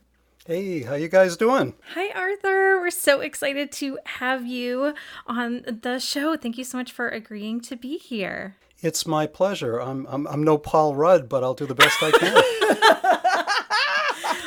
Hey, 0.50 0.82
how 0.82 0.96
you 0.96 1.10
guys 1.10 1.38
doing? 1.38 1.76
Hi, 1.94 2.10
Arthur. 2.20 2.82
We're 2.82 2.90
so 2.90 3.22
excited 3.22 3.72
to 3.74 4.00
have 4.06 4.48
you 4.48 4.96
on 5.28 5.64
the 5.84 6.00
show. 6.00 6.36
Thank 6.38 6.58
you 6.58 6.64
so 6.64 6.80
much 6.80 6.92
for 6.92 7.08
agreeing 7.08 7.62
to 7.62 7.76
be 7.76 8.00
here. 8.00 8.56
It's 8.82 9.06
my 9.06 9.28
pleasure. 9.28 9.78
I'm 9.78 10.08
I'm, 10.08 10.26
I'm 10.26 10.44
no 10.44 10.58
Paul 10.58 10.96
Rudd, 10.96 11.30
but 11.30 11.44
I'll 11.44 11.54
do 11.54 11.68
the 11.68 11.76
best 11.76 12.02
I 12.02 12.10
can. 12.10 12.34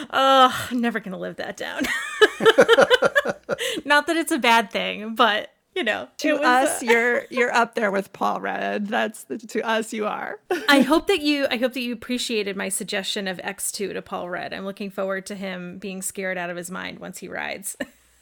oh, 0.10 0.68
never 0.72 0.98
gonna 0.98 1.20
live 1.20 1.36
that 1.36 1.56
down. 1.56 1.84
Not 3.84 4.08
that 4.08 4.16
it's 4.16 4.32
a 4.32 4.40
bad 4.40 4.72
thing, 4.72 5.14
but 5.14 5.50
you 5.76 5.84
know, 5.84 6.08
to 6.18 6.36
us, 6.36 6.82
you're 6.82 7.24
you're 7.30 7.52
up 7.52 7.74
there 7.74 7.90
with 7.90 8.12
Paul 8.12 8.40
Rudd. 8.40 8.88
That's 8.88 9.24
the, 9.24 9.38
to 9.38 9.66
us, 9.66 9.92
you 9.92 10.06
are. 10.06 10.38
I 10.68 10.80
hope 10.80 11.06
that 11.06 11.20
you 11.20 11.46
I 11.50 11.56
hope 11.56 11.72
that 11.72 11.80
you 11.80 11.92
appreciated 11.92 12.56
my 12.56 12.68
suggestion 12.68 13.26
of 13.26 13.40
X 13.42 13.72
two 13.72 13.92
to 13.92 14.02
Paul 14.02 14.28
Rudd. 14.28 14.52
I'm 14.52 14.64
looking 14.64 14.90
forward 14.90 15.26
to 15.26 15.34
him 15.34 15.78
being 15.78 16.02
scared 16.02 16.36
out 16.36 16.50
of 16.50 16.56
his 16.56 16.70
mind 16.70 16.98
once 16.98 17.18
he 17.18 17.28
rides. 17.28 17.76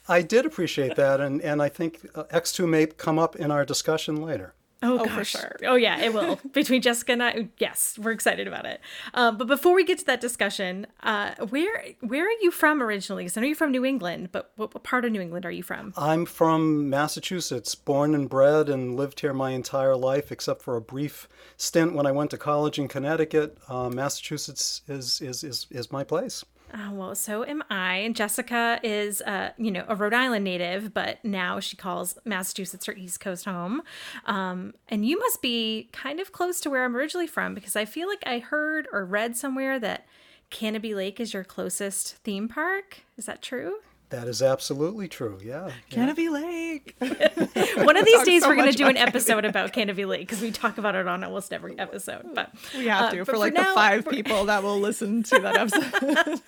I 0.07 0.21
did 0.21 0.45
appreciate 0.45 0.95
that, 0.95 1.19
and 1.19 1.41
and 1.41 1.61
I 1.61 1.69
think 1.69 2.07
uh, 2.15 2.23
X 2.29 2.53
two 2.53 2.67
may 2.67 2.85
come 2.85 3.19
up 3.19 3.35
in 3.35 3.51
our 3.51 3.65
discussion 3.65 4.21
later. 4.21 4.53
Oh, 4.83 4.99
oh 4.99 5.07
for 5.07 5.23
sure. 5.23 5.55
Oh, 5.65 5.75
yeah, 5.75 6.01
it 6.01 6.13
will. 6.13 6.39
Between 6.53 6.81
Jessica 6.81 7.11
and 7.11 7.23
I, 7.23 7.49
yes, 7.59 7.99
we're 8.01 8.11
excited 8.11 8.47
about 8.47 8.65
it. 8.65 8.81
Um, 9.13 9.37
but 9.37 9.47
before 9.47 9.75
we 9.75 9.83
get 9.83 9.99
to 9.99 10.05
that 10.05 10.21
discussion, 10.21 10.87
uh, 11.03 11.35
where 11.49 11.85
where 12.01 12.25
are 12.25 12.37
you 12.41 12.51
from 12.51 12.81
originally? 12.81 13.23
Because 13.23 13.37
I 13.37 13.41
know 13.41 13.47
you're 13.47 13.55
from 13.55 13.71
New 13.71 13.85
England, 13.85 14.29
but 14.31 14.51
what, 14.55 14.73
what, 14.73 14.83
part 14.83 15.05
of 15.05 15.11
New 15.11 15.21
England 15.21 15.45
are 15.45 15.51
you 15.51 15.63
from? 15.63 15.93
I'm 15.95 16.25
from 16.25 16.89
Massachusetts, 16.89 17.75
born 17.75 18.15
and 18.15 18.27
bred, 18.27 18.69
and 18.69 18.95
lived 18.95 19.19
here 19.19 19.33
my 19.33 19.51
entire 19.51 19.95
life, 19.95 20.31
except 20.31 20.61
for 20.63 20.75
a 20.75 20.81
brief 20.81 21.27
stint 21.57 21.93
when 21.93 22.05
I 22.05 22.11
went 22.11 22.31
to 22.31 22.37
college 22.37 22.79
in 22.79 22.87
Connecticut. 22.87 23.57
Uh, 23.67 23.89
Massachusetts 23.89 24.81
is, 24.87 25.21
is 25.21 25.43
is 25.43 25.67
is 25.69 25.91
my 25.91 26.03
place. 26.03 26.43
Uh, 26.73 26.89
well, 26.93 27.15
so 27.15 27.43
am 27.43 27.63
I. 27.69 28.11
Jessica 28.13 28.79
is, 28.81 29.21
uh, 29.21 29.51
you 29.57 29.71
know, 29.71 29.83
a 29.87 29.95
Rhode 29.95 30.13
Island 30.13 30.45
native, 30.45 30.93
but 30.93 31.23
now 31.23 31.59
she 31.59 31.75
calls 31.75 32.17
Massachusetts 32.23 32.85
her 32.85 32.93
East 32.93 33.19
Coast 33.19 33.45
home. 33.45 33.81
Um, 34.25 34.73
and 34.87 35.05
you 35.05 35.19
must 35.19 35.41
be 35.41 35.89
kind 35.91 36.19
of 36.19 36.31
close 36.31 36.61
to 36.61 36.69
where 36.69 36.85
I'm 36.85 36.95
originally 36.95 37.27
from 37.27 37.53
because 37.53 37.75
I 37.75 37.85
feel 37.85 38.07
like 38.07 38.23
I 38.25 38.39
heard 38.39 38.87
or 38.93 39.03
read 39.03 39.35
somewhere 39.35 39.79
that 39.79 40.05
Canobie 40.49 40.95
Lake 40.95 41.19
is 41.19 41.33
your 41.33 41.43
closest 41.43 42.15
theme 42.17 42.47
park. 42.47 42.99
Is 43.17 43.25
that 43.25 43.41
true? 43.41 43.77
That 44.11 44.27
is 44.27 44.41
absolutely 44.41 45.07
true. 45.07 45.39
Yeah. 45.41 45.71
Canobie 45.89 46.25
yeah. 46.25 46.29
Lake. 46.31 46.95
One 47.85 47.95
of 47.95 48.05
these 48.05 48.23
days, 48.23 48.43
so 48.43 48.49
we're 48.49 48.57
going 48.57 48.69
to 48.69 48.77
do 48.77 48.87
an 48.87 48.97
episode 48.97 49.45
about 49.45 49.71
Canobie 49.71 50.05
Lake 50.05 50.27
because 50.27 50.41
we 50.41 50.51
talk 50.51 50.77
about 50.77 50.95
it 50.95 51.07
on 51.07 51.23
almost 51.23 51.53
every 51.53 51.79
episode. 51.79 52.35
But 52.35 52.51
we 52.77 52.87
have 52.87 53.05
uh, 53.05 53.11
to 53.11 53.25
for 53.25 53.37
like 53.37 53.53
for 53.55 53.61
now, 53.61 53.69
the 53.69 53.75
five 53.75 54.03
for... 54.03 54.09
people 54.09 54.45
that 54.45 54.63
will 54.63 54.79
listen 54.79 55.23
to 55.23 55.39
that 55.39 55.55
episode. 55.73 56.41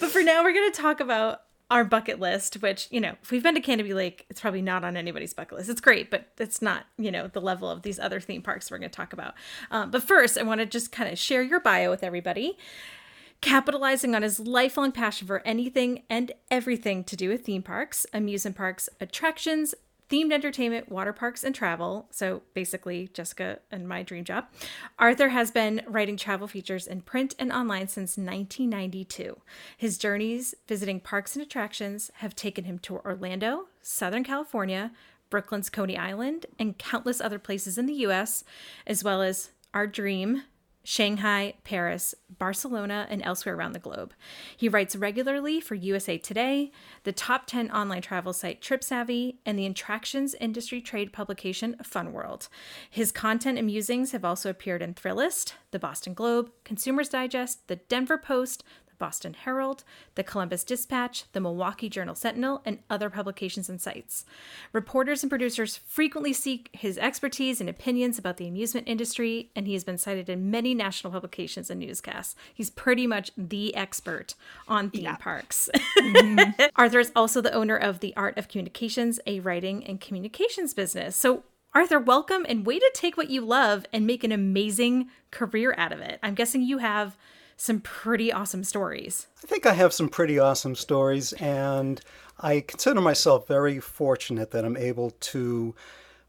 but 0.00 0.10
for 0.10 0.22
now, 0.22 0.42
we're 0.42 0.54
going 0.54 0.72
to 0.72 0.80
talk 0.80 1.00
about 1.00 1.42
our 1.70 1.84
bucket 1.84 2.20
list, 2.20 2.54
which, 2.62 2.88
you 2.90 3.00
know, 3.00 3.14
if 3.22 3.30
we've 3.30 3.42
been 3.42 3.54
to 3.54 3.60
Canobie 3.60 3.94
Lake, 3.94 4.24
it's 4.30 4.40
probably 4.40 4.62
not 4.62 4.82
on 4.82 4.96
anybody's 4.96 5.34
bucket 5.34 5.58
list. 5.58 5.68
It's 5.68 5.82
great, 5.82 6.10
but 6.10 6.28
it's 6.38 6.62
not, 6.62 6.86
you 6.96 7.12
know, 7.12 7.28
the 7.28 7.40
level 7.42 7.70
of 7.70 7.82
these 7.82 7.98
other 7.98 8.18
theme 8.18 8.40
parks 8.40 8.70
we're 8.70 8.78
going 8.78 8.90
to 8.90 8.96
talk 8.96 9.12
about. 9.12 9.34
Um, 9.70 9.90
but 9.90 10.02
first, 10.02 10.38
I 10.38 10.42
want 10.42 10.60
to 10.60 10.66
just 10.66 10.90
kind 10.90 11.12
of 11.12 11.18
share 11.18 11.42
your 11.42 11.60
bio 11.60 11.90
with 11.90 12.02
everybody 12.02 12.56
capitalizing 13.40 14.14
on 14.14 14.22
his 14.22 14.38
lifelong 14.40 14.92
passion 14.92 15.26
for 15.26 15.42
anything 15.46 16.02
and 16.10 16.32
everything 16.50 17.04
to 17.04 17.16
do 17.16 17.28
with 17.28 17.44
theme 17.44 17.62
parks, 17.62 18.06
amusement 18.12 18.56
parks, 18.56 18.88
attractions, 19.00 19.74
themed 20.10 20.32
entertainment, 20.32 20.90
water 20.90 21.12
parks, 21.12 21.44
and 21.44 21.54
travel. 21.54 22.06
So 22.10 22.42
basically, 22.52 23.08
Jessica 23.14 23.60
and 23.70 23.88
my 23.88 24.02
dream 24.02 24.24
job. 24.24 24.46
Arthur 24.98 25.28
has 25.28 25.50
been 25.50 25.82
writing 25.86 26.16
travel 26.16 26.48
features 26.48 26.86
in 26.86 27.00
print 27.02 27.34
and 27.38 27.52
online 27.52 27.88
since 27.88 28.18
1992. 28.18 29.40
His 29.76 29.98
journeys 29.98 30.54
visiting 30.66 31.00
parks 31.00 31.36
and 31.36 31.42
attractions 31.42 32.10
have 32.16 32.34
taken 32.34 32.64
him 32.64 32.78
to 32.80 32.96
Orlando, 32.96 33.68
Southern 33.80 34.24
California, 34.24 34.90
Brooklyn's 35.30 35.70
Coney 35.70 35.96
Island, 35.96 36.46
and 36.58 36.76
countless 36.76 37.20
other 37.20 37.38
places 37.38 37.78
in 37.78 37.86
the 37.86 37.94
US, 38.06 38.42
as 38.86 39.04
well 39.04 39.22
as 39.22 39.50
our 39.72 39.86
dream, 39.86 40.42
Shanghai, 40.82 41.54
Paris, 41.62 42.14
Barcelona, 42.38 43.06
and 43.10 43.22
elsewhere 43.22 43.54
around 43.54 43.72
the 43.72 43.78
globe. 43.78 44.14
He 44.56 44.68
writes 44.68 44.96
regularly 44.96 45.60
for 45.60 45.74
USA 45.74 46.16
Today, 46.16 46.72
the 47.04 47.12
top 47.12 47.46
10 47.46 47.70
online 47.70 48.02
travel 48.02 48.32
site 48.32 48.62
TripSavvy, 48.62 49.36
and 49.44 49.58
the 49.58 49.66
attractions 49.66 50.34
industry 50.40 50.80
trade 50.80 51.12
publication 51.12 51.76
Fun 51.82 52.12
World. 52.12 52.48
His 52.88 53.12
content 53.12 53.58
and 53.58 53.66
musings 53.66 54.12
have 54.12 54.24
also 54.24 54.48
appeared 54.48 54.82
in 54.82 54.94
Thrillist, 54.94 55.52
the 55.70 55.78
Boston 55.78 56.14
Globe, 56.14 56.50
Consumers 56.64 57.08
Digest, 57.08 57.68
the 57.68 57.76
Denver 57.76 58.18
Post, 58.18 58.64
Boston 59.00 59.34
Herald, 59.34 59.82
the 60.14 60.22
Columbus 60.22 60.62
Dispatch, 60.62 61.24
the 61.32 61.40
Milwaukee 61.40 61.88
Journal 61.88 62.14
Sentinel, 62.14 62.62
and 62.64 62.78
other 62.88 63.10
publications 63.10 63.68
and 63.68 63.80
sites. 63.80 64.24
Reporters 64.72 65.24
and 65.24 65.30
producers 65.30 65.76
frequently 65.76 66.32
seek 66.32 66.68
his 66.72 66.98
expertise 66.98 67.60
and 67.60 67.68
opinions 67.68 68.16
about 68.16 68.36
the 68.36 68.46
amusement 68.46 68.86
industry, 68.86 69.50
and 69.56 69.66
he 69.66 69.72
has 69.72 69.82
been 69.82 69.98
cited 69.98 70.28
in 70.28 70.52
many 70.52 70.74
national 70.74 71.12
publications 71.12 71.68
and 71.68 71.80
newscasts. 71.80 72.36
He's 72.54 72.70
pretty 72.70 73.08
much 73.08 73.32
the 73.36 73.74
expert 73.74 74.36
on 74.68 74.90
theme 74.90 75.02
yeah. 75.02 75.16
parks. 75.16 75.68
Mm-hmm. 76.00 76.62
Arthur 76.76 77.00
is 77.00 77.12
also 77.14 77.40
the 77.40 77.52
owner 77.52 77.76
of 77.76 78.00
The 78.00 78.14
Art 78.16 78.38
of 78.38 78.48
Communications, 78.48 79.20
a 79.26 79.40
writing 79.40 79.84
and 79.84 80.00
communications 80.00 80.72
business. 80.72 81.16
So, 81.16 81.44
Arthur, 81.74 81.98
welcome 81.98 82.46
and 82.48 82.66
way 82.66 82.78
to 82.78 82.90
take 82.94 83.16
what 83.16 83.30
you 83.30 83.42
love 83.42 83.84
and 83.92 84.06
make 84.06 84.24
an 84.24 84.32
amazing 84.32 85.08
career 85.30 85.74
out 85.76 85.92
of 85.92 86.00
it. 86.00 86.18
I'm 86.22 86.34
guessing 86.34 86.62
you 86.62 86.78
have 86.78 87.16
some 87.60 87.80
pretty 87.80 88.32
awesome 88.32 88.64
stories. 88.64 89.26
I 89.44 89.46
think 89.46 89.66
I 89.66 89.74
have 89.74 89.92
some 89.92 90.08
pretty 90.08 90.38
awesome 90.38 90.74
stories, 90.74 91.34
and 91.34 92.00
I 92.40 92.60
consider 92.60 93.02
myself 93.02 93.46
very 93.46 93.78
fortunate 93.80 94.50
that 94.52 94.64
I'm 94.64 94.78
able 94.78 95.10
to 95.10 95.74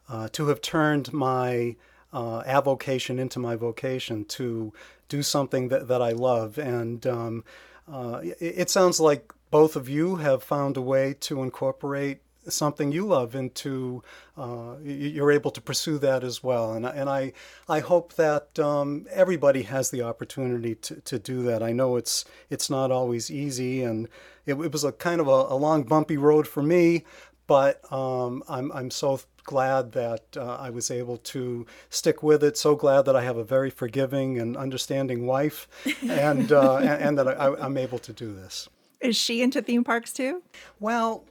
uh, 0.10 0.28
to 0.33 0.50
have 0.50 0.60
turned 0.60 1.13
my 1.13 1.78
uh, 2.12 2.44
avocation 2.45 3.18
into 3.18 3.39
my 3.39 3.56
vocation 3.56 4.25
to 4.25 4.74
do 5.07 5.24
something 5.24 5.69
that, 5.69 5.88
that 5.88 6.01
I 6.01 6.12
love. 6.12 6.57
And 6.57 7.07
um, 7.07 7.45
uh, 7.89 8.19
it, 8.24 8.38
it 8.42 8.69
sounds 8.69 9.00
like 9.00 9.31
both 9.51 9.77
of 9.77 9.88
you 9.88 10.18
have 10.18 10.44
found 10.44 10.75
a 10.75 10.81
way 10.81 11.13
to 11.22 11.44
incorporate 11.44 12.19
something 12.48 12.92
you 12.92 13.06
love 13.06 13.36
into 13.36 14.04
uh, 14.38 14.76
you're 14.84 15.32
able 15.32 15.52
to 15.52 15.62
pursue 15.62 15.98
that 15.98 16.24
as 16.24 16.44
well 16.44 16.74
and, 16.74 16.86
and 16.86 17.10
I 17.10 17.34
I 17.70 17.80
hope 17.80 18.14
that 18.14 18.58
um, 18.60 19.06
everybody 19.12 19.64
has 19.64 19.92
the 19.92 20.02
opportunity 20.02 20.76
to, 20.76 20.96
to 21.02 21.20
do 21.20 21.44
that 21.44 21.62
I 21.62 21.72
know 21.72 21.96
it's 21.96 22.26
it's 22.50 22.70
not 22.70 22.92
always 22.92 23.30
easy 23.30 23.84
and 23.84 24.08
it, 24.46 24.56
it 24.56 24.72
was 24.72 24.84
a 24.84 24.92
kind 24.92 25.22
of 25.22 25.28
a, 25.28 25.32
a 25.32 25.56
long 25.56 25.84
bumpy 25.84 26.18
road 26.18 26.48
for 26.48 26.64
me 26.64 27.04
but 27.48 27.82
um, 27.92 28.44
I'm, 28.48 28.72
I'm 28.72 28.90
so 28.90 29.20
glad 29.44 29.92
that 29.92 30.24
uh, 30.38 30.56
I 30.56 30.70
was 30.70 30.90
able 30.90 31.18
to 31.18 31.66
stick 31.90 32.24
with 32.24 32.46
it. 32.46 32.58
So 32.58 32.76
glad 32.76 33.02
that 33.04 33.16
I 33.18 33.24
have 33.24 33.36
a 33.36 33.44
very 33.44 33.70
forgiving 33.70 34.40
and 34.40 34.56
understanding 34.56 35.26
wife, 35.26 35.68
and 36.02 36.50
uh, 36.52 36.76
and, 36.78 37.04
and, 37.04 37.18
that 37.18 37.28
I, 37.28 37.54
I'm 37.56 37.78
able 37.78 38.00
to 38.00 38.14
do 38.14 38.34
this. 38.34 38.70
Is 39.02 39.18
she 39.18 39.42
into 39.42 39.62
theme 39.62 39.84
parks 39.84 40.14
too? 40.14 40.44
Well, 40.80 41.26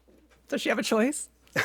does 0.50 0.60
she 0.60 0.68
have 0.68 0.78
a 0.78 0.82
choice? 0.82 1.28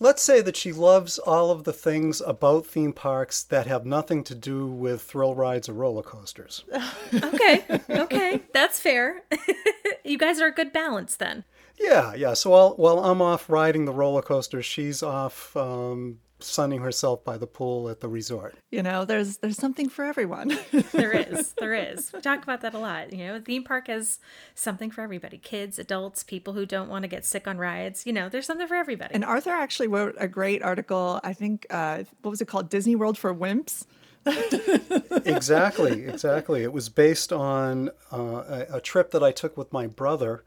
Let's 0.00 0.22
say 0.22 0.40
that 0.42 0.56
she 0.56 0.72
loves 0.72 1.18
all 1.18 1.50
of 1.50 1.64
the 1.64 1.72
things 1.72 2.20
about 2.20 2.66
theme 2.66 2.92
parks 2.92 3.42
that 3.42 3.66
have 3.66 3.84
nothing 3.84 4.22
to 4.24 4.34
do 4.34 4.66
with 4.66 5.02
thrill 5.02 5.34
rides 5.34 5.68
or 5.68 5.72
roller 5.72 6.02
coasters. 6.02 6.64
okay, 7.14 7.64
okay, 7.90 8.40
that's 8.52 8.78
fair. 8.78 9.22
you 10.04 10.16
guys 10.16 10.40
are 10.40 10.46
a 10.46 10.54
good 10.54 10.72
balance 10.72 11.16
then. 11.16 11.42
Yeah, 11.80 12.14
yeah. 12.14 12.34
So 12.34 12.50
while 12.50 12.70
while 12.76 13.00
I'm 13.00 13.20
off 13.20 13.50
riding 13.50 13.86
the 13.86 13.92
roller 13.92 14.22
coaster, 14.22 14.62
she's 14.62 15.02
off 15.02 15.56
um, 15.56 16.18
sunning 16.40 16.80
herself 16.80 17.24
by 17.24 17.36
the 17.36 17.46
pool 17.46 17.88
at 17.88 18.00
the 18.00 18.08
resort. 18.08 18.56
You 18.70 18.82
know, 18.82 19.04
there's 19.04 19.38
there's 19.38 19.56
something 19.56 19.88
for 19.88 20.04
everyone. 20.04 20.48
there 20.92 21.12
is, 21.12 21.52
there 21.54 21.74
is. 21.74 22.12
We 22.12 22.20
talk 22.20 22.42
about 22.42 22.60
that 22.62 22.74
a 22.74 22.78
lot. 22.78 23.12
You 23.12 23.26
know, 23.26 23.36
a 23.36 23.40
theme 23.40 23.64
park 23.64 23.88
is 23.88 24.18
something 24.54 24.90
for 24.90 25.02
everybody: 25.02 25.38
kids, 25.38 25.78
adults, 25.78 26.22
people 26.22 26.54
who 26.54 26.66
don't 26.66 26.88
want 26.88 27.02
to 27.02 27.08
get 27.08 27.24
sick 27.24 27.46
on 27.46 27.58
rides. 27.58 28.06
You 28.06 28.12
know, 28.12 28.28
there's 28.28 28.46
something 28.46 28.66
for 28.66 28.76
everybody. 28.76 29.14
And 29.14 29.24
Arthur 29.24 29.50
actually 29.50 29.88
wrote 29.88 30.14
a 30.18 30.28
great 30.28 30.62
article. 30.62 31.20
I 31.24 31.32
think 31.32 31.66
uh, 31.70 32.04
what 32.22 32.30
was 32.30 32.40
it 32.40 32.48
called? 32.48 32.70
Disney 32.70 32.96
World 32.96 33.18
for 33.18 33.34
Wimps. 33.34 33.84
exactly, 35.24 36.04
exactly. 36.04 36.62
It 36.62 36.72
was 36.72 36.88
based 36.88 37.32
on 37.32 37.90
uh, 38.12 38.16
a, 38.18 38.66
a, 38.74 38.80
trip 38.80 39.12
that 39.12 39.22
I 39.22 39.32
took 39.32 39.56
with 39.56 39.72
my 39.72 39.86
brother. 39.86 40.44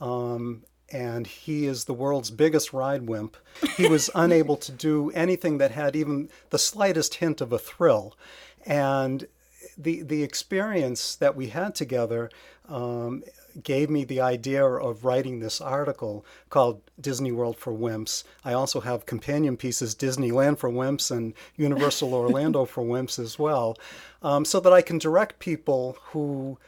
Um, 0.00 0.64
and 0.92 1.26
he 1.26 1.66
is 1.66 1.84
the 1.84 1.94
world's 1.94 2.30
biggest 2.30 2.72
ride 2.72 3.08
wimp. 3.08 3.36
He 3.76 3.88
was 3.88 4.10
unable 4.14 4.56
to 4.58 4.70
do 4.70 5.10
anything 5.10 5.58
that 5.58 5.70
had 5.70 5.96
even 5.96 6.28
the 6.50 6.58
slightest 6.58 7.16
hint 7.16 7.40
of 7.40 7.52
a 7.52 7.58
thrill. 7.58 8.16
And 8.66 9.26
the, 9.78 10.02
the 10.02 10.22
experience 10.22 11.16
that 11.16 11.34
we 11.34 11.48
had 11.48 11.74
together 11.74 12.30
um, 12.68 13.24
gave 13.62 13.90
me 13.90 14.04
the 14.04 14.20
idea 14.20 14.64
of 14.64 15.04
writing 15.04 15.40
this 15.40 15.60
article 15.60 16.24
called 16.50 16.80
Disney 17.00 17.32
World 17.32 17.56
for 17.56 17.72
Wimps. 17.72 18.24
I 18.44 18.52
also 18.52 18.80
have 18.80 19.06
companion 19.06 19.56
pieces, 19.56 19.94
Disneyland 19.94 20.58
for 20.58 20.70
Wimps 20.70 21.10
and 21.10 21.34
Universal 21.56 22.14
Orlando 22.14 22.64
for 22.64 22.82
Wimps 22.82 23.18
as 23.18 23.38
well, 23.38 23.76
um, 24.22 24.44
so 24.44 24.60
that 24.60 24.72
I 24.72 24.82
can 24.82 24.98
direct 24.98 25.38
people 25.38 25.96
who 26.10 26.58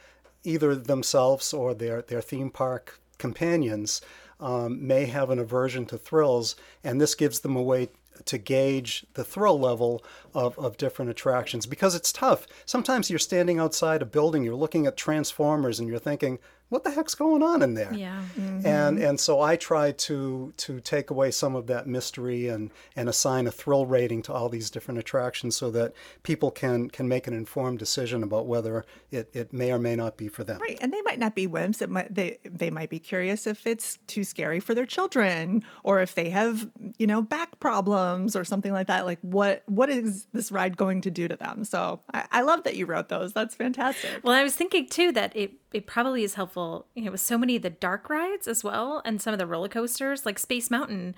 either 0.42 0.74
themselves 0.74 1.54
or 1.54 1.74
their, 1.74 2.02
their 2.02 2.20
theme 2.20 2.50
park 2.50 3.00
companions 3.18 4.00
um, 4.40 4.86
may 4.86 5.06
have 5.06 5.30
an 5.30 5.38
aversion 5.38 5.86
to 5.86 5.98
thrills, 5.98 6.56
and 6.82 7.00
this 7.00 7.14
gives 7.14 7.40
them 7.40 7.56
a 7.56 7.62
way 7.62 7.88
to 8.24 8.38
gauge 8.38 9.04
the 9.14 9.24
thrill 9.24 9.58
level 9.58 10.04
of, 10.34 10.58
of 10.58 10.76
different 10.76 11.10
attractions 11.10 11.66
because 11.66 11.94
it's 11.94 12.12
tough. 12.12 12.46
Sometimes 12.64 13.10
you're 13.10 13.18
standing 13.18 13.58
outside 13.58 14.02
a 14.02 14.06
building, 14.06 14.44
you're 14.44 14.54
looking 14.54 14.86
at 14.86 14.96
transformers, 14.96 15.80
and 15.80 15.88
you're 15.88 15.98
thinking, 15.98 16.38
what 16.70 16.82
the 16.82 16.90
heck's 16.90 17.14
going 17.14 17.42
on 17.42 17.62
in 17.62 17.74
there? 17.74 17.92
Yeah. 17.94 18.22
Mm-hmm. 18.38 18.66
And 18.66 18.98
and 18.98 19.20
so 19.20 19.40
I 19.40 19.56
try 19.56 19.92
to 19.92 20.52
to 20.56 20.80
take 20.80 21.10
away 21.10 21.30
some 21.30 21.54
of 21.54 21.66
that 21.66 21.86
mystery 21.86 22.48
and 22.48 22.70
and 22.96 23.08
assign 23.08 23.46
a 23.46 23.50
thrill 23.50 23.86
rating 23.86 24.22
to 24.22 24.32
all 24.32 24.48
these 24.48 24.70
different 24.70 24.98
attractions 24.98 25.56
so 25.56 25.70
that 25.70 25.92
people 26.22 26.50
can 26.50 26.88
can 26.88 27.06
make 27.06 27.26
an 27.26 27.34
informed 27.34 27.78
decision 27.78 28.22
about 28.22 28.46
whether 28.46 28.84
it, 29.10 29.30
it 29.34 29.52
may 29.52 29.72
or 29.72 29.78
may 29.78 29.94
not 29.94 30.16
be 30.16 30.26
for 30.28 30.42
them. 30.42 30.58
Right. 30.60 30.78
And 30.80 30.92
they 30.92 31.02
might 31.02 31.18
not 31.18 31.34
be 31.34 31.46
wimps. 31.46 31.82
It 31.82 31.90
might 31.90 32.14
they 32.14 32.38
they 32.44 32.70
might 32.70 32.90
be 32.90 32.98
curious 32.98 33.46
if 33.46 33.66
it's 33.66 33.98
too 34.06 34.24
scary 34.24 34.58
for 34.58 34.74
their 34.74 34.86
children 34.86 35.64
or 35.82 36.00
if 36.00 36.14
they 36.14 36.30
have, 36.30 36.68
you 36.98 37.06
know, 37.06 37.20
back 37.20 37.60
problems 37.60 38.34
or 38.34 38.44
something 38.44 38.72
like 38.72 38.86
that. 38.86 39.04
Like 39.04 39.20
what 39.20 39.62
what 39.66 39.90
is 39.90 40.26
this 40.32 40.50
ride 40.50 40.76
going 40.76 41.02
to 41.02 41.10
do 41.10 41.28
to 41.28 41.36
them? 41.36 41.64
So 41.64 42.00
I, 42.12 42.26
I 42.32 42.40
love 42.40 42.64
that 42.64 42.74
you 42.74 42.86
wrote 42.86 43.10
those. 43.10 43.32
That's 43.32 43.54
fantastic. 43.54 44.20
Well, 44.22 44.34
I 44.34 44.42
was 44.42 44.56
thinking 44.56 44.88
too 44.88 45.12
that 45.12 45.36
it 45.36 45.52
it 45.74 45.88
probably 45.88 46.22
is 46.22 46.34
helpful, 46.34 46.53
you 46.56 47.04
know, 47.04 47.12
with 47.12 47.20
so 47.20 47.38
many 47.38 47.56
of 47.56 47.62
the 47.62 47.70
dark 47.70 48.08
rides 48.08 48.48
as 48.48 48.62
well 48.62 49.02
and 49.04 49.20
some 49.20 49.32
of 49.32 49.38
the 49.38 49.46
roller 49.46 49.68
coasters, 49.68 50.24
like 50.26 50.38
Space 50.38 50.70
Mountain. 50.70 51.14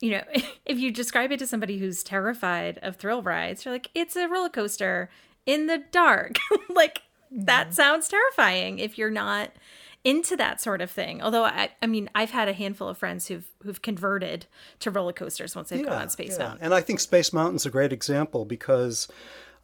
You 0.00 0.12
know, 0.12 0.22
if 0.66 0.78
you 0.78 0.90
describe 0.90 1.32
it 1.32 1.38
to 1.38 1.46
somebody 1.46 1.78
who's 1.78 2.02
terrified 2.02 2.78
of 2.82 2.96
thrill 2.96 3.22
rides, 3.22 3.64
you're 3.64 3.74
like, 3.74 3.90
it's 3.94 4.16
a 4.16 4.28
roller 4.28 4.48
coaster 4.48 5.10
in 5.46 5.66
the 5.66 5.82
dark. 5.90 6.36
like, 6.68 7.02
that 7.30 7.74
sounds 7.74 8.08
terrifying 8.08 8.78
if 8.78 8.96
you're 8.96 9.10
not 9.10 9.50
into 10.04 10.36
that 10.36 10.60
sort 10.60 10.82
of 10.82 10.90
thing. 10.90 11.22
Although 11.22 11.44
I, 11.44 11.70
I 11.82 11.86
mean, 11.86 12.10
I've 12.14 12.30
had 12.30 12.48
a 12.48 12.52
handful 12.52 12.88
of 12.88 12.98
friends 12.98 13.28
who've 13.28 13.50
who've 13.62 13.80
converted 13.80 14.46
to 14.80 14.90
roller 14.90 15.14
coasters 15.14 15.56
once 15.56 15.70
they've 15.70 15.80
yeah, 15.80 15.86
gone 15.86 16.02
on 16.02 16.10
Space 16.10 16.36
yeah. 16.38 16.46
Mountain. 16.46 16.64
And 16.66 16.74
I 16.74 16.82
think 16.82 17.00
Space 17.00 17.32
Mountain's 17.32 17.66
a 17.66 17.70
great 17.70 17.92
example 17.92 18.44
because 18.44 19.08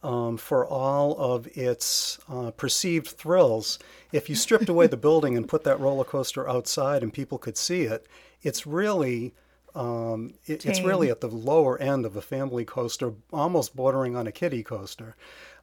um, 0.03 0.37
for 0.37 0.65
all 0.65 1.15
of 1.17 1.47
its 1.55 2.19
uh, 2.29 2.51
perceived 2.51 3.07
thrills. 3.07 3.79
If 4.11 4.29
you 4.29 4.35
stripped 4.35 4.69
away 4.69 4.87
the 4.87 4.97
building 4.97 5.37
and 5.37 5.47
put 5.47 5.63
that 5.63 5.79
roller 5.79 6.03
coaster 6.03 6.49
outside 6.49 7.03
and 7.03 7.13
people 7.13 7.37
could 7.37 7.57
see 7.57 7.83
it, 7.83 8.07
it's 8.41 8.65
really 8.65 9.33
um, 9.73 10.33
it, 10.45 10.65
it's 10.65 10.81
really 10.81 11.09
at 11.09 11.21
the 11.21 11.29
lower 11.29 11.77
end 11.77 12.05
of 12.05 12.17
a 12.17 12.21
family 12.21 12.65
coaster, 12.65 13.13
almost 13.31 13.75
bordering 13.75 14.17
on 14.17 14.27
a 14.27 14.31
kiddie 14.31 14.63
coaster. 14.63 15.15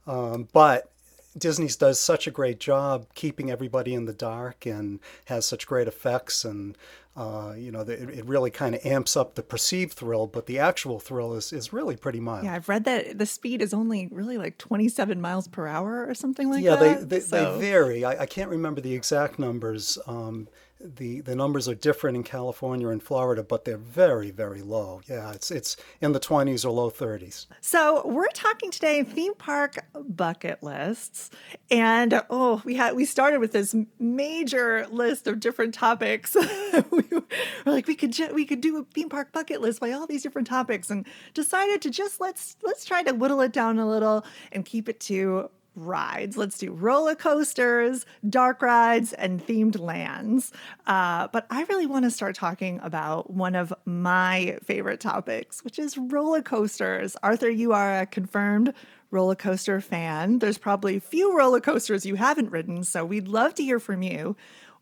Um, 0.06 0.48
but 0.52 0.90
Disney's 1.36 1.76
does 1.76 2.00
such 2.00 2.26
a 2.26 2.30
great 2.30 2.58
job 2.58 3.06
keeping 3.14 3.50
everybody 3.50 3.94
in 3.94 4.06
the 4.06 4.12
dark 4.12 4.66
and 4.66 5.00
has 5.26 5.46
such 5.46 5.66
great 5.66 5.86
effects 5.86 6.44
and 6.44 6.76
uh, 7.18 7.52
you 7.58 7.72
know, 7.72 7.80
it, 7.80 7.90
it 7.90 8.24
really 8.26 8.50
kind 8.50 8.76
of 8.76 8.86
amps 8.86 9.16
up 9.16 9.34
the 9.34 9.42
perceived 9.42 9.92
thrill, 9.92 10.28
but 10.28 10.46
the 10.46 10.60
actual 10.60 11.00
thrill 11.00 11.34
is, 11.34 11.52
is 11.52 11.72
really 11.72 11.96
pretty 11.96 12.20
mild. 12.20 12.44
Yeah, 12.44 12.54
I've 12.54 12.68
read 12.68 12.84
that 12.84 13.18
the 13.18 13.26
speed 13.26 13.60
is 13.60 13.74
only 13.74 14.06
really 14.12 14.38
like 14.38 14.56
27 14.56 15.20
miles 15.20 15.48
per 15.48 15.66
hour 15.66 16.06
or 16.06 16.14
something 16.14 16.48
like 16.48 16.62
yeah, 16.62 16.76
that. 16.76 16.84
Yeah, 16.84 16.94
they, 16.98 17.04
they, 17.04 17.20
so. 17.20 17.58
they, 17.58 17.60
vary. 17.60 18.04
I, 18.04 18.22
I, 18.22 18.26
can't 18.26 18.50
remember 18.50 18.80
the 18.80 18.94
exact 18.94 19.40
numbers. 19.40 19.98
Um, 20.06 20.46
the 20.80 21.20
the 21.20 21.34
numbers 21.34 21.68
are 21.68 21.74
different 21.74 22.16
in 22.16 22.22
California 22.22 22.88
and 22.88 23.02
Florida, 23.02 23.42
but 23.42 23.64
they're 23.64 23.76
very 23.76 24.30
very 24.30 24.62
low. 24.62 25.00
Yeah, 25.06 25.32
it's 25.32 25.50
it's 25.50 25.76
in 26.00 26.12
the 26.12 26.20
20s 26.20 26.64
or 26.64 26.70
low 26.70 26.90
30s. 26.90 27.46
So 27.60 28.06
we're 28.06 28.28
talking 28.28 28.70
today 28.70 29.02
theme 29.02 29.34
park 29.34 29.84
bucket 29.94 30.62
lists, 30.62 31.30
and 31.70 32.22
oh, 32.30 32.62
we 32.64 32.74
had 32.74 32.94
we 32.94 33.04
started 33.04 33.40
with 33.40 33.52
this 33.52 33.74
major 33.98 34.86
list 34.90 35.26
of 35.26 35.40
different 35.40 35.74
topics. 35.74 36.34
we 36.90 37.04
were 37.10 37.24
like 37.66 37.86
we 37.86 37.94
could 37.94 38.12
ju- 38.12 38.32
we 38.32 38.44
could 38.44 38.60
do 38.60 38.78
a 38.78 38.84
theme 38.94 39.08
park 39.08 39.32
bucket 39.32 39.60
list 39.60 39.80
by 39.80 39.92
all 39.92 40.06
these 40.06 40.22
different 40.22 40.46
topics, 40.46 40.90
and 40.90 41.06
decided 41.34 41.82
to 41.82 41.90
just 41.90 42.20
let's 42.20 42.56
let's 42.62 42.84
try 42.84 43.02
to 43.02 43.12
whittle 43.12 43.40
it 43.40 43.52
down 43.52 43.78
a 43.78 43.88
little 43.88 44.24
and 44.52 44.64
keep 44.64 44.88
it 44.88 45.00
to 45.00 45.50
rides. 45.78 46.36
Let's 46.36 46.58
do 46.58 46.72
roller 46.72 47.14
coasters, 47.14 48.04
dark 48.28 48.62
rides, 48.62 49.12
and 49.12 49.44
themed 49.44 49.78
lands. 49.78 50.52
Uh, 50.86 51.28
but 51.32 51.46
I 51.50 51.64
really 51.64 51.86
want 51.86 52.04
to 52.04 52.10
start 52.10 52.34
talking 52.34 52.80
about 52.82 53.30
one 53.30 53.54
of 53.54 53.72
my 53.84 54.58
favorite 54.62 55.00
topics, 55.00 55.64
which 55.64 55.78
is 55.78 55.96
roller 55.96 56.42
coasters. 56.42 57.16
Arthur, 57.22 57.50
you 57.50 57.72
are 57.72 58.00
a 58.00 58.06
confirmed 58.06 58.74
roller 59.10 59.34
coaster 59.34 59.80
fan. 59.80 60.38
There's 60.38 60.58
probably 60.58 60.98
few 60.98 61.36
roller 61.36 61.60
coasters 61.60 62.04
you 62.04 62.16
haven't 62.16 62.50
ridden, 62.50 62.84
so 62.84 63.04
we'd 63.04 63.28
love 63.28 63.54
to 63.54 63.62
hear 63.62 63.80
from 63.80 64.02
you. 64.02 64.36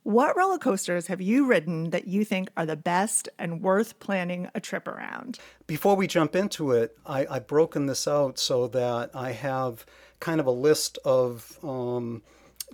What 0.06 0.36
roller 0.36 0.58
coasters 0.58 1.08
have 1.08 1.20
you 1.20 1.46
ridden 1.46 1.90
that 1.90 2.06
you 2.06 2.24
think 2.24 2.48
are 2.56 2.64
the 2.64 2.76
best 2.76 3.28
and 3.40 3.60
worth 3.60 3.98
planning 3.98 4.48
a 4.54 4.60
trip 4.60 4.86
around? 4.86 5.40
Before 5.66 5.96
we 5.96 6.06
jump 6.06 6.36
into 6.36 6.70
it, 6.70 6.96
I, 7.04 7.26
I've 7.28 7.48
broken 7.48 7.86
this 7.86 8.06
out 8.06 8.38
so 8.38 8.68
that 8.68 9.10
I 9.14 9.32
have 9.32 9.84
kind 10.20 10.40
of 10.40 10.46
a 10.46 10.50
list 10.50 10.98
of 11.04 11.58
um, 11.62 12.22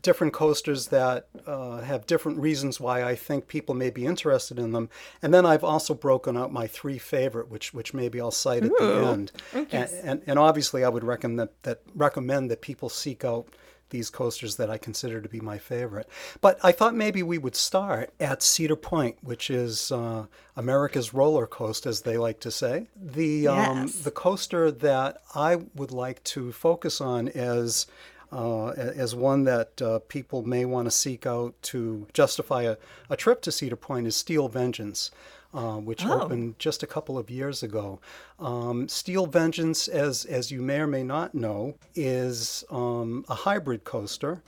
different 0.00 0.32
coasters 0.32 0.88
that 0.88 1.26
uh, 1.46 1.80
have 1.80 2.06
different 2.06 2.38
reasons 2.38 2.80
why 2.80 3.04
I 3.04 3.14
think 3.14 3.46
people 3.46 3.74
may 3.74 3.90
be 3.90 4.06
interested 4.06 4.58
in 4.58 4.72
them. 4.72 4.88
And 5.20 5.32
then 5.34 5.44
I've 5.44 5.64
also 5.64 5.94
broken 5.94 6.36
out 6.36 6.52
my 6.52 6.66
three 6.66 6.98
favorite, 6.98 7.50
which 7.50 7.74
which 7.74 7.92
maybe 7.92 8.20
I'll 8.20 8.30
cite 8.30 8.64
at 8.64 8.70
Ooh, 8.70 8.76
the 8.80 9.06
end. 9.06 9.32
Okay. 9.54 9.76
And, 9.76 9.90
and, 10.02 10.22
and 10.26 10.38
obviously, 10.38 10.84
I 10.84 10.88
would 10.88 11.04
recommend 11.04 11.40
that, 11.40 11.62
that 11.62 11.80
recommend 11.94 12.50
that 12.50 12.62
people 12.62 12.88
seek 12.88 13.24
out 13.24 13.48
these 13.92 14.10
coasters 14.10 14.56
that 14.56 14.68
I 14.68 14.78
consider 14.78 15.20
to 15.20 15.28
be 15.28 15.40
my 15.40 15.58
favorite. 15.58 16.08
But 16.40 16.58
I 16.64 16.72
thought 16.72 16.94
maybe 16.94 17.22
we 17.22 17.38
would 17.38 17.54
start 17.54 18.12
at 18.18 18.42
Cedar 18.42 18.74
Point, 18.74 19.18
which 19.22 19.48
is 19.48 19.92
uh, 19.92 20.26
America's 20.56 21.14
roller 21.14 21.46
coaster, 21.46 21.88
as 21.88 22.00
they 22.00 22.18
like 22.18 22.40
to 22.40 22.50
say. 22.50 22.88
The 22.96 23.46
um, 23.46 23.82
yes. 23.82 23.94
the 24.00 24.10
coaster 24.10 24.72
that 24.72 25.18
I 25.36 25.56
would 25.76 25.92
like 25.92 26.24
to 26.24 26.50
focus 26.50 27.00
on 27.00 27.28
is. 27.28 27.86
uh, 28.32 28.68
as 28.70 29.14
one 29.14 29.44
that 29.44 29.82
uh, 29.82 29.98
people 30.08 30.42
may 30.42 30.64
want 30.64 30.86
to 30.86 30.90
seek 30.90 31.26
out 31.26 31.52
to 31.60 32.06
justify 32.14 32.62
a, 32.62 32.76
a 33.10 33.16
trip 33.16 33.42
to 33.42 33.52
Cedar 33.52 33.76
Point 33.76 34.06
is 34.06 34.16
Steel 34.16 34.48
Vengeance 34.48 35.10
uh, 35.54 35.76
which 35.76 36.04
oh. 36.04 36.20
opened 36.20 36.58
just 36.58 36.82
a 36.82 36.86
couple 36.86 37.16
of 37.18 37.30
years 37.30 37.62
ago. 37.62 38.00
Um, 38.38 38.88
Steel 38.88 39.26
Vengeance, 39.26 39.88
as, 39.88 40.24
as 40.24 40.50
you 40.50 40.62
may 40.62 40.80
or 40.80 40.86
may 40.86 41.02
not 41.02 41.34
know, 41.34 41.74
is 41.94 42.64
um, 42.70 43.24
a 43.28 43.34
hybrid 43.34 43.84
coaster. 43.84 44.42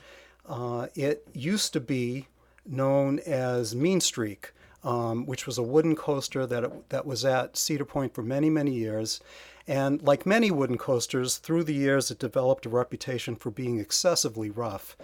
Uh, 0.47 0.87
it 0.95 1.27
used 1.33 1.73
to 1.73 1.79
be 1.79 2.27
known 2.65 3.19
as 3.19 3.75
Mean 3.75 4.01
Streak. 4.01 4.51
um, 4.85 5.25
which 5.25 5.47
was 5.47 5.57
a 5.57 5.63
wooden 5.63 5.95
coaster 5.95 6.45
that, 6.45 6.63
it, 6.63 6.89
that 6.89 7.05
was 7.05 7.25
at 7.25 7.57
Cedar 7.57 7.85
Point 7.85 8.13
for 8.13 8.21
many, 8.21 8.49
many 8.49 8.71
years. 8.71 9.19
And 9.67 10.01
like 10.03 10.27
many 10.27 10.51
wooden 10.51 10.77
coasters, 10.77 11.37
through 11.37 11.63
the 11.63 11.73
years 11.73 12.11
it 12.11 12.19
developed 12.19 12.67
a 12.67 12.69
reputation 12.69 13.35
for 13.35 13.49
being 13.49 13.79
excessively 13.79 14.51
rough. 14.51 14.95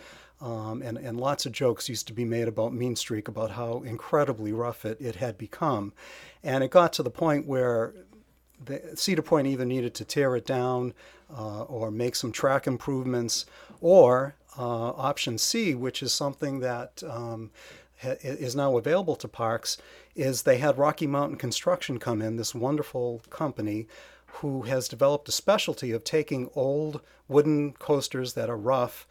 Um, 0.41 0.81
and, 0.81 0.97
and 0.97 1.19
lots 1.19 1.45
of 1.45 1.51
jokes 1.51 1.87
used 1.87 2.07
to 2.07 2.13
be 2.13 2.25
made 2.25 2.47
about 2.47 2.73
Mean 2.73 2.95
Streak, 2.95 3.27
about 3.27 3.51
how 3.51 3.83
incredibly 3.83 4.51
rough 4.51 4.85
it, 4.85 4.99
it 4.99 5.17
had 5.17 5.37
become. 5.37 5.93
And 6.43 6.63
it 6.63 6.71
got 6.71 6.93
to 6.93 7.03
the 7.03 7.11
point 7.11 7.45
where 7.45 7.93
the, 8.63 8.81
Cedar 8.95 9.21
Point 9.21 9.47
either 9.47 9.65
needed 9.65 9.93
to 9.95 10.05
tear 10.05 10.35
it 10.35 10.45
down 10.45 10.93
uh, 11.35 11.63
or 11.63 11.91
make 11.91 12.15
some 12.15 12.31
track 12.31 12.67
improvements, 12.67 13.45
or 13.79 14.35
uh, 14.57 14.89
option 14.91 15.37
C, 15.37 15.75
which 15.75 16.03
is 16.03 16.13
something 16.13 16.59
that 16.59 17.03
um, 17.07 17.51
ha- 18.01 18.15
is 18.21 18.55
now 18.55 18.77
available 18.77 19.15
to 19.17 19.27
parks, 19.27 19.77
is 20.15 20.41
they 20.41 20.57
had 20.57 20.77
Rocky 20.77 21.07
Mountain 21.07 21.37
Construction 21.37 21.99
come 21.99 22.21
in, 22.21 22.35
this 22.35 22.55
wonderful 22.55 23.21
company 23.29 23.87
who 24.25 24.63
has 24.63 24.87
developed 24.87 25.29
a 25.29 25.31
specialty 25.31 25.91
of 25.91 26.03
taking 26.03 26.49
old 26.55 27.01
wooden 27.27 27.73
coasters 27.73 28.33
that 28.33 28.49
are 28.49 28.57
rough 28.57 29.07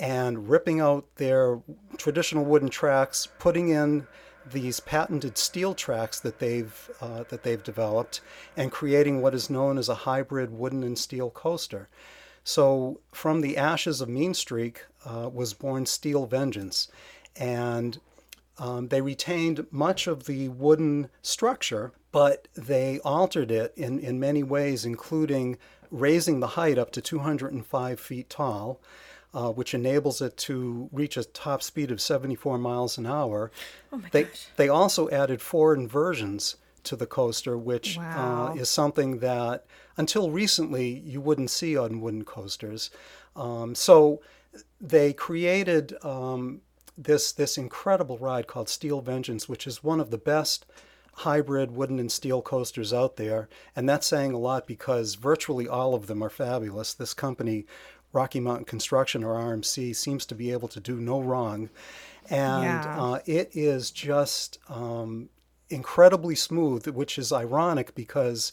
and 0.00 0.48
ripping 0.48 0.80
out 0.80 1.04
their 1.16 1.60
traditional 1.98 2.44
wooden 2.44 2.70
tracks, 2.70 3.28
putting 3.38 3.68
in 3.68 4.06
these 4.50 4.80
patented 4.80 5.36
steel 5.36 5.74
tracks 5.74 6.18
that 6.20 6.38
they've 6.38 6.90
uh, 7.00 7.24
that 7.28 7.42
they've 7.42 7.62
developed, 7.62 8.22
and 8.56 8.72
creating 8.72 9.20
what 9.20 9.34
is 9.34 9.50
known 9.50 9.76
as 9.76 9.88
a 9.88 9.94
hybrid 9.94 10.50
wooden 10.50 10.82
and 10.82 10.98
steel 10.98 11.30
coaster. 11.30 11.88
So 12.42 13.00
from 13.12 13.42
the 13.42 13.58
ashes 13.58 14.00
of 14.00 14.08
Mean 14.08 14.32
Streak 14.32 14.86
uh, 15.04 15.28
was 15.32 15.52
born 15.52 15.84
Steel 15.84 16.26
Vengeance, 16.26 16.88
and 17.36 18.00
um, 18.58 18.88
they 18.88 19.02
retained 19.02 19.66
much 19.70 20.06
of 20.06 20.24
the 20.24 20.48
wooden 20.48 21.10
structure, 21.20 21.92
but 22.10 22.48
they 22.54 22.98
altered 23.00 23.50
it 23.50 23.74
in, 23.76 23.98
in 23.98 24.18
many 24.18 24.42
ways, 24.42 24.86
including 24.86 25.58
raising 25.90 26.40
the 26.40 26.48
height 26.48 26.78
up 26.78 26.90
to 26.92 27.00
205 27.00 28.00
feet 28.00 28.30
tall 28.30 28.80
uh, 29.32 29.50
which 29.50 29.74
enables 29.74 30.20
it 30.20 30.36
to 30.36 30.88
reach 30.92 31.16
a 31.16 31.24
top 31.24 31.62
speed 31.62 31.90
of 31.90 32.00
74 32.00 32.58
miles 32.58 32.98
an 32.98 33.06
hour. 33.06 33.50
Oh 33.92 34.02
they, 34.12 34.24
gosh. 34.24 34.46
they 34.56 34.68
also 34.68 35.08
added 35.10 35.40
four 35.40 35.74
inversions 35.74 36.56
to 36.84 36.96
the 36.96 37.06
coaster, 37.06 37.56
which 37.58 37.96
Wow. 37.98 38.52
uh, 38.52 38.54
is 38.60 38.68
something 38.68 39.18
that 39.18 39.66
until 39.96 40.30
recently 40.30 40.88
you 40.88 41.20
wouldn't 41.20 41.50
see 41.50 41.76
on 41.76 42.00
wooden 42.00 42.24
coasters. 42.24 42.90
Um, 43.36 43.74
so 43.74 44.20
they 44.80 45.12
created 45.12 45.94
um, 46.04 46.62
this 46.96 47.32
this 47.32 47.56
incredible 47.58 48.18
ride 48.18 48.46
called 48.46 48.68
Steel 48.68 49.00
Vengeance, 49.00 49.48
which 49.48 49.66
is 49.66 49.84
one 49.84 50.00
of 50.00 50.10
the 50.10 50.18
best 50.18 50.66
hybrid 51.16 51.70
wooden 51.72 51.98
and 51.98 52.10
steel 52.10 52.40
coasters 52.40 52.92
out 52.94 53.16
there, 53.16 53.48
and 53.76 53.88
that's 53.88 54.06
saying 54.06 54.32
a 54.32 54.38
lot 54.38 54.66
because 54.66 55.16
virtually 55.16 55.68
all 55.68 55.94
of 55.94 56.06
them 56.06 56.22
are 56.22 56.30
fabulous. 56.30 56.94
This 56.94 57.12
company, 57.14 57.66
Rocky 58.12 58.40
Mountain 58.40 58.64
Construction 58.66 59.24
or 59.24 59.34
RMC, 59.34 59.94
seems 59.94 60.26
to 60.26 60.34
be 60.34 60.52
able 60.52 60.68
to 60.68 60.80
do 60.80 60.96
no 61.00 61.20
wrong, 61.20 61.70
and 62.28 62.86
Yeah. 62.86 62.94
uh, 62.94 63.18
it 63.26 63.50
is 63.54 63.90
just 63.90 64.58
um, 64.68 65.28
incredibly 65.68 66.34
smooth, 66.34 66.86
which 66.88 67.18
is 67.18 67.32
ironic 67.32 67.94
because 67.94 68.52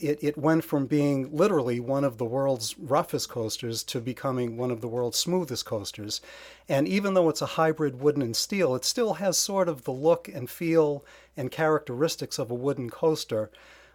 it, 0.00 0.18
it 0.22 0.36
went 0.36 0.64
from 0.64 0.86
being 0.86 1.34
literally 1.36 1.78
one 1.78 2.02
of 2.04 2.18
the 2.18 2.24
world's 2.24 2.76
roughest 2.78 3.28
coasters 3.28 3.82
to 3.84 4.00
becoming 4.00 4.56
one 4.56 4.70
of 4.72 4.80
the 4.80 4.88
world's 4.88 5.18
smoothest 5.18 5.64
coasters. 5.64 6.20
And 6.68 6.88
even 6.88 7.14
though 7.14 7.28
it's 7.28 7.42
a 7.42 7.46
hybrid 7.46 8.00
wooden 8.00 8.22
and 8.22 8.36
steel, 8.36 8.74
it 8.74 8.84
still 8.84 9.14
has 9.14 9.36
sort 9.38 9.68
of 9.68 9.84
the 9.84 9.92
look 9.92 10.28
and 10.28 10.50
feel 10.50 11.04
and 11.36 11.50
characteristics 11.50 12.38
of 12.38 12.50
a 12.50 12.54
wooden 12.54 12.90
coaster. 12.90 13.50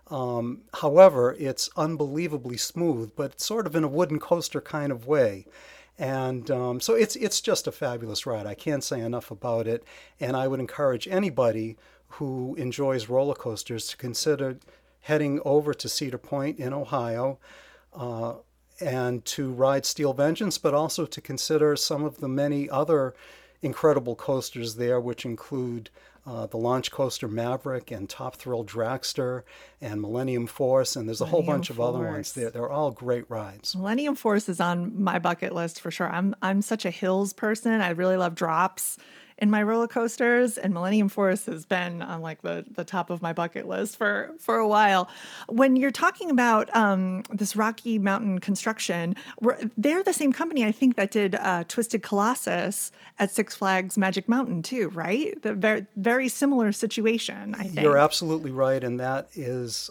Um, 0.08 0.62
however, 0.76 1.36
it's 1.40 1.70
unbelievably 1.78 2.58
smooth, 2.58 3.14
but 3.16 3.40
sort 3.40 3.66
of 3.66 3.76
in 3.76 3.84
a 3.84 3.88
wooden 3.88 4.20
coaster 4.20 4.62
kind 4.62 4.92
of 4.92 5.08
way. 5.08 5.46
And 5.98 6.50
um, 6.50 6.80
so 6.80 6.96
it's 6.96 7.16
it's 7.16 7.40
just 7.40 7.68
a 7.68 7.72
fabulous 7.72 8.26
ride. 8.26 8.48
I 8.48 8.56
can't 8.56 8.84
say 8.84 9.00
enough 9.00 9.30
about 9.30 9.68
it, 9.68 9.84
and 10.20 10.36
I 10.36 10.48
would 10.48 10.60
encourage 10.60 11.08
anybody 11.08 11.78
who 12.08 12.56
enjoys 12.56 13.10
roller 13.10 13.36
coasters 13.36 13.88
to 13.88 13.98
consider 13.98 14.58
heading 15.02 15.40
over 15.46 15.74
to 15.74 15.90
Cedar 15.90 16.18
Point 16.18 16.60
in 16.60 16.74
Ohio 16.74 17.38
uh, 17.94 18.36
and 18.80 19.24
to 19.26 19.52
ride 19.52 19.86
Steel 19.86 20.14
Vengeance, 20.14 20.58
but 20.58 20.74
also 20.74 21.06
to 21.06 21.22
consider 21.22 21.76
some 21.76 22.04
of 22.04 22.18
the 22.18 22.28
many 22.28 22.70
other 22.70 23.14
incredible 23.64 24.16
coasters 24.16 24.76
there, 24.76 25.00
which 25.00 25.26
include 25.26 25.90
uh, 26.26 26.46
the 26.46 26.58
Launch 26.58 26.92
Coaster 26.92 27.28
Maverick 27.28 27.92
and 27.92 28.10
Top 28.10 28.36
Thrill 28.36 28.64
Dragster 28.64 29.44
and 29.82 30.02
Millennium 30.02 30.48
Force, 30.48 30.96
and 30.96 31.08
there's 31.08 31.22
a 31.22 31.26
whole 31.26 31.42
Millennium 31.42 31.58
bunch 31.58 31.70
of 31.70 31.80
other 31.80 32.00
ones. 32.00 32.14
Force. 32.14 32.32
They're, 32.32 32.50
they're 32.50 32.70
all 32.70 32.92
great 32.92 33.30
rides. 33.30 33.76
Millennium 33.76 34.16
Force 34.16 34.48
is 34.48 34.60
on 34.62 35.02
my 35.02 35.20
bucket 35.20 35.54
list 35.54 35.82
for 35.82 35.92
sure. 35.92 36.10
I'm 36.10 36.36
I'm 36.42 36.62
such 36.62 36.86
a 36.86 36.92
hills 36.92 37.34
person. 37.34 37.82
I 37.82 37.90
really 37.90 38.18
love 38.18 38.36
drops 38.36 38.98
in 39.38 39.50
my 39.50 39.64
roller 39.64 39.88
coasters, 39.88 40.58
and 40.58 40.74
Millennium 40.74 41.10
Force 41.10 41.46
has 41.46 41.66
been 41.66 42.02
on 42.02 42.22
like 42.22 42.42
the 42.42 42.66
the 42.70 42.84
top 42.84 43.10
of 43.10 43.22
my 43.22 43.34
bucket 43.34 43.68
list 43.68 43.98
for 43.98 44.32
for 44.40 44.58
a 44.58 44.68
while. 44.68 45.10
When 45.50 45.76
you're 45.76 45.92
talking 45.92 46.30
about 46.30 46.74
um, 46.76 47.24
this 47.30 47.56
Rocky 47.56 48.00
Mountain 48.00 48.40
construction, 48.40 49.16
they're 49.78 50.04
the 50.04 50.14
same 50.14 50.34
company 50.34 50.66
I 50.66 50.72
think 50.72 50.96
that 50.96 51.12
did 51.12 51.36
uh, 51.36 51.64
Twisted 51.68 52.04
Colossus 52.04 52.92
at 53.20 53.32
Six 53.32 53.56
Flags 53.56 53.98
Magic 53.98 54.28
Mountain 54.30 54.64
too, 54.64 54.90
right? 54.90 55.40
The 55.42 55.54
very 55.54 55.86
very 55.96 56.30
similar 56.30 56.72
situation. 56.72 57.56
I 57.56 57.64
think. 57.64 57.82
You're 57.82 57.98
absolutely 57.98 58.52
right, 58.52 58.84
and 58.84 59.00
that 59.00 59.30
is 59.34 59.90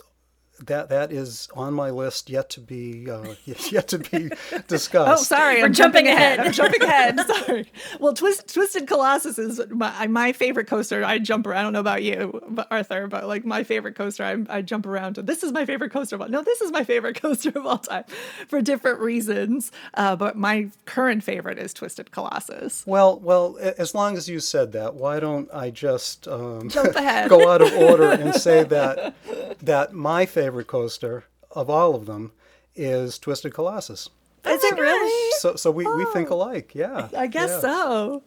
that 0.66 0.88
that 0.88 1.12
is 1.12 1.48
on 1.54 1.74
my 1.74 1.90
list 1.90 2.28
yet 2.30 2.50
to 2.50 2.60
be 2.60 3.10
uh, 3.10 3.34
yet 3.70 3.88
to 3.88 3.98
be 3.98 4.30
discussed. 4.68 5.20
Oh, 5.20 5.24
sorry. 5.24 5.58
We're 5.58 5.66
I'm 5.66 5.72
jumping 5.72 5.92
jumping 5.92 6.06
ahead. 6.08 6.38
ahead. 6.38 6.46
I'm 6.46 6.52
jumping 6.52 6.82
ahead. 6.82 7.20
Sorry. 7.46 7.72
Well, 8.00 8.14
Twist, 8.14 8.52
Twisted 8.52 8.86
Colossus 8.86 9.38
is 9.38 9.60
my, 9.70 10.06
my 10.06 10.32
favorite 10.32 10.66
coaster. 10.66 11.04
I 11.04 11.18
jump 11.18 11.46
around. 11.46 11.58
I 11.58 11.62
don't 11.64 11.72
know 11.72 11.80
about 11.80 12.02
you, 12.02 12.40
but 12.48 12.68
Arthur, 12.70 13.06
but 13.06 13.26
like 13.26 13.44
my 13.44 13.62
favorite 13.62 13.94
coaster, 13.94 14.24
I, 14.24 14.36
I 14.48 14.62
jump 14.62 14.86
around 14.86 15.14
to. 15.14 15.22
This 15.22 15.42
is 15.42 15.52
my 15.52 15.64
favorite 15.64 15.90
coaster 15.92 16.16
of 16.16 16.22
all. 16.22 16.28
No, 16.28 16.42
this 16.42 16.60
is 16.60 16.72
my 16.72 16.84
favorite 16.84 17.16
coaster 17.20 17.50
of 17.50 17.66
all 17.66 17.78
time 17.78 18.04
for 18.48 18.60
different 18.60 19.00
reasons. 19.00 19.70
Uh, 19.94 20.16
but 20.16 20.36
my 20.36 20.70
current 20.86 21.22
favorite 21.24 21.58
is 21.58 21.74
Twisted 21.74 22.10
Colossus. 22.10 22.84
Well, 22.86 23.18
well, 23.18 23.58
as 23.60 23.94
long 23.94 24.16
as 24.16 24.28
you 24.28 24.40
said 24.40 24.72
that, 24.72 24.94
why 24.94 25.20
don't 25.20 25.48
I 25.52 25.70
just 25.70 26.26
um, 26.28 26.68
Jump 26.68 26.94
ahead. 26.94 27.28
go 27.28 27.50
out 27.50 27.62
of 27.62 27.72
order 27.74 28.10
and 28.12 28.34
say 28.34 28.64
that 28.64 29.14
that 29.60 29.92
my 29.92 30.26
favorite 30.26 30.51
coaster 30.62 31.24
of 31.50 31.70
all 31.70 31.94
of 31.94 32.06
them 32.06 32.32
is 32.74 33.18
Twisted 33.18 33.54
Colossus. 33.54 34.10
is 34.46 34.64
it 34.64 34.78
really? 34.78 35.32
So, 35.38 35.56
so 35.56 35.70
we, 35.70 35.86
we 35.86 36.04
think 36.12 36.30
alike. 36.30 36.74
Yeah, 36.74 37.08
I 37.16 37.26
guess 37.26 37.50
yeah. 37.50 37.60
so. 37.60 38.22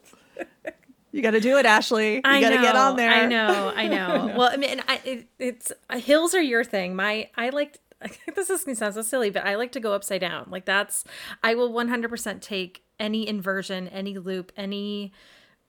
You 1.11 1.21
got 1.21 1.31
to 1.31 1.39
do 1.39 1.57
it, 1.57 1.65
Ashley. 1.65 2.15
You 2.15 2.21
I 2.25 2.41
got 2.41 2.49
to 2.49 2.55
know, 2.55 2.61
get 2.61 2.75
on 2.75 2.97
there. 2.97 3.09
I 3.09 3.25
know, 3.25 3.71
I 3.73 3.87
know. 3.87 4.33
Well, 4.37 4.49
I 4.51 4.57
mean, 4.57 4.83
I, 4.85 4.99
it, 5.05 5.27
it's 5.39 5.71
uh, 5.89 5.97
hills 5.97 6.35
are 6.35 6.41
your 6.41 6.63
thing. 6.65 6.95
My, 6.95 7.29
I 7.37 7.49
like. 7.49 7.79
This 8.35 8.49
is 8.49 8.65
gonna 8.65 8.75
sound 8.75 8.95
so 8.95 9.01
silly, 9.01 9.29
but 9.29 9.45
I 9.45 9.55
like 9.55 9.71
to 9.71 9.79
go 9.79 9.93
upside 9.93 10.19
down. 10.19 10.47
Like 10.49 10.65
that's, 10.65 11.05
I 11.41 11.55
will 11.55 11.71
100% 11.71 12.41
take 12.41 12.83
any 12.99 13.27
inversion, 13.27 13.87
any 13.87 14.17
loop, 14.17 14.51
any 14.57 15.13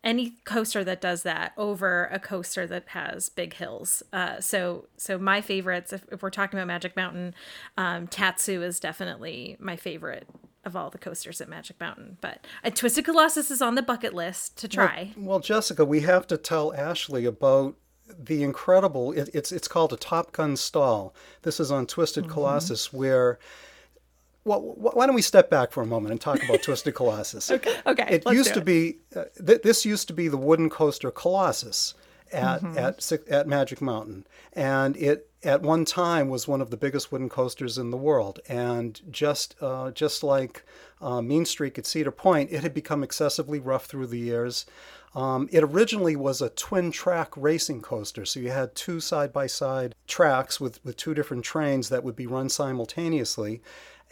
any 0.06 0.36
coaster 0.44 0.84
that 0.84 1.00
does 1.00 1.24
that 1.24 1.52
over 1.56 2.08
a 2.12 2.18
coaster 2.18 2.66
that 2.68 2.84
has 2.90 3.28
big 3.28 3.54
hills. 3.54 4.02
Uh, 4.12 4.40
so 4.40 4.86
so 4.96 5.18
my 5.18 5.40
favorites, 5.40 5.92
if, 5.92 6.06
if 6.12 6.22
we're 6.22 6.30
talking 6.30 6.58
about 6.58 6.68
Magic 6.68 6.96
Mountain, 6.96 7.34
um, 7.76 8.06
Tatsu 8.06 8.62
is 8.62 8.80
definitely 8.80 9.56
my 9.58 9.74
favorite 9.76 10.28
of 10.64 10.76
all 10.76 10.90
the 10.90 10.98
coasters 10.98 11.40
at 11.40 11.48
Magic 11.48 11.78
Mountain. 11.80 12.18
But 12.20 12.46
uh, 12.64 12.70
Twisted 12.70 13.04
Colossus 13.04 13.50
is 13.50 13.60
on 13.60 13.74
the 13.74 13.82
bucket 13.82 14.14
list 14.14 14.56
to 14.58 14.68
try. 14.68 15.12
Well, 15.16 15.40
Jessica, 15.40 15.84
we 15.84 16.00
have 16.00 16.26
to 16.28 16.36
tell 16.36 16.72
Ashley 16.72 17.24
about 17.24 17.74
the 18.16 18.44
incredible. 18.44 19.10
It, 19.12 19.28
it's 19.34 19.50
it's 19.50 19.68
called 19.68 19.92
a 19.92 19.96
Top 19.96 20.30
Gun 20.32 20.56
stall. 20.56 21.14
This 21.42 21.58
is 21.58 21.72
on 21.72 21.86
Twisted 21.86 22.24
Mm-hmm. 22.24 22.32
Colossus, 22.32 22.92
where. 22.92 23.38
Well, 24.46 24.60
why 24.76 25.06
don't 25.06 25.14
we 25.16 25.22
step 25.22 25.50
back 25.50 25.72
for 25.72 25.82
a 25.82 25.86
moment 25.86 26.12
and 26.12 26.20
talk 26.20 26.42
about 26.42 26.62
Twisted 26.62 26.94
Colossus? 26.94 27.50
Okay, 27.50 27.74
It 27.86 28.24
let's 28.24 28.36
used 28.36 28.54
do 28.54 28.54
to 28.54 28.60
it. 28.60 28.64
be. 28.64 28.96
Uh, 29.14 29.24
th- 29.44 29.62
this 29.62 29.84
used 29.84 30.06
to 30.08 30.14
be 30.14 30.28
the 30.28 30.36
wooden 30.36 30.70
coaster 30.70 31.10
Colossus 31.10 31.94
at 32.32 32.60
Mm-hmm. 32.62 32.78
at 32.78 33.12
at 33.30 33.46
Magic 33.48 33.80
Mountain, 33.80 34.24
and 34.52 34.96
it 34.96 35.28
at 35.42 35.62
one 35.62 35.84
time 35.84 36.28
was 36.28 36.46
one 36.48 36.60
of 36.60 36.70
the 36.70 36.76
biggest 36.76 37.10
wooden 37.12 37.28
coasters 37.28 37.76
in 37.76 37.90
the 37.90 37.96
world. 37.96 38.38
And 38.48 39.00
just 39.10 39.56
uh, 39.60 39.90
just 39.90 40.22
like 40.22 40.64
uh, 41.00 41.20
Mean 41.22 41.44
Streak 41.44 41.76
at 41.78 41.86
Cedar 41.86 42.10
Point, 42.12 42.50
it 42.52 42.62
had 42.62 42.72
become 42.74 43.02
excessively 43.02 43.58
rough 43.58 43.86
through 43.86 44.06
the 44.06 44.18
years. 44.18 44.64
Um, 45.14 45.48
it 45.50 45.62
originally 45.64 46.14
was 46.14 46.42
a 46.42 46.50
twin 46.50 46.90
track 46.92 47.32
racing 47.36 47.80
coaster, 47.80 48.24
so 48.26 48.38
you 48.38 48.50
had 48.50 48.74
two 48.74 49.00
side 49.00 49.32
by 49.32 49.46
side 49.46 49.94
tracks 50.06 50.60
with, 50.60 50.84
with 50.84 50.96
two 50.98 51.14
different 51.14 51.42
trains 51.42 51.88
that 51.88 52.04
would 52.04 52.16
be 52.16 52.26
run 52.26 52.50
simultaneously, 52.50 53.62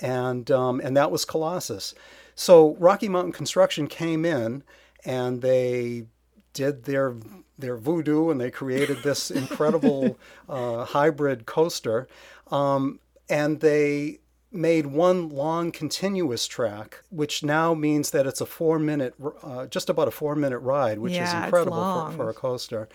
and 0.00 0.50
um, 0.50 0.80
and 0.80 0.96
that 0.96 1.10
was 1.10 1.24
Colossus. 1.24 1.94
So 2.34 2.74
Rocky 2.78 3.08
Mountain 3.08 3.32
Construction 3.32 3.86
came 3.86 4.24
in 4.24 4.62
and 5.04 5.42
they 5.42 6.04
did 6.52 6.84
their 6.84 7.14
their 7.58 7.76
voodoo 7.76 8.30
and 8.30 8.40
they 8.40 8.50
created 8.50 8.98
this 9.02 9.30
incredible 9.42 10.18
uh, 10.48 10.84
hybrid 10.84 11.46
coaster. 11.46 12.08
Um, 12.50 13.00
and 13.28 13.60
they 13.60 14.18
made 14.52 14.86
one 14.86 15.28
long 15.30 15.72
continuous 15.72 16.46
track, 16.46 17.02
which 17.10 17.42
now 17.42 17.74
means 17.74 18.10
that 18.10 18.26
it's 18.26 18.40
a 18.40 18.46
four 18.46 18.78
minute, 18.78 19.14
uh, 19.42 19.66
just 19.66 19.88
about 19.88 20.06
a 20.08 20.12
four 20.12 20.36
minute 20.36 20.58
ride, 20.58 20.98
which 20.98 21.14
Yeah, 21.14 21.24
is 21.24 21.44
incredible 21.44 21.84
for, 22.10 22.16
for 22.16 22.30
a 22.30 22.34
coaster. 22.34 22.88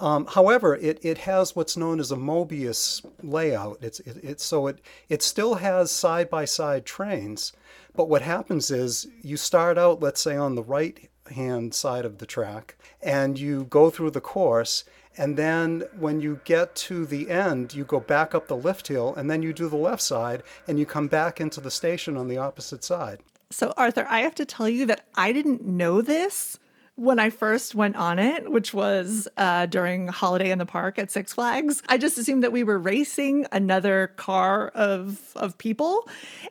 Um, 0.00 0.26
however, 0.26 0.76
it, 0.76 1.04
it 1.04 1.18
has 1.18 1.56
what's 1.56 1.76
known 1.76 1.98
as 1.98 2.12
a 2.12 2.16
Mobius 2.16 3.04
layout. 3.22 3.78
It's 3.80 4.00
it, 4.00 4.18
it's 4.22 4.44
so 4.44 4.68
it 4.68 4.80
it 5.08 5.22
still 5.22 5.56
has 5.56 5.90
side 5.90 6.30
by 6.30 6.44
side 6.44 6.86
trains, 6.86 7.52
but 7.96 8.08
what 8.08 8.22
happens 8.22 8.70
is 8.70 9.08
you 9.22 9.36
start 9.36 9.76
out, 9.76 10.00
let's 10.00 10.20
say, 10.20 10.36
on 10.36 10.54
the 10.54 10.62
right 10.62 11.10
hand 11.32 11.74
side 11.74 12.04
of 12.04 12.18
the 12.18 12.26
track, 12.26 12.76
and 13.02 13.38
you 13.38 13.64
go 13.64 13.90
through 13.90 14.12
the 14.12 14.20
course, 14.20 14.84
and 15.16 15.36
then 15.36 15.82
when 15.98 16.20
you 16.20 16.40
get 16.44 16.76
to 16.76 17.04
the 17.04 17.28
end, 17.28 17.74
you 17.74 17.84
go 17.84 17.98
back 17.98 18.34
up 18.34 18.46
the 18.46 18.56
lift 18.56 18.86
hill, 18.88 19.14
and 19.16 19.28
then 19.28 19.42
you 19.42 19.52
do 19.52 19.68
the 19.68 19.76
left 19.76 20.02
side, 20.02 20.44
and 20.68 20.78
you 20.78 20.86
come 20.86 21.08
back 21.08 21.40
into 21.40 21.60
the 21.60 21.72
station 21.72 22.16
on 22.16 22.28
the 22.28 22.38
opposite 22.38 22.84
side. 22.84 23.18
So, 23.50 23.72
Arthur, 23.76 24.06
I 24.08 24.20
have 24.20 24.34
to 24.36 24.44
tell 24.44 24.68
you 24.68 24.86
that 24.86 25.06
I 25.16 25.32
didn't 25.32 25.64
know 25.64 26.02
this 26.02 26.58
when 26.98 27.20
I 27.20 27.30
first 27.30 27.76
went 27.76 27.94
on 27.94 28.18
it, 28.18 28.50
which 28.50 28.74
was 28.74 29.28
uh, 29.36 29.66
during 29.66 30.08
Holiday 30.08 30.50
in 30.50 30.58
the 30.58 30.66
Park 30.66 30.98
at 30.98 31.12
Six 31.12 31.32
Flags. 31.32 31.80
I 31.88 31.96
just 31.96 32.18
assumed 32.18 32.42
that 32.42 32.50
we 32.50 32.64
were 32.64 32.78
racing 32.78 33.46
another 33.52 34.08
car 34.16 34.68
of 34.74 35.32
of 35.36 35.56
people, 35.58 36.08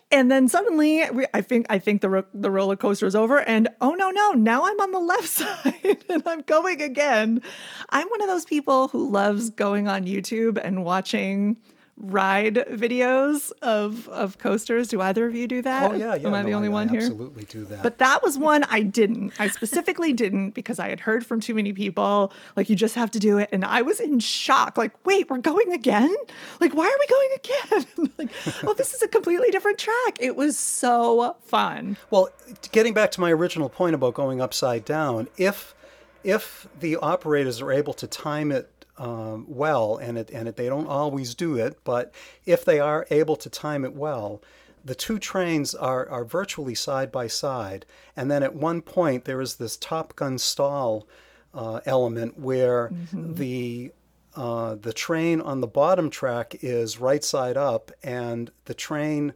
and 0.09 0.31
then 0.31 0.47
suddenly 0.47 1.03
we, 1.11 1.25
I 1.33 1.41
think 1.41 1.65
I 1.69 1.79
think 1.79 1.99
the 1.99 2.09
ro- 2.09 2.25
the 2.33 2.49
roller 2.49 2.77
coaster 2.77 3.05
is 3.05 3.15
over, 3.15 3.41
and 3.41 3.67
oh 3.81 3.91
no 3.91 4.09
no, 4.09 4.31
now 4.31 4.65
I'm 4.65 4.79
on 4.79 4.91
the 4.91 4.99
left 4.99 5.27
side 5.27 6.05
and 6.09 6.23
I'm 6.25 6.41
going 6.43 6.81
again. 6.81 7.41
I'm 7.89 8.07
one 8.07 8.21
of 8.21 8.27
those 8.27 8.45
people 8.45 8.87
who 8.87 9.11
loves 9.11 9.49
going 9.49 9.89
on 9.89 10.05
YouTube 10.05 10.57
and 10.63 10.85
watching 10.85 11.57
ride 11.99 12.55
videos 12.71 13.51
of 13.61 14.07
of 14.09 14.37
coasters. 14.37 14.87
Do 14.87 15.01
either 15.01 15.25
of 15.25 15.35
you 15.35 15.47
do 15.47 15.61
that? 15.63 15.91
Oh 15.91 15.95
yeah, 15.95 16.15
yeah. 16.15 16.27
Am 16.27 16.33
I 16.33 16.41
no, 16.41 16.47
the 16.47 16.53
only 16.53 16.69
one 16.69 16.89
here? 16.89 17.01
Absolutely 17.01 17.45
do 17.45 17.65
that. 17.65 17.83
But 17.83 17.97
that 17.97 18.21
was 18.23 18.37
one 18.37 18.63
I 18.65 18.81
didn't. 18.81 19.33
I 19.39 19.47
specifically 19.47 20.13
didn't 20.13 20.51
because 20.51 20.79
I 20.79 20.89
had 20.89 20.99
heard 20.99 21.25
from 21.25 21.39
too 21.39 21.53
many 21.53 21.73
people, 21.73 22.31
like, 22.55 22.69
you 22.69 22.75
just 22.75 22.95
have 22.95 23.11
to 23.11 23.19
do 23.19 23.37
it. 23.37 23.49
And 23.51 23.65
I 23.65 23.81
was 23.81 23.99
in 23.99 24.19
shock. 24.19 24.77
Like, 24.77 24.93
wait, 25.05 25.29
we're 25.29 25.39
going 25.39 25.71
again? 25.73 26.13
Like, 26.59 26.73
why 26.73 26.85
are 26.85 26.99
we 26.99 27.07
going 27.07 27.29
again? 27.35 28.11
like, 28.17 28.31
oh, 28.63 28.73
this 28.73 28.93
is 28.93 29.01
a 29.01 29.07
completely 29.07 29.49
different 29.49 29.77
track. 29.77 30.17
It 30.19 30.35
was 30.35 30.57
so 30.57 31.35
fun. 31.41 31.97
Well, 32.09 32.29
getting 32.71 32.93
back 32.93 33.11
to 33.11 33.21
my 33.21 33.31
original 33.31 33.69
point 33.69 33.95
about 33.95 34.13
going 34.13 34.41
upside 34.41 34.85
down, 34.85 35.27
if 35.37 35.73
if 36.23 36.67
the 36.79 36.97
operators 36.97 37.61
are 37.61 37.71
able 37.71 37.93
to 37.93 38.05
time 38.07 38.51
it 38.51 38.69
um, 38.97 39.45
well, 39.47 39.97
and 39.97 40.17
it 40.17 40.29
and 40.31 40.47
it, 40.47 40.55
they 40.55 40.67
don't 40.67 40.87
always 40.87 41.35
do 41.35 41.55
it, 41.55 41.77
but 41.83 42.13
if 42.45 42.65
they 42.65 42.79
are 42.79 43.05
able 43.11 43.35
to 43.37 43.49
time 43.49 43.85
it 43.85 43.93
well, 43.93 44.41
the 44.83 44.95
two 44.95 45.19
trains 45.19 45.75
are 45.75 46.07
are 46.09 46.25
virtually 46.25 46.75
side 46.75 47.11
by 47.11 47.27
side, 47.27 47.85
and 48.15 48.29
then 48.31 48.43
at 48.43 48.55
one 48.55 48.81
point 48.81 49.25
there 49.25 49.41
is 49.41 49.55
this 49.55 49.77
Top 49.77 50.15
Gun 50.15 50.37
stall 50.37 51.07
uh, 51.53 51.79
element 51.85 52.39
where 52.39 52.91
the 53.13 53.91
uh, 54.35 54.75
the 54.75 54.93
train 54.93 55.41
on 55.41 55.61
the 55.61 55.67
bottom 55.67 56.09
track 56.09 56.55
is 56.61 56.99
right 56.99 57.23
side 57.23 57.57
up, 57.57 57.91
and 58.03 58.51
the 58.65 58.73
train 58.73 59.33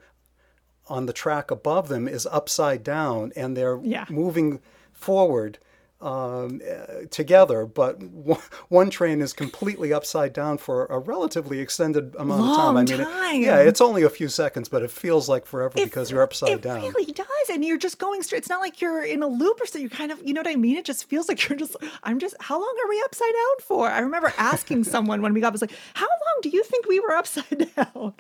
on 0.88 1.06
the 1.06 1.14
track 1.14 1.52
above 1.52 1.88
them 1.88 2.08
is 2.08 2.26
upside 2.32 2.84
down 2.84 3.32
and 3.36 3.56
they're 3.56 3.80
Yeah. 3.82 4.06
moving 4.10 4.60
forward 4.92 5.58
um, 6.02 6.62
uh, 6.70 7.06
together, 7.12 7.66
but 7.66 8.02
one, 8.04 8.40
one 8.70 8.90
train 8.90 9.22
is 9.22 9.34
completely 9.34 9.94
upside 9.94 10.34
down 10.34 10.58
for 10.58 10.86
a 10.88 10.98
relatively 11.00 11.60
extended 11.60 12.16
amount 12.18 12.42
of 12.42 12.48
time. 12.56 12.60
I 12.60 12.64
Long 12.82 12.86
mean, 12.86 13.02
it- 13.02 13.46
yeah, 13.46 13.58
it's 13.60 13.82
only 13.82 14.04
a 14.04 14.10
few 14.10 14.28
seconds, 14.28 14.68
but 14.70 14.82
it 14.84 14.92
feels 14.92 15.30
like 15.30 15.46
forever 15.46 15.80
It- 15.80 15.86
because 15.86 16.12
you're 16.12 16.22
upside 16.24 16.50
it 16.52 16.62
down. 16.62 16.84
It 16.84 16.94
really 16.96 17.12
does. 17.12 17.28
And 17.50 17.64
you're 17.66 17.78
just 17.78 17.98
going 18.00 18.24
straight. 18.24 18.40
It's 18.40 18.50
not 18.50 18.62
like 18.62 18.82
you're 18.82 19.04
in 19.04 19.22
a 19.24 19.28
loop 19.28 19.62
or 19.62 19.66
so. 19.66 19.78
You 19.80 19.90
kind 19.90 20.12
of, 20.12 20.20
you 20.26 20.34
know 20.34 20.40
what 20.42 20.48
I 20.48 20.56
mean? 20.56 20.78
It 20.78 20.86
just 20.86 21.06
feels 21.10 21.28
like 21.28 21.48
you're 21.50 21.58
just, 21.58 21.76
I'm 22.04 22.20
just, 22.20 22.36
how 22.40 22.56
long 22.60 22.76
are 22.86 22.90
we 22.90 23.02
upside 23.06 23.32
down 23.34 23.66
for? 23.68 23.90
I 23.90 24.00
remember 24.00 24.34
asking 24.38 24.84
someone 24.96 25.22
when 25.22 25.34
we 25.34 25.42
got, 25.42 25.48
I 25.48 25.52
was 25.52 25.62
like, 25.62 25.72
how 25.94 26.08
long 26.08 26.42
do 26.42 26.50
you 26.50 26.64
think 26.64 26.88
we 26.88 27.00
were 27.00 27.12
upside 27.14 27.70
down? 27.76 28.14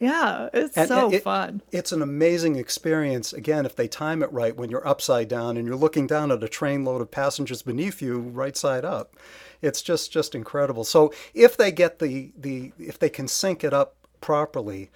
Yeah, 0.00 0.48
it's 0.52 0.76
And- 0.76 0.88
so 0.88 1.10
and 1.12 1.22
fun. 1.22 1.62
It's 1.70 1.92
an 1.92 2.02
amazing 2.02 2.56
experience, 2.56 3.32
again, 3.32 3.64
if 3.66 3.76
they 3.76 3.88
time 3.88 4.22
it 4.22 4.32
right 4.32 4.56
when 4.56 4.68
you're 4.70 4.86
upside 4.86 5.28
down 5.28 5.56
and 5.56 5.66
you're 5.66 5.76
looking 5.76 6.06
down 6.06 6.30
at 6.32 6.42
a 6.42 6.48
train 6.48 6.84
load 6.84 7.00
of 7.00 7.10
passengers 7.10 7.21
beneath 7.62 8.02
you, 8.02 8.18
right 8.18 8.56
side 8.56 8.84
up. 8.84 9.16
It's 9.60 9.82
just 9.82 10.10
just 10.10 10.34
incredible. 10.34 10.84
So 10.84 11.12
if 11.34 11.56
they 11.56 11.70
get 11.70 11.98
the, 11.98 12.32
the 12.36 12.72
if 12.78 12.98
they 12.98 13.08
can 13.08 13.28
sync 13.28 13.62
it 13.62 13.72
up 13.72 13.94
properly, 14.20 14.90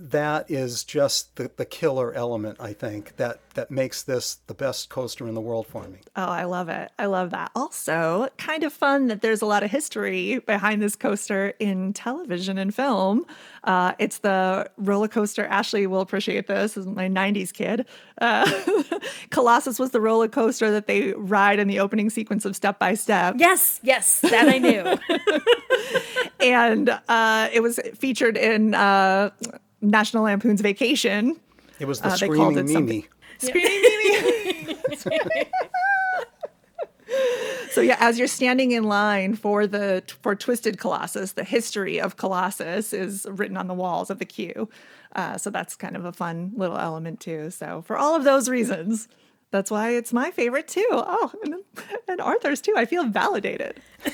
that 0.00 0.50
is 0.50 0.84
just 0.84 1.34
the, 1.36 1.50
the 1.56 1.64
killer 1.64 2.12
element, 2.12 2.58
I 2.60 2.72
think, 2.72 3.16
that, 3.16 3.40
that 3.54 3.70
makes 3.70 4.02
this 4.02 4.36
the 4.46 4.54
best 4.54 4.88
coaster 4.88 5.26
in 5.26 5.34
the 5.34 5.40
world 5.40 5.66
for 5.66 5.88
me. 5.88 5.98
Oh, 6.14 6.24
I 6.24 6.44
love 6.44 6.68
it. 6.68 6.90
I 6.98 7.06
love 7.06 7.30
that. 7.30 7.50
Also, 7.56 8.28
kind 8.38 8.62
of 8.62 8.72
fun 8.72 9.08
that 9.08 9.22
there's 9.22 9.42
a 9.42 9.46
lot 9.46 9.62
of 9.62 9.70
history 9.70 10.38
behind 10.40 10.80
this 10.80 10.94
coaster 10.94 11.54
in 11.58 11.92
television 11.92 12.58
and 12.58 12.74
film. 12.74 13.26
Uh, 13.64 13.92
it's 13.98 14.18
the 14.18 14.70
roller 14.76 15.08
coaster. 15.08 15.44
Ashley 15.46 15.86
will 15.86 16.00
appreciate 16.00 16.46
this. 16.46 16.74
This 16.74 16.86
is 16.86 16.86
my 16.86 17.08
90s 17.08 17.52
kid. 17.52 17.86
Uh, 18.20 18.50
Colossus 19.30 19.78
was 19.78 19.90
the 19.90 20.00
roller 20.00 20.28
coaster 20.28 20.70
that 20.70 20.86
they 20.86 21.12
ride 21.12 21.58
in 21.58 21.66
the 21.66 21.80
opening 21.80 22.08
sequence 22.08 22.44
of 22.44 22.54
Step 22.54 22.78
by 22.78 22.94
Step. 22.94 23.34
Yes, 23.38 23.80
yes, 23.82 24.20
that 24.20 24.48
I 24.48 24.58
knew. 24.58 24.98
And 26.40 26.88
uh, 27.08 27.48
it 27.52 27.60
was 27.60 27.80
featured 27.96 28.36
in 28.36 28.74
uh, 28.74 29.30
National 29.80 30.24
Lampoon's 30.24 30.60
Vacation. 30.60 31.38
It 31.78 31.86
was 31.86 32.00
the 32.00 32.08
Uh, 32.08 32.16
they 32.16 32.26
called 32.28 32.54
Screaming 32.54 32.58
it 32.58 32.72
something- 32.72 32.84
Mimi. 32.86 33.08
Screaming 33.38 34.76
Mimi. 35.32 35.44
So 37.70 37.80
yeah, 37.82 37.96
as 38.00 38.18
you're 38.18 38.26
standing 38.28 38.72
in 38.72 38.84
line 38.84 39.34
for 39.34 39.66
the 39.66 40.02
for 40.22 40.34
Twisted 40.34 40.78
Colossus, 40.78 41.32
the 41.32 41.44
history 41.44 42.00
of 42.00 42.16
Colossus 42.16 42.92
is 42.92 43.26
written 43.30 43.56
on 43.56 43.66
the 43.68 43.74
walls 43.74 44.10
of 44.10 44.18
the 44.18 44.24
queue. 44.24 44.68
Uh, 45.14 45.38
so 45.38 45.48
that's 45.48 45.76
kind 45.76 45.94
of 45.96 46.04
a 46.04 46.12
fun 46.12 46.52
little 46.56 46.76
element 46.78 47.20
too. 47.20 47.50
So 47.50 47.82
for 47.86 47.96
all 47.96 48.14
of 48.16 48.24
those 48.24 48.48
reasons, 48.48 49.06
that's 49.52 49.70
why 49.70 49.90
it's 49.90 50.12
my 50.12 50.30
favorite 50.30 50.66
too. 50.68 50.86
Oh, 50.90 51.32
and, 51.44 51.54
and 52.08 52.20
Arthur's 52.20 52.60
too. 52.60 52.74
I 52.76 52.84
feel 52.84 53.04
validated. 53.06 53.80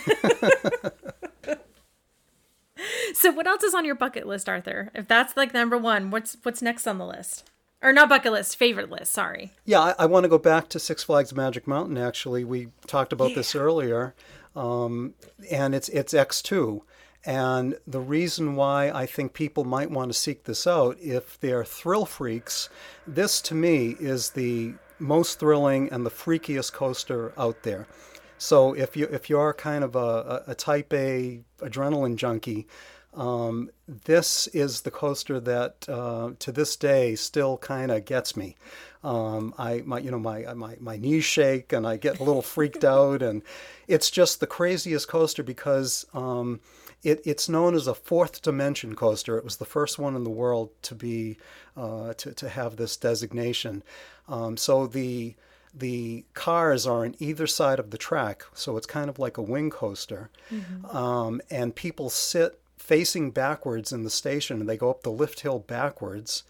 so 3.14 3.30
what 3.32 3.46
else 3.46 3.62
is 3.62 3.74
on 3.74 3.84
your 3.84 3.94
bucket 3.94 4.26
list, 4.26 4.48
Arthur? 4.48 4.90
If 4.94 5.08
that's 5.08 5.36
like 5.36 5.54
number 5.54 5.78
one, 5.78 6.10
what's 6.10 6.36
what's 6.42 6.62
next 6.62 6.86
on 6.86 6.98
the 6.98 7.06
list? 7.06 7.50
Or 7.82 7.92
not 7.92 8.08
bucket 8.08 8.32
list, 8.32 8.56
favorite 8.56 8.90
list, 8.90 9.12
sorry. 9.12 9.52
Yeah, 9.66 9.80
I, 9.80 9.94
I 10.00 10.06
want 10.06 10.24
to 10.24 10.28
go 10.28 10.38
back 10.38 10.68
to 10.70 10.78
Six 10.78 11.02
Flags 11.02 11.34
Magic 11.34 11.66
Mountain. 11.66 11.98
Actually, 11.98 12.42
we 12.42 12.68
talked 12.86 13.12
about 13.12 13.34
this 13.34 13.54
earlier, 13.54 14.14
um, 14.56 15.14
and 15.50 15.74
it's 15.74 15.88
it's 15.90 16.14
X 16.14 16.40
two, 16.40 16.82
and 17.26 17.76
the 17.86 18.00
reason 18.00 18.56
why 18.56 18.90
I 18.90 19.06
think 19.06 19.32
people 19.32 19.64
might 19.64 19.90
want 19.90 20.12
to 20.12 20.18
seek 20.18 20.44
this 20.44 20.66
out, 20.66 20.98
if 21.00 21.38
they're 21.40 21.64
thrill 21.64 22.06
freaks, 22.06 22.68
this 23.06 23.40
to 23.42 23.54
me 23.54 23.96
is 23.98 24.30
the 24.30 24.74
most 24.98 25.38
thrilling 25.38 25.90
and 25.90 26.04
the 26.04 26.10
freakiest 26.10 26.72
coaster 26.72 27.32
out 27.38 27.62
there. 27.62 27.86
So 28.44 28.74
if 28.74 28.94
you 28.94 29.08
if 29.10 29.30
you're 29.30 29.54
kind 29.54 29.82
of 29.82 29.96
a, 29.96 30.42
a, 30.46 30.50
a 30.50 30.54
type 30.54 30.92
A 30.92 31.40
adrenaline 31.60 32.16
junkie, 32.16 32.66
um, 33.14 33.70
this 33.88 34.48
is 34.48 34.82
the 34.82 34.90
coaster 34.90 35.40
that 35.40 35.88
uh, 35.88 36.32
to 36.40 36.52
this 36.52 36.76
day 36.76 37.14
still 37.14 37.56
kind 37.56 37.90
of 37.90 38.04
gets 38.04 38.36
me. 38.36 38.54
Um, 39.02 39.54
I 39.56 39.82
my 39.86 39.98
you 39.98 40.10
know 40.10 40.18
my 40.18 40.52
my 40.52 40.76
my 40.78 40.98
knees 40.98 41.24
shake 41.24 41.72
and 41.72 41.86
I 41.86 41.96
get 41.96 42.20
a 42.20 42.22
little 42.22 42.42
freaked 42.42 42.84
out 42.98 43.22
and 43.22 43.40
it's 43.88 44.10
just 44.10 44.40
the 44.40 44.46
craziest 44.46 45.08
coaster 45.08 45.42
because 45.42 46.04
um, 46.12 46.60
it, 47.02 47.22
it's 47.24 47.48
known 47.48 47.74
as 47.74 47.86
a 47.86 47.94
fourth 47.94 48.42
dimension 48.42 48.94
coaster. 48.94 49.38
It 49.38 49.44
was 49.44 49.56
the 49.56 49.64
first 49.64 49.98
one 49.98 50.16
in 50.16 50.24
the 50.24 50.28
world 50.28 50.68
to 50.82 50.94
be 50.94 51.38
uh, 51.78 52.12
to 52.12 52.34
to 52.34 52.50
have 52.50 52.76
this 52.76 52.98
designation. 52.98 53.82
Um, 54.28 54.58
so 54.58 54.86
the 54.86 55.34
the 55.76 56.24
cars 56.34 56.86
are 56.86 57.04
on 57.04 57.14
either 57.18 57.46
side 57.46 57.78
of 57.78 57.90
the 57.90 57.98
track, 57.98 58.44
so 58.54 58.76
it's 58.76 58.86
kind 58.86 59.10
of 59.10 59.18
like 59.18 59.36
a 59.36 59.42
wing 59.42 59.70
coaster, 59.70 60.30
um, 60.90 61.40
and 61.50 61.74
people 61.74 62.10
sit 62.10 62.60
facing 62.84 63.30
backwards 63.30 63.92
in 63.92 64.04
the 64.04 64.10
station 64.10 64.60
and 64.60 64.68
they 64.68 64.76
go 64.76 64.90
up 64.90 65.02
the 65.02 65.10
lift 65.10 65.40
hill 65.40 65.58
backwards. 65.58 66.42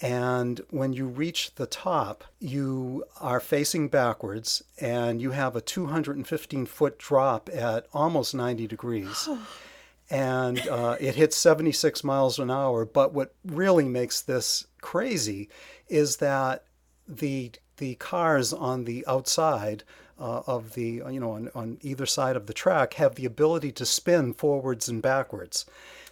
And 0.00 0.60
when 0.70 0.92
you 0.92 1.06
reach 1.06 1.54
the 1.54 1.66
top, 1.66 2.24
you 2.40 3.04
are 3.20 3.38
facing 3.38 3.88
backwards 3.88 4.62
and 4.80 5.20
you 5.20 5.30
have 5.32 5.54
a 5.54 5.60
215 5.60 6.66
foot 6.66 6.98
drop 6.98 7.48
at 7.52 7.86
almost 7.92 8.34
90 8.34 8.66
degrees. 8.66 9.28
and 10.10 10.66
uh, 10.68 10.96
it 10.98 11.14
hits 11.14 11.36
76 11.36 12.02
miles 12.02 12.40
an 12.40 12.50
hour. 12.50 12.84
But 12.84 13.12
what 13.12 13.34
really 13.44 13.84
makes 13.84 14.20
this 14.20 14.66
crazy 14.80 15.48
is 15.88 16.16
that 16.16 16.64
the 17.06 17.52
the 17.78 17.94
cars 17.96 18.52
on 18.52 18.84
the 18.84 19.04
outside 19.06 19.82
uh, 20.20 20.42
of 20.46 20.74
the 20.74 21.02
you 21.10 21.20
know 21.20 21.32
on, 21.32 21.50
on 21.54 21.78
either 21.82 22.06
side 22.06 22.36
of 22.36 22.46
the 22.46 22.52
track 22.52 22.94
have 22.94 23.14
the 23.14 23.24
ability 23.24 23.72
to 23.72 23.86
spin 23.86 24.34
forwards 24.34 24.88
and 24.88 25.02
backwards. 25.02 25.64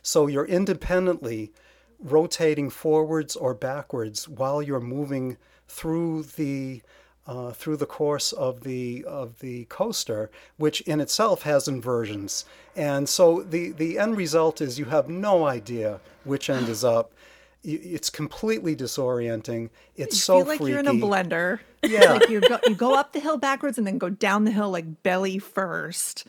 So 0.03 0.27
you're 0.27 0.47
independently 0.47 1.53
rotating 2.01 2.71
forwards 2.71 3.37
or 3.37 3.55
backwards 3.55 4.29
while 4.29 4.63
you're 4.63 4.81
moving 4.81 5.37
through 5.69 6.23
the 6.37 6.83
uh, 7.27 7.51
through 7.51 7.77
the 7.77 7.87
course 7.87 8.33
of 8.33 8.61
the 8.61 9.05
of 9.05 9.41
the 9.41 9.65
coaster, 9.65 10.31
which 10.57 10.81
in 10.83 11.01
itself 11.01 11.43
has 11.43 11.67
inversions. 11.67 12.45
And 12.77 13.09
so 13.09 13.43
the 13.43 13.73
the 13.73 13.99
end 13.99 14.17
result 14.17 14.61
is 14.61 14.79
you 14.79 14.85
have 14.87 15.09
no 15.09 15.45
idea 15.45 16.01
which 16.25 16.49
end 16.49 16.69
is 16.69 16.85
up. 16.85 17.13
It's 17.69 18.11
completely 18.11 18.77
disorienting. 18.77 19.71
It's 19.97 20.15
you 20.15 20.21
so 20.21 20.39
feel 20.39 20.47
like 20.47 20.59
freaky. 20.59 20.71
you're 20.71 20.81
in 20.81 20.87
a 20.87 20.93
blender. 20.93 21.59
Yeah. 21.83 22.13
like 22.15 22.29
you 22.29 22.41
go 22.41 22.59
you 22.67 22.75
go 22.77 22.95
up 22.95 23.13
the 23.13 23.21
hill 23.21 23.39
backwards 23.39 23.77
and 23.77 23.87
then 23.87 23.99
go 23.99 24.09
down 24.09 24.45
the 24.45 24.53
hill 24.53 24.71
like 24.71 25.03
belly 25.03 25.39
first. 25.39 26.27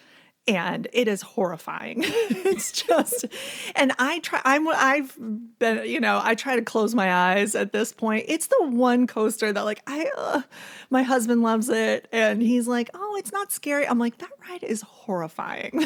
And 0.48 0.88
it 0.94 1.08
is 1.08 1.22
horrifying. 1.22 1.98
it's 2.04 2.72
just, 2.72 3.26
and 3.76 3.92
I 4.00 4.20
try. 4.20 4.42
I'm. 4.46 4.68
I've 4.68 5.18
been. 5.60 5.86
You 5.86 6.00
know, 6.00 6.22
I 6.24 6.36
try 6.36 6.56
to 6.56 6.62
close 6.62 6.96
my 6.96 7.14
eyes 7.14 7.54
at 7.56 7.74
this 7.74 7.92
point. 7.92 8.26
It's 8.28 8.48
the 8.48 8.68
one 8.68 9.08
coaster 9.08 9.52
that, 9.52 9.66
like, 9.66 9.82
I. 9.88 10.10
Uh, 10.18 10.42
my 10.90 11.04
husband 11.04 11.42
loves 11.44 11.68
it, 11.70 12.08
and 12.14 12.42
he's 12.42 12.68
like, 12.68 12.90
"Oh, 12.94 13.16
it's 13.20 13.34
not 13.34 13.52
scary." 13.52 13.86
I'm 13.86 14.00
like, 14.00 14.20
"That 14.20 14.30
ride 14.50 14.64
is 14.64 14.82
horrifying," 14.84 15.86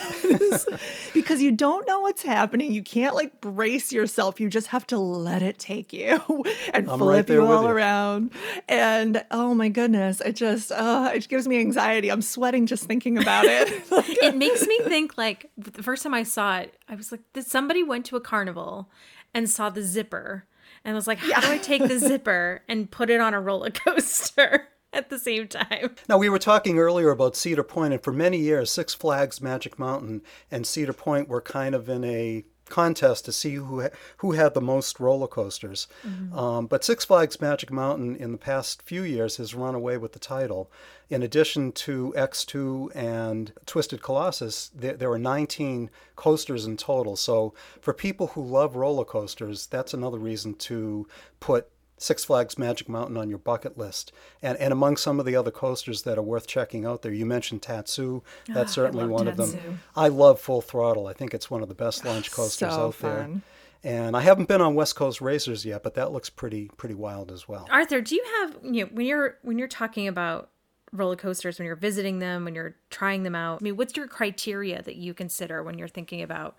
because 1.14 1.42
you 1.42 1.52
don't 1.52 1.88
know 1.88 2.02
what's 2.02 2.22
happening. 2.22 2.72
You 2.72 2.84
can't 2.84 3.16
like 3.16 3.42
brace 3.42 3.92
yourself. 3.92 4.40
You 4.40 4.50
just 4.50 4.68
have 4.68 4.86
to 4.88 5.00
let 5.00 5.42
it 5.42 5.58
take 5.58 5.92
you 5.94 6.22
and 6.74 6.90
I'm 6.90 7.00
flip 7.00 7.30
right 7.30 7.36
you 7.36 7.42
with 7.42 7.50
all 7.50 7.64
you. 7.64 7.70
around. 7.70 8.32
And 8.68 9.24
oh 9.32 9.54
my 9.56 9.70
goodness, 9.70 10.22
it 10.22 10.34
just 10.36 10.72
uh, 10.72 11.12
it 11.16 11.28
gives 11.28 11.48
me 11.48 11.60
anxiety. 11.60 12.12
I'm 12.12 12.22
sweating 12.22 12.68
just 12.68 12.84
thinking 12.84 13.18
about 13.18 13.46
it. 13.46 13.92
Like, 13.92 14.06
it 14.08 14.38
makes 14.38 14.51
me 14.68 14.80
think 14.84 15.18
like 15.18 15.50
the 15.58 15.84
first 15.84 16.04
time 16.04 16.14
I 16.14 16.24
saw 16.24 16.60
it, 16.60 16.76
I 16.90 16.96
was 16.96 17.12
like, 17.12 17.22
did 17.34 17.46
somebody 17.46 17.84
went 17.84 18.06
to 18.08 18.16
a 18.16 18.22
carnival 18.22 18.90
and 19.34 19.50
saw 19.50 19.70
the 19.70 19.84
zipper 19.84 20.46
and 20.84 20.96
was 20.96 21.08
like, 21.08 21.20
how 21.20 21.42
do 21.42 21.48
I 21.48 21.58
take 21.58 21.88
the 21.88 22.00
zipper 22.00 22.62
and 22.68 22.90
put 22.90 23.10
it 23.10 23.22
on 23.22 23.34
a 23.34 23.42
roller 23.42 23.70
coaster 23.70 24.68
at 24.94 25.10
the 25.10 25.20
same 25.20 25.48
time? 25.48 25.96
Now, 26.10 26.18
we 26.18 26.30
were 26.30 26.40
talking 26.40 26.80
earlier 26.80 27.12
about 27.12 27.36
Cedar 27.36 27.64
Point, 27.64 27.94
and 27.94 28.04
for 28.04 28.12
many 28.12 28.38
years, 28.38 28.72
Six 28.72 28.94
Flags 28.94 29.42
Magic 29.42 29.78
Mountain 29.78 30.22
and 30.50 30.66
Cedar 30.66 30.94
Point 30.94 31.28
were 31.28 31.42
kind 31.42 31.76
of 31.76 31.90
in 31.90 32.04
a 32.04 32.46
contest 32.70 33.26
to 33.26 33.32
see 33.32 33.56
who 33.56 33.90
who 34.18 34.32
had 34.32 34.54
the 34.54 34.62
most 34.62 35.00
roller 35.00 35.28
coasters. 35.28 35.88
Um, 36.34 36.68
but 36.68 36.84
Six 36.84 37.06
Flags 37.06 37.42
Magic 37.42 37.72
Mountain 37.72 38.16
in 38.16 38.32
the 38.32 38.38
past 38.38 38.82
few 38.82 39.04
years 39.04 39.38
has 39.38 39.54
run 39.54 39.76
away 39.76 39.98
with 39.98 40.14
the 40.14 40.20
title. 40.20 40.72
In 41.10 41.24
addition 41.24 41.74
to 41.74 42.14
X2 42.16 42.96
and 42.96 43.52
Twisted 43.66 44.02
Colossus, 44.02 44.70
there, 44.74 44.96
there 44.96 45.12
are 45.12 45.20
19 45.20 45.90
coasters 46.16 46.66
in 46.66 46.78
total. 46.78 47.16
So 47.18 47.54
for 47.82 47.94
people 47.94 48.28
who 48.28 48.42
love 48.42 48.76
roller 48.76 49.06
coasters, 49.06 49.68
that's 49.68 49.94
another 49.94 50.20
reason 50.20 50.54
to 50.56 51.08
put 51.42 51.68
Six 52.02 52.26
Flags 52.26 52.58
Magic 52.58 52.90
Mountain 52.90 53.16
on 53.16 53.30
your 53.30 53.38
bucket 53.38 53.78
list. 53.78 54.12
And, 54.42 54.58
and 54.58 54.74
among 54.74 54.98
some 54.98 55.20
of 55.20 55.26
the 55.26 55.36
other 55.36 55.52
coasters 55.52 56.02
that 56.02 56.18
are 56.18 56.24
worth 56.24 56.48
checking 56.48 56.84
out 56.86 57.04
there, 57.04 57.12
you 57.14 57.26
mentioned 57.26 57.62
Tatsu. 57.62 58.22
Ah, 58.50 58.54
That's 58.54 58.74
certainly 58.74 59.06
one 59.08 59.28
of 59.28 59.38
them. 59.38 59.80
I 59.96 60.08
love 60.08 60.40
Full 60.40 60.62
Throttle. 60.62 61.06
I 61.06 61.14
think 61.14 61.34
it's 61.34 61.52
one 61.52 61.62
of 61.62 61.70
the 61.70 61.76
best 61.76 62.04
launch 62.04 62.32
coasters 62.34 62.74
so 62.74 62.88
out 62.88 63.00
there. 63.00 63.18
fun. 63.22 63.42
And 63.84 64.16
I 64.18 64.22
haven't 64.22 64.48
been 64.48 64.62
on 64.62 64.74
West 64.76 64.96
Coast 64.96 65.22
Racers 65.22 65.66
yet, 65.66 65.84
but 65.84 65.96
that 65.96 66.12
looks 66.12 66.30
pretty 66.30 66.70
pretty 66.78 66.96
wild 66.96 67.32
as 67.32 67.48
well. 67.48 67.68
Arthur, 67.72 68.02
do 68.02 68.16
you 68.16 68.24
have 68.40 68.58
you 68.64 68.84
know 68.84 68.90
when 68.94 69.06
you're 69.06 69.38
when 69.42 69.58
you're 69.58 69.68
talking 69.68 70.08
about 70.08 70.50
roller 70.92 71.16
coasters 71.16 71.58
when 71.58 71.66
you're 71.66 71.76
visiting 71.76 72.20
them 72.20 72.46
when 72.46 72.54
you're 72.54 72.76
trying 72.90 73.24
them 73.24 73.34
out? 73.36 73.60
I 73.62 73.64
mean, 73.64 73.78
what's 73.78 73.96
your 73.96 74.08
criteria 74.08 74.82
that 74.84 74.98
you 74.98 75.14
consider 75.14 75.64
when 75.64 75.78
you're 75.78 75.88
thinking 75.88 76.22
about 76.22 76.56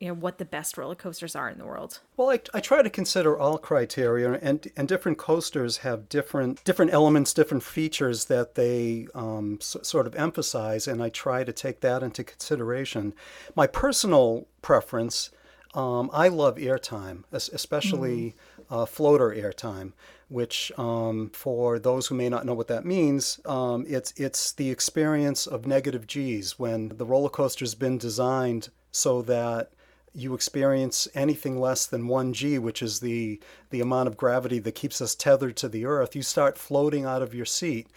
you 0.00 0.08
know 0.08 0.14
what 0.14 0.38
the 0.38 0.44
best 0.44 0.78
roller 0.78 0.94
coasters 0.94 1.34
are 1.34 1.48
in 1.48 1.58
the 1.58 1.64
world? 1.66 1.98
Well, 2.16 2.30
I, 2.30 2.40
I 2.54 2.60
try 2.60 2.82
to 2.82 2.90
consider 2.90 3.36
all 3.36 3.58
criteria, 3.58 4.34
and 4.34 4.70
and 4.76 4.86
different 4.86 5.18
coasters 5.18 5.78
have 5.78 6.08
different 6.08 6.62
different 6.64 6.92
elements, 6.92 7.34
different 7.34 7.64
features 7.64 8.26
that 8.26 8.54
they 8.54 9.08
um, 9.14 9.58
s- 9.60 9.76
sort 9.82 10.06
of 10.06 10.14
emphasize, 10.14 10.86
and 10.86 11.02
I 11.02 11.08
try 11.08 11.42
to 11.42 11.52
take 11.52 11.80
that 11.80 12.02
into 12.02 12.22
consideration. 12.22 13.12
My 13.56 13.66
personal 13.66 14.46
preference, 14.62 15.30
um, 15.74 16.10
I 16.12 16.28
love 16.28 16.56
airtime, 16.56 17.24
es- 17.32 17.48
especially 17.48 18.36
uh, 18.70 18.86
floater 18.86 19.30
airtime. 19.30 19.92
Which, 20.30 20.70
um, 20.76 21.30
for 21.32 21.78
those 21.78 22.08
who 22.08 22.14
may 22.14 22.28
not 22.28 22.44
know 22.44 22.52
what 22.52 22.68
that 22.68 22.84
means, 22.84 23.40
um, 23.46 23.86
it's 23.88 24.12
it's 24.16 24.52
the 24.52 24.70
experience 24.70 25.46
of 25.46 25.66
negative 25.66 26.06
G's 26.06 26.58
when 26.58 26.90
the 26.90 27.06
roller 27.06 27.30
coaster's 27.30 27.74
been 27.74 27.96
designed 27.96 28.68
so 28.92 29.22
that 29.22 29.72
you 30.14 30.34
experience 30.34 31.08
anything 31.14 31.60
less 31.60 31.86
than 31.86 32.08
1g, 32.08 32.58
which 32.58 32.82
is 32.82 33.00
the, 33.00 33.40
the 33.70 33.80
amount 33.80 34.08
of 34.08 34.16
gravity 34.16 34.58
that 34.60 34.74
keeps 34.74 35.00
us 35.00 35.14
tethered 35.14 35.56
to 35.56 35.68
the 35.68 35.84
earth, 35.84 36.16
you 36.16 36.22
start 36.22 36.58
floating 36.58 37.04
out 37.04 37.22
of 37.22 37.34
your 37.34 37.46
seat. 37.46 37.88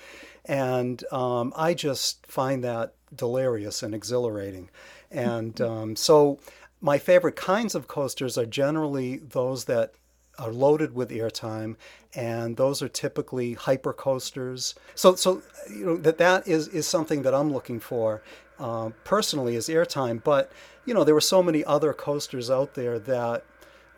And 0.45 1.04
um, 1.12 1.54
I 1.56 1.74
just 1.74 2.26
find 2.26 2.63
that 2.63 2.93
delirious 3.15 3.84
and 3.84 3.93
exhilarating. 3.93 4.69
And 5.10 5.60
um, 5.62 5.95
so 5.95 6.39
my 6.80 6.97
favorite 6.97 7.36
kinds 7.36 7.76
of 7.76 7.88
coasters 7.88 8.38
are 8.38 8.45
generally 8.45 9.17
those 9.17 9.65
that 9.65 9.93
are 10.39 10.52
loaded 10.52 10.95
with 10.95 11.10
airtime, 11.12 11.76
and 12.15 12.58
those 12.58 12.82
are 12.82 12.89
typically 12.89 13.54
hyper 13.54 13.93
coasters. 13.93 14.74
So, 14.95 15.15
so 15.15 15.43
you 15.69 15.86
know 15.86 15.97
that 15.97 16.17
that 16.17 16.47
is 16.47 16.67
is 16.69 16.88
something 16.88 17.21
that 17.21 17.34
I'm 17.34 17.54
looking 17.54 17.80
for 17.80 18.24
uh, 18.60 18.89
personally 19.04 19.56
is 19.56 19.67
airtime. 19.67 20.24
But 20.24 20.52
you 20.86 20.94
know 20.94 21.04
there 21.04 21.13
were 21.13 21.22
so 21.22 21.44
many 21.44 21.63
other 21.65 21.94
coasters 21.94 22.50
out 22.50 22.74
there 22.74 23.00
that 23.00 23.44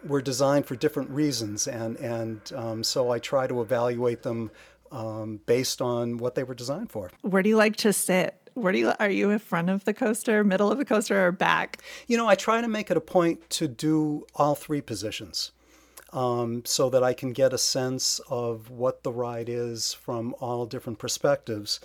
were 0.05 0.21
designed 0.21 0.65
for 0.65 0.75
different 0.75 1.09
reasons, 1.09 1.67
and 1.67 1.97
and 1.97 2.51
um, 2.55 2.83
so 2.83 3.11
I 3.11 3.19
try 3.19 3.47
to 3.47 3.61
evaluate 3.61 4.23
them 4.23 4.51
um, 4.91 5.39
based 5.45 5.81
on 5.81 6.17
what 6.17 6.35
they 6.35 6.43
were 6.43 6.53
designed 6.53 6.91
for. 6.91 7.11
Where 7.21 7.43
do 7.43 7.49
you 7.49 7.57
like 7.57 7.75
to 7.77 7.93
sit? 7.93 8.37
Where 8.53 8.71
do 8.71 8.79
you 8.79 8.93
are 8.99 9.09
you 9.09 9.31
in 9.31 9.39
front 9.39 9.69
of 9.69 9.85
the 9.85 9.93
coaster, 9.93 10.43
middle 10.43 10.71
of 10.71 10.77
the 10.77 10.85
coaster, 10.85 11.27
or 11.27 11.31
back? 11.31 11.81
You 12.07 12.17
know, 12.17 12.27
I 12.27 12.35
try 12.35 12.61
to 12.61 12.67
make 12.67 12.91
it 12.91 12.97
a 12.97 13.01
point 13.01 13.49
to 13.51 13.67
do 13.67 14.25
all 14.35 14.55
three 14.55 14.81
positions. 14.81 15.51
Um, 16.11 16.63
so 16.63 16.91
that 16.91 17.03
I 17.03 17.13
can 17.13 17.33
get 17.33 17.53
a 17.53 17.57
sense 17.57 18.21
of 18.29 18.69
what 18.69 19.01
the 19.01 19.11
ride 19.11 19.49
is 19.49 19.95
from 19.95 20.35
all 20.39 20.67
different 20.67 20.99
perspectives. 20.99 21.79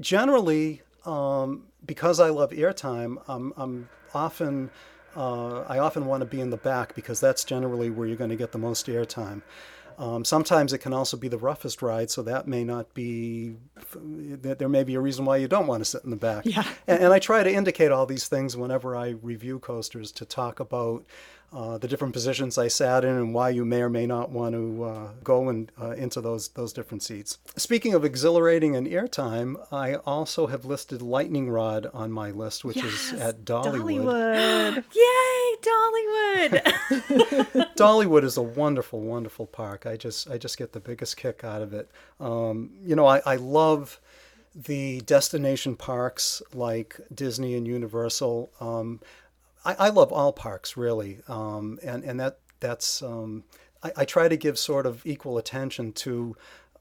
Generally, 0.00 0.80
um, 1.04 1.66
because 1.84 2.20
I 2.20 2.30
love 2.30 2.52
airtime, 2.52 3.22
I'm, 3.28 3.52
I'm 3.58 3.90
often 4.14 4.70
uh, 5.16 5.62
I 5.62 5.78
often 5.78 6.06
want 6.06 6.20
to 6.20 6.24
be 6.24 6.40
in 6.40 6.50
the 6.50 6.56
back 6.56 6.94
because 6.94 7.20
that's 7.20 7.44
generally 7.44 7.90
where 7.90 8.06
you're 8.06 8.16
going 8.16 8.30
to 8.30 8.36
get 8.36 8.52
the 8.52 8.58
most 8.58 8.86
airtime. 8.86 9.42
Um, 10.00 10.24
sometimes 10.24 10.72
it 10.72 10.78
can 10.78 10.94
also 10.94 11.18
be 11.18 11.28
the 11.28 11.36
roughest 11.36 11.82
ride, 11.82 12.10
so 12.10 12.22
that 12.22 12.48
may 12.48 12.64
not 12.64 12.94
be. 12.94 13.56
There 13.94 14.68
may 14.68 14.82
be 14.82 14.94
a 14.94 15.00
reason 15.00 15.26
why 15.26 15.36
you 15.36 15.46
don't 15.46 15.66
want 15.66 15.82
to 15.82 15.84
sit 15.84 16.04
in 16.04 16.10
the 16.10 16.16
back. 16.16 16.46
Yeah. 16.46 16.64
And, 16.86 17.04
and 17.04 17.12
I 17.12 17.18
try 17.18 17.42
to 17.42 17.52
indicate 17.52 17.92
all 17.92 18.06
these 18.06 18.26
things 18.26 18.56
whenever 18.56 18.96
I 18.96 19.10
review 19.10 19.58
coasters 19.58 20.10
to 20.12 20.24
talk 20.24 20.58
about 20.58 21.04
uh, 21.52 21.78
the 21.78 21.88
different 21.88 22.14
positions 22.14 22.56
I 22.56 22.68
sat 22.68 23.04
in 23.04 23.10
and 23.10 23.34
why 23.34 23.50
you 23.50 23.64
may 23.64 23.82
or 23.82 23.90
may 23.90 24.06
not 24.06 24.30
want 24.30 24.54
to 24.54 24.84
uh, 24.84 25.08
go 25.24 25.48
and, 25.48 25.70
uh, 25.80 25.90
into 25.90 26.20
those 26.20 26.48
those 26.50 26.72
different 26.72 27.02
seats. 27.02 27.38
Speaking 27.56 27.92
of 27.92 28.04
exhilarating 28.04 28.76
and 28.76 28.86
airtime, 28.86 29.56
I 29.72 29.96
also 29.96 30.46
have 30.46 30.64
listed 30.64 31.02
Lightning 31.02 31.50
Rod 31.50 31.88
on 31.92 32.12
my 32.12 32.30
list, 32.30 32.64
which 32.64 32.82
is 32.82 33.12
at 33.14 33.44
Dollywood. 33.44 34.04
Dollywood. 34.04 34.84
Yay, 34.94 35.49
Dollywood! 35.62 36.62
Dollywood 37.76 38.24
is 38.24 38.36
a 38.36 38.42
wonderful, 38.42 39.00
wonderful 39.00 39.46
park. 39.46 39.86
I 39.86 39.96
just 39.96 40.28
I 40.30 40.38
just 40.38 40.58
get 40.58 40.72
the 40.72 40.80
biggest 40.80 41.16
kick 41.16 41.44
out 41.44 41.62
of 41.62 41.72
it. 41.72 41.90
Um, 42.18 42.70
you 42.84 42.96
know, 42.96 43.06
I, 43.06 43.20
I 43.26 43.36
love 43.36 44.00
the 44.54 45.00
destination 45.02 45.76
parks 45.76 46.42
like 46.52 47.00
Disney 47.14 47.54
and 47.54 47.66
Universal. 47.66 48.50
Um, 48.60 49.00
I, 49.64 49.76
I 49.78 49.88
love 49.90 50.12
all 50.12 50.32
parks 50.32 50.76
really, 50.76 51.20
um, 51.28 51.78
and 51.82 52.02
and 52.04 52.18
that 52.20 52.38
that's 52.60 53.02
um, 53.02 53.44
I, 53.82 53.92
I 53.98 54.04
try 54.04 54.28
to 54.28 54.36
give 54.36 54.58
sort 54.58 54.86
of 54.86 55.04
equal 55.06 55.38
attention 55.38 55.92
to 55.92 56.36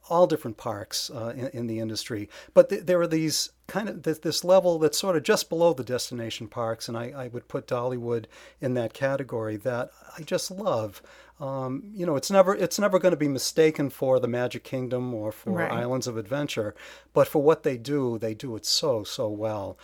all 0.10 0.28
different 0.28 0.58
parks 0.58 1.10
uh, 1.12 1.34
in, 1.36 1.48
in 1.50 1.68
the 1.68 1.80
industry. 1.80 2.30
But 2.54 2.70
th- 2.70 2.86
there 2.86 3.00
are 3.00 3.08
these 3.08 3.52
kind 3.70 3.88
of 3.90 4.04
th- 4.04 4.22
this 4.22 4.44
level 4.44 4.80
that's 4.80 5.00
sort 5.00 5.16
of 5.16 5.24
just 5.24 5.50
below 5.50 5.74
the 5.74 5.84
destination 5.84 6.48
parks, 6.48 6.88
and 6.88 6.98
I, 6.98 7.12
I 7.16 7.28
would 7.30 7.48
put 7.48 7.68
Dollywood 7.68 8.26
in 8.60 8.74
that 8.74 8.94
category 8.94 9.58
that 9.58 9.92
I 10.18 10.24
just 10.24 10.52
love. 10.52 11.02
Um, 11.40 11.84
you 11.94 12.06
know, 12.06 12.18
it's 12.18 12.30
never 12.30 12.54
it's 12.54 12.80
never 12.80 13.00
going 13.00 13.14
to 13.14 13.18
be 13.18 13.30
mistaken 13.30 13.90
for 13.90 14.20
the 14.20 14.28
Magic 14.28 14.64
Kingdom 14.64 15.14
or 15.14 15.32
for 15.32 15.52
Right. 15.52 15.72
Islands 15.72 16.08
of 16.08 16.18
Adventure, 16.18 16.76
but 17.14 17.28
for 17.28 17.42
what 17.42 17.64
they 17.64 17.78
do, 17.78 18.18
they 18.18 18.34
do 18.34 18.56
it 18.58 18.66
so 18.66 19.04
so 19.04 19.30
well. 19.30 19.78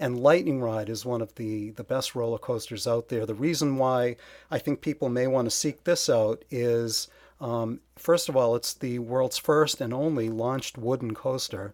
And 0.00 0.18
Lightning 0.20 0.60
Rod 0.60 0.88
is 0.88 1.04
one 1.04 1.22
of 1.22 1.34
the, 1.36 1.70
the 1.70 1.84
best 1.84 2.16
roller 2.16 2.38
coasters 2.38 2.88
out 2.88 3.08
there. 3.08 3.24
The 3.24 3.34
reason 3.36 3.76
why 3.76 4.16
I 4.50 4.58
think 4.58 4.80
people 4.80 5.08
may 5.08 5.28
want 5.28 5.46
to 5.46 5.50
seek 5.50 5.84
this 5.84 6.10
out 6.10 6.44
is, 6.50 7.06
um, 7.40 7.78
first 7.94 8.28
of 8.28 8.36
all, 8.36 8.56
it's 8.56 8.74
the 8.74 8.98
world's 8.98 9.38
first 9.38 9.80
and 9.80 9.94
only 9.94 10.28
launched 10.28 10.76
wooden 10.76 11.14
coaster. 11.14 11.72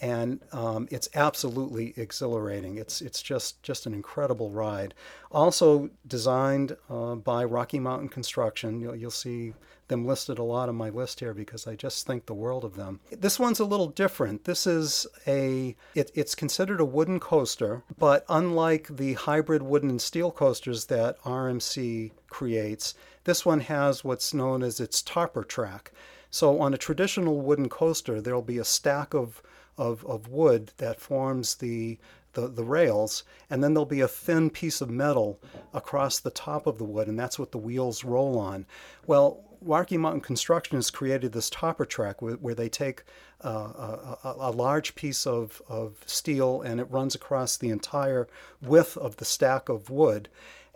And 0.00 0.40
um, 0.52 0.88
it's 0.90 1.08
absolutely 1.14 1.94
exhilarating. 1.96 2.76
It's 2.76 3.00
it's 3.00 3.22
just 3.22 3.62
just 3.62 3.86
an 3.86 3.94
incredible 3.94 4.50
ride. 4.50 4.94
Also 5.30 5.90
designed 6.06 6.76
uh, 6.88 7.16
by 7.16 7.44
Rocky 7.44 7.78
Mountain 7.78 8.08
Construction. 8.08 8.80
You'll, 8.80 8.96
you'll 8.96 9.10
see 9.10 9.54
them 9.88 10.06
listed 10.06 10.38
a 10.38 10.42
lot 10.42 10.68
on 10.68 10.76
my 10.76 10.90
list 10.90 11.20
here 11.20 11.34
because 11.34 11.66
I 11.66 11.74
just 11.74 12.06
think 12.06 12.26
the 12.26 12.34
world 12.34 12.64
of 12.64 12.76
them. 12.76 13.00
This 13.10 13.38
one's 13.38 13.60
a 13.60 13.64
little 13.64 13.88
different. 13.88 14.44
This 14.44 14.66
is 14.66 15.06
a 15.26 15.74
it, 15.94 16.10
it's 16.14 16.34
considered 16.34 16.80
a 16.80 16.84
wooden 16.84 17.18
coaster, 17.20 17.82
but 17.98 18.24
unlike 18.28 18.88
the 18.88 19.14
hybrid 19.14 19.62
wooden 19.62 19.90
and 19.90 20.02
steel 20.02 20.30
coasters 20.30 20.86
that 20.86 21.20
RMC 21.22 22.12
creates, 22.28 22.94
this 23.24 23.44
one 23.44 23.60
has 23.60 24.04
what's 24.04 24.32
known 24.32 24.62
as 24.62 24.80
its 24.80 25.02
topper 25.02 25.44
track. 25.44 25.92
So 26.30 26.60
on 26.60 26.74
a 26.74 26.78
traditional 26.78 27.40
wooden 27.40 27.68
coaster, 27.68 28.20
there'll 28.20 28.42
be 28.42 28.58
a 28.58 28.64
stack 28.64 29.14
of 29.14 29.42
of, 29.78 30.04
of 30.04 30.28
wood 30.28 30.72
that 30.76 31.00
forms 31.00 31.56
the 31.56 31.98
the, 32.34 32.46
the 32.46 32.64
rails, 32.64 33.24
and 33.48 33.64
then 33.64 33.74
there'll 33.74 33.86
be 33.86 34.02
a 34.02 34.06
thin 34.06 34.50
piece 34.50 34.80
of 34.80 34.90
metal 34.90 35.40
across 35.72 36.20
the 36.20 36.30
top 36.30 36.66
of 36.66 36.78
the 36.78 36.84
wood, 36.84 37.08
and 37.08 37.18
that's 37.18 37.38
what 37.38 37.52
the 37.52 37.58
wheels 37.58 38.04
roll 38.04 38.38
on. 38.38 38.66
Well, 39.06 39.42
Rocky 39.60 39.96
Mountain 39.96 40.20
Construction 40.20 40.76
has 40.76 40.90
created 40.90 41.32
this 41.32 41.50
topper 41.50 41.84
track 41.84 42.22
where, 42.22 42.34
where 42.34 42.54
they 42.54 42.68
take 42.68 43.02
uh, 43.44 43.48
a, 43.48 44.18
a, 44.24 44.34
a, 44.38 44.50
large 44.52 44.94
piece 44.94 45.26
of, 45.26 45.60
of 45.68 45.96
steel 46.06 46.62
and 46.62 46.80
it 46.80 46.90
runs 46.90 47.14
across 47.14 47.56
the 47.56 47.70
entire 47.70 48.28
width 48.62 48.96
of 48.96 49.16
the 49.16 49.24
stack 49.24 49.68
of 49.68 49.90
wood. 49.90 50.28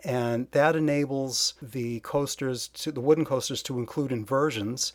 And 0.03 0.47
that 0.51 0.75
enables 0.75 1.53
the 1.61 2.01
coasters, 2.01 2.67
to, 2.69 2.91
the 2.91 2.99
wooden 2.99 3.23
coasters, 3.23 3.63
to 3.63 3.79
include 3.79 4.11
inversions 4.11 4.91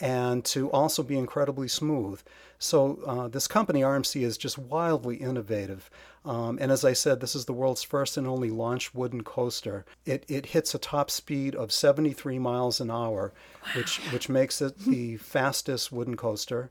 and 0.00 0.44
to 0.46 0.70
also 0.70 1.02
be 1.02 1.18
incredibly 1.18 1.68
smooth. 1.68 2.20
So 2.58 3.00
uh, 3.06 3.28
this 3.28 3.48
company, 3.48 3.80
RMC, 3.80 4.22
is 4.22 4.38
just 4.38 4.56
wildly 4.56 5.16
innovative. 5.16 5.90
Um, 6.24 6.58
and 6.60 6.70
as 6.70 6.84
I 6.84 6.92
said, 6.92 7.20
this 7.20 7.34
is 7.34 7.44
the 7.44 7.52
world's 7.52 7.82
first 7.82 8.16
and 8.16 8.26
only 8.26 8.50
launch 8.50 8.94
wooden 8.94 9.24
coaster. 9.24 9.84
It, 10.06 10.24
it 10.28 10.46
hits 10.46 10.74
a 10.74 10.78
top 10.78 11.10
speed 11.10 11.54
of 11.56 11.72
73 11.72 12.38
miles 12.38 12.80
an 12.80 12.90
hour, 12.90 13.32
wow. 13.64 13.70
which, 13.74 13.98
which 14.12 14.28
makes 14.28 14.62
it 14.62 14.78
the 14.78 15.16
fastest 15.18 15.90
wooden 15.90 16.16
coaster. 16.16 16.70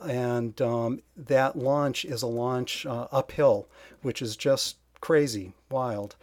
And 0.00 0.60
um, 0.62 1.02
that 1.16 1.56
launch 1.56 2.04
is 2.04 2.22
a 2.22 2.28
launch 2.28 2.86
uh, 2.86 3.08
uphill, 3.10 3.68
which 4.02 4.22
is 4.22 4.36
just 4.36 4.76
crazy, 5.00 5.54
wild. 5.70 6.16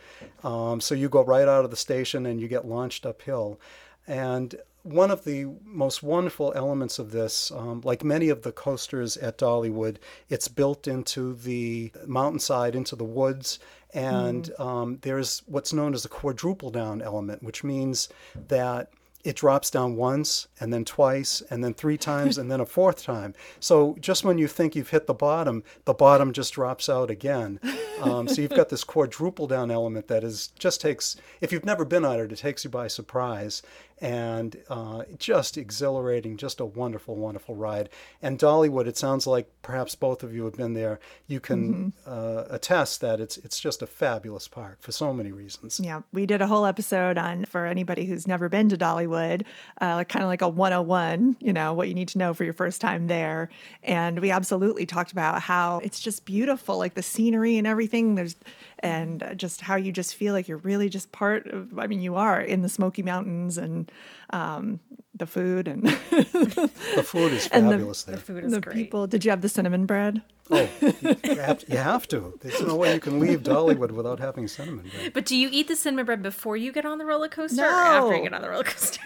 Um, 0.44 0.82
so 0.82 0.96
you 0.96 1.10
go 1.10 1.24
right 1.24 1.48
out 1.48 1.66
of 1.66 1.72
the 1.72 1.78
station 1.78 2.26
and 2.26 2.40
you 2.42 2.48
get 2.48 2.66
launched 2.66 3.06
uphill. 3.06 3.60
And 4.08 4.56
one 4.84 5.12
of 5.12 5.24
the 5.26 5.46
most 5.64 6.02
wonderful 6.02 6.54
elements 6.56 7.00
of 7.00 7.12
this, 7.12 7.52
um, 7.52 7.82
like 7.84 8.04
many 8.04 8.30
of 8.30 8.44
the 8.44 8.52
coasters 8.52 9.18
at 9.18 9.38
Dollywood, 9.38 9.98
it's 10.30 10.48
built 10.48 10.88
into 10.88 11.34
the 11.36 11.92
mountainside, 12.06 12.76
into 12.76 12.96
the 12.96 13.04
woods, 13.04 13.60
and 13.94 14.46
mm. 14.46 14.66
um, 14.66 15.00
there's 15.02 15.44
what's 15.48 15.74
known 15.74 15.94
as 15.94 16.06
a 16.06 16.10
quadruple 16.10 16.70
down 16.70 17.02
element, 17.02 17.44
which 17.44 17.64
means 17.64 18.10
that 18.48 18.92
it 19.24 19.36
drops 19.36 19.70
down 19.70 19.98
once 19.98 20.48
and 20.62 20.72
then 20.72 20.86
twice 20.86 21.44
and 21.50 21.62
then 21.62 21.74
three 21.74 21.98
times 21.98 22.38
and 22.38 22.50
then 22.50 22.62
a 22.62 22.66
fourth 22.66 23.04
time. 23.04 23.34
So 23.60 23.98
just 24.00 24.24
when 24.24 24.38
you 24.38 24.48
think 24.48 24.76
you've 24.76 24.92
hit 24.92 25.08
the 25.08 25.14
bottom, 25.14 25.64
the 25.84 25.94
bottom 25.94 26.32
just 26.32 26.54
drops 26.54 26.88
out 26.88 27.10
again. 27.10 27.60
Um, 28.02 28.30
so 28.30 28.42
you've 28.42 28.52
got 28.52 28.70
this 28.70 28.84
quadruple 28.86 29.46
down 29.46 29.72
element 29.72 30.08
that 30.08 30.24
is 30.24 30.48
just 30.58 30.80
takes 30.80 31.18
if 31.42 31.52
you've 31.52 31.66
never 31.66 31.84
been 31.84 32.06
on 32.06 32.20
it, 32.20 32.32
it 32.32 32.38
takes 32.38 32.64
you 32.64 32.70
by 32.70 32.88
surprise 32.88 33.62
and 34.02 34.58
uh, 34.70 35.04
just 35.18 35.58
exhilarating, 35.58 36.38
just 36.38 36.60
a 36.60 36.66
wonderful, 36.66 37.16
wonderful 37.16 37.56
ride. 37.56 37.90
And 38.22 38.40
Dollywood, 38.40 38.88
it 38.88 38.98
sounds 38.98 39.28
like 39.28 39.50
perhaps 39.62 39.96
both 39.96 40.24
of 40.24 40.34
you 40.34 40.46
have 40.46 40.56
been 40.56 40.74
there. 40.74 41.00
You 41.28 41.40
can 41.40 41.94
mm-hmm. 42.06 42.10
uh, 42.10 42.44
attest 42.50 43.02
that 43.02 43.20
it's 43.20 43.38
it's 43.38 43.60
just 43.60 43.82
a 43.82 43.88
fabulous 43.88 44.48
park 44.48 44.82
for 44.82 44.92
so 44.92 45.14
many 45.14 45.32
reasons. 45.32 45.80
Yeah, 45.80 46.02
we 46.14 46.26
did 46.26 46.42
a 46.42 46.48
whole 46.48 46.66
episode 46.66 47.18
on 47.18 47.46
for 47.46 47.66
anybody 47.66 48.06
who's 48.06 48.28
never 48.28 48.50
been 48.50 48.70
to 48.70 48.78
Dollywood, 48.78 49.44
uh, 49.82 50.04
kind 50.06 50.24
of 50.24 50.30
like 50.30 50.42
a 50.42 50.50
101, 50.50 51.38
you 51.40 51.54
know, 51.54 51.74
what 51.74 51.88
you 51.88 51.94
need 51.94 52.08
to 52.10 52.18
know 52.18 52.34
for 52.34 52.44
your 52.44 52.54
first 52.54 52.82
time 52.82 53.08
there. 53.08 53.50
And 53.84 54.20
we 54.20 54.32
absolutely 54.32 54.86
talked 54.86 55.12
about 55.12 55.42
how 55.42 55.80
it's 55.80 56.00
just 56.00 56.26
beautiful, 56.26 56.78
like 56.78 56.94
the 56.94 57.04
scenery 57.04 57.58
and 57.58 57.68
everything. 57.68 58.16
There's 58.16 58.36
and 58.82 59.34
just 59.36 59.62
how 59.62 59.76
you 59.76 59.92
just 59.92 60.16
feel 60.16 60.34
like 60.34 60.48
you're 60.48 60.58
really 60.58 60.90
just 60.90 61.12
part 61.12 61.48
of 61.48 61.78
i 61.78 61.88
mean 61.88 62.02
you 62.02 62.16
are 62.16 62.42
in 62.42 62.62
the 62.62 62.70
smoky 62.70 63.04
mountains 63.04 63.58
and 63.58 63.92
um, 64.32 64.80
the 65.20 65.28
food 65.28 65.68
and 65.68 65.84
the 65.86 67.04
food 67.06 67.32
is 67.32 67.48
fabulous 67.50 68.04
the, 68.04 68.12
there 68.12 68.20
the 68.20 68.26
food 68.26 68.44
is 68.46 68.52
the 68.52 68.62
great 68.62 68.76
people 68.76 69.06
did 69.06 69.24
you 69.24 69.32
have 69.32 69.42
the 69.42 69.50
cinnamon 69.50 69.86
bread 69.86 70.22
oh 70.50 70.68
you 70.82 71.36
have, 71.36 71.60
to, 71.60 71.72
you 71.72 71.78
have 71.78 72.08
to 72.08 72.40
there's 72.42 72.62
no 72.62 72.76
way 72.76 72.94
you 72.94 73.00
can 73.00 73.20
leave 73.20 73.44
dollywood 73.44 73.92
without 73.92 74.20
having 74.20 74.48
cinnamon 74.48 74.90
bread 74.94 75.14
but 75.14 75.26
do 75.26 75.36
you 75.36 75.50
eat 75.52 75.68
the 75.68 75.76
cinnamon 75.76 76.06
bread 76.06 76.24
before 76.24 76.58
you 76.58 76.72
get 76.72 76.86
on 76.86 76.98
the 76.98 77.06
roller 77.06 77.30
coaster 77.30 77.62
no. 77.62 77.68
or 77.68 77.72
after 77.72 78.16
you 78.16 78.24
get 78.24 78.34
on 78.34 78.42
the 78.42 78.50
roller 78.50 78.64
coaster 78.64 79.02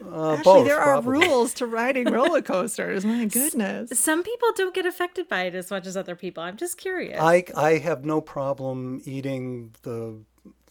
uh, 0.00 0.34
Actually, 0.34 0.44
both, 0.44 0.66
there 0.66 0.80
probably. 0.80 1.26
are 1.26 1.28
rules 1.28 1.54
to 1.54 1.66
riding 1.66 2.06
roller 2.12 2.40
coasters. 2.40 3.04
My 3.04 3.24
goodness. 3.24 3.98
Some 3.98 4.22
people 4.22 4.48
don't 4.54 4.74
get 4.74 4.86
affected 4.86 5.28
by 5.28 5.42
it 5.42 5.54
as 5.54 5.70
much 5.70 5.86
as 5.86 5.96
other 5.96 6.14
people. 6.14 6.42
I'm 6.42 6.56
just 6.56 6.78
curious. 6.78 7.20
I, 7.20 7.44
I 7.56 7.78
have 7.78 8.04
no 8.04 8.20
problem 8.20 9.02
eating 9.04 9.74
the 9.82 10.20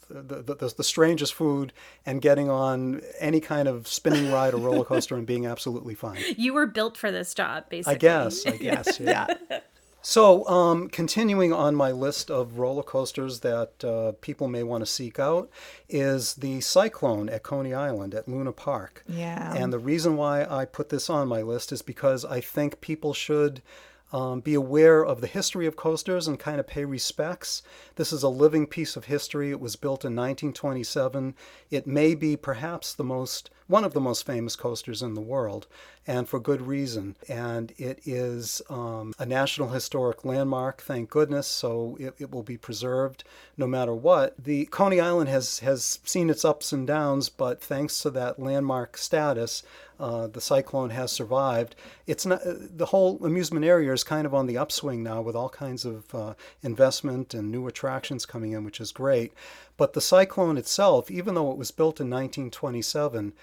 the, 0.09 0.41
the, 0.41 0.73
the, 0.77 0.83
strangest 0.83 1.33
food 1.33 1.73
and 2.05 2.21
getting 2.21 2.49
on 2.49 3.01
any 3.19 3.39
kind 3.39 3.67
of 3.67 3.87
spinning 3.87 4.31
ride 4.31 4.53
or 4.53 4.57
roller 4.57 4.85
coaster 4.85 5.15
and 5.15 5.25
being 5.25 5.45
absolutely 5.45 5.95
fine. 5.95 6.17
You 6.37 6.53
were 6.53 6.67
built 6.67 6.97
for 6.97 7.11
this 7.11 7.33
job, 7.33 7.65
basically. 7.69 7.95
I 7.95 7.97
guess. 7.97 8.45
I 8.45 8.57
guess. 8.57 8.99
Yeah. 8.99 9.27
yeah. 9.49 9.59
So, 10.03 10.47
um, 10.47 10.87
continuing 10.87 11.51
on 11.51 11.75
my 11.75 11.91
list 11.91 12.31
of 12.31 12.59
roller 12.59 12.83
coasters 12.83 13.41
that 13.41 13.83
uh, 13.83 14.13
people 14.21 14.47
may 14.47 14.63
want 14.63 14.81
to 14.81 14.85
seek 14.85 15.19
out 15.19 15.49
is 15.89 16.35
the 16.35 16.61
Cyclone 16.61 17.27
at 17.27 17.43
Coney 17.43 17.73
Island 17.73 18.13
at 18.13 18.25
Luna 18.25 18.53
Park. 18.53 19.03
Yeah. 19.05 19.53
And 19.53 19.73
the 19.73 19.79
reason 19.79 20.15
why 20.15 20.45
I 20.45 20.63
put 20.63 20.87
this 20.87 21.09
on 21.09 21.27
my 21.27 21.41
list 21.41 21.73
is 21.73 21.81
because 21.81 22.23
I 22.23 22.39
think 22.39 22.79
people 22.79 23.13
should 23.13 23.61
um, 24.11 24.39
be 24.39 24.53
aware 24.53 25.05
of 25.05 25.21
the 25.21 25.27
history 25.27 25.67
of 25.67 25.75
coasters 25.75 26.27
and 26.27 26.39
kind 26.39 26.59
of 26.59 26.67
pay 26.67 26.85
respects. 26.85 27.61
This 27.95 28.13
is 28.13 28.23
a 28.23 28.29
living 28.29 28.65
piece 28.65 28.95
of 28.95 29.05
history. 29.05 29.51
It 29.51 29.59
was 29.59 29.75
built 29.75 30.05
in 30.05 30.15
1927. 30.15 31.35
It 31.69 31.87
may 31.87 32.15
be 32.15 32.37
perhaps 32.37 32.93
the 32.93 33.03
most 33.03 33.49
one 33.67 33.83
of 33.83 33.93
the 33.93 33.99
most 33.99 34.25
famous 34.25 34.55
coasters 34.55 35.01
in 35.01 35.13
the 35.13 35.21
world, 35.21 35.67
and 36.05 36.27
for 36.27 36.39
good 36.39 36.61
reason. 36.61 37.15
And 37.27 37.73
it 37.77 37.99
is 38.05 38.61
um, 38.69 39.13
a 39.19 39.25
National 39.25 39.69
Historic 39.69 40.23
Landmark, 40.23 40.81
thank 40.81 41.09
goodness, 41.09 41.47
so 41.47 41.97
it, 41.99 42.15
it 42.17 42.31
will 42.31 42.43
be 42.43 42.57
preserved 42.57 43.23
no 43.57 43.67
matter 43.67 43.93
what. 43.93 44.35
The 44.41 44.65
Coney 44.67 44.99
Island 44.99 45.29
has, 45.29 45.59
has 45.59 45.99
seen 46.05 46.29
its 46.29 46.45
ups 46.45 46.71
and 46.71 46.87
downs, 46.87 47.29
but 47.29 47.61
thanks 47.61 48.01
to 48.01 48.09
that 48.11 48.39
landmark 48.39 48.97
status, 48.97 49.63
uh, 49.99 50.27
the 50.27 50.41
cyclone 50.41 50.91
has 50.91 51.11
survived. 51.11 51.75
It's 52.05 52.25
not 52.25 52.41
the 52.43 52.85
whole 52.85 53.25
amusement 53.25 53.65
area 53.65 53.91
is 53.91 54.03
kind 54.03 54.25
of 54.25 54.33
on 54.33 54.45
the 54.45 54.57
upswing 54.57 55.03
now 55.03 55.21
with 55.21 55.35
all 55.35 55.49
kinds 55.49 55.85
of 55.85 56.13
uh, 56.13 56.33
investment 56.61 57.33
and 57.33 57.51
new 57.51 57.67
attractions 57.67 58.25
coming 58.25 58.51
in, 58.51 58.63
which 58.63 58.79
is 58.79 58.91
great. 58.91 59.33
But 59.77 59.93
the 59.93 60.01
cyclone 60.01 60.57
itself, 60.57 61.09
even 61.09 61.35
though 61.35 61.51
it 61.51 61.57
was 61.57 61.71
built 61.71 61.99
in 61.99 62.09
1927, 62.09 63.33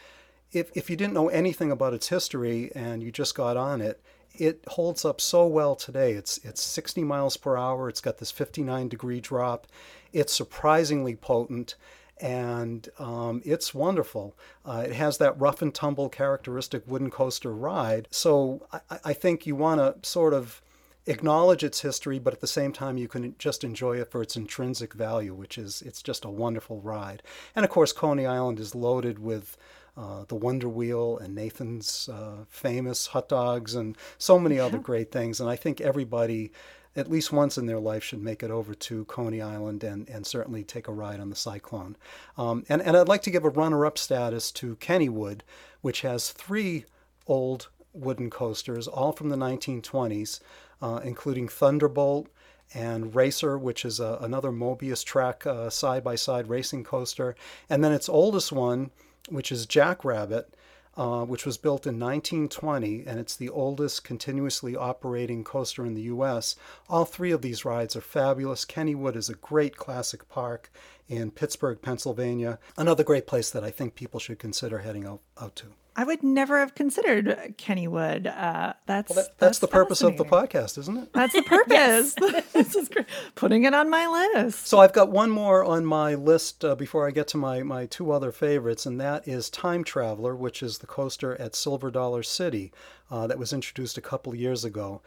if 0.53 0.71
if 0.75 0.91
you 0.91 0.97
didn't 0.97 1.15
know 1.15 1.29
anything 1.29 1.71
about 1.71 1.95
its 1.95 2.09
history 2.09 2.71
and 2.75 3.03
you 3.03 3.11
just 3.11 3.35
got 3.35 3.57
on 3.57 3.81
it, 3.81 4.01
it 4.37 4.65
holds 4.69 5.05
up 5.05 5.21
so 5.21 5.47
well 5.47 5.77
today. 5.77 6.13
It's 6.13 6.39
it's 6.39 6.63
60 6.63 7.05
miles 7.05 7.37
per 7.37 7.57
hour. 7.57 7.89
It's 7.89 8.01
got 8.01 8.19
this 8.19 8.31
59 8.31 8.89
degree 8.89 9.21
drop. 9.21 9.67
It's 10.13 10.35
surprisingly 10.35 11.17
potent 11.17 11.77
and 12.21 12.89
um, 12.99 13.43
it's 13.45 13.75
wonderful. 13.75 14.37
Uh, 14.65 14.85
it 14.87 14.93
has 14.93 15.19
that 15.19 15.39
rough 15.41 15.63
and 15.63 15.75
tumble 15.75 16.09
characteristic 16.09 16.83
wooden 16.87 17.11
coaster 17.11 17.53
ride. 17.53 18.09
So 18.11 18.67
I, 18.73 18.99
I 19.07 19.13
think 19.13 19.47
you 19.47 19.57
want 19.57 19.81
to 19.81 20.09
sort 20.09 20.33
of 20.33 20.63
acknowledge 21.07 21.63
its 21.63 21.83
history, 21.83 22.19
but 22.19 22.33
at 22.33 22.41
the 22.41 22.47
same 22.47 22.73
time 22.73 22.97
you 22.99 23.09
can 23.09 23.35
just 23.39 23.65
enjoy 23.65 23.99
it 23.99 24.11
for 24.11 24.23
its 24.23 24.37
intrinsic 24.37 24.95
value, 24.95 25.35
which 25.35 25.59
is 25.59 25.83
it's 25.83 26.03
just 26.03 26.25
a 26.25 26.31
wonderful 26.31 26.81
ride. 26.81 27.23
And 27.55 27.65
of 27.65 27.71
course, 27.71 27.93
Coney 27.93 28.27
Island 28.27 28.59
is 28.59 28.75
loaded 28.75 29.19
with 29.19 29.57
uh, 29.97 30.25
the 30.27 30.35
Wonder 30.35 30.69
Wheel 30.69 31.19
and 31.19 31.35
Nathan's 31.35 32.09
uh, 32.09 32.45
famous 32.49 33.09
hot 33.09 33.29
dogs 33.29 33.75
and 33.75 33.97
so 34.19 34.39
many 34.39 34.59
other 34.59 34.79
great 34.79 35.13
things. 35.13 35.41
And 35.41 35.49
I 35.49 35.57
think 35.57 35.81
everybody 35.81 36.51
at 36.97 37.11
least 37.11 37.33
once 37.33 37.59
in 37.59 37.67
their 37.67 37.81
life 37.81 38.05
should 38.05 38.23
make 38.23 38.43
it 38.43 38.51
over 38.51 38.75
to 38.75 39.05
Coney 39.07 39.41
Island 39.41 39.83
and, 39.83 40.09
and 40.09 40.27
certainly 40.27 40.63
take 40.63 40.87
a 40.87 40.93
ride 40.93 41.21
on 41.21 41.29
the 41.29 41.37
Cyclone. 41.37 41.97
Um, 42.39 42.65
and, 42.69 42.81
and 42.83 42.97
I'd 42.97 43.09
like 43.09 43.23
to 43.23 43.31
give 43.31 43.45
a 43.45 43.51
runner 43.51 43.85
up 43.85 43.99
status 43.99 44.53
to 44.53 44.77
Kennywood, 44.77 45.41
which 45.81 46.03
has 46.03 46.31
three 46.31 46.85
old 47.27 47.69
wooden 47.93 48.31
coasters, 48.31 48.87
all 48.87 49.13
from 49.13 49.29
the 49.29 49.37
1920s, 49.37 50.41
uh, 50.83 51.01
including 51.05 51.49
Thunderbolt 51.49 52.29
and 52.73 53.15
Racer, 53.15 53.59
which 53.59 53.85
is 53.85 54.01
a, 54.01 54.19
another 54.21 54.51
Mobius 54.51 55.05
track 55.05 55.45
side 55.71 56.03
by 56.03 56.15
side 56.15 56.49
racing 56.49 56.85
coaster. 56.85 57.37
And 57.69 57.85
then 57.85 57.93
its 57.93 58.09
oldest 58.09 58.53
one, 58.53 58.91
which 59.29 59.53
is 59.53 59.67
Jackrabbit, 59.67 60.55
uh, 60.97 61.25
which 61.25 61.45
was 61.45 61.59
built 61.59 61.87
in 61.87 61.99
1920, 61.99 63.05
and 63.07 63.19
it's 63.19 63.37
the 63.37 63.49
oldest 63.49 64.05
continuously 64.05 64.77
operating 64.77 65.43
coaster 65.43 65.85
in 65.85 65.95
the 65.95 66.03
U.S. 66.03 66.55
All 66.89 67.05
three 67.05 67.33
of 67.33 67.43
these 67.43 67.65
rides 67.65 67.97
are 67.97 68.01
fabulous. 68.01 68.65
Kennywood 68.65 69.17
is 69.17 69.29
a 69.29 69.35
great 69.35 69.77
classic 69.77 70.29
park 70.29 70.71
in 71.09 71.31
Pittsburgh, 71.31 71.81
Pennsylvania. 71.83 72.59
Another 72.77 73.03
great 73.03 73.27
place 73.27 73.51
that 73.51 73.65
I 73.65 73.71
think 73.71 73.95
people 73.95 74.21
should 74.21 74.39
consider 74.39 74.79
heading 74.79 75.05
out, 75.05 75.21
out 75.41 75.57
to. 75.57 75.67
I 75.97 76.05
would 76.05 76.23
never 76.25 76.59
have 76.59 76.75
considered 76.75 77.55
Kennywood. 77.57 78.27
Uh, 78.27 78.73
that's, 78.87 79.11
well, 79.11 79.25
that, 79.25 79.39
that's, 79.39 79.61
the 79.61 79.69
purpose 79.69 80.03
of 80.03 80.17
the 80.17 80.25
podcast, 80.25 80.77
isn't 80.79 80.97
it? 80.97 81.13
That's 81.13 81.35
the 81.35 81.43
purpose. 81.47 82.15
this 82.53 82.75
is 82.75 82.89
great. 82.89 83.07
Putting 83.37 83.63
it 83.65 83.75
on 83.75 83.89
my 83.89 84.07
list. 84.35 84.67
So 84.67 84.81
I've 84.81 84.93
got 84.93 85.11
one 85.11 85.31
more 85.31 85.65
on 85.65 85.87
my 85.87 86.15
list 86.15 86.65
uh, 86.65 86.75
before 86.75 87.07
I 87.07 87.13
get 87.13 87.29
to 87.29 87.37
my, 87.37 87.63
my 87.63 87.87
two 87.87 88.11
other 88.11 88.33
favorites, 88.33 88.87
and 88.87 89.01
that 89.01 89.29
is 89.29 89.49
Time 89.51 89.85
Traveler, 89.85 90.35
which 90.35 90.63
is 90.63 90.79
the 90.79 90.87
coaster 90.87 91.41
at 91.41 91.55
Silver 91.55 91.93
Dollar 91.93 92.25
City 92.25 92.73
uh, 93.11 93.29
that 93.29 93.39
was 93.39 93.53
introduced 93.53 93.97
a 93.97 94.03
couple 94.03 94.35
years 94.35 94.65
ago. 94.65 95.01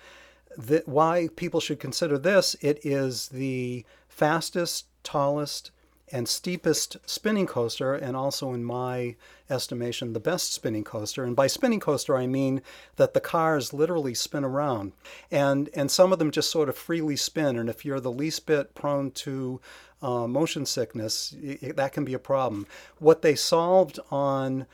The, 0.57 0.83
why 0.85 1.27
people 1.35 1.59
should 1.59 1.79
consider 1.79 2.17
this, 2.17 2.55
it 2.61 2.79
is 2.83 3.27
the 3.27 3.85
fastest, 4.07 4.87
tallest, 5.03 5.71
and 6.11 6.27
steepest 6.27 6.97
spinning 7.05 7.47
coaster, 7.47 7.93
and 7.93 8.15
also, 8.15 8.53
in 8.53 8.63
my 8.63 9.15
estimation, 9.49 10.13
the 10.13 10.19
best 10.19 10.53
spinning 10.53 10.83
coaster. 10.83 11.23
And 11.23 11.35
by 11.35 11.47
spinning 11.47 11.79
coaster, 11.79 12.15
I 12.15 12.27
mean 12.27 12.61
that 12.95 13.13
the 13.13 13.19
cars 13.19 13.73
literally 13.73 14.13
spin 14.13 14.43
around, 14.43 14.93
and 15.31 15.69
and 15.73 15.91
some 15.91 16.13
of 16.13 16.19
them 16.19 16.31
just 16.31 16.51
sort 16.51 16.69
of 16.69 16.77
freely 16.77 17.15
spin. 17.15 17.57
And 17.57 17.69
if 17.69 17.83
you're 17.83 17.99
the 17.99 18.11
least 18.11 18.45
bit 18.45 18.73
prone 18.75 19.11
to 19.11 19.59
uh, 20.01 20.27
motion 20.27 20.65
sickness, 20.65 21.35
it, 21.41 21.75
that 21.75 21.93
can 21.93 22.05
be 22.05 22.13
a 22.13 22.19
problem. 22.19 22.67
What 22.99 23.21
they 23.21 23.35
solved 23.35 23.99
on 24.11 24.65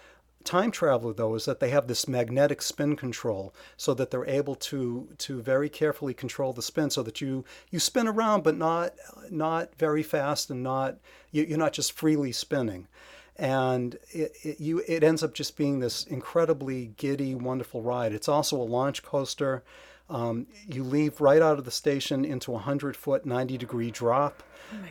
time 0.44 0.72
traveler 0.72 1.14
though 1.14 1.36
is 1.36 1.46
that 1.46 1.60
they 1.60 1.70
have 1.70 1.88
this 1.88 2.08
magnetic 2.08 2.62
spin 2.62 2.96
control 2.96 3.54
so 3.78 3.94
that 3.94 4.12
they're 4.12 4.26
able 4.26 4.56
to 4.56 5.10
to 5.18 5.42
very 5.42 5.70
carefully 5.70 6.14
control 6.14 6.54
the 6.54 6.62
spin 6.62 6.90
so 6.90 7.04
that 7.04 7.22
you 7.22 7.44
you 7.72 7.80
spin 7.80 8.08
around 8.08 8.44
but 8.44 8.56
not 8.56 8.94
not 9.30 9.76
very 9.76 10.04
fast 10.04 10.50
and 10.50 10.64
not 10.64 10.98
you, 11.34 11.56
are 11.56 11.58
not 11.58 11.74
just 11.74 11.92
freely 11.92 12.32
spinning. 12.32 12.88
And 13.36 13.96
it, 14.12 14.34
it, 14.44 14.60
you 14.62 14.84
it 14.88 15.04
ends 15.04 15.24
up 15.24 15.34
just 15.34 15.58
being 15.58 15.80
this 15.80 16.06
incredibly 16.06 16.94
giddy 16.98 17.34
wonderful 17.34 17.82
ride. 17.82 18.14
It's 18.14 18.30
also 18.30 18.58
a 18.58 18.64
launch 18.64 19.02
coaster 19.04 19.64
um, 20.14 20.48
you 20.68 20.84
leave 20.84 21.20
right 21.20 21.42
out 21.42 21.60
of 21.60 21.66
the 21.66 21.72
station 21.72 22.24
into 22.24 22.52
a 22.52 22.56
100 22.56 22.96
foot 22.96 23.26
90 23.26 23.58
degree 23.58 23.92
drop 23.92 24.44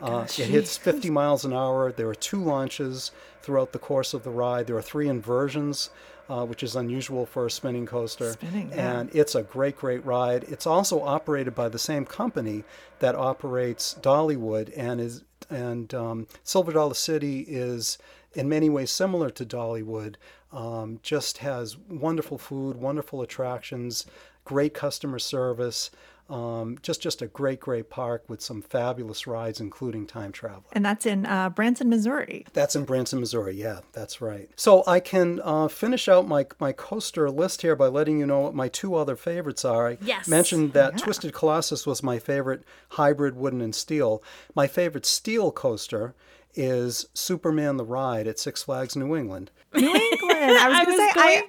oh 0.02 0.06
uh, 0.06 0.22
it 0.24 0.48
hits 0.48 0.76
50 0.76 1.10
miles 1.10 1.44
an 1.44 1.52
hour 1.52 1.90
there 1.92 2.08
are 2.08 2.14
two 2.14 2.42
launches 2.42 3.10
throughout 3.42 3.72
the 3.72 3.78
course 3.78 4.14
of 4.14 4.22
the 4.22 4.30
ride. 4.30 4.66
There 4.66 4.76
are 4.76 4.82
three 4.82 5.08
inversions, 5.08 5.90
uh, 6.28 6.46
which 6.46 6.62
is 6.62 6.76
unusual 6.76 7.26
for 7.26 7.46
a 7.46 7.50
spinning 7.50 7.86
coaster. 7.86 8.32
Spinning, 8.32 8.70
yeah. 8.70 9.00
And 9.00 9.14
it's 9.14 9.34
a 9.34 9.42
great, 9.42 9.76
great 9.76 10.04
ride. 10.06 10.44
It's 10.44 10.66
also 10.66 11.02
operated 11.02 11.54
by 11.54 11.68
the 11.68 11.78
same 11.78 12.06
company 12.06 12.64
that 13.00 13.14
operates 13.14 13.94
Dollywood 14.00 14.72
and 14.76 15.00
is 15.00 15.24
and 15.50 15.92
um, 15.92 16.28
Silver 16.44 16.72
Dollar 16.72 16.94
City 16.94 17.40
is 17.40 17.98
in 18.32 18.48
many 18.48 18.70
ways 18.70 18.90
similar 18.90 19.28
to 19.30 19.44
Dollywood. 19.44 20.14
Um, 20.52 21.00
just 21.02 21.38
has 21.38 21.76
wonderful 21.78 22.38
food, 22.38 22.76
wonderful 22.76 23.22
attractions, 23.22 24.06
great 24.44 24.74
customer 24.74 25.18
service. 25.18 25.90
Um, 26.30 26.78
just 26.80 27.02
just 27.02 27.20
a 27.20 27.26
great, 27.26 27.60
great 27.60 27.90
park 27.90 28.24
with 28.26 28.40
some 28.40 28.62
fabulous 28.62 29.26
rides, 29.26 29.60
including 29.60 30.06
time 30.06 30.32
travel. 30.32 30.64
And 30.72 30.82
that's 30.82 31.04
in 31.04 31.26
uh, 31.26 31.50
Branson, 31.50 31.90
Missouri. 31.90 32.46
That's 32.54 32.74
in 32.74 32.84
Branson, 32.84 33.20
Missouri. 33.20 33.54
Yeah, 33.54 33.80
that's 33.92 34.22
right. 34.22 34.48
So 34.56 34.82
I 34.86 35.00
can 35.00 35.40
uh, 35.44 35.68
finish 35.68 36.08
out 36.08 36.26
my 36.26 36.46
my 36.58 36.72
coaster 36.72 37.30
list 37.30 37.60
here 37.60 37.76
by 37.76 37.88
letting 37.88 38.18
you 38.18 38.24
know 38.24 38.40
what 38.40 38.54
my 38.54 38.68
two 38.68 38.94
other 38.94 39.16
favorites 39.16 39.64
are. 39.64 39.88
I 39.88 39.98
yes. 40.00 40.26
mentioned 40.26 40.72
that 40.72 40.92
yeah. 40.92 40.98
Twisted 40.98 41.34
Colossus 41.34 41.86
was 41.86 42.02
my 42.02 42.18
favorite 42.18 42.62
hybrid 42.90 43.36
wooden 43.36 43.60
and 43.60 43.74
steel. 43.74 44.22
My 44.54 44.66
favorite 44.66 45.04
steel 45.04 45.52
coaster 45.52 46.14
is 46.54 47.08
Superman 47.12 47.76
the 47.76 47.84
Ride 47.84 48.26
at 48.26 48.38
Six 48.38 48.62
Flags 48.62 48.96
New 48.96 49.16
England. 49.16 49.50
New 49.74 49.94
England. 49.94 50.58
I 50.58 50.68
was 50.68 50.78
going 50.86 51.08
to 51.08 51.14
say. 51.14 51.42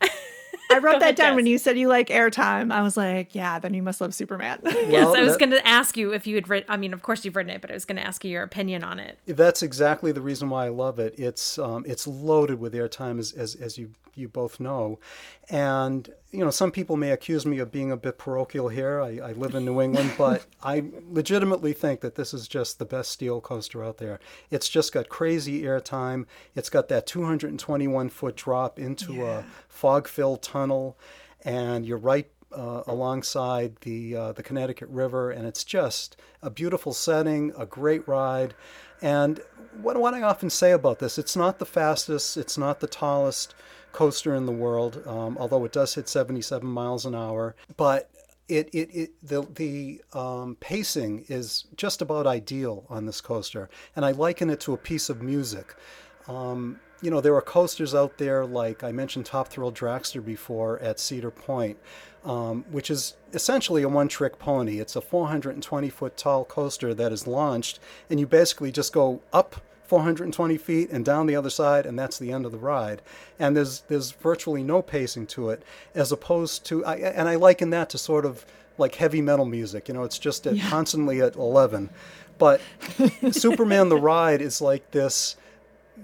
I 0.00 0.10
I 0.70 0.78
wrote 0.78 1.00
that 1.00 1.16
down 1.16 1.36
when 1.36 1.46
you 1.46 1.58
said 1.58 1.78
you 1.78 1.88
like 1.88 2.08
airtime. 2.08 2.72
I 2.72 2.82
was 2.82 2.96
like, 2.96 3.34
yeah, 3.34 3.58
then 3.58 3.74
you 3.74 3.82
must 3.82 4.00
love 4.00 4.14
Superman. 4.14 4.60
Well, 4.74 4.90
yes, 4.90 5.16
I 5.16 5.22
was 5.22 5.32
that, 5.32 5.40
going 5.40 5.50
to 5.50 5.66
ask 5.66 5.96
you 5.96 6.12
if 6.12 6.26
you 6.26 6.34
had 6.34 6.48
read. 6.48 6.64
I 6.68 6.76
mean, 6.76 6.92
of 6.92 7.02
course 7.02 7.24
you've 7.24 7.36
written 7.36 7.50
it, 7.50 7.60
but 7.60 7.70
I 7.70 7.74
was 7.74 7.84
going 7.84 7.96
to 7.96 8.06
ask 8.06 8.24
you 8.24 8.30
your 8.30 8.42
opinion 8.42 8.84
on 8.84 8.98
it. 8.98 9.18
That's 9.26 9.62
exactly 9.62 10.12
the 10.12 10.20
reason 10.20 10.50
why 10.50 10.66
I 10.66 10.68
love 10.68 10.98
it. 10.98 11.14
It's 11.18 11.58
um, 11.58 11.84
it's 11.86 12.06
loaded 12.06 12.60
with 12.60 12.74
airtime, 12.74 13.18
as, 13.18 13.32
as 13.32 13.54
as 13.54 13.78
you 13.78 13.90
you 14.16 14.28
both 14.28 14.60
know, 14.60 14.98
and 15.50 16.10
you 16.30 16.44
know, 16.44 16.50
some 16.50 16.72
people 16.72 16.96
may 16.96 17.10
accuse 17.10 17.46
me 17.46 17.58
of 17.58 17.70
being 17.70 17.92
a 17.92 17.96
bit 17.96 18.18
parochial 18.18 18.68
here. 18.68 19.00
I, 19.00 19.18
I 19.18 19.32
live 19.32 19.54
in 19.54 19.64
New 19.64 19.80
England, 19.80 20.12
but 20.18 20.46
I 20.62 20.84
legitimately 21.08 21.72
think 21.72 22.00
that 22.00 22.16
this 22.16 22.34
is 22.34 22.48
just 22.48 22.78
the 22.78 22.84
best 22.84 23.10
steel 23.12 23.40
coaster 23.40 23.84
out 23.84 23.98
there. 23.98 24.18
It's 24.50 24.68
just 24.68 24.92
got 24.92 25.08
crazy 25.08 25.62
airtime. 25.62 26.26
It's 26.54 26.70
got 26.70 26.88
that 26.88 27.06
221 27.06 28.08
foot 28.08 28.36
drop 28.36 28.78
into 28.78 29.14
yeah. 29.14 29.38
a 29.38 29.44
fog 29.68 30.08
filled 30.08 30.42
tunnel, 30.42 30.98
and 31.44 31.86
you're 31.86 31.98
right 31.98 32.28
uh, 32.54 32.82
alongside 32.86 33.76
the 33.80 34.16
uh, 34.16 34.32
the 34.32 34.42
Connecticut 34.42 34.88
River, 34.88 35.30
and 35.30 35.46
it's 35.46 35.64
just 35.64 36.16
a 36.42 36.50
beautiful 36.50 36.92
setting, 36.92 37.52
a 37.56 37.66
great 37.66 38.06
ride. 38.06 38.54
And 39.02 39.40
what, 39.80 39.96
what 39.96 40.14
I 40.14 40.22
often 40.22 40.50
say 40.50 40.72
about 40.72 40.98
this, 40.98 41.18
it's 41.18 41.36
not 41.36 41.58
the 41.58 41.66
fastest, 41.66 42.36
it's 42.36 42.56
not 42.56 42.80
the 42.80 42.86
tallest, 42.86 43.54
coaster 43.94 44.34
in 44.34 44.44
the 44.44 44.52
world, 44.52 45.02
um, 45.06 45.38
although 45.38 45.64
it 45.64 45.72
does 45.72 45.94
hit 45.94 46.08
77 46.08 46.68
miles 46.68 47.06
an 47.06 47.14
hour. 47.14 47.56
But 47.76 48.10
it, 48.48 48.68
it, 48.74 48.90
it 48.94 49.10
the, 49.22 49.42
the 49.54 50.02
um, 50.12 50.56
pacing 50.60 51.24
is 51.28 51.64
just 51.76 52.02
about 52.02 52.26
ideal 52.26 52.84
on 52.90 53.06
this 53.06 53.22
coaster. 53.22 53.70
And 53.96 54.04
I 54.04 54.10
liken 54.10 54.50
it 54.50 54.60
to 54.60 54.74
a 54.74 54.76
piece 54.76 55.08
of 55.08 55.22
music. 55.22 55.74
Um, 56.28 56.80
you 57.00 57.10
know, 57.10 57.20
there 57.20 57.34
are 57.34 57.42
coasters 57.42 57.94
out 57.94 58.18
there 58.18 58.44
like 58.44 58.82
I 58.82 58.92
mentioned 58.92 59.26
Top 59.26 59.48
Thrill 59.48 59.72
Dragster 59.72 60.24
before 60.24 60.78
at 60.80 60.98
Cedar 60.98 61.30
Point, 61.30 61.78
um, 62.24 62.64
which 62.70 62.90
is 62.90 63.14
essentially 63.32 63.82
a 63.82 63.88
one 63.88 64.08
trick 64.08 64.38
pony. 64.38 64.78
It's 64.78 64.96
a 64.96 65.00
420 65.00 65.90
foot 65.90 66.16
tall 66.16 66.44
coaster 66.44 66.94
that 66.94 67.12
is 67.12 67.26
launched, 67.26 67.78
and 68.08 68.18
you 68.18 68.26
basically 68.26 68.72
just 68.72 68.92
go 68.92 69.20
up 69.32 69.60
420 69.86 70.56
feet 70.56 70.90
and 70.90 71.04
down 71.04 71.26
the 71.26 71.36
other 71.36 71.50
side, 71.50 71.86
and 71.86 71.98
that's 71.98 72.18
the 72.18 72.32
end 72.32 72.46
of 72.46 72.52
the 72.52 72.58
ride. 72.58 73.02
And 73.38 73.56
there's 73.56 73.80
there's 73.82 74.12
virtually 74.12 74.62
no 74.62 74.82
pacing 74.82 75.26
to 75.28 75.50
it, 75.50 75.62
as 75.94 76.10
opposed 76.10 76.64
to, 76.66 76.84
I, 76.84 76.96
and 76.96 77.28
I 77.28 77.36
liken 77.36 77.70
that 77.70 77.90
to 77.90 77.98
sort 77.98 78.24
of 78.24 78.44
like 78.78 78.96
heavy 78.96 79.20
metal 79.20 79.44
music. 79.44 79.88
You 79.88 79.94
know, 79.94 80.04
it's 80.04 80.18
just 80.18 80.46
at, 80.46 80.56
yeah. 80.56 80.68
constantly 80.68 81.20
at 81.20 81.36
11. 81.36 81.90
But 82.38 82.60
Superman 83.30 83.88
the 83.88 83.96
Ride 84.00 84.40
is 84.40 84.60
like 84.60 84.90
this 84.90 85.36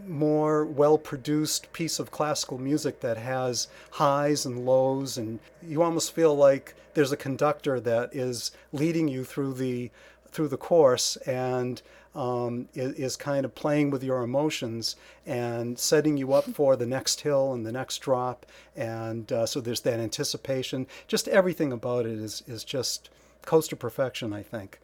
more 0.06 0.64
well 0.64 0.98
produced 0.98 1.72
piece 1.72 1.98
of 1.98 2.10
classical 2.10 2.58
music 2.58 3.00
that 3.00 3.16
has 3.16 3.68
highs 3.92 4.46
and 4.46 4.64
lows, 4.64 5.18
and 5.18 5.40
you 5.62 5.82
almost 5.82 6.14
feel 6.14 6.34
like 6.34 6.74
there's 6.94 7.12
a 7.12 7.16
conductor 7.16 7.80
that 7.80 8.14
is 8.14 8.52
leading 8.72 9.08
you 9.08 9.24
through 9.24 9.54
the 9.54 9.90
through 10.30 10.48
the 10.48 10.56
course 10.56 11.16
and 11.26 11.82
um, 12.14 12.68
is, 12.74 12.92
is, 12.94 13.16
kind 13.16 13.44
of 13.44 13.54
playing 13.54 13.90
with 13.90 14.02
your 14.02 14.22
emotions 14.22 14.96
and 15.26 15.78
setting 15.78 16.16
you 16.16 16.32
up 16.32 16.44
for 16.44 16.74
the 16.74 16.86
next 16.86 17.20
hill 17.20 17.52
and 17.52 17.64
the 17.64 17.72
next 17.72 17.98
drop. 17.98 18.46
And 18.74 19.30
uh, 19.30 19.46
so 19.46 19.60
there's 19.60 19.82
that 19.82 20.00
anticipation. 20.00 20.86
Just 21.06 21.28
everything 21.28 21.72
about 21.72 22.06
it 22.06 22.18
is, 22.18 22.42
is 22.48 22.64
just 22.64 23.10
coaster 23.42 23.76
perfection, 23.76 24.32
I 24.32 24.42
think. 24.42 24.80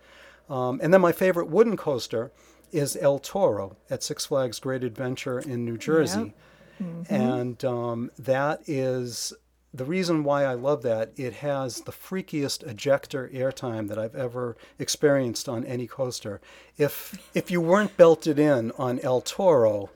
Um, 0.49 0.81
and 0.83 0.95
then 0.95 1.01
my 1.01 1.13
favorite 1.13 1.49
wooden 1.49 1.77
coaster 1.77 2.31
is 2.73 2.97
El 3.01 3.19
Toro 3.19 3.77
at 3.91 4.03
Six 4.03 4.27
Flags 4.27 4.61
Great 4.61 4.85
Adventure 4.85 5.41
in 5.41 5.65
New 5.65 5.77
Jersey. 5.77 6.21
Yep. 6.21 6.35
Mm-hmm. 6.83 7.15
And 7.15 7.65
um, 7.65 8.11
that 8.19 8.61
is 8.67 9.33
the 9.77 9.85
reason 9.85 10.25
why 10.25 10.45
I 10.45 10.55
love 10.55 10.83
that, 10.83 11.13
it 11.17 11.35
has 11.35 11.83
the 11.83 11.93
freakiest 11.93 12.67
ejector 12.67 13.31
airtime 13.33 13.89
that 13.89 13.99
I've 13.99 14.15
ever 14.15 14.57
experienced 14.79 15.49
on 15.49 15.65
any 15.65 15.87
coaster. 15.87 16.41
If 16.79 17.31
if 17.35 17.51
you 17.51 17.61
weren't 17.61 17.97
belted 17.97 18.39
in 18.39 18.73
on 18.79 18.99
El 19.01 19.21
Toro, 19.21 19.91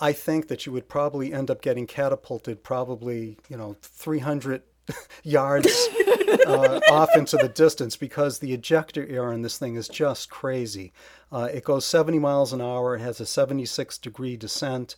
I 0.00 0.12
think 0.12 0.48
that 0.48 0.66
you 0.66 0.72
would 0.72 0.88
probably 0.88 1.32
end 1.32 1.50
up 1.50 1.62
getting 1.62 1.86
catapulted 1.86 2.62
probably, 2.62 3.38
you 3.48 3.56
know, 3.56 3.76
300 3.82 4.62
yards 5.22 5.88
uh, 6.46 6.80
off 6.90 7.16
into 7.16 7.36
the 7.36 7.48
distance 7.48 7.96
because 7.96 8.38
the 8.38 8.52
ejector 8.52 9.06
air 9.08 9.32
on 9.32 9.42
this 9.42 9.58
thing 9.58 9.76
is 9.76 9.88
just 9.88 10.30
crazy. 10.30 10.92
Uh, 11.32 11.48
it 11.52 11.64
goes 11.64 11.86
70 11.86 12.18
miles 12.18 12.52
an 12.52 12.60
hour, 12.60 12.96
it 12.96 13.00
has 13.00 13.20
a 13.20 13.26
76 13.26 13.98
degree 13.98 14.36
descent. 14.36 14.96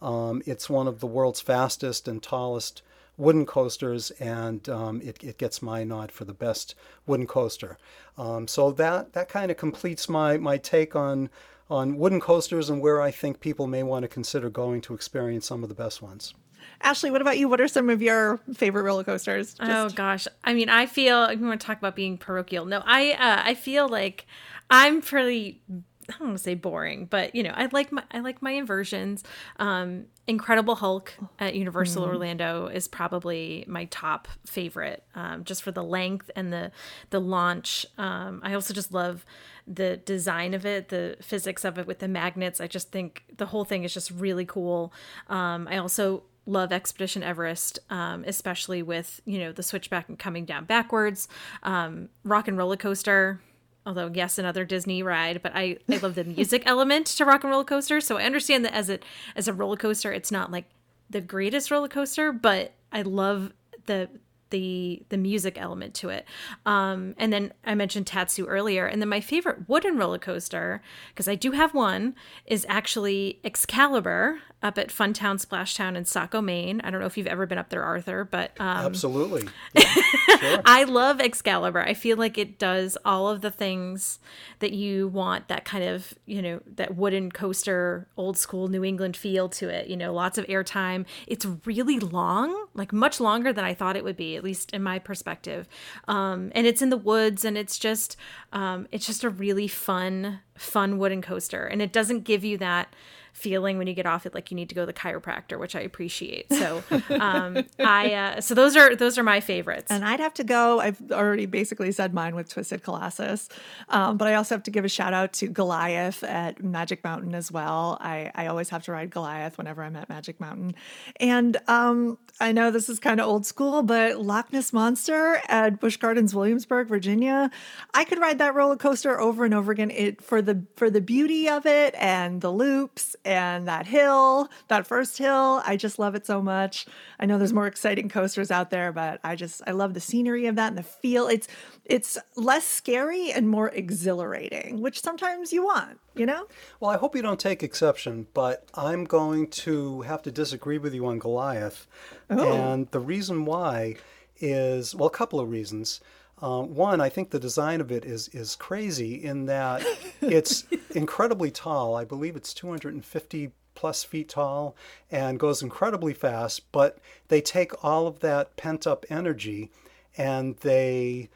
Um, 0.00 0.42
it's 0.46 0.68
one 0.68 0.86
of 0.88 1.00
the 1.00 1.06
world's 1.06 1.40
fastest 1.40 2.06
and 2.08 2.22
tallest 2.22 2.82
wooden 3.16 3.46
coasters, 3.46 4.10
and 4.12 4.68
um, 4.68 5.00
it, 5.02 5.22
it 5.22 5.38
gets 5.38 5.62
my 5.62 5.84
nod 5.84 6.12
for 6.12 6.24
the 6.24 6.34
best 6.34 6.74
wooden 7.06 7.26
coaster. 7.26 7.78
Um, 8.18 8.46
so 8.48 8.70
that 8.72 9.12
that 9.12 9.28
kind 9.28 9.50
of 9.50 9.56
completes 9.56 10.08
my 10.08 10.36
my 10.38 10.58
take 10.58 10.94
on 10.96 11.30
on 11.68 11.96
wooden 11.96 12.20
coasters 12.20 12.70
and 12.70 12.80
where 12.80 13.00
I 13.00 13.10
think 13.10 13.40
people 13.40 13.66
may 13.66 13.82
want 13.82 14.02
to 14.02 14.08
consider 14.08 14.48
going 14.50 14.80
to 14.82 14.94
experience 14.94 15.46
some 15.46 15.62
of 15.62 15.68
the 15.68 15.74
best 15.74 16.00
ones. 16.00 16.34
Ashley, 16.80 17.10
what 17.10 17.20
about 17.20 17.38
you? 17.38 17.48
What 17.48 17.60
are 17.60 17.68
some 17.68 17.90
of 17.90 18.02
your 18.02 18.38
favorite 18.54 18.82
roller 18.82 19.04
coasters? 19.04 19.54
Just... 19.54 19.70
Oh 19.70 19.88
gosh, 19.94 20.26
I 20.44 20.54
mean, 20.54 20.68
I 20.68 20.86
feel 20.86 21.28
we 21.28 21.36
want 21.36 21.60
to 21.60 21.66
talk 21.66 21.78
about 21.78 21.96
being 21.96 22.18
parochial. 22.18 22.64
No, 22.64 22.82
I 22.84 23.12
uh, 23.12 23.42
I 23.44 23.54
feel 23.54 23.88
like 23.88 24.26
I'm 24.70 25.00
pretty 25.00 25.60
I 26.08 26.18
don't 26.18 26.28
want 26.28 26.38
to 26.38 26.42
say 26.42 26.54
boring, 26.54 27.06
but 27.06 27.34
you 27.34 27.42
know, 27.42 27.52
I 27.54 27.68
like 27.72 27.90
my 27.90 28.02
I 28.10 28.20
like 28.20 28.42
my 28.42 28.52
inversions. 28.52 29.24
Um, 29.58 30.06
Incredible 30.28 30.74
Hulk 30.74 31.14
at 31.38 31.54
Universal 31.54 32.04
mm. 32.04 32.08
Orlando 32.08 32.66
is 32.66 32.88
probably 32.88 33.64
my 33.68 33.84
top 33.86 34.28
favorite, 34.44 35.04
um, 35.14 35.44
just 35.44 35.62
for 35.62 35.70
the 35.70 35.84
length 35.84 36.30
and 36.36 36.52
the 36.52 36.70
the 37.10 37.20
launch. 37.20 37.86
Um, 37.98 38.40
I 38.44 38.54
also 38.54 38.74
just 38.74 38.92
love 38.92 39.24
the 39.66 39.96
design 39.96 40.54
of 40.54 40.64
it, 40.64 40.88
the 40.88 41.16
physics 41.20 41.64
of 41.64 41.78
it 41.78 41.86
with 41.86 41.98
the 41.98 42.08
magnets. 42.08 42.60
I 42.60 42.66
just 42.66 42.90
think 42.90 43.24
the 43.36 43.46
whole 43.46 43.64
thing 43.64 43.84
is 43.84 43.92
just 43.92 44.10
really 44.10 44.44
cool. 44.44 44.92
Um, 45.28 45.66
I 45.68 45.78
also 45.78 46.24
love 46.46 46.72
Expedition 46.72 47.22
Everest, 47.22 47.80
um, 47.90 48.24
especially 48.26 48.82
with 48.82 49.20
you 49.24 49.38
know 49.38 49.52
the 49.52 49.62
switchback 49.62 50.08
and 50.08 50.18
coming 50.18 50.44
down 50.44 50.64
backwards. 50.64 51.28
Um, 51.62 52.08
Rock 52.24 52.48
and 52.48 52.56
Roller 52.56 52.76
Coaster 52.76 53.40
although 53.86 54.10
yes 54.12 54.36
another 54.36 54.64
disney 54.64 55.02
ride 55.02 55.40
but 55.42 55.52
i 55.54 55.76
i 55.90 55.96
love 55.98 56.14
the 56.14 56.24
music 56.24 56.62
element 56.66 57.06
to 57.06 57.24
rock 57.24 57.44
and 57.44 57.50
roller 57.50 57.64
coaster 57.64 58.00
so 58.00 58.18
i 58.18 58.24
understand 58.24 58.64
that 58.64 58.74
as 58.74 58.90
a 58.90 58.98
as 59.34 59.48
a 59.48 59.52
roller 59.52 59.76
coaster 59.76 60.12
it's 60.12 60.30
not 60.30 60.50
like 60.50 60.64
the 61.08 61.20
greatest 61.20 61.70
roller 61.70 61.88
coaster 61.88 62.32
but 62.32 62.72
i 62.92 63.00
love 63.02 63.52
the 63.86 64.08
the 64.50 65.02
the 65.08 65.16
music 65.16 65.60
element 65.60 65.92
to 65.94 66.08
it. 66.08 66.24
Um 66.64 67.14
and 67.18 67.32
then 67.32 67.52
i 67.64 67.74
mentioned 67.74 68.06
tatsu 68.06 68.46
earlier 68.46 68.86
and 68.86 69.02
then 69.02 69.08
my 69.08 69.20
favorite 69.20 69.68
wooden 69.68 69.96
roller 69.96 70.18
coaster 70.18 70.82
because 71.08 71.26
i 71.26 71.34
do 71.34 71.52
have 71.52 71.74
one 71.74 72.14
is 72.46 72.64
actually 72.68 73.40
excalibur 73.42 74.38
up 74.62 74.78
at 74.78 74.88
Funtown 74.88 75.44
Splashtown 75.44 75.96
in 75.96 76.04
Saco, 76.06 76.40
Maine. 76.40 76.80
I 76.82 76.90
don't 76.90 77.00
know 77.00 77.06
if 77.06 77.18
you've 77.18 77.26
ever 77.26 77.46
been 77.46 77.58
up 77.58 77.68
there, 77.68 77.84
Arthur, 77.84 78.24
but 78.24 78.52
um, 78.58 78.86
absolutely. 78.86 79.48
Yeah, 79.74 79.94
sure. 80.40 80.62
I 80.64 80.84
love 80.84 81.20
Excalibur. 81.20 81.80
I 81.80 81.94
feel 81.94 82.16
like 82.16 82.36
it 82.36 82.58
does 82.58 82.96
all 83.04 83.28
of 83.28 83.42
the 83.42 83.50
things 83.50 84.18
that 84.58 84.72
you 84.72 85.08
want. 85.08 85.48
That 85.48 85.64
kind 85.64 85.84
of 85.84 86.14
you 86.26 86.42
know 86.42 86.60
that 86.74 86.96
wooden 86.96 87.30
coaster, 87.30 88.06
old 88.16 88.38
school 88.38 88.68
New 88.68 88.84
England 88.84 89.16
feel 89.16 89.48
to 89.50 89.68
it. 89.68 89.88
You 89.88 89.96
know, 89.96 90.12
lots 90.12 90.38
of 90.38 90.46
airtime. 90.46 91.04
It's 91.26 91.46
really 91.64 91.98
long, 91.98 92.66
like 92.74 92.92
much 92.92 93.20
longer 93.20 93.52
than 93.52 93.64
I 93.64 93.74
thought 93.74 93.96
it 93.96 94.04
would 94.04 94.16
be, 94.16 94.36
at 94.36 94.44
least 94.44 94.72
in 94.72 94.82
my 94.82 94.98
perspective. 94.98 95.68
Um, 96.08 96.50
and 96.54 96.66
it's 96.66 96.82
in 96.82 96.90
the 96.90 96.96
woods, 96.96 97.44
and 97.44 97.56
it's 97.56 97.78
just 97.78 98.16
um, 98.52 98.88
it's 98.90 99.06
just 99.06 99.22
a 99.24 99.30
really 99.30 99.68
fun, 99.68 100.40
fun 100.56 100.98
wooden 100.98 101.22
coaster, 101.22 101.66
and 101.66 101.82
it 101.82 101.92
doesn't 101.92 102.24
give 102.24 102.44
you 102.44 102.58
that 102.58 102.94
feeling 103.36 103.76
when 103.76 103.86
you 103.86 103.92
get 103.92 104.06
off 104.06 104.24
it 104.24 104.34
like 104.34 104.50
you 104.50 104.54
need 104.54 104.70
to 104.70 104.74
go 104.74 104.82
to 104.82 104.86
the 104.86 104.92
chiropractor, 104.94 105.58
which 105.58 105.76
I 105.76 105.80
appreciate. 105.80 106.50
So 106.50 106.82
um, 107.20 107.64
I 107.78 108.14
uh, 108.14 108.40
so 108.40 108.54
those 108.54 108.76
are 108.76 108.96
those 108.96 109.18
are 109.18 109.22
my 109.22 109.40
favorites. 109.40 109.90
And 109.90 110.04
I'd 110.04 110.20
have 110.20 110.32
to 110.34 110.44
go. 110.44 110.80
I've 110.80 111.00
already 111.12 111.44
basically 111.44 111.92
said 111.92 112.14
mine 112.14 112.34
with 112.34 112.48
Twisted 112.48 112.82
Colossus, 112.82 113.48
um, 113.90 114.16
but 114.16 114.26
I 114.26 114.34
also 114.34 114.54
have 114.54 114.62
to 114.64 114.70
give 114.70 114.86
a 114.86 114.88
shout 114.88 115.12
out 115.12 115.34
to 115.34 115.48
Goliath 115.48 116.24
at 116.24 116.64
Magic 116.64 117.04
Mountain 117.04 117.34
as 117.34 117.52
well. 117.52 117.98
I 118.00 118.32
I 118.34 118.46
always 118.46 118.70
have 118.70 118.82
to 118.84 118.92
ride 118.92 119.10
Goliath 119.10 119.58
whenever 119.58 119.82
I'm 119.82 119.96
at 119.96 120.08
Magic 120.08 120.40
Mountain, 120.40 120.74
and 121.20 121.58
um, 121.68 122.16
I 122.40 122.52
know 122.52 122.70
this 122.70 122.88
is 122.88 122.98
kind 122.98 123.20
of 123.20 123.28
old 123.28 123.44
school, 123.44 123.82
but 123.82 124.18
Loch 124.18 124.50
Ness 124.52 124.72
Monster 124.72 125.42
at 125.48 125.78
Busch 125.78 125.98
Gardens, 125.98 126.34
Williamsburg, 126.34 126.88
Virginia. 126.88 127.50
I 127.92 128.04
could 128.04 128.18
ride 128.18 128.38
that 128.38 128.54
roller 128.54 128.76
coaster 128.76 129.20
over 129.20 129.44
and 129.44 129.52
over 129.52 129.72
again. 129.72 129.90
It 129.90 130.22
for 130.22 130.40
the 130.40 130.64
for 130.76 130.88
the 130.88 131.02
beauty 131.02 131.50
of 131.50 131.66
it 131.66 131.94
and 131.98 132.40
the 132.40 132.50
loops 132.50 133.14
and 133.26 133.66
that 133.66 133.86
hill, 133.86 134.48
that 134.68 134.86
first 134.86 135.18
hill. 135.18 135.60
I 135.66 135.76
just 135.76 135.98
love 135.98 136.14
it 136.14 136.24
so 136.24 136.40
much. 136.40 136.86
I 137.18 137.26
know 137.26 137.38
there's 137.38 137.52
more 137.52 137.66
exciting 137.66 138.08
coasters 138.08 138.52
out 138.52 138.70
there, 138.70 138.92
but 138.92 139.18
I 139.24 139.34
just 139.34 139.62
I 139.66 139.72
love 139.72 139.94
the 139.94 140.00
scenery 140.00 140.46
of 140.46 140.54
that 140.56 140.68
and 140.68 140.78
the 140.78 140.84
feel. 140.84 141.26
It's 141.26 141.48
it's 141.84 142.16
less 142.36 142.64
scary 142.64 143.32
and 143.32 143.48
more 143.48 143.70
exhilarating, 143.70 144.80
which 144.80 145.02
sometimes 145.02 145.52
you 145.52 145.64
want, 145.64 145.98
you 146.14 146.24
know? 146.24 146.46
Well, 146.78 146.90
I 146.90 146.96
hope 146.96 147.16
you 147.16 147.22
don't 147.22 147.40
take 147.40 147.62
exception, 147.62 148.28
but 148.32 148.68
I'm 148.74 149.04
going 149.04 149.48
to 149.48 150.02
have 150.02 150.22
to 150.22 150.30
disagree 150.30 150.78
with 150.78 150.94
you 150.94 151.04
on 151.06 151.18
Goliath. 151.18 151.88
Oh. 152.30 152.52
And 152.52 152.90
the 152.92 153.00
reason 153.00 153.44
why 153.44 153.96
is 154.38 154.94
well, 154.94 155.08
a 155.08 155.10
couple 155.10 155.40
of 155.40 155.50
reasons. 155.50 156.00
Uh, 156.40 156.62
one, 156.62 157.00
I 157.00 157.08
think 157.08 157.30
the 157.30 157.40
design 157.40 157.80
of 157.80 157.90
it 157.90 158.04
is 158.04 158.28
is 158.28 158.56
crazy 158.56 159.14
in 159.14 159.46
that 159.46 159.82
it's 160.20 160.64
incredibly 160.94 161.50
tall. 161.50 161.96
I 161.96 162.04
believe 162.04 162.36
it's 162.36 162.52
250 162.52 163.52
plus 163.74 164.02
feet 164.02 164.28
tall 164.28 164.74
and 165.10 165.38
goes 165.38 165.62
incredibly 165.62 166.12
fast. 166.12 166.70
But 166.72 166.98
they 167.28 167.40
take 167.40 167.84
all 167.84 168.06
of 168.06 168.20
that 168.20 168.56
pent 168.56 168.86
up 168.86 169.06
energy 169.08 169.70
and 170.16 170.56
they 170.58 171.28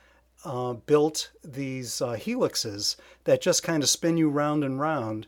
uh, 0.45 0.73
built 0.73 1.31
these 1.45 2.01
uh, 2.01 2.15
helixes 2.15 2.97
that 3.25 3.43
just 3.43 3.63
kind 3.63 3.83
of 3.83 3.89
spin 3.89 4.17
you 4.17 4.29
round 4.29 4.65
and 4.65 4.81
round 4.81 5.27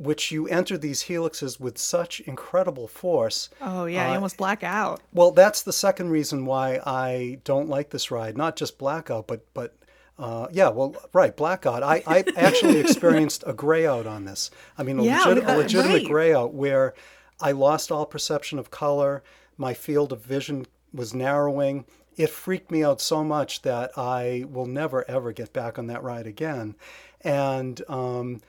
which 0.00 0.32
you 0.32 0.48
enter 0.48 0.78
these 0.78 1.04
helixes 1.04 1.60
with 1.60 1.76
such 1.76 2.20
incredible 2.20 2.88
force. 2.88 3.50
Oh 3.60 3.84
yeah, 3.84 4.06
you 4.06 4.12
uh, 4.12 4.14
almost 4.14 4.38
black 4.38 4.64
out. 4.64 5.02
Well, 5.12 5.30
that's 5.30 5.62
the 5.62 5.74
second 5.74 6.08
reason 6.08 6.46
why 6.46 6.80
I 6.86 7.38
don't 7.44 7.68
like 7.68 7.90
this 7.90 8.10
ride. 8.10 8.36
Not 8.36 8.56
just 8.56 8.78
blackout, 8.78 9.26
but 9.26 9.44
but 9.52 9.76
uh, 10.18 10.46
yeah, 10.52 10.70
well, 10.70 10.96
right, 11.12 11.36
blackout. 11.36 11.82
I, 11.82 12.02
I 12.06 12.24
actually 12.36 12.80
experienced 12.80 13.44
a 13.46 13.52
grayout 13.52 14.06
on 14.06 14.24
this. 14.24 14.50
I 14.78 14.84
mean, 14.84 14.98
a, 14.98 15.02
yeah, 15.02 15.22
legit, 15.22 15.44
a 15.44 15.56
legitimate 15.56 16.02
right. 16.04 16.32
grayout 16.32 16.52
where 16.52 16.94
I 17.38 17.52
lost 17.52 17.92
all 17.92 18.06
perception 18.06 18.58
of 18.58 18.70
color. 18.70 19.22
My 19.58 19.74
field 19.74 20.12
of 20.12 20.24
vision 20.24 20.66
was 20.94 21.12
narrowing. 21.12 21.84
It 22.16 22.30
freaked 22.30 22.70
me 22.70 22.82
out 22.82 23.02
so 23.02 23.22
much 23.22 23.62
that 23.62 23.92
I 23.98 24.46
will 24.48 24.66
never 24.66 25.08
ever 25.10 25.32
get 25.32 25.52
back 25.52 25.78
on 25.78 25.88
that 25.88 26.02
ride 26.02 26.26
again. 26.26 26.74
And 27.20 27.82
um, 27.86 28.40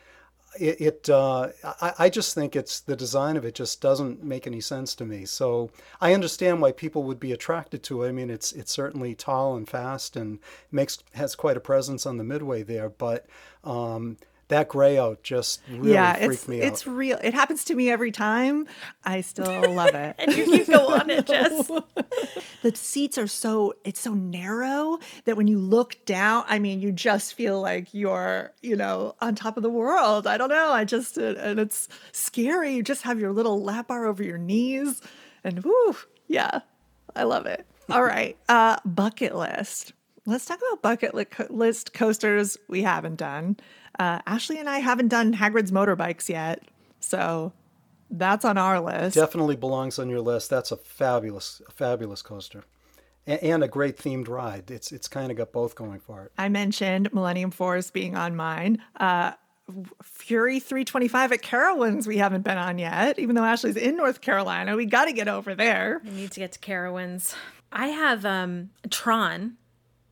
it, 0.59 0.81
it 0.81 1.09
uh, 1.09 1.49
I, 1.63 1.93
I, 1.99 2.09
just 2.09 2.35
think 2.35 2.55
it's 2.55 2.81
the 2.81 2.95
design 2.95 3.37
of 3.37 3.45
it 3.45 3.55
just 3.55 3.81
doesn't 3.81 4.23
make 4.23 4.45
any 4.45 4.59
sense 4.59 4.95
to 4.95 5.05
me. 5.05 5.25
So 5.25 5.71
I 6.01 6.13
understand 6.13 6.61
why 6.61 6.71
people 6.71 7.03
would 7.03 7.19
be 7.19 7.31
attracted 7.31 7.83
to 7.83 8.03
it. 8.03 8.09
I 8.09 8.11
mean, 8.11 8.29
it's 8.29 8.51
it's 8.51 8.71
certainly 8.71 9.15
tall 9.15 9.55
and 9.55 9.67
fast 9.67 10.15
and 10.15 10.39
makes 10.71 10.99
has 11.13 11.35
quite 11.35 11.57
a 11.57 11.61
presence 11.61 12.05
on 12.05 12.17
the 12.17 12.23
midway 12.23 12.63
there, 12.63 12.89
but 12.89 13.27
um, 13.63 14.17
that 14.51 14.69
grayout 14.69 15.23
just 15.23 15.61
really 15.69 15.93
yeah, 15.93 16.13
freaked 16.25 16.47
me 16.47 16.61
out. 16.61 16.67
It's 16.67 16.85
real. 16.85 17.17
It 17.23 17.33
happens 17.33 17.63
to 17.65 17.75
me 17.75 17.89
every 17.89 18.11
time. 18.11 18.67
I 19.03 19.21
still 19.21 19.73
love 19.73 19.95
it. 19.95 20.15
and 20.19 20.35
you 20.35 20.45
can 20.45 20.65
go 20.65 20.89
on 20.89 21.09
it, 21.09 21.25
Jess. 21.25 21.67
the 22.61 22.75
seats 22.75 23.17
are 23.17 23.27
so 23.27 23.73
it's 23.83 23.99
so 23.99 24.13
narrow 24.13 24.99
that 25.25 25.35
when 25.35 25.47
you 25.47 25.57
look 25.57 25.97
down, 26.05 26.43
I 26.47 26.59
mean, 26.59 26.81
you 26.81 26.91
just 26.91 27.33
feel 27.33 27.59
like 27.59 27.93
you're, 27.93 28.51
you 28.61 28.75
know, 28.75 29.15
on 29.19 29.35
top 29.35 29.57
of 29.57 29.63
the 29.63 29.69
world. 29.69 30.27
I 30.27 30.37
don't 30.37 30.49
know. 30.49 30.71
I 30.71 30.85
just 30.85 31.17
and 31.17 31.59
it's 31.59 31.89
scary. 32.11 32.75
You 32.75 32.83
just 32.83 33.01
have 33.03 33.19
your 33.19 33.31
little 33.31 33.63
lap 33.63 33.87
bar 33.87 34.05
over 34.05 34.23
your 34.23 34.37
knees, 34.37 35.01
and 35.43 35.63
whoo, 35.63 35.95
yeah, 36.27 36.59
I 37.15 37.23
love 37.23 37.45
it. 37.45 37.65
All 37.89 38.03
right, 38.03 38.37
uh, 38.47 38.77
bucket 38.85 39.35
list. 39.35 39.93
Let's 40.25 40.45
talk 40.45 40.59
about 40.59 40.83
bucket 40.83 41.51
list 41.51 41.93
coasters 41.93 42.57
we 42.67 42.83
haven't 42.83 43.15
done. 43.15 43.57
Uh, 43.99 44.19
Ashley 44.25 44.59
and 44.59 44.69
I 44.69 44.79
haven't 44.79 45.09
done 45.09 45.33
Hagrid's 45.33 45.71
motorbikes 45.71 46.29
yet, 46.29 46.63
so 46.99 47.53
that's 48.09 48.45
on 48.45 48.57
our 48.57 48.79
list. 48.79 49.15
Definitely 49.15 49.55
belongs 49.55 49.99
on 49.99 50.09
your 50.09 50.21
list. 50.21 50.49
That's 50.49 50.71
a 50.71 50.77
fabulous, 50.77 51.61
fabulous 51.69 52.21
coaster, 52.21 52.63
and, 53.25 53.63
a 53.63 53.67
great 53.67 53.97
themed 53.97 54.27
ride. 54.27 54.69
It's 54.71 54.91
it's 54.91 55.07
kind 55.07 55.31
of 55.31 55.37
got 55.37 55.51
both 55.51 55.75
going 55.75 55.99
for 55.99 56.25
it. 56.25 56.31
I 56.37 56.49
mentioned 56.49 57.13
Millennium 57.13 57.51
Force 57.51 57.91
being 57.91 58.15
on 58.15 58.35
mine. 58.35 58.81
Uh, 58.97 59.33
Fury 60.03 60.59
325 60.59 61.31
at 61.31 61.41
Carowinds 61.41 62.05
we 62.05 62.17
haven't 62.17 62.41
been 62.41 62.57
on 62.57 62.77
yet, 62.77 63.17
even 63.19 63.35
though 63.35 63.43
Ashley's 63.43 63.77
in 63.77 63.95
North 63.95 64.19
Carolina. 64.19 64.75
We 64.75 64.85
got 64.85 65.05
to 65.05 65.13
get 65.13 65.29
over 65.29 65.55
there. 65.55 66.01
We 66.03 66.11
need 66.11 66.31
to 66.31 66.39
get 66.41 66.51
to 66.53 66.59
Carowinds. 66.59 67.35
I 67.71 67.87
have 67.87 68.25
um, 68.25 68.71
Tron, 68.89 69.55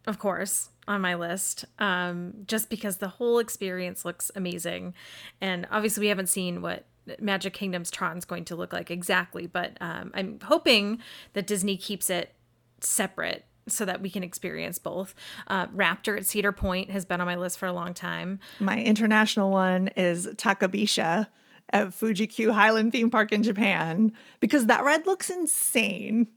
of 0.07 0.17
course 0.17 0.68
on 0.89 0.99
my 0.99 1.15
list 1.15 1.63
um, 1.77 2.33
just 2.47 2.69
because 2.69 2.97
the 2.97 3.07
whole 3.07 3.39
experience 3.39 4.03
looks 4.03 4.31
amazing. 4.35 4.93
And 5.39 5.67
obviously, 5.71 6.01
we 6.01 6.07
haven't 6.07 6.27
seen 6.27 6.61
what 6.61 6.85
Magic 7.19 7.53
Kingdom's 7.53 7.91
Tron 7.91 8.17
is 8.17 8.25
going 8.25 8.45
to 8.45 8.55
look 8.55 8.73
like 8.73 8.91
exactly, 8.91 9.47
but 9.47 9.77
um, 9.79 10.11
I'm 10.13 10.39
hoping 10.43 10.99
that 11.33 11.47
Disney 11.47 11.77
keeps 11.77 12.09
it 12.09 12.33
separate 12.81 13.45
so 13.67 13.85
that 13.85 14.01
we 14.01 14.09
can 14.09 14.23
experience 14.23 14.79
both. 14.79 15.13
Uh, 15.47 15.67
Raptor 15.67 16.17
at 16.17 16.25
Cedar 16.25 16.51
Point 16.51 16.89
has 16.89 17.05
been 17.05 17.21
on 17.21 17.27
my 17.27 17.35
list 17.35 17.59
for 17.59 17.67
a 17.67 17.73
long 17.73 17.93
time. 17.93 18.39
My 18.59 18.81
international 18.81 19.51
one 19.51 19.89
is 19.89 20.27
Takabisha 20.27 21.27
at 21.71 21.93
Fuji 21.93 22.25
Q 22.25 22.51
Highland 22.51 22.91
Theme 22.91 23.11
Park 23.11 23.31
in 23.31 23.43
Japan 23.43 24.11
because 24.39 24.65
that 24.65 24.83
ride 24.83 25.05
looks 25.05 25.29
insane. 25.29 26.27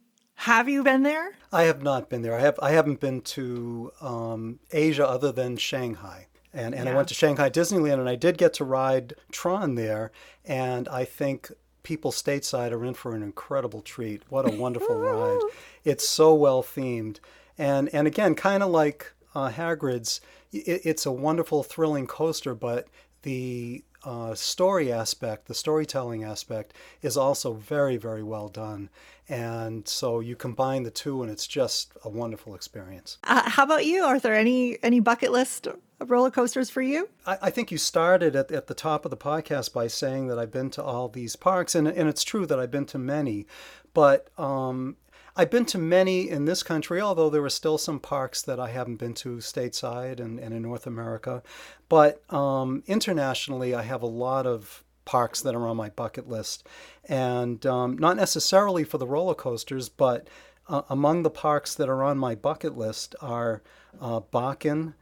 Have 0.43 0.69
you 0.69 0.83
been 0.83 1.05
there? 1.05 1.35
I 1.53 1.63
have 1.65 1.85
not 1.85 2.09
been 2.09 2.23
there. 2.23 2.35
I 2.35 2.41
have. 2.41 2.59
I 2.61 2.73
haven't 2.73 2.99
been 2.99 3.21
to 3.21 3.93
um, 4.01 4.59
Asia 4.73 5.09
other 5.09 5.31
than 5.31 5.57
Shanghai, 5.57 6.27
And, 6.53 6.75
and 6.75 6.89
I 6.89 6.97
went 6.97 7.07
to 7.11 7.15
Shanghai 7.15 7.49
Disneyland 7.49 8.01
and 8.01 8.09
I 8.09 8.17
did 8.17 8.39
get 8.39 8.53
to 8.55 8.65
ride 8.65 9.15
Tron 9.31 9.77
there. 9.77 10.11
And 10.45 10.89
I 10.89 11.05
think 11.05 11.53
people 11.85 12.11
stateside 12.11 12.73
are 12.73 12.85
in 12.85 12.95
for 12.95 13.15
an 13.15 13.23
incredible 13.23 13.83
treat. 13.83 14.25
What 14.31 14.53
a 14.53 14.57
wonderful 14.57 14.97
ride. 14.99 15.39
It's 15.85 16.09
so 16.09 16.35
well 16.35 16.65
themed. 16.65 17.21
And, 17.57 17.89
and 17.95 18.09
again, 18.09 18.35
kind 18.35 18.65
of 18.65 18.71
like 18.71 19.13
uh, 19.37 19.49
Hagrid's, 19.49 20.21
it, 20.51 20.81
it's 20.85 21.07
a 21.07 21.13
wonderful, 21.13 21.63
thrilling 21.63 22.09
coaster, 22.09 22.57
but 22.57 22.89
the 23.23 23.85
uh, 24.05 24.35
story 24.35 24.93
aspect, 24.93 25.47
the 25.47 25.55
storytelling 25.55 26.25
aspect, 26.25 26.75
is 27.03 27.17
also 27.17 27.53
very, 27.55 27.97
very 27.97 28.23
well 28.23 28.49
done. 28.49 28.91
And 29.29 29.87
so 29.87 30.21
you 30.21 30.37
combine 30.37 30.83
the 30.83 30.91
two, 30.91 31.23
and 31.23 31.31
it's 31.31 31.47
just 31.47 31.93
a 32.05 32.09
wonderful 32.09 32.55
experience. 32.55 33.19
Uh, 33.25 33.49
how 33.49 33.63
about 33.63 33.87
you, 33.87 34.05
Arthur? 34.05 34.33
Any 34.33 34.83
any 34.83 35.01
bucket 35.01 35.31
list 35.31 35.69
roller 36.01 36.31
coasters 36.31 36.69
for 36.69 36.83
you? 36.83 37.09
I, 37.27 37.39
I 37.43 37.51
think 37.51 37.71
you 37.71 37.79
started 37.79 38.35
at, 38.35 38.51
at 38.51 38.67
the 38.67 38.75
top 38.75 39.05
of 39.05 39.11
the 39.11 39.17
podcast 39.17 39.73
by 39.73 39.87
saying 39.87 40.27
that 40.27 40.39
I've 40.39 40.51
been 40.51 40.71
to 40.71 40.83
all 40.83 41.09
these 41.09 41.37
parks, 41.37 41.75
and, 41.75 41.87
and 41.87 42.09
it's 42.09 42.25
true 42.25 42.47
that 42.47 42.59
I've 42.59 42.71
been 42.71 42.87
to 42.87 42.99
many, 42.99 43.47
but 43.95 44.29
um, 44.39 44.97
I've 45.35 45.51
been 45.51 45.65
to 45.67 45.79
many 45.79 46.29
in 46.29 46.45
this 46.45 46.63
country, 46.63 47.01
although 47.01 47.31
there 47.31 47.45
are 47.45 47.51
still 47.51 47.79
some 47.79 47.99
parks 47.99 48.43
that 48.43 48.61
I 48.61 48.69
haven't 48.69 48.97
been 48.97 49.15
to 49.15 49.37
stateside 49.37 50.21
and, 50.21 50.39
and 50.39 50.53
in 50.53 50.63
North 50.63 50.87
America. 50.87 51.43
But 51.89 52.23
um, 52.33 52.83
internationally, 52.87 53.75
I 53.75 53.83
have 53.83 54.03
a 54.03 54.07
lot 54.07 54.47
of 54.47 54.85
parks 55.05 55.41
that 55.41 55.55
are 55.55 55.67
on 55.67 55.77
my 55.77 55.89
bucket 55.89 56.29
list, 56.29 56.67
and 57.09 57.65
um, 57.65 57.97
not 57.97 58.17
necessarily 58.17 58.85
for 58.85 58.99
the 58.99 59.07
roller 59.07 59.35
coasters, 59.35 59.89
but 59.89 60.29
uh, 60.69 60.83
among 60.91 61.23
the 61.23 61.31
parks 61.31 61.75
that 61.75 61.89
are 61.89 62.03
on 62.03 62.19
my 62.19 62.35
bucket 62.35 62.77
list 62.77 63.15
are 63.21 63.63
uh, 64.01 64.21
Bakken 64.21 64.95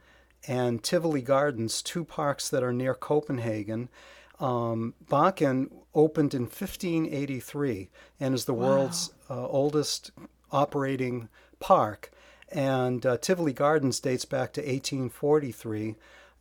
and 0.47 0.81
Tivoli 0.81 1.21
Gardens, 1.21 1.81
two 1.81 2.03
parks 2.03 2.49
that 2.49 2.63
are 2.63 2.73
near 2.73 2.95
Copenhagen. 2.95 3.89
Um, 4.39 4.95
Bakken 5.05 5.69
opened 5.93 6.33
in 6.33 6.43
1583 6.43 7.89
and 8.19 8.33
is 8.33 8.45
the 8.45 8.53
world's 8.53 9.13
uh, 9.29 9.47
oldest 9.47 10.11
operating 10.51 11.29
park. 11.59 12.11
And 12.51 13.05
uh, 13.05 13.17
Tivoli 13.17 13.53
Gardens 13.53 13.99
dates 13.99 14.25
back 14.25 14.53
to 14.53 14.61
1843. 14.61 15.95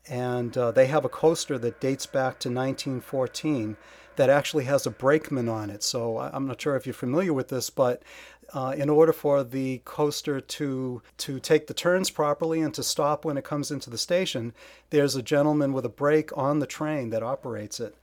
And 0.09 0.57
uh, 0.57 0.71
they 0.73 0.87
have 0.87 1.05
a 1.05 1.11
coaster 1.11 1.59
that 1.59 1.81
dates 1.81 2.07
back 2.07 2.39
to 2.41 2.49
1914 2.49 3.77
that 4.17 4.31
actually 4.31 4.65
has 4.65 4.87
a 4.87 4.91
brakeman 4.91 5.49
on 5.49 5.71
it. 5.71 5.83
So 5.83 6.19
I'm 6.19 6.47
not 6.47 6.61
sure 6.61 6.77
if 6.77 6.87
you're 6.87 6.93
familiar 6.93 7.33
with 7.33 7.49
this, 7.49 7.71
but 7.71 8.03
uh, 8.53 8.75
in 8.77 8.91
order 8.91 9.13
for 9.13 9.45
the 9.45 9.81
coaster 9.85 10.41
to 10.41 11.03
to 11.19 11.39
take 11.39 11.69
the 11.69 11.75
turns 11.75 12.11
properly 12.11 12.61
and 12.61 12.75
to 12.75 12.83
stop 12.83 13.25
when 13.25 13.37
it 13.37 13.45
comes 13.45 13.71
into 13.71 13.91
the 13.91 13.99
station, 13.99 14.53
there's 14.91 15.15
a 15.15 15.23
gentleman 15.23 15.73
with 15.73 15.85
a 15.85 15.91
brake 15.91 16.37
on 16.37 16.59
the 16.59 16.67
train 16.67 17.11
that 17.11 17.23
operates 17.23 17.79
it. 17.79 17.95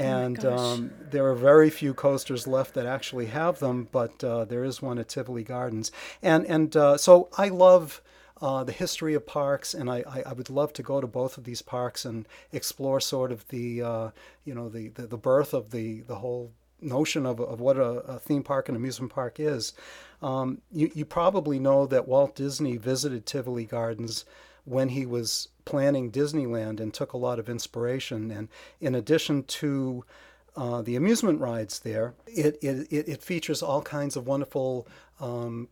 And 0.00 0.44
um, 0.46 0.90
there 1.10 1.26
are 1.26 1.34
very 1.34 1.70
few 1.70 1.94
coasters 1.94 2.46
left 2.46 2.74
that 2.74 2.86
actually 2.86 3.26
have 3.26 3.58
them, 3.58 3.88
but 3.92 4.22
uh, 4.24 4.44
there 4.46 4.64
is 4.64 4.80
one 4.80 4.98
at 4.98 5.08
Tivoli 5.08 5.44
Gardens. 5.44 5.92
And 6.22 6.46
and 6.46 6.74
uh, 6.76 6.96
so 6.96 7.28
I 7.36 7.48
love 7.48 8.00
uh, 8.40 8.64
the 8.64 8.72
history 8.72 9.14
of 9.14 9.26
parks, 9.26 9.74
and 9.74 9.90
I, 9.90 10.02
I, 10.08 10.22
I 10.26 10.32
would 10.32 10.48
love 10.48 10.72
to 10.74 10.82
go 10.82 11.00
to 11.00 11.06
both 11.06 11.36
of 11.36 11.44
these 11.44 11.60
parks 11.60 12.06
and 12.06 12.26
explore 12.52 13.00
sort 13.00 13.32
of 13.32 13.46
the 13.48 13.82
uh, 13.82 14.10
you 14.44 14.54
know 14.54 14.68
the, 14.68 14.88
the, 14.88 15.06
the 15.06 15.18
birth 15.18 15.52
of 15.52 15.70
the, 15.70 16.00
the 16.02 16.16
whole 16.16 16.52
notion 16.80 17.26
of, 17.26 17.38
of 17.38 17.60
what 17.60 17.76
a, 17.76 17.82
a 17.82 18.18
theme 18.18 18.42
park 18.42 18.68
and 18.68 18.76
amusement 18.76 19.12
park 19.12 19.38
is. 19.38 19.74
Um, 20.22 20.62
you, 20.72 20.90
you 20.94 21.04
probably 21.04 21.58
know 21.58 21.86
that 21.86 22.08
Walt 22.08 22.34
Disney 22.34 22.78
visited 22.78 23.26
Tivoli 23.26 23.66
Gardens 23.66 24.24
when 24.64 24.88
he 24.88 25.04
was 25.04 25.48
planning 25.70 26.10
Disneyland 26.10 26.80
and 26.80 26.92
took 26.92 27.12
a 27.12 27.16
lot 27.16 27.38
of 27.38 27.48
inspiration. 27.48 28.30
And 28.30 28.48
in 28.80 28.94
addition 28.94 29.44
to 29.44 30.04
uh, 30.56 30.82
the 30.82 30.96
amusement 30.96 31.40
rides 31.40 31.78
there, 31.78 32.14
it, 32.26 32.58
it, 32.60 32.88
it 32.90 33.22
features 33.22 33.62
all 33.62 33.82
kinds 33.82 34.16
of 34.16 34.26
wonderful 34.26 34.86
um, 35.20 35.68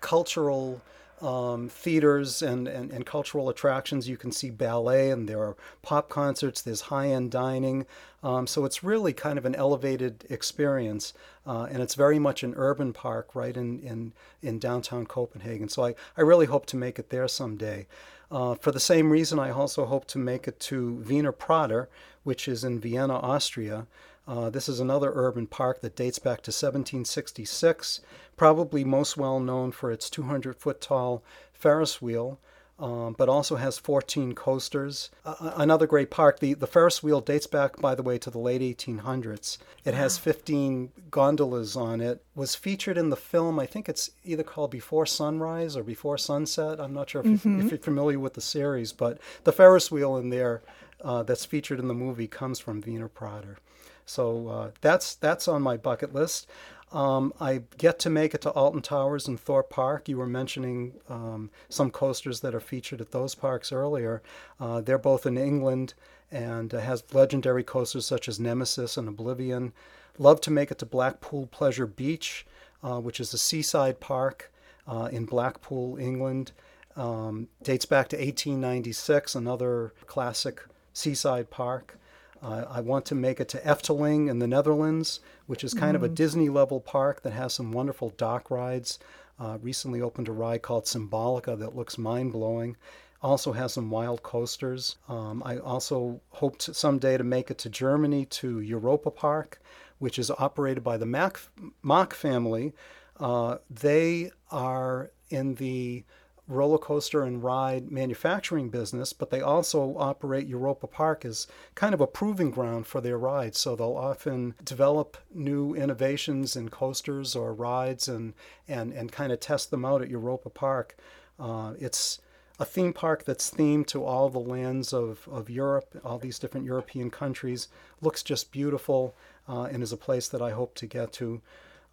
cultural 0.00 0.82
um, 1.22 1.68
theaters 1.68 2.42
and, 2.42 2.68
and, 2.68 2.92
and 2.92 3.06
cultural 3.06 3.48
attractions. 3.48 4.08
You 4.08 4.18
can 4.18 4.32
see 4.32 4.50
ballet, 4.50 5.10
and 5.10 5.28
there 5.28 5.42
are 5.42 5.56
pop 5.82 6.08
concerts, 6.08 6.60
there's 6.60 6.82
high 6.82 7.08
end 7.08 7.30
dining. 7.30 7.86
Um, 8.22 8.46
so 8.46 8.64
it's 8.66 8.84
really 8.84 9.12
kind 9.12 9.38
of 9.38 9.46
an 9.46 9.54
elevated 9.54 10.24
experience. 10.28 11.14
Uh, 11.46 11.66
and 11.70 11.82
it's 11.82 11.94
very 11.94 12.18
much 12.18 12.42
an 12.42 12.54
urban 12.56 12.92
park 12.92 13.34
right 13.34 13.56
in, 13.56 13.80
in, 13.80 14.12
in 14.42 14.58
downtown 14.58 15.06
Copenhagen. 15.06 15.68
So 15.68 15.86
I, 15.86 15.94
I 16.16 16.20
really 16.20 16.46
hope 16.46 16.66
to 16.66 16.76
make 16.76 16.98
it 16.98 17.10
there 17.10 17.28
someday. 17.28 17.86
Uh, 18.30 18.54
for 18.54 18.72
the 18.72 18.80
same 18.80 19.10
reason, 19.10 19.38
I 19.38 19.50
also 19.50 19.86
hope 19.86 20.06
to 20.08 20.18
make 20.18 20.46
it 20.46 20.60
to 20.60 21.02
Wiener 21.06 21.32
Prater, 21.32 21.88
which 22.24 22.46
is 22.46 22.62
in 22.62 22.78
Vienna, 22.78 23.14
Austria. 23.14 23.86
Uh, 24.26 24.50
this 24.50 24.68
is 24.68 24.80
another 24.80 25.10
urban 25.14 25.46
park 25.46 25.80
that 25.80 25.96
dates 25.96 26.18
back 26.18 26.42
to 26.42 26.50
1766, 26.50 28.00
probably 28.36 28.84
most 28.84 29.16
well 29.16 29.40
known 29.40 29.72
for 29.72 29.90
its 29.90 30.10
200 30.10 30.56
foot 30.56 30.82
tall 30.82 31.22
Ferris 31.54 32.02
wheel, 32.02 32.38
um, 32.78 33.14
but 33.18 33.28
also 33.28 33.56
has 33.56 33.78
14 33.78 34.34
coasters. 34.34 35.10
Uh, 35.24 35.52
another 35.56 35.86
great 35.86 36.10
park. 36.10 36.38
The, 36.38 36.54
the 36.54 36.66
Ferris 36.66 37.02
wheel 37.02 37.20
dates 37.20 37.46
back, 37.46 37.80
by 37.80 37.94
the 37.94 38.02
way, 38.02 38.18
to 38.18 38.30
the 38.30 38.38
late 38.38 38.60
1800s. 38.60 39.58
It 39.84 39.94
has 39.94 40.16
15 40.18 40.92
gondolas 41.10 41.76
on 41.76 42.00
it. 42.00 42.24
Was 42.34 42.54
featured 42.54 42.96
in 42.96 43.10
the 43.10 43.16
film, 43.16 43.58
I 43.58 43.66
think 43.66 43.88
it's 43.88 44.10
either 44.24 44.44
called 44.44 44.70
Before 44.70 45.06
Sunrise 45.06 45.76
or 45.76 45.82
Before 45.82 46.18
Sunset. 46.18 46.80
I'm 46.80 46.94
not 46.94 47.10
sure 47.10 47.22
if, 47.22 47.44
you're, 47.44 47.60
if 47.60 47.70
you're 47.70 47.78
familiar 47.78 48.20
with 48.20 48.34
the 48.34 48.40
series, 48.40 48.92
but 48.92 49.18
the 49.44 49.52
Ferris 49.52 49.90
wheel 49.90 50.16
in 50.16 50.30
there 50.30 50.62
uh, 51.02 51.22
that's 51.24 51.44
featured 51.44 51.80
in 51.80 51.88
the 51.88 51.94
movie 51.94 52.28
comes 52.28 52.58
from 52.58 52.80
Wiener 52.80 53.08
Prater. 53.08 53.58
So 54.06 54.48
uh, 54.48 54.70
that's 54.80 55.14
that's 55.16 55.48
on 55.48 55.60
my 55.62 55.76
bucket 55.76 56.14
list. 56.14 56.48
Um, 56.92 57.34
I 57.40 57.62
get 57.76 57.98
to 58.00 58.10
make 58.10 58.34
it 58.34 58.40
to 58.42 58.50
Alton 58.50 58.80
Towers 58.80 59.28
and 59.28 59.38
Thorpe 59.38 59.68
Park. 59.68 60.08
You 60.08 60.16
were 60.16 60.26
mentioning 60.26 60.94
um, 61.08 61.50
some 61.68 61.90
coasters 61.90 62.40
that 62.40 62.54
are 62.54 62.60
featured 62.60 63.00
at 63.00 63.10
those 63.10 63.34
parks 63.34 63.72
earlier. 63.72 64.22
Uh, 64.58 64.80
they're 64.80 64.98
both 64.98 65.26
in 65.26 65.36
England 65.36 65.94
and 66.30 66.72
uh, 66.72 66.80
has 66.80 67.04
legendary 67.12 67.62
coasters 67.62 68.06
such 68.06 68.28
as 68.28 68.40
Nemesis 68.40 68.96
and 68.96 69.08
Oblivion. 69.08 69.72
Love 70.18 70.40
to 70.42 70.50
make 70.50 70.70
it 70.70 70.78
to 70.78 70.86
Blackpool 70.86 71.46
Pleasure 71.46 71.86
Beach, 71.86 72.46
uh, 72.82 73.00
which 73.00 73.20
is 73.20 73.32
a 73.34 73.38
seaside 73.38 74.00
park 74.00 74.50
uh, 74.86 75.08
in 75.12 75.26
Blackpool, 75.26 75.98
England. 75.98 76.52
Um, 76.96 77.48
dates 77.62 77.84
back 77.84 78.08
to 78.08 78.16
1896, 78.16 79.34
another 79.34 79.92
classic 80.06 80.64
seaside 80.92 81.50
park. 81.50 81.98
Uh, 82.42 82.64
I 82.68 82.80
want 82.80 83.04
to 83.06 83.14
make 83.14 83.40
it 83.40 83.48
to 83.50 83.58
Efteling 83.58 84.28
in 84.28 84.38
the 84.38 84.46
Netherlands, 84.46 85.20
which 85.46 85.64
is 85.64 85.74
kind 85.74 85.96
of 85.96 86.02
a 86.02 86.08
Disney 86.08 86.48
level 86.48 86.80
park 86.80 87.22
that 87.22 87.32
has 87.32 87.52
some 87.52 87.72
wonderful 87.72 88.10
dark 88.10 88.50
rides. 88.50 88.98
Uh, 89.40 89.58
recently 89.62 90.00
opened 90.00 90.28
a 90.28 90.32
ride 90.32 90.62
called 90.62 90.84
Symbolica 90.84 91.58
that 91.58 91.76
looks 91.76 91.98
mind 91.98 92.32
blowing. 92.32 92.76
Also 93.22 93.52
has 93.52 93.72
some 93.72 93.90
wild 93.90 94.22
coasters. 94.22 94.96
Um, 95.08 95.42
I 95.44 95.58
also 95.58 96.20
hope 96.30 96.58
to 96.58 96.74
someday 96.74 97.16
to 97.16 97.24
make 97.24 97.50
it 97.50 97.58
to 97.58 97.68
Germany 97.68 98.24
to 98.26 98.60
Europa 98.60 99.10
Park, 99.10 99.60
which 99.98 100.18
is 100.18 100.30
operated 100.30 100.84
by 100.84 100.96
the 100.96 101.06
Mack, 101.06 101.40
Mach 101.82 102.14
family. 102.14 102.72
Uh, 103.18 103.58
they 103.68 104.30
are 104.50 105.10
in 105.30 105.56
the 105.56 106.04
roller 106.48 106.78
coaster 106.78 107.22
and 107.22 107.44
ride 107.44 107.90
manufacturing 107.90 108.70
business, 108.70 109.12
but 109.12 109.30
they 109.30 109.40
also 109.40 109.94
operate 109.98 110.46
Europa 110.46 110.86
Park 110.86 111.24
as 111.24 111.46
kind 111.74 111.94
of 111.94 112.00
a 112.00 112.06
proving 112.06 112.50
ground 112.50 112.86
for 112.86 113.00
their 113.00 113.18
rides. 113.18 113.58
So 113.58 113.76
they'll 113.76 113.92
often 113.92 114.54
develop 114.64 115.18
new 115.32 115.74
innovations 115.74 116.56
in 116.56 116.70
coasters 116.70 117.36
or 117.36 117.52
rides 117.52 118.08
and, 118.08 118.32
and, 118.66 118.92
and 118.92 119.12
kind 119.12 119.30
of 119.30 119.40
test 119.40 119.70
them 119.70 119.84
out 119.84 120.02
at 120.02 120.08
Europa 120.08 120.48
Park. 120.48 120.96
Uh, 121.38 121.74
it's 121.78 122.18
a 122.58 122.64
theme 122.64 122.92
park 122.92 123.24
that's 123.24 123.50
themed 123.50 123.86
to 123.86 124.04
all 124.04 124.28
the 124.28 124.38
lands 124.40 124.92
of, 124.92 125.28
of 125.30 125.48
Europe, 125.48 126.00
all 126.04 126.18
these 126.18 126.38
different 126.38 126.66
European 126.66 127.10
countries. 127.10 127.68
Looks 128.00 128.22
just 128.22 128.50
beautiful 128.50 129.14
uh, 129.48 129.64
and 129.64 129.82
is 129.82 129.92
a 129.92 129.96
place 129.96 130.28
that 130.28 130.42
I 130.42 130.50
hope 130.50 130.74
to 130.76 130.86
get 130.86 131.12
to. 131.14 131.40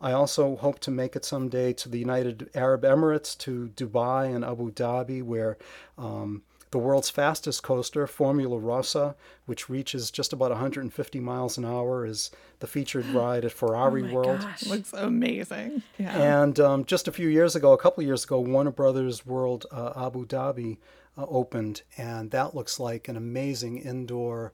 I 0.02 0.12
also 0.12 0.56
hope 0.58 0.80
to 0.82 0.92
make 0.92 1.16
it 1.16 1.26
someday 1.26 1.74
to 1.74 1.90
the 1.90 2.00
United 2.00 2.50
Arab 2.54 2.84
Emirates, 2.84 3.38
to 3.40 3.70
Dubai 3.76 4.34
and 4.36 4.44
Abu 4.44 4.72
Dhabi, 4.72 5.24
where 5.24 5.58
um, 5.98 6.44
the 6.72 6.78
world's 6.78 7.10
fastest 7.10 7.64
coaster, 7.64 8.06
Formula 8.06 8.58
Rossa, 8.60 9.16
which 9.46 9.70
reaches 9.70 10.12
just 10.12 10.34
about 10.34 10.52
150 10.52 11.20
miles 11.22 11.58
an 11.58 11.64
hour, 11.64 12.06
is 12.06 12.30
the 12.60 12.68
featured 12.68 13.06
ride 13.08 13.46
at 13.46 13.52
Ferrari 13.60 14.04
Oh 14.04 14.06
my 14.08 14.14
World. 14.14 14.42
gosh. 14.42 14.66
Looks 14.66 14.92
amazing. 14.94 15.82
Yeah. 15.98 16.42
And 16.42 16.60
um, 16.60 16.84
just 16.86 17.08
a 17.08 17.12
few 17.14 17.30
years 17.30 17.56
ago, 17.56 17.72
a 17.72 17.78
couple 17.78 18.02
of 18.02 18.08
years 18.08 18.26
ago, 18.26 18.42
Warner 18.42 18.72
Brothers 18.72 19.26
World 19.26 19.66
uh, 19.72 19.94
Abu 19.96 20.26
Dhabi 20.26 20.78
uh, 21.18 21.26
opened, 21.30 21.84
and 21.98 22.32
that 22.32 22.54
looks 22.54 22.80
like 22.82 23.08
an 23.08 23.16
amazing 23.16 23.78
indoor, 23.78 24.52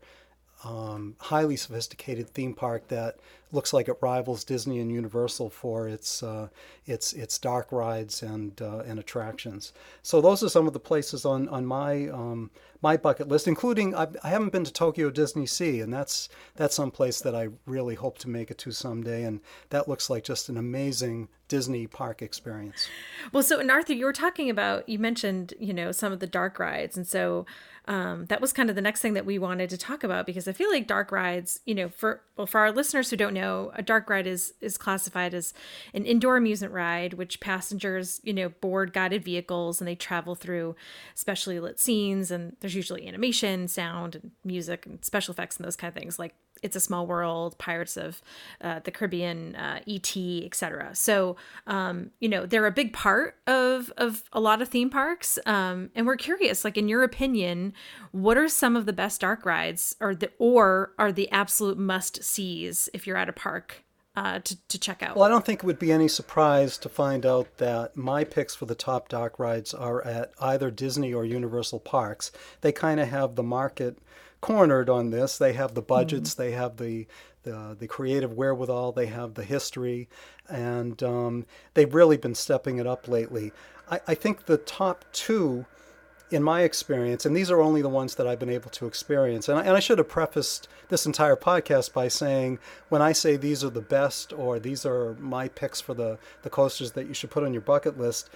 um, 0.64 1.16
highly 1.20 1.56
sophisticated 1.56 2.30
theme 2.30 2.54
park 2.54 2.88
that 2.90 3.16
looks 3.52 3.74
like 3.74 3.88
it 3.88 3.98
rivals 4.02 4.44
Disney 4.44 4.80
and 4.80 4.92
Universal 4.92 5.50
for 5.50 5.88
its 5.88 6.24
uh, 6.24 6.48
its 6.86 7.14
its 7.14 7.38
dark 7.38 7.72
rides 7.72 8.24
and 8.24 8.62
uh, 8.62 8.80
and 8.80 9.00
attractions. 9.00 9.74
So 10.02 10.22
those 10.22 10.44
are 10.44 10.50
some 10.50 10.68
of 10.68 10.74
the 10.74 10.80
places 10.80 11.26
on 11.26 11.48
on 11.50 11.66
my 11.66 12.08
um, 12.08 12.52
my 12.82 12.98
bucket 12.98 13.28
list, 13.28 13.48
including 13.48 13.94
I've, 13.94 14.16
I 14.24 14.30
have 14.30 14.42
not 14.42 14.52
been 14.52 14.64
to 14.64 14.74
Tokyo 14.74 15.10
Disney 15.10 15.46
Sea, 15.46 15.82
and 15.82 15.94
that's 15.94 16.30
that's 16.56 16.76
some 16.76 16.92
place 16.92 17.22
that 17.22 17.36
I 17.36 17.50
really 17.66 17.96
hope 17.96 18.18
to 18.20 18.30
make 18.30 18.52
it 18.52 18.58
to 18.60 18.72
someday, 18.72 19.24
and 19.24 19.42
that 19.70 19.88
looks 19.88 20.10
like 20.10 20.24
just 20.24 20.50
an 20.50 20.58
amazing 20.58 21.30
Disney 21.48 21.86
park 21.86 22.22
experience. 22.22 22.88
Well, 23.32 23.44
so 23.44 23.60
and 23.60 23.70
Arthur, 23.70 23.94
you 23.94 24.06
were 24.06 24.14
talking 24.14 24.50
about 24.50 24.88
you 24.88 25.00
mentioned 25.00 25.54
you 25.60 25.74
know 25.74 25.92
some 25.92 26.12
of 26.12 26.20
the 26.20 26.28
dark 26.28 26.60
rides, 26.60 26.98
and 26.98 27.08
so 27.08 27.46
um, 27.86 28.26
that 28.28 28.42
was 28.42 28.54
kind 28.54 28.70
of 28.70 28.76
the 28.76 28.82
next 28.82 29.02
thing 29.02 29.14
that 29.14 29.26
we 29.26 29.40
wanted 29.40 29.70
to 29.72 29.78
talk 29.78 30.04
about 30.04 30.26
because 30.26 30.48
I 30.48 30.54
feel 30.54 30.70
like 30.70 30.86
dark 30.86 31.12
rides, 31.12 31.60
you 31.66 31.74
know, 31.74 31.90
for 31.90 32.22
well 32.38 32.46
for 32.48 32.60
our 32.60 32.72
listeners 32.72 33.10
who 33.10 33.18
don't 33.18 33.34
know, 33.34 33.41
a 33.74 33.82
dark 33.82 34.10
ride 34.10 34.28
is 34.28 34.54
is 34.62 34.78
classified 34.78 35.34
as 35.34 35.54
an 35.94 36.06
indoor 36.06 36.38
amusement 36.38 36.74
ride 36.74 37.14
which 37.14 37.40
passengers 37.40 38.20
you 38.24 38.34
know 38.34 38.50
board 38.50 38.94
guided 38.94 39.24
vehicles 39.24 39.82
and 39.82 39.88
they 39.88 39.96
travel 39.96 40.36
through 40.36 40.76
specially 41.16 41.60
lit 41.60 41.80
scenes. 41.80 42.32
And 42.32 42.56
there's 42.60 42.76
usually 42.76 43.08
animation, 43.08 43.68
sound, 43.68 44.16
and 44.16 44.32
music 44.44 44.86
and 44.86 45.04
special 45.04 45.34
effects 45.34 45.58
and 45.58 45.66
those 45.66 45.76
kind 45.76 45.90
of 45.90 46.00
things. 46.00 46.20
Like 46.20 46.36
it's 46.62 46.76
a 46.76 46.80
Small 46.80 47.08
World, 47.08 47.58
Pirates 47.58 47.98
of 47.98 48.22
uh, 48.62 48.80
the 48.84 48.92
Caribbean, 48.92 49.56
uh, 49.56 49.80
E.T., 49.86 50.46
etc. 50.46 50.92
So, 50.94 51.36
um, 51.68 52.12
you 52.20 52.30
know, 52.30 52.46
they're 52.46 52.68
a 52.68 52.72
big 52.72 52.94
part 52.94 53.38
of 53.48 53.92
of 53.98 54.24
a 54.34 54.40
lot 54.40 54.62
of 54.62 54.70
theme 54.70 54.90
parks, 54.90 55.40
um, 55.46 55.90
and 55.96 56.06
we're 56.06 56.18
curious. 56.18 56.64
Like, 56.64 56.78
in 56.78 56.88
your 56.88 57.04
opinion, 57.04 57.74
what 58.12 58.38
are 58.38 58.48
some 58.48 58.76
of 58.76 58.86
the 58.86 58.94
best 58.94 59.22
dark 59.22 59.46
rides, 59.46 59.96
or 60.00 60.16
the 60.16 60.32
or 60.38 60.94
are 60.98 61.12
the 61.12 61.30
absolute 61.32 61.78
must 61.78 62.24
sees 62.24 62.90
if 62.94 63.08
you're 63.08 63.18
at 63.18 63.30
a 63.30 63.34
park 63.34 63.84
uh, 64.16 64.40
to, 64.40 64.68
to 64.68 64.80
check 64.80 65.02
out? 65.02 65.16
Well, 65.16 65.26
I 65.26 65.30
don't 65.30 65.46
think 65.46 65.60
it 65.60 65.66
would 65.66 65.80
be 65.80 65.92
any 65.92 66.08
surprise 66.08 66.78
to 66.80 66.90
find 66.90 67.26
out 67.26 67.58
that 67.58 67.96
my 67.96 68.24
picks 68.24 68.56
for 68.56 68.66
the 68.66 68.76
top 68.76 69.10
dark 69.10 69.40
rides 69.40 69.74
are 69.74 70.06
at 70.06 70.32
either 70.40 70.70
Disney 70.72 71.14
or 71.14 71.26
Universal 71.26 71.80
parks. 71.82 72.32
They 72.62 72.72
kind 72.72 73.00
of 73.00 73.08
have 73.10 73.36
the 73.36 73.44
market 73.44 73.98
cornered 74.42 74.90
on 74.90 75.12
this. 75.12 75.38
They 75.38 75.54
have 75.54 75.74
the 75.74 75.82
budgets, 75.82 76.32
mm-hmm. 76.32 76.42
they 76.42 76.52
have 76.52 76.78
the, 76.78 77.08
the 77.44 77.76
the 77.80 77.88
creative 77.88 78.34
wherewithal, 78.34 78.92
they 78.92 79.08
have 79.08 79.36
the 79.36 79.44
history, 79.44 80.10
and 80.50 81.02
um, 81.04 81.46
they've 81.74 81.94
really 81.94 82.18
been 82.18 82.36
stepping 82.36 82.78
it 82.78 82.88
up 82.88 83.08
lately. 83.08 83.52
I, 83.90 84.02
I 84.08 84.16
think 84.16 84.46
the 84.46 84.58
top 84.58 85.06
two 85.12 85.66
in 86.32 86.42
my 86.42 86.62
experience, 86.62 87.26
and 87.26 87.36
these 87.36 87.52
are 87.52 87.62
only 87.62 87.82
the 87.82 87.90
ones 87.90 88.16
that 88.16 88.26
I've 88.26 88.40
been 88.40 88.50
able 88.50 88.70
to 88.72 88.88
experience, 88.88 89.50
and 89.50 89.60
I, 89.60 89.64
and 89.64 89.76
I, 89.76 89.82
should 89.82 89.98
have 89.98 90.08
prefaced 90.08 90.70
this 90.88 91.06
entire 91.06 91.36
podcast 91.36 91.92
by 91.92 92.08
saying 92.08 92.58
when 92.88 93.02
I 93.02 93.12
say 93.12 93.36
these 93.36 93.66
are 93.66 93.70
the 93.70 93.82
best 93.82 94.32
or 94.32 94.58
these 94.58 94.86
are 94.86 95.16
my 95.16 95.50
picks 95.50 95.82
for 95.82 95.94
the, 95.94 96.18
the 96.44 96.50
coasters 96.50 96.94
that 96.94 97.08
you 97.08 97.14
should 97.14 97.32
put 97.32 97.44
on 97.44 97.52
your 97.52 97.62
bucket 97.62 98.00
list, 98.00 98.30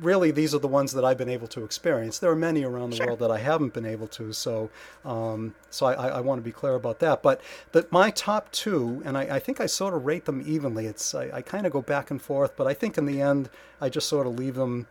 really 0.00 0.30
these 0.30 0.54
are 0.54 0.58
the 0.58 0.68
ones 0.68 0.92
that 0.92 1.04
I've 1.04 1.18
been 1.18 1.28
able 1.28 1.46
to 1.48 1.64
experience. 1.64 2.18
There 2.18 2.30
are 2.30 2.36
many 2.36 2.64
around 2.64 2.90
the 2.90 2.96
sure. 2.96 3.06
world 3.06 3.18
that 3.20 3.30
I 3.30 3.38
haven't 3.38 3.72
been 3.74 3.86
able 3.86 4.08
to, 4.08 4.32
so 4.32 4.70
um, 5.04 5.54
so 5.70 5.86
I, 5.86 6.08
I, 6.08 6.20
want 6.20 6.38
to 6.38 6.42
be 6.42 6.52
clear 6.52 6.74
about 6.74 6.98
that. 7.00 7.22
But 7.22 7.40
that 7.72 7.90
my 7.92 8.10
top 8.10 8.50
two, 8.52 9.02
and 9.04 9.16
I, 9.16 9.36
I, 9.36 9.38
think 9.38 9.60
I 9.60 9.66
sort 9.66 9.94
of 9.94 10.04
rate 10.04 10.24
them 10.24 10.42
evenly. 10.46 10.86
It's 10.86 11.14
I, 11.14 11.30
I 11.32 11.42
kind 11.42 11.66
of 11.66 11.72
go 11.72 11.82
back 11.82 12.10
and 12.10 12.20
forth, 12.20 12.56
but 12.56 12.66
I 12.66 12.74
think 12.74 12.98
in 12.98 13.06
the 13.06 13.20
end 13.20 13.48
I 13.80 13.88
just 13.88 14.08
sort 14.08 14.26
of 14.26 14.38
leave 14.38 14.54
them 14.54 14.86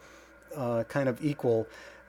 uh, 0.56 0.84
kind 0.84 1.10
of 1.10 1.24
equal. 1.24 1.68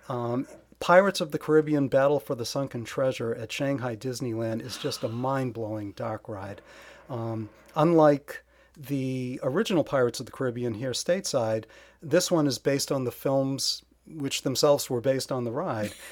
Um, 0.08 0.46
Pirates 0.78 1.20
of 1.20 1.30
the 1.30 1.38
Caribbean 1.38 1.88
Battle 1.88 2.20
for 2.20 2.34
the 2.34 2.44
Sunken 2.44 2.84
Treasure 2.84 3.34
at 3.34 3.50
Shanghai 3.50 3.96
Disneyland 3.96 4.64
is 4.64 4.76
just 4.76 5.02
a 5.02 5.08
mind 5.08 5.54
blowing 5.54 5.92
dark 5.92 6.28
ride. 6.28 6.60
Um, 7.08 7.48
unlike 7.74 8.42
the 8.76 9.40
original 9.42 9.84
Pirates 9.84 10.20
of 10.20 10.26
the 10.26 10.32
Caribbean 10.32 10.74
here 10.74 10.92
stateside, 10.92 11.64
this 12.02 12.30
one 12.30 12.46
is 12.46 12.58
based 12.58 12.92
on 12.92 13.04
the 13.04 13.12
films 13.12 13.82
which 14.06 14.42
themselves 14.42 14.88
were 14.88 15.00
based 15.00 15.32
on 15.32 15.44
the 15.44 15.52
ride. 15.52 15.92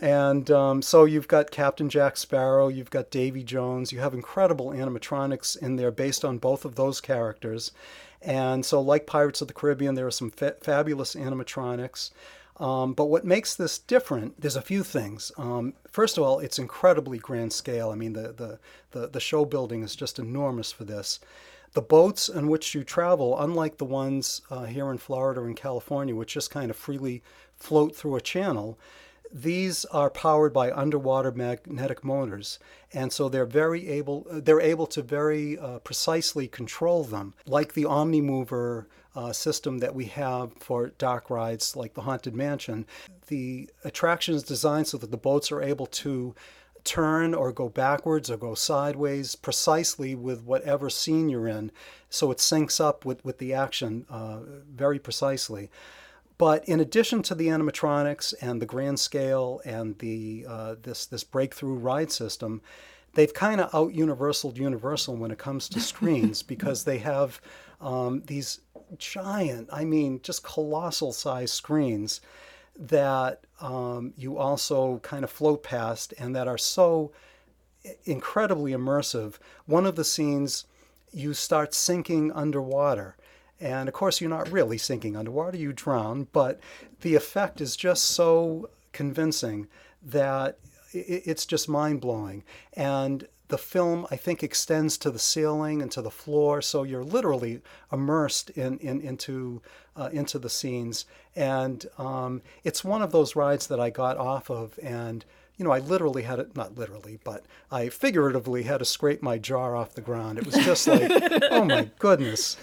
And 0.00 0.50
um, 0.50 0.82
so 0.82 1.04
you've 1.04 1.28
got 1.28 1.50
Captain 1.50 1.88
Jack 1.88 2.16
Sparrow, 2.16 2.68
you've 2.68 2.90
got 2.90 3.10
Davy 3.10 3.42
Jones, 3.42 3.92
you 3.92 4.00
have 4.00 4.14
incredible 4.14 4.70
animatronics 4.70 5.56
in 5.56 5.76
there 5.76 5.92
based 5.92 6.24
on 6.24 6.38
both 6.38 6.64
of 6.64 6.74
those 6.74 7.00
characters. 7.00 7.72
And 8.20 8.66
so, 8.66 8.80
like 8.80 9.06
Pirates 9.06 9.40
of 9.40 9.48
the 9.48 9.54
Caribbean, 9.54 9.94
there 9.94 10.06
are 10.06 10.10
some 10.10 10.30
fa- 10.30 10.56
fabulous 10.60 11.14
animatronics. 11.14 12.10
Um, 12.58 12.94
but 12.94 13.06
what 13.06 13.24
makes 13.24 13.54
this 13.54 13.78
different, 13.78 14.40
there's 14.40 14.56
a 14.56 14.62
few 14.62 14.82
things. 14.82 15.30
Um, 15.36 15.74
first 15.90 16.16
of 16.16 16.24
all, 16.24 16.38
it's 16.38 16.58
incredibly 16.58 17.18
grand 17.18 17.52
scale. 17.52 17.90
I 17.90 17.96
mean, 17.96 18.14
the, 18.14 18.32
the, 18.32 18.58
the, 18.92 19.08
the 19.08 19.20
show 19.20 19.44
building 19.44 19.82
is 19.82 19.94
just 19.94 20.18
enormous 20.18 20.72
for 20.72 20.84
this. 20.84 21.20
The 21.72 21.82
boats 21.82 22.30
on 22.30 22.48
which 22.48 22.74
you 22.74 22.84
travel, 22.84 23.38
unlike 23.38 23.76
the 23.76 23.84
ones 23.84 24.40
uh, 24.50 24.64
here 24.64 24.90
in 24.90 24.96
Florida 24.96 25.42
and 25.42 25.54
California, 25.56 26.14
which 26.14 26.32
just 26.32 26.50
kind 26.50 26.70
of 26.70 26.76
freely 26.76 27.22
float 27.56 27.94
through 27.94 28.16
a 28.16 28.20
channel, 28.22 28.78
these 29.32 29.84
are 29.86 30.08
powered 30.08 30.52
by 30.52 30.70
underwater 30.70 31.32
magnetic 31.32 32.04
motors, 32.04 32.58
and 32.92 33.12
so 33.12 33.28
they're 33.28 33.44
very 33.44 33.88
able. 33.88 34.24
They're 34.30 34.60
able 34.60 34.86
to 34.86 35.02
very 35.02 35.58
uh, 35.58 35.80
precisely 35.80 36.46
control 36.46 37.04
them, 37.04 37.34
like 37.44 37.74
the 37.74 37.84
OmniMover 37.84 38.86
uh, 39.16 39.32
system 39.32 39.78
that 39.78 39.94
we 39.94 40.04
have 40.04 40.52
for 40.54 40.88
dark 40.98 41.30
rides, 41.30 41.74
like 41.74 41.94
the 41.94 42.02
Haunted 42.02 42.34
Mansion. 42.34 42.86
The 43.28 43.70
attraction 43.82 44.34
is 44.34 44.42
designed 44.42 44.86
so 44.86 44.98
that 44.98 45.10
the 45.10 45.16
boats 45.16 45.50
are 45.50 45.62
able 45.62 45.86
to 45.86 46.34
turn 46.84 47.34
or 47.34 47.50
go 47.50 47.68
backwards 47.68 48.30
or 48.30 48.36
go 48.36 48.54
sideways 48.54 49.34
precisely 49.34 50.14
with 50.14 50.44
whatever 50.44 50.88
scene 50.88 51.28
you're 51.28 51.48
in. 51.48 51.72
So 52.08 52.30
it 52.30 52.38
syncs 52.38 52.80
up 52.80 53.04
with, 53.04 53.24
with 53.24 53.38
the 53.38 53.52
action 53.52 54.06
uh, 54.08 54.40
very 54.72 54.98
precisely. 54.98 55.70
But 56.38 56.64
in 56.66 56.80
addition 56.80 57.22
to 57.22 57.34
the 57.34 57.48
animatronics 57.48 58.34
and 58.40 58.60
the 58.60 58.66
grand 58.66 59.00
scale 59.00 59.60
and 59.64 59.98
the 59.98 60.44
uh, 60.46 60.74
this 60.82 61.06
this 61.06 61.24
breakthrough 61.24 61.74
ride 61.74 62.12
system, 62.12 62.60
they've 63.14 63.32
kind 63.32 63.60
of 63.60 63.74
out 63.74 63.94
universal 63.94 64.52
Universal 64.54 65.16
when 65.16 65.30
it 65.30 65.38
comes 65.38 65.68
to 65.70 65.80
screens 65.80 66.42
because 66.54 66.84
they 66.84 66.98
have 66.98 67.40
um, 67.80 68.22
these 68.26 68.60
giant, 68.98 69.68
I 69.72 69.84
mean, 69.84 70.20
just 70.22 70.42
colossal 70.42 71.12
size 71.12 71.52
screens 71.52 72.20
that 72.78 73.40
um, 73.60 74.12
you 74.16 74.38
also 74.38 74.98
kind 74.98 75.24
of 75.24 75.30
float 75.30 75.62
past 75.62 76.12
and 76.18 76.36
that 76.36 76.48
are 76.48 76.58
so 76.58 77.12
incredibly 78.04 78.72
immersive. 78.72 79.34
One 79.66 79.86
of 79.86 79.96
the 79.96 80.04
scenes, 80.04 80.66
you 81.12 81.34
start 81.34 81.74
sinking 81.74 82.32
underwater. 82.32 83.16
And 83.58 83.88
of 83.88 83.94
course, 83.94 84.20
you're 84.20 84.30
not 84.30 84.50
really 84.50 84.76
sinking 84.76 85.16
underwater, 85.16 85.56
you 85.56 85.72
drown, 85.72 86.28
but 86.32 86.60
the 87.00 87.14
effect 87.14 87.60
is 87.60 87.76
just 87.76 88.04
so 88.04 88.68
convincing 88.92 89.68
that 90.02 90.58
it's 90.92 91.46
just 91.46 91.68
mind 91.68 92.00
blowing. 92.00 92.44
And 92.74 93.26
the 93.48 93.58
film, 93.58 94.06
I 94.10 94.16
think, 94.16 94.42
extends 94.42 94.98
to 94.98 95.10
the 95.10 95.18
ceiling 95.18 95.80
and 95.80 95.90
to 95.92 96.02
the 96.02 96.10
floor, 96.10 96.60
so 96.60 96.82
you're 96.82 97.04
literally 97.04 97.60
immersed 97.92 98.50
in, 98.50 98.78
in 98.78 99.00
into 99.00 99.62
uh, 99.96 100.10
into 100.12 100.38
the 100.38 100.50
scenes. 100.50 101.06
And 101.34 101.86
um, 101.98 102.42
it's 102.64 102.84
one 102.84 103.02
of 103.02 103.12
those 103.12 103.36
rides 103.36 103.66
that 103.68 103.80
I 103.80 103.90
got 103.90 104.16
off 104.16 104.50
of, 104.50 104.78
and 104.82 105.24
you 105.56 105.64
know, 105.64 105.70
I 105.70 105.78
literally 105.78 106.22
had 106.22 106.38
it, 106.38 106.54
not 106.54 106.76
literally, 106.76 107.18
but 107.24 107.44
I 107.70 107.88
figuratively 107.88 108.64
had 108.64 108.78
to 108.78 108.84
scrape 108.84 109.22
my 109.22 109.38
jaw 109.38 109.74
off 109.74 109.94
the 109.94 110.02
ground. 110.02 110.38
It 110.38 110.44
was 110.44 110.54
just 110.56 110.86
like, 110.86 111.10
oh 111.50 111.64
my 111.64 111.90
goodness. 111.98 112.56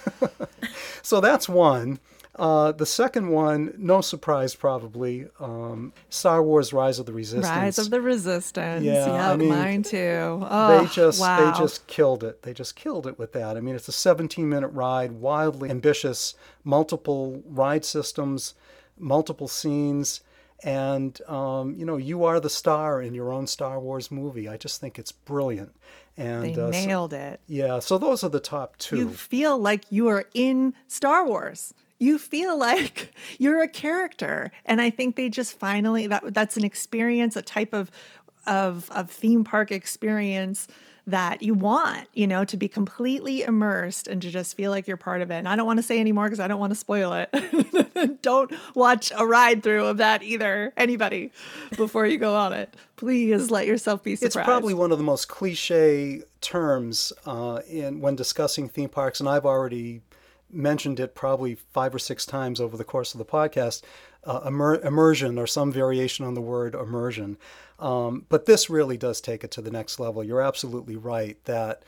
so 1.02 1.20
that's 1.20 1.48
one. 1.48 1.98
Uh, 2.36 2.72
the 2.72 2.86
second 2.86 3.28
one, 3.28 3.74
no 3.78 4.00
surprise, 4.00 4.56
probably, 4.56 5.26
um, 5.38 5.92
Star 6.08 6.42
Wars: 6.42 6.72
Rise 6.72 6.98
of 6.98 7.06
the 7.06 7.12
Resistance. 7.12 7.46
Rise 7.46 7.78
of 7.78 7.90
the 7.90 8.00
Resistance. 8.00 8.84
Yeah, 8.84 9.06
yep, 9.06 9.20
I 9.20 9.36
mean, 9.36 9.48
mine 9.50 9.82
too. 9.84 10.40
Oh, 10.42 10.80
they 10.80 10.90
just 10.92 11.20
wow. 11.20 11.52
they 11.52 11.58
just 11.58 11.86
killed 11.86 12.24
it. 12.24 12.42
They 12.42 12.52
just 12.52 12.74
killed 12.74 13.06
it 13.06 13.18
with 13.20 13.32
that. 13.34 13.56
I 13.56 13.60
mean, 13.60 13.76
it's 13.76 13.86
a 13.86 13.92
17 13.92 14.48
minute 14.48 14.68
ride, 14.68 15.12
wildly 15.12 15.70
ambitious, 15.70 16.34
multiple 16.64 17.40
ride 17.46 17.84
systems, 17.84 18.54
multiple 18.98 19.48
scenes. 19.48 20.20
And 20.64 21.20
um, 21.28 21.76
you 21.76 21.84
know, 21.84 21.98
you 21.98 22.24
are 22.24 22.40
the 22.40 22.50
star 22.50 23.00
in 23.00 23.14
your 23.14 23.32
own 23.32 23.46
Star 23.46 23.78
Wars 23.78 24.10
movie. 24.10 24.48
I 24.48 24.56
just 24.56 24.80
think 24.80 24.98
it's 24.98 25.12
brilliant. 25.12 25.72
And 26.16 26.42
they 26.42 26.60
uh, 26.60 26.70
nailed 26.70 27.10
so, 27.12 27.16
it. 27.16 27.40
Yeah, 27.46 27.78
so 27.78 27.98
those 27.98 28.24
are 28.24 28.28
the 28.28 28.40
top 28.40 28.76
two. 28.78 28.96
You 28.96 29.10
feel 29.10 29.58
like 29.58 29.84
you 29.90 30.08
are 30.08 30.24
in 30.34 30.74
Star 30.88 31.26
Wars 31.26 31.74
you 31.98 32.18
feel 32.18 32.58
like 32.58 33.14
you're 33.38 33.62
a 33.62 33.68
character 33.68 34.50
and 34.64 34.80
i 34.80 34.90
think 34.90 35.16
they 35.16 35.28
just 35.28 35.58
finally 35.58 36.06
that 36.06 36.34
that's 36.34 36.56
an 36.56 36.64
experience 36.64 37.36
a 37.36 37.42
type 37.42 37.72
of 37.72 37.90
of 38.46 38.90
of 38.90 39.10
theme 39.10 39.44
park 39.44 39.72
experience 39.72 40.68
that 41.06 41.42
you 41.42 41.52
want, 41.52 42.08
you 42.14 42.26
know, 42.26 42.44
to 42.46 42.56
be 42.56 42.66
completely 42.66 43.42
immersed 43.42 44.08
and 44.08 44.22
to 44.22 44.30
just 44.30 44.56
feel 44.56 44.70
like 44.70 44.88
you're 44.88 44.96
part 44.96 45.20
of 45.20 45.30
it. 45.30 45.34
And 45.34 45.48
I 45.48 45.54
don't 45.54 45.66
want 45.66 45.78
to 45.78 45.82
say 45.82 46.00
anymore 46.00 46.24
because 46.24 46.40
I 46.40 46.48
don't 46.48 46.58
want 46.58 46.70
to 46.70 46.76
spoil 46.76 47.12
it. 47.12 48.22
don't 48.22 48.52
watch 48.74 49.12
a 49.16 49.26
ride 49.26 49.62
through 49.62 49.86
of 49.86 49.98
that 49.98 50.22
either, 50.22 50.72
anybody, 50.76 51.30
before 51.76 52.06
you 52.06 52.16
go 52.16 52.34
on 52.34 52.52
it. 52.54 52.74
Please 52.96 53.50
let 53.50 53.66
yourself 53.66 54.02
be 54.02 54.16
surprised. 54.16 54.36
It's 54.36 54.44
probably 54.44 54.72
one 54.72 54.92
of 54.92 54.98
the 54.98 55.04
most 55.04 55.28
cliche 55.28 56.22
terms 56.40 57.12
uh, 57.26 57.60
in 57.68 58.00
when 58.00 58.16
discussing 58.16 58.68
theme 58.68 58.88
parks, 58.88 59.20
and 59.20 59.28
I've 59.28 59.44
already 59.44 60.00
mentioned 60.54 61.00
it 61.00 61.14
probably 61.14 61.54
five 61.54 61.94
or 61.94 61.98
six 61.98 62.24
times 62.24 62.60
over 62.60 62.76
the 62.76 62.84
course 62.84 63.14
of 63.14 63.18
the 63.18 63.24
podcast. 63.24 63.82
Uh, 64.24 64.40
immer- 64.46 64.80
immersion 64.80 65.38
or 65.38 65.46
some 65.46 65.70
variation 65.70 66.24
on 66.24 66.32
the 66.32 66.40
word 66.40 66.74
immersion. 66.74 67.36
Um, 67.78 68.24
but 68.30 68.46
this 68.46 68.70
really 68.70 68.96
does 68.96 69.20
take 69.20 69.44
it 69.44 69.50
to 69.52 69.60
the 69.60 69.70
next 69.70 70.00
level. 70.00 70.24
You're 70.24 70.40
absolutely 70.40 70.96
right 70.96 71.36
that 71.44 71.82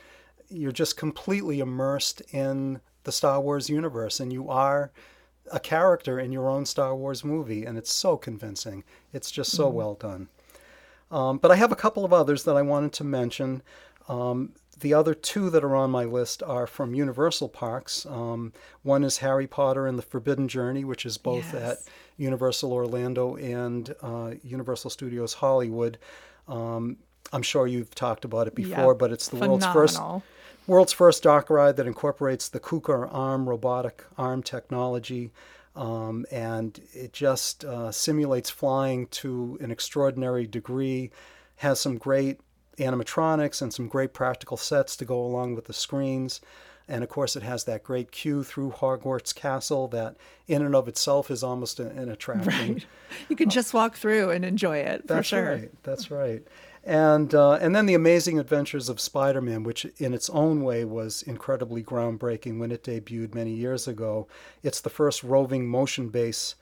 you're 0.50 0.72
just 0.72 0.96
completely 0.96 1.60
immersed 1.60 2.20
in 2.32 2.80
the 3.04 3.12
Star 3.12 3.40
Wars 3.40 3.70
universe 3.70 4.20
and 4.20 4.32
you 4.32 4.50
are 4.50 4.90
a 5.52 5.60
character 5.60 6.18
in 6.18 6.32
your 6.32 6.50
own 6.50 6.66
Star 6.66 6.94
Wars 6.94 7.24
movie. 7.24 7.64
And 7.64 7.78
it's 7.78 7.92
so 7.92 8.16
convincing. 8.16 8.84
It's 9.12 9.30
just 9.30 9.52
so 9.52 9.68
mm-hmm. 9.68 9.76
well 9.76 9.94
done. 9.94 10.28
Um, 11.10 11.38
but 11.38 11.50
I 11.50 11.56
have 11.56 11.72
a 11.72 11.76
couple 11.76 12.04
of 12.04 12.12
others 12.12 12.44
that 12.44 12.56
I 12.56 12.62
wanted 12.62 12.92
to 12.94 13.04
mention. 13.04 13.62
Um, 14.08 14.52
the 14.78 14.92
other 14.92 15.14
two 15.14 15.48
that 15.50 15.64
are 15.64 15.74
on 15.74 15.90
my 15.90 16.04
list 16.04 16.42
are 16.42 16.66
from 16.66 16.94
Universal 16.94 17.48
Parks. 17.48 18.04
Um, 18.06 18.52
one 18.82 19.04
is 19.04 19.18
Harry 19.18 19.46
Potter 19.46 19.86
and 19.86 19.98
the 19.98 20.02
Forbidden 20.02 20.48
Journey, 20.48 20.84
which 20.84 21.06
is 21.06 21.16
both 21.16 21.52
yes. 21.54 21.62
at 21.62 21.78
Universal 22.18 22.72
Orlando 22.72 23.36
and 23.36 23.94
uh, 24.02 24.32
Universal 24.42 24.90
Studios 24.90 25.34
Hollywood. 25.34 25.98
Um, 26.46 26.98
I'm 27.32 27.42
sure 27.42 27.66
you've 27.66 27.94
talked 27.94 28.24
about 28.24 28.46
it 28.46 28.54
before, 28.54 28.92
yep. 28.92 28.98
but 28.98 29.12
it's 29.12 29.28
the 29.28 29.38
Phenomenal. 29.38 29.74
world's 29.74 29.96
first 29.96 30.24
world's 30.66 30.92
first 30.92 31.22
dark 31.22 31.48
ride 31.48 31.76
that 31.76 31.86
incorporates 31.86 32.48
the 32.48 32.60
KUKA 32.60 33.08
arm 33.12 33.48
robotic 33.48 34.04
arm 34.18 34.42
technology. 34.42 35.30
Um, 35.74 36.24
and 36.30 36.80
it 36.94 37.12
just 37.12 37.64
uh, 37.64 37.92
simulates 37.92 38.48
flying 38.48 39.08
to 39.08 39.58
an 39.60 39.70
extraordinary 39.70 40.46
degree, 40.46 41.10
has 41.56 41.80
some 41.80 41.98
great 41.98 42.40
animatronics 42.78 43.62
and 43.62 43.72
some 43.72 43.88
great 43.88 44.12
practical 44.12 44.56
sets 44.56 44.96
to 44.96 45.04
go 45.04 45.20
along 45.20 45.54
with 45.54 45.66
the 45.66 45.72
screens. 45.72 46.40
And 46.88 47.02
of 47.02 47.10
course, 47.10 47.34
it 47.34 47.42
has 47.42 47.64
that 47.64 47.82
great 47.82 48.12
queue 48.12 48.44
through 48.44 48.70
Hogwarts 48.70 49.34
Castle 49.34 49.88
that, 49.88 50.16
in 50.46 50.64
and 50.64 50.74
of 50.74 50.86
itself, 50.86 51.30
is 51.32 51.42
almost 51.42 51.80
an, 51.80 52.08
attraction. 52.08 52.74
Right. 52.74 52.86
You 53.28 53.36
can 53.36 53.50
just 53.50 53.72
walk 53.72 53.96
through 53.96 54.30
and 54.30 54.44
enjoy 54.44 54.78
it. 54.78 55.06
That's 55.06 55.28
sure. 55.28 55.52
right. 55.52 55.82
That's 55.82 56.10
right. 56.10 56.46
And 56.84 57.34
uh, 57.34 57.54
and 57.54 57.74
then 57.74 57.86
the 57.86 57.94
Amazing 57.94 58.38
Adventures 58.38 58.88
of 58.88 59.00
Spider-Man, 59.00 59.64
which 59.64 59.84
in 59.98 60.14
its 60.14 60.30
own 60.30 60.62
way 60.62 60.84
was 60.84 61.22
incredibly 61.22 61.82
groundbreaking 61.82 62.60
when 62.60 62.70
it 62.70 62.84
debuted 62.84 63.34
many 63.34 63.50
years 63.50 63.88
ago. 63.88 64.28
It's 64.62 64.80
the 64.80 64.90
first 64.90 65.24
roving 65.24 65.66
motion 65.66 66.08
base 66.08 66.54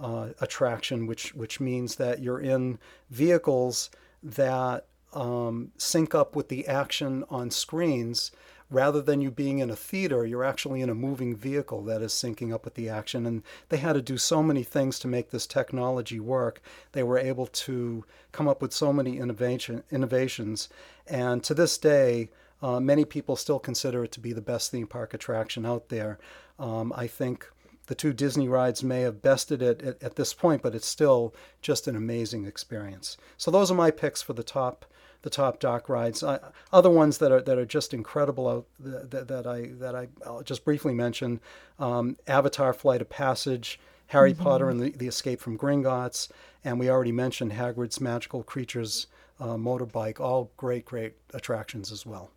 uh, 0.00 0.28
attraction, 0.40 1.06
which 1.06 1.34
which 1.34 1.58
means 1.60 1.96
that 1.96 2.20
you're 2.20 2.40
in 2.40 2.78
vehicles 3.08 3.90
that 4.22 4.86
um, 5.12 5.72
sync 5.76 6.14
up 6.14 6.34
with 6.34 6.48
the 6.48 6.66
action 6.66 7.24
on 7.28 7.50
screens 7.50 8.30
rather 8.72 9.02
than 9.02 9.20
you 9.20 9.30
being 9.30 9.58
in 9.58 9.70
a 9.70 9.76
theater, 9.76 10.24
you're 10.24 10.44
actually 10.44 10.80
in 10.80 10.88
a 10.88 10.94
moving 10.94 11.36
vehicle 11.36 11.84
that 11.84 12.00
is 12.00 12.12
syncing 12.12 12.52
up 12.52 12.64
with 12.64 12.74
the 12.74 12.88
action. 12.88 13.26
And 13.26 13.42
they 13.68 13.76
had 13.76 13.92
to 13.92 14.02
do 14.02 14.16
so 14.16 14.42
many 14.42 14.62
things 14.62 14.98
to 15.00 15.08
make 15.08 15.30
this 15.30 15.46
technology 15.46 16.18
work. 16.18 16.62
They 16.92 17.02
were 17.02 17.18
able 17.18 17.46
to 17.46 18.04
come 18.32 18.48
up 18.48 18.62
with 18.62 18.72
so 18.72 18.92
many 18.92 19.18
innovation, 19.18 19.82
innovations. 19.90 20.68
And 21.06 21.44
to 21.44 21.54
this 21.54 21.76
day, 21.76 22.30
uh, 22.62 22.80
many 22.80 23.04
people 23.04 23.36
still 23.36 23.58
consider 23.58 24.04
it 24.04 24.12
to 24.12 24.20
be 24.20 24.32
the 24.32 24.40
best 24.40 24.70
theme 24.70 24.86
park 24.86 25.12
attraction 25.12 25.66
out 25.66 25.88
there. 25.88 26.18
Um, 26.58 26.92
I 26.96 27.06
think 27.06 27.50
the 27.86 27.94
two 27.94 28.12
Disney 28.12 28.48
rides 28.48 28.82
may 28.82 29.00
have 29.00 29.20
bested 29.20 29.60
it 29.60 29.82
at, 29.82 30.02
at, 30.02 30.16
this 30.16 30.32
point, 30.32 30.62
but 30.62 30.74
it's 30.74 30.86
still 30.86 31.34
just 31.60 31.88
an 31.88 31.96
amazing 31.96 32.46
experience. 32.46 33.16
So 33.36 33.50
those 33.50 33.70
are 33.70 33.74
my 33.74 33.90
picks 33.90 34.22
for 34.22 34.32
the 34.32 34.44
top 34.44 34.86
the 35.22 35.30
top 35.30 35.60
dark 35.60 35.88
rides. 35.88 36.22
Uh, 36.22 36.50
other 36.72 36.90
ones 36.90 37.18
that 37.18 37.32
are 37.32 37.40
that 37.40 37.58
are 37.58 37.66
just 37.66 37.94
incredible 37.94 38.48
out 38.48 38.66
that, 38.80 39.28
that 39.28 39.46
I 39.46 39.70
that 39.78 39.94
I 39.94 40.08
I'll 40.26 40.42
just 40.42 40.64
briefly 40.64 40.94
mention: 40.94 41.40
um, 41.78 42.16
Avatar: 42.26 42.72
Flight 42.72 43.00
of 43.00 43.08
Passage, 43.08 43.80
Harry 44.08 44.34
mm-hmm. 44.34 44.42
Potter 44.42 44.68
and 44.68 44.80
the, 44.80 44.90
the 44.90 45.06
Escape 45.06 45.40
from 45.40 45.56
Gringotts, 45.58 46.28
and 46.64 46.78
we 46.78 46.90
already 46.90 47.12
mentioned 47.12 47.52
Hagrid's 47.52 48.00
Magical 48.00 48.42
Creatures 48.42 49.06
uh, 49.40 49.56
motorbike. 49.56 50.20
All 50.20 50.50
great, 50.56 50.84
great 50.84 51.14
attractions 51.32 51.90
as 51.90 52.04
well. 52.04 52.30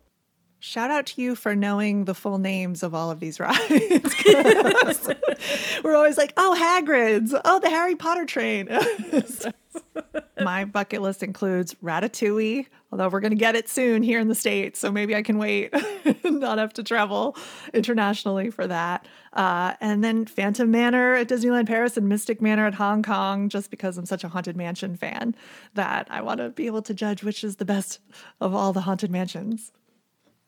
Shout 0.58 0.90
out 0.90 1.06
to 1.06 1.22
you 1.22 1.34
for 1.34 1.54
knowing 1.54 2.06
the 2.06 2.14
full 2.14 2.38
names 2.38 2.82
of 2.82 2.94
all 2.94 3.10
of 3.10 3.20
these 3.20 3.38
rides. 3.40 4.24
We're 5.84 5.94
always 5.94 6.16
like, 6.16 6.32
oh, 6.36 6.56
Hagrid's, 6.58 7.34
oh, 7.44 7.60
the 7.60 7.68
Harry 7.70 7.94
Potter 7.94 8.24
train. 8.24 8.68
My 10.42 10.64
bucket 10.64 11.02
list 11.02 11.22
includes 11.22 11.74
Ratatouille, 11.82 12.66
although 12.90 13.08
we're 13.08 13.20
going 13.20 13.32
to 13.32 13.36
get 13.36 13.56
it 13.56 13.68
soon 13.68 14.02
here 14.02 14.20
in 14.20 14.28
the 14.28 14.34
States. 14.34 14.78
So 14.78 14.92
maybe 14.92 15.14
I 15.14 15.22
can 15.22 15.38
wait 15.38 15.70
and 15.72 16.40
not 16.40 16.58
have 16.58 16.72
to 16.74 16.82
travel 16.82 17.36
internationally 17.74 18.50
for 18.50 18.66
that. 18.66 19.06
Uh, 19.32 19.74
and 19.80 20.04
then 20.04 20.24
Phantom 20.26 20.70
Manor 20.70 21.14
at 21.14 21.28
Disneyland 21.28 21.66
Paris 21.66 21.96
and 21.96 22.08
Mystic 22.08 22.40
Manor 22.40 22.66
at 22.66 22.74
Hong 22.74 23.02
Kong, 23.02 23.48
just 23.48 23.70
because 23.70 23.98
I'm 23.98 24.06
such 24.06 24.24
a 24.24 24.28
Haunted 24.28 24.56
Mansion 24.56 24.96
fan 24.96 25.34
that 25.74 26.06
I 26.10 26.22
want 26.22 26.38
to 26.38 26.50
be 26.50 26.66
able 26.66 26.82
to 26.82 26.94
judge 26.94 27.22
which 27.22 27.42
is 27.42 27.56
the 27.56 27.64
best 27.64 27.98
of 28.40 28.54
all 28.54 28.72
the 28.72 28.82
Haunted 28.82 29.10
Mansions. 29.10 29.72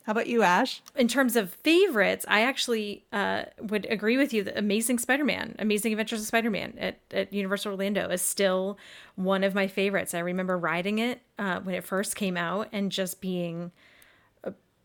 How 0.08 0.12
about 0.12 0.26
you, 0.26 0.42
Ash? 0.42 0.80
In 0.96 1.06
terms 1.06 1.36
of 1.36 1.52
favorites, 1.52 2.24
I 2.26 2.40
actually 2.40 3.04
uh, 3.12 3.42
would 3.60 3.86
agree 3.90 4.16
with 4.16 4.32
you 4.32 4.42
that 4.44 4.56
Amazing 4.56 5.00
Spider 5.00 5.22
Man, 5.22 5.54
Amazing 5.58 5.92
Adventures 5.92 6.22
of 6.22 6.26
Spider 6.26 6.48
Man 6.48 6.72
at, 6.78 6.98
at 7.10 7.30
Universal 7.30 7.72
Orlando 7.72 8.08
is 8.08 8.22
still 8.22 8.78
one 9.16 9.44
of 9.44 9.54
my 9.54 9.66
favorites. 9.66 10.14
I 10.14 10.20
remember 10.20 10.56
riding 10.56 10.98
it 10.98 11.20
uh, 11.38 11.60
when 11.60 11.74
it 11.74 11.84
first 11.84 12.16
came 12.16 12.38
out 12.38 12.68
and 12.72 12.90
just 12.90 13.20
being 13.20 13.70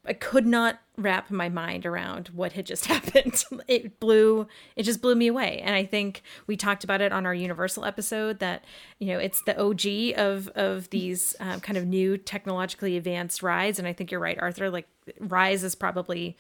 I 0.05 0.13
could 0.13 0.45
not 0.45 0.79
wrap 0.97 1.31
my 1.31 1.49
mind 1.49 1.85
around 1.85 2.27
what 2.29 2.53
had 2.53 2.65
just 2.65 2.85
happened. 2.93 3.43
It 3.67 3.99
blew 3.99 4.47
it 4.75 4.83
just 4.83 5.01
blew 5.01 5.15
me 5.15 5.27
away. 5.27 5.59
And 5.63 5.75
I 5.75 5.85
think 5.85 6.23
we 6.47 6.55
talked 6.55 6.83
about 6.83 7.01
it 7.01 7.11
on 7.11 7.25
our 7.25 7.33
Universal 7.33 7.85
episode 7.85 8.39
that 8.39 8.63
you 8.99 9.07
know 9.07 9.19
it's 9.19 9.41
the 9.43 9.59
OG 9.59 10.17
of 10.17 10.47
of 10.49 10.89
these 10.89 11.35
um, 11.39 11.59
kind 11.59 11.77
of 11.77 11.85
new 11.85 12.17
technologically 12.17 12.97
advanced 12.97 13.43
rides. 13.43 13.79
And 13.79 13.87
I 13.87 13.93
think 13.93 14.11
you're 14.11 14.19
right, 14.19 14.39
Arthur. 14.39 14.69
Like 14.69 14.87
Rise 15.19 15.63
is 15.63 15.75
probably 15.75 16.37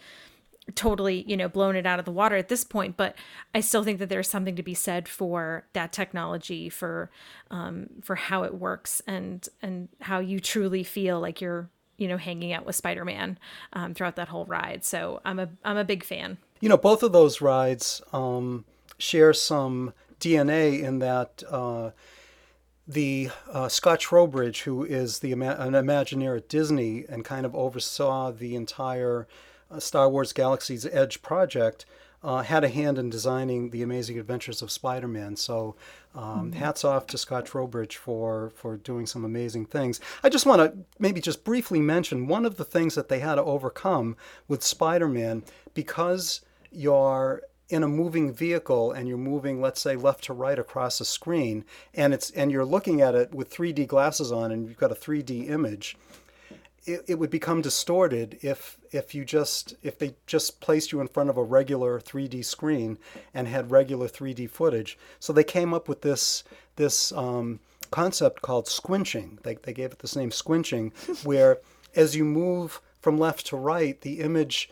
totally 0.75 1.25
you 1.27 1.35
know 1.35 1.49
blown 1.49 1.75
it 1.75 1.85
out 1.85 1.99
of 1.99 2.05
the 2.05 2.11
water 2.11 2.37
at 2.37 2.47
this 2.47 2.63
point 2.63 2.95
but 2.95 3.15
i 3.53 3.59
still 3.59 3.83
think 3.83 3.99
that 3.99 4.07
there's 4.07 4.29
something 4.29 4.55
to 4.55 4.63
be 4.63 4.73
said 4.73 5.09
for 5.09 5.65
that 5.73 5.91
technology 5.91 6.69
for 6.69 7.11
um 7.51 7.87
for 8.01 8.15
how 8.15 8.43
it 8.43 8.53
works 8.53 9.01
and 9.05 9.49
and 9.61 9.89
how 9.99 10.19
you 10.19 10.39
truly 10.39 10.81
feel 10.81 11.19
like 11.19 11.41
you're 11.41 11.69
you 12.03 12.09
know, 12.09 12.17
hanging 12.17 12.51
out 12.51 12.65
with 12.65 12.75
Spider 12.75 13.05
Man 13.05 13.39
um, 13.71 13.93
throughout 13.93 14.17
that 14.17 14.27
whole 14.27 14.43
ride. 14.43 14.83
So 14.83 15.21
I'm 15.23 15.39
a 15.39 15.47
I'm 15.63 15.77
a 15.77 15.85
big 15.85 16.03
fan. 16.03 16.37
You 16.59 16.67
know, 16.67 16.75
both 16.75 17.01
of 17.01 17.13
those 17.13 17.39
rides 17.39 18.01
um, 18.11 18.65
share 18.97 19.33
some 19.33 19.93
DNA 20.19 20.83
in 20.83 20.99
that. 20.99 21.43
Uh, 21.49 21.91
the 22.85 23.29
uh, 23.49 23.69
Scott 23.69 24.01
Trowbridge, 24.01 24.63
who 24.63 24.83
is 24.83 25.19
the 25.19 25.31
an 25.31 25.39
Imagineer 25.39 26.35
at 26.35 26.49
Disney 26.49 27.05
and 27.07 27.23
kind 27.23 27.45
of 27.45 27.55
oversaw 27.55 28.29
the 28.29 28.57
entire 28.57 29.25
uh, 29.71 29.79
Star 29.79 30.09
Wars 30.09 30.33
Galaxy's 30.33 30.85
Edge 30.87 31.21
project, 31.21 31.85
uh, 32.23 32.41
had 32.41 32.63
a 32.63 32.69
hand 32.69 32.97
in 32.97 33.09
designing 33.09 33.69
the 33.71 33.81
Amazing 33.81 34.17
Adventures 34.17 34.61
of 34.61 34.71
Spider-Man. 34.71 35.35
So, 35.35 35.75
um, 36.15 36.51
mm-hmm. 36.51 36.59
hats 36.59 36.83
off 36.83 37.07
to 37.07 37.17
Scott 37.17 37.45
Trowbridge 37.45 37.97
for 37.97 38.51
for 38.55 38.77
doing 38.77 39.05
some 39.05 39.25
amazing 39.25 39.65
things. 39.65 39.99
I 40.23 40.29
just 40.29 40.45
want 40.45 40.59
to 40.61 40.85
maybe 40.99 41.21
just 41.21 41.43
briefly 41.43 41.81
mention 41.81 42.27
one 42.27 42.45
of 42.45 42.57
the 42.57 42.65
things 42.65 42.95
that 42.95 43.09
they 43.09 43.19
had 43.19 43.35
to 43.35 43.43
overcome 43.43 44.15
with 44.47 44.63
Spider-Man 44.63 45.43
because 45.73 46.41
you're 46.71 47.41
in 47.69 47.81
a 47.81 47.87
moving 47.87 48.31
vehicle 48.31 48.91
and 48.91 49.07
you're 49.07 49.17
moving 49.17 49.61
let's 49.61 49.81
say 49.81 49.95
left 49.95 50.25
to 50.25 50.33
right 50.33 50.59
across 50.59 50.99
a 50.99 51.05
screen 51.05 51.63
and 51.93 52.13
it's 52.13 52.29
and 52.31 52.51
you're 52.51 52.65
looking 52.65 53.01
at 53.01 53.15
it 53.15 53.33
with 53.33 53.49
3D 53.49 53.87
glasses 53.87 54.31
on 54.31 54.51
and 54.51 54.67
you've 54.67 54.77
got 54.77 54.91
a 54.91 54.95
3D 54.95 55.49
image 55.49 55.97
it, 56.85 57.03
it 57.07 57.15
would 57.15 57.29
become 57.29 57.61
distorted 57.61 58.39
if 58.41 58.77
if 58.91 59.15
you 59.15 59.25
just 59.25 59.75
if 59.81 59.97
they 59.97 60.15
just 60.27 60.59
placed 60.59 60.91
you 60.91 61.01
in 61.01 61.07
front 61.07 61.29
of 61.29 61.37
a 61.37 61.43
regular 61.43 61.99
3D 61.99 62.43
screen 62.43 62.97
and 63.33 63.47
had 63.47 63.71
regular 63.71 64.07
3D 64.07 64.49
footage. 64.49 64.97
So 65.19 65.33
they 65.33 65.43
came 65.43 65.73
up 65.73 65.87
with 65.87 66.01
this 66.01 66.43
this 66.75 67.11
um, 67.11 67.59
concept 67.91 68.41
called 68.41 68.65
squinching. 68.65 69.41
They 69.43 69.55
they 69.55 69.73
gave 69.73 69.91
it 69.91 69.99
this 69.99 70.15
name 70.15 70.31
squinching, 70.31 70.91
where 71.25 71.59
as 71.95 72.15
you 72.15 72.25
move 72.25 72.81
from 72.99 73.17
left 73.17 73.45
to 73.47 73.57
right, 73.57 73.99
the 74.01 74.19
image 74.19 74.69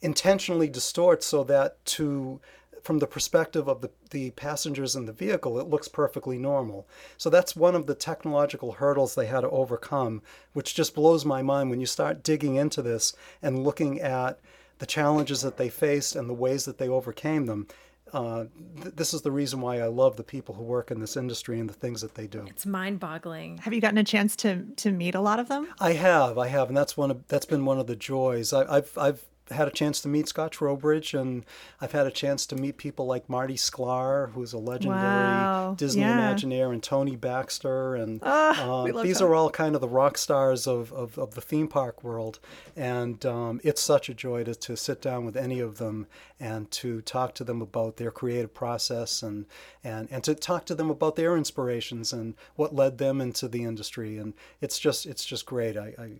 intentionally 0.00 0.68
distorts 0.68 1.26
so 1.26 1.44
that 1.44 1.84
to 1.84 2.40
from 2.82 2.98
the 2.98 3.06
perspective 3.06 3.68
of 3.68 3.80
the, 3.80 3.90
the 4.10 4.30
passengers 4.32 4.96
in 4.96 5.06
the 5.06 5.12
vehicle, 5.12 5.58
it 5.58 5.68
looks 5.68 5.88
perfectly 5.88 6.38
normal. 6.38 6.86
So 7.16 7.30
that's 7.30 7.54
one 7.54 7.74
of 7.74 7.86
the 7.86 7.94
technological 7.94 8.72
hurdles 8.72 9.14
they 9.14 9.26
had 9.26 9.42
to 9.42 9.50
overcome, 9.50 10.22
which 10.52 10.74
just 10.74 10.94
blows 10.94 11.24
my 11.24 11.42
mind 11.42 11.70
when 11.70 11.80
you 11.80 11.86
start 11.86 12.22
digging 12.22 12.56
into 12.56 12.82
this 12.82 13.14
and 13.40 13.64
looking 13.64 14.00
at 14.00 14.40
the 14.78 14.86
challenges 14.86 15.42
that 15.42 15.56
they 15.56 15.68
faced 15.68 16.16
and 16.16 16.28
the 16.28 16.34
ways 16.34 16.64
that 16.64 16.78
they 16.78 16.88
overcame 16.88 17.46
them. 17.46 17.68
Uh, 18.12 18.44
th- 18.82 18.94
this 18.94 19.14
is 19.14 19.22
the 19.22 19.30
reason 19.30 19.60
why 19.60 19.80
I 19.80 19.86
love 19.86 20.16
the 20.16 20.24
people 20.24 20.54
who 20.54 20.64
work 20.64 20.90
in 20.90 21.00
this 21.00 21.16
industry 21.16 21.60
and 21.60 21.68
the 21.70 21.74
things 21.74 22.02
that 22.02 22.14
they 22.14 22.26
do. 22.26 22.44
It's 22.46 22.66
mind-boggling. 22.66 23.58
Have 23.58 23.72
you 23.72 23.80
gotten 23.80 23.96
a 23.96 24.04
chance 24.04 24.36
to 24.36 24.64
to 24.76 24.90
meet 24.90 25.14
a 25.14 25.20
lot 25.20 25.40
of 25.40 25.48
them? 25.48 25.68
I 25.80 25.94
have, 25.94 26.36
I 26.36 26.48
have, 26.48 26.68
and 26.68 26.76
that's 26.76 26.94
one 26.94 27.10
of 27.10 27.26
that's 27.28 27.46
been 27.46 27.64
one 27.64 27.78
of 27.78 27.86
the 27.86 27.96
joys. 27.96 28.52
I, 28.52 28.76
I've 28.76 28.98
I've 28.98 29.24
had 29.54 29.68
a 29.68 29.70
chance 29.70 30.00
to 30.02 30.08
meet 30.08 30.28
Scott 30.28 30.52
Trowbridge, 30.52 31.14
and 31.14 31.44
I've 31.80 31.92
had 31.92 32.06
a 32.06 32.10
chance 32.10 32.46
to 32.46 32.56
meet 32.56 32.76
people 32.76 33.06
like 33.06 33.28
Marty 33.28 33.54
Sklar, 33.54 34.32
who's 34.32 34.52
a 34.52 34.58
legendary 34.58 35.00
Wow. 35.02 35.74
Disney 35.76 36.02
Yeah. 36.02 36.32
Imagineer, 36.34 36.72
and 36.72 36.82
Tony 36.82 37.16
Baxter, 37.16 37.94
and 37.94 38.20
Ah, 38.22 38.64
uh, 38.64 38.86
love 38.92 39.02
these 39.04 39.20
are 39.20 39.34
all 39.34 39.50
kind 39.50 39.74
of 39.74 39.80
the 39.80 39.88
rock 39.88 40.18
stars 40.18 40.66
of, 40.66 40.92
of, 40.92 41.18
of 41.18 41.34
the 41.34 41.40
theme 41.40 41.68
park 41.68 42.02
world. 42.02 42.38
And 42.76 43.24
um, 43.26 43.60
it's 43.62 43.80
such 43.82 44.08
a 44.08 44.14
joy 44.14 44.44
to, 44.44 44.54
to 44.54 44.76
sit 44.76 45.00
down 45.02 45.24
with 45.24 45.36
any 45.36 45.60
of 45.60 45.78
them 45.78 46.06
and 46.40 46.70
to 46.72 47.00
talk 47.02 47.34
to 47.36 47.44
them 47.44 47.62
about 47.62 47.96
their 47.96 48.10
creative 48.10 48.52
process 48.54 49.22
and, 49.22 49.46
and, 49.84 50.08
and 50.10 50.24
to 50.24 50.34
talk 50.34 50.66
to 50.66 50.74
them 50.74 50.90
about 50.90 51.16
their 51.16 51.36
inspirations 51.36 52.12
and 52.12 52.34
what 52.56 52.74
led 52.74 52.98
them 52.98 53.20
into 53.20 53.48
the 53.48 53.64
industry. 53.64 54.18
And 54.18 54.34
it's 54.60 54.78
just 54.78 55.06
it's 55.06 55.24
just 55.24 55.46
great. 55.46 55.76
I, 55.76 55.94
I 55.98 56.10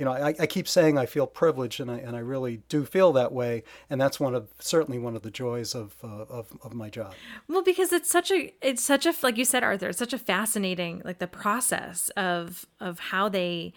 you 0.00 0.06
know, 0.06 0.12
I, 0.12 0.34
I 0.40 0.46
keep 0.46 0.66
saying 0.66 0.96
I 0.96 1.04
feel 1.04 1.26
privileged, 1.26 1.78
and 1.78 1.90
I 1.90 1.98
and 1.98 2.16
I 2.16 2.20
really 2.20 2.62
do 2.70 2.86
feel 2.86 3.12
that 3.12 3.32
way, 3.32 3.64
and 3.90 4.00
that's 4.00 4.18
one 4.18 4.34
of 4.34 4.48
certainly 4.58 4.98
one 4.98 5.14
of 5.14 5.20
the 5.20 5.30
joys 5.30 5.74
of 5.74 5.94
uh, 6.02 6.24
of, 6.30 6.56
of 6.62 6.72
my 6.72 6.88
job. 6.88 7.12
Well, 7.48 7.62
because 7.62 7.92
it's 7.92 8.10
such 8.10 8.30
a 8.30 8.54
it's 8.62 8.82
such 8.82 9.04
a 9.04 9.12
like 9.22 9.36
you 9.36 9.44
said, 9.44 9.62
Arthur, 9.62 9.90
it's 9.90 9.98
such 9.98 10.14
a 10.14 10.18
fascinating 10.18 11.02
like 11.04 11.18
the 11.18 11.26
process 11.26 12.08
of 12.16 12.64
of 12.80 12.98
how 12.98 13.28
they 13.28 13.74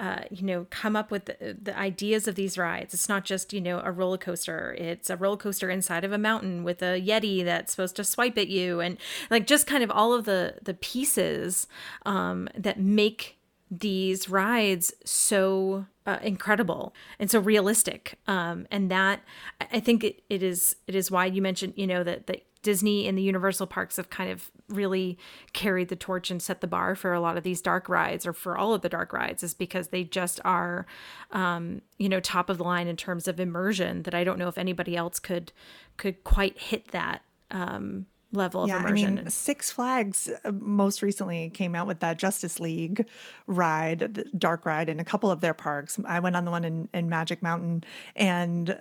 uh, 0.00 0.20
you 0.30 0.46
know 0.46 0.66
come 0.70 0.96
up 0.96 1.10
with 1.10 1.26
the, 1.26 1.58
the 1.60 1.78
ideas 1.78 2.26
of 2.26 2.34
these 2.34 2.56
rides. 2.56 2.94
It's 2.94 3.08
not 3.10 3.26
just 3.26 3.52
you 3.52 3.60
know 3.60 3.82
a 3.84 3.92
roller 3.92 4.16
coaster. 4.16 4.74
It's 4.78 5.10
a 5.10 5.18
roller 5.18 5.36
coaster 5.36 5.68
inside 5.68 6.02
of 6.02 6.12
a 6.12 6.18
mountain 6.18 6.64
with 6.64 6.80
a 6.80 6.98
yeti 6.98 7.44
that's 7.44 7.72
supposed 7.72 7.96
to 7.96 8.04
swipe 8.04 8.38
at 8.38 8.48
you, 8.48 8.80
and 8.80 8.96
like 9.30 9.46
just 9.46 9.66
kind 9.66 9.84
of 9.84 9.90
all 9.90 10.14
of 10.14 10.24
the 10.24 10.54
the 10.62 10.72
pieces 10.72 11.66
um, 12.06 12.48
that 12.56 12.80
make 12.80 13.37
these 13.70 14.28
rides 14.28 14.92
so 15.04 15.86
uh, 16.06 16.18
incredible 16.22 16.94
and 17.18 17.30
so 17.30 17.38
realistic. 17.38 18.18
Um, 18.26 18.66
and 18.70 18.90
that 18.90 19.20
I- 19.60 19.80
think 19.80 20.04
it, 20.04 20.22
it 20.30 20.42
is 20.42 20.76
it 20.86 20.94
is 20.94 21.10
why 21.10 21.26
you 21.26 21.42
mentioned 21.42 21.74
you 21.76 21.86
know 21.86 22.02
that 22.02 22.26
that 22.26 22.44
disney 22.62 23.06
and 23.06 23.16
the 23.16 23.22
universal 23.22 23.66
parks 23.66 23.96
have 23.98 24.10
kind 24.10 24.30
of 24.30 24.50
really 24.68 25.16
carried 25.52 25.88
the 25.88 25.96
torch 25.96 26.30
and 26.30 26.42
set 26.42 26.60
the 26.60 26.66
bar 26.66 26.96
for 26.96 27.12
a 27.12 27.20
lot 27.20 27.36
of 27.36 27.44
these 27.44 27.62
dark 27.62 27.88
rides 27.88 28.26
or 28.26 28.32
for 28.32 28.58
all 28.58 28.74
of 28.74 28.82
the 28.82 28.88
dark 28.88 29.12
rides 29.12 29.42
is 29.44 29.54
because 29.54 29.88
they 29.88 30.02
just 30.02 30.40
are 30.44 30.84
um, 31.30 31.80
you 31.98 32.08
know 32.08 32.20
top 32.20 32.50
of 32.50 32.58
the 32.58 32.64
line 32.64 32.88
in 32.88 32.96
terms 32.96 33.28
of 33.28 33.38
immersion 33.38 34.02
that 34.02 34.14
i 34.14 34.24
don't 34.24 34.38
know 34.38 34.48
if 34.48 34.58
anybody 34.58 34.96
else 34.96 35.18
could 35.20 35.52
could 35.96 36.24
quite 36.24 36.58
hit 36.58 36.88
that 36.88 37.22
um, 37.50 38.06
level 38.32 38.62
of 38.62 38.68
Yeah, 38.68 38.78
I 38.78 38.92
mean, 38.92 39.28
Six 39.30 39.70
Flags 39.70 40.30
uh, 40.44 40.52
most 40.52 41.02
recently 41.02 41.50
came 41.50 41.74
out 41.74 41.86
with 41.86 42.00
that 42.00 42.18
Justice 42.18 42.60
League 42.60 43.06
ride, 43.46 44.00
the 44.00 44.24
dark 44.36 44.66
ride, 44.66 44.88
in 44.88 45.00
a 45.00 45.04
couple 45.04 45.30
of 45.30 45.40
their 45.40 45.54
parks. 45.54 45.98
I 46.04 46.20
went 46.20 46.36
on 46.36 46.44
the 46.44 46.50
one 46.50 46.64
in, 46.64 46.88
in 46.92 47.08
Magic 47.08 47.42
Mountain, 47.42 47.84
and 48.14 48.76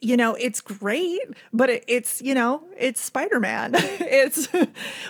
you 0.00 0.16
know 0.16 0.34
it's 0.34 0.60
great, 0.60 1.22
but 1.52 1.70
it, 1.70 1.84
it's 1.86 2.20
you 2.22 2.34
know 2.34 2.62
it's 2.78 3.00
Spider 3.00 3.40
Man. 3.40 3.72
it's 3.74 4.48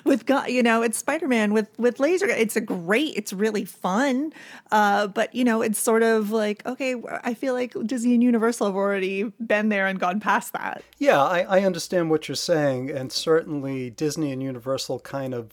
with 0.05 0.27
gu- 0.27 0.51
you 0.51 0.63
know 0.63 0.83
it's 0.83 0.99
Spider 0.99 1.29
Man 1.29 1.53
with 1.53 1.69
with 1.79 2.01
laser. 2.01 2.27
It's 2.27 2.57
a 2.57 2.61
great. 2.61 3.15
It's 3.17 3.33
really 3.33 3.65
fun, 3.65 4.33
uh, 4.71 5.07
but 5.09 5.35
you 5.35 5.45
know 5.45 5.63
it's 5.63 5.79
sort 5.79 6.03
of 6.03 6.31
like 6.31 6.65
okay, 6.67 6.97
I 7.25 7.35
feel 7.35 7.55
like 7.55 7.75
Disney 7.87 8.15
and 8.15 8.23
Universal 8.23 8.67
have 8.67 8.77
already 8.77 9.25
been 9.45 9.69
there 9.69 9.87
and 9.87 9.99
gone 9.99 10.21
past 10.21 10.53
that. 10.53 10.83
Yeah, 10.99 11.23
I, 11.23 11.41
I 11.43 11.61
understand 11.65 12.11
what 12.11 12.29
you're 12.29 12.35
saying, 12.35 12.91
and 12.91 13.13
certainly 13.13 13.91
Disney 13.91 14.33
and 14.33 14.43
Universal 14.43 15.01
kind 15.01 15.35
of 15.35 15.53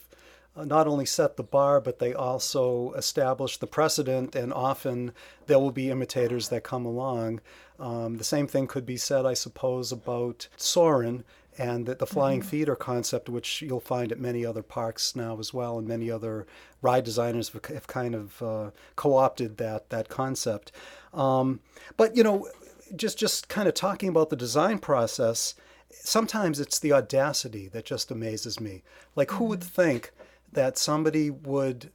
not 0.56 0.88
only 0.88 1.06
set 1.06 1.36
the 1.36 1.44
bar, 1.44 1.82
but 1.82 2.00
they 2.00 2.14
also 2.14 2.94
establish 2.94 3.58
the 3.58 3.68
precedent, 3.68 4.36
and 4.36 4.54
often 4.54 5.12
there 5.48 5.60
will 5.60 5.72
be 5.72 5.90
imitators 5.90 6.50
that 6.50 6.64
come 6.64 6.86
along. 6.86 7.42
Um, 7.80 8.18
the 8.18 8.24
same 8.24 8.48
thing 8.48 8.68
could 8.68 8.86
be 8.86 8.98
said, 8.98 9.26
I 9.26 9.34
suppose, 9.34 9.92
about 9.92 10.48
Soarin' 10.58 11.24
and 11.58 11.86
the, 11.86 11.96
the 11.96 12.08
flying 12.08 12.42
theater 12.42 12.76
concept, 12.76 13.30
which 13.30 13.62
you'll 13.62 13.80
find 13.80 14.12
at 14.12 14.20
many 14.20 14.46
other 14.46 14.64
parks 14.64 15.16
now 15.16 15.40
as 15.40 15.54
well, 15.54 15.78
and 15.78 15.88
many 15.88 16.10
other 16.10 16.46
ride 16.82 17.04
designers 17.04 17.50
have, 17.50 17.66
have 17.66 17.88
kind 17.88 18.16
of 18.16 18.42
uh, 18.42 18.72
co-opted 18.96 19.58
that 19.58 19.90
that 19.90 20.10
concept. 20.10 20.72
Um, 21.14 21.60
but 21.98 22.16
you 22.16 22.24
know, 22.24 22.48
just 22.96 23.18
just 23.18 23.50
kind 23.50 23.68
of 23.68 23.74
talking 23.74 24.10
about 24.10 24.30
the 24.30 24.36
design 24.36 24.80
process, 24.80 25.56
sometimes 25.92 26.60
it's 26.60 26.80
the 26.80 26.92
audacity 26.94 27.68
that 27.70 27.86
just 27.86 28.12
amazes 28.12 28.60
me. 28.60 28.84
Like, 29.16 29.32
who 29.32 29.46
would 29.46 29.64
think 29.64 30.12
that 30.54 30.78
somebody 30.78 31.30
would 31.30 31.92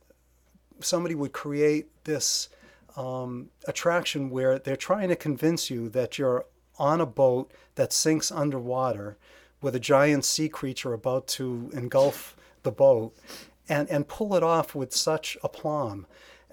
somebody 0.81 1.15
would 1.15 1.33
create 1.33 1.89
this 2.05 2.49
um, 2.97 3.51
attraction 3.67 4.31
where 4.31 4.59
they're 4.59 4.77
trying 4.77 5.09
to 5.09 5.17
convince 5.17 5.71
you 5.71 5.89
that 5.89 6.19
you're 6.19 6.45
on 6.79 7.01
a 7.01 7.07
boat 7.07 7.51
that 7.75 7.93
sinks 7.93 8.31
underwater 8.31 9.17
with 9.61 9.75
a 9.75 9.81
giant 9.81 10.25
sea 10.25 10.49
creature 10.49 10.93
about 10.93 11.27
to 11.27 11.71
engulf 11.73 12.37
the 12.63 12.71
boat 12.71 13.17
and, 13.69 13.89
and 13.89 14.09
pull 14.09 14.35
it 14.35 14.43
off 14.43 14.75
with 14.75 14.95
such 14.95 15.37
aplomb 15.43 16.07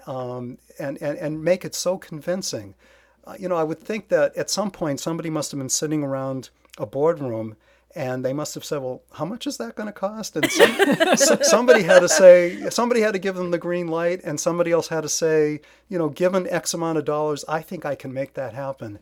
um, 0.06 0.58
and, 0.78 1.00
and, 1.00 1.18
and 1.18 1.42
make 1.42 1.64
it 1.64 1.74
so 1.74 1.96
convincing. 1.98 2.74
Uh, 3.24 3.34
you 3.38 3.48
know, 3.48 3.56
I 3.56 3.64
would 3.64 3.80
think 3.80 4.08
that 4.08 4.36
at 4.36 4.50
some 4.50 4.70
point 4.70 5.00
somebody 5.00 5.30
must 5.30 5.50
have 5.50 5.58
been 5.58 5.68
sitting 5.68 6.02
around 6.02 6.50
a 6.78 6.86
boardroom 6.86 7.56
and 7.96 8.22
they 8.22 8.34
must 8.34 8.54
have 8.54 8.64
said, 8.64 8.82
"Well, 8.82 9.02
how 9.14 9.24
much 9.24 9.46
is 9.46 9.56
that 9.56 9.74
going 9.74 9.86
to 9.86 9.92
cost?" 9.92 10.36
And 10.36 10.48
some, 10.50 11.38
somebody 11.42 11.82
had 11.82 12.00
to 12.00 12.08
say, 12.08 12.68
somebody 12.68 13.00
had 13.00 13.14
to 13.14 13.18
give 13.18 13.34
them 13.34 13.50
the 13.50 13.58
green 13.58 13.88
light, 13.88 14.20
and 14.22 14.38
somebody 14.38 14.70
else 14.70 14.88
had 14.88 15.00
to 15.00 15.08
say, 15.08 15.60
you 15.88 15.98
know, 15.98 16.10
given 16.10 16.46
X 16.48 16.74
amount 16.74 16.98
of 16.98 17.06
dollars, 17.06 17.44
I 17.48 17.62
think 17.62 17.86
I 17.86 17.94
can 17.94 18.12
make 18.12 18.34
that 18.34 18.52
happen. 18.52 18.98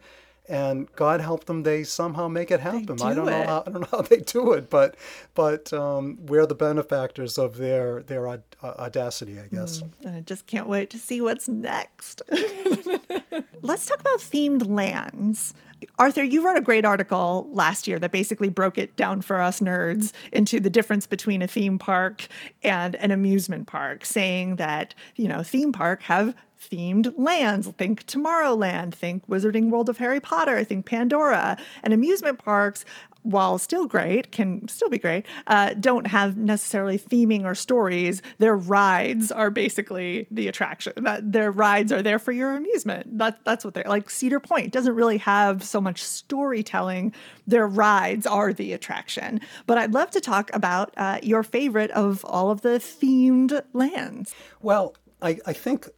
And 0.46 0.92
God 0.94 1.22
help 1.22 1.46
them, 1.46 1.62
they 1.62 1.84
somehow 1.84 2.28
make 2.28 2.50
it 2.50 2.60
happen. 2.60 3.00
I 3.00 3.10
do 3.10 3.14
don't 3.16 3.26
know 3.26 3.44
how 3.44 3.64
I 3.66 3.70
don't 3.70 3.80
know 3.80 3.88
how 3.98 4.02
they 4.02 4.18
do 4.18 4.52
it, 4.52 4.68
but 4.68 4.94
but 5.34 5.72
um, 5.72 6.18
we're 6.26 6.46
the 6.46 6.54
benefactors 6.54 7.38
of 7.38 7.56
their 7.56 8.02
their 8.02 8.28
aud- 8.28 8.42
uh, 8.62 8.74
audacity, 8.78 9.38
I 9.40 9.46
guess. 9.46 9.82
And 10.04 10.16
I 10.16 10.20
just 10.20 10.46
can't 10.46 10.68
wait 10.68 10.90
to 10.90 10.98
see 10.98 11.22
what's 11.22 11.48
next. 11.48 12.20
Let's 13.62 13.86
talk 13.86 14.00
about 14.00 14.18
themed 14.18 14.68
lands. 14.68 15.54
Arthur, 15.98 16.22
you 16.22 16.44
wrote 16.44 16.56
a 16.56 16.62
great 16.62 16.84
article 16.84 17.48
last 17.52 17.86
year 17.86 17.98
that 17.98 18.10
basically 18.10 18.48
broke 18.48 18.78
it 18.78 18.96
down 18.96 19.22
for 19.22 19.40
us 19.40 19.60
nerds 19.60 20.12
into 20.32 20.60
the 20.60 20.70
difference 20.70 21.06
between 21.06 21.42
a 21.42 21.46
theme 21.46 21.78
park 21.78 22.26
and 22.62 22.94
an 22.96 23.10
amusement 23.10 23.66
park, 23.66 24.04
saying 24.04 24.56
that, 24.56 24.94
you 25.16 25.28
know, 25.28 25.42
theme 25.42 25.72
park 25.72 26.02
have 26.02 26.34
themed 26.70 27.12
lands. 27.16 27.68
Think 27.68 28.06
Tomorrowland, 28.06 28.94
think 28.94 29.26
Wizarding 29.28 29.70
World 29.70 29.88
of 29.88 29.98
Harry 29.98 30.20
Potter, 30.20 30.62
think 30.64 30.86
Pandora. 30.86 31.56
And 31.82 31.92
amusement 31.92 32.38
parks, 32.38 32.84
while 33.22 33.58
still 33.58 33.86
great, 33.86 34.32
can 34.32 34.68
still 34.68 34.90
be 34.90 34.98
great, 34.98 35.24
uh, 35.46 35.72
don't 35.80 36.06
have 36.06 36.36
necessarily 36.36 36.98
theming 36.98 37.44
or 37.44 37.54
stories. 37.54 38.20
Their 38.38 38.54
rides 38.54 39.32
are 39.32 39.50
basically 39.50 40.26
the 40.30 40.46
attraction. 40.46 40.92
That 40.96 41.32
their 41.32 41.50
rides 41.50 41.90
are 41.90 42.02
there 42.02 42.18
for 42.18 42.32
your 42.32 42.54
amusement. 42.54 43.18
That, 43.18 43.42
that's 43.44 43.64
what 43.64 43.72
they're 43.72 43.84
like. 43.86 44.10
Cedar 44.10 44.40
Point 44.40 44.72
doesn't 44.72 44.94
really 44.94 45.18
have 45.18 45.64
so 45.64 45.80
much 45.80 46.02
storytelling. 46.02 47.14
Their 47.46 47.66
rides 47.66 48.26
are 48.26 48.52
the 48.52 48.74
attraction. 48.74 49.40
But 49.66 49.78
I'd 49.78 49.94
love 49.94 50.10
to 50.10 50.20
talk 50.20 50.50
about 50.52 50.92
uh, 50.98 51.18
your 51.22 51.42
favorite 51.42 51.90
of 51.92 52.24
all 52.26 52.50
of 52.50 52.60
the 52.60 52.78
themed 52.78 53.62
lands. 53.72 54.34
Well, 54.60 54.96
I, 55.22 55.38
I 55.46 55.54
think 55.54 55.88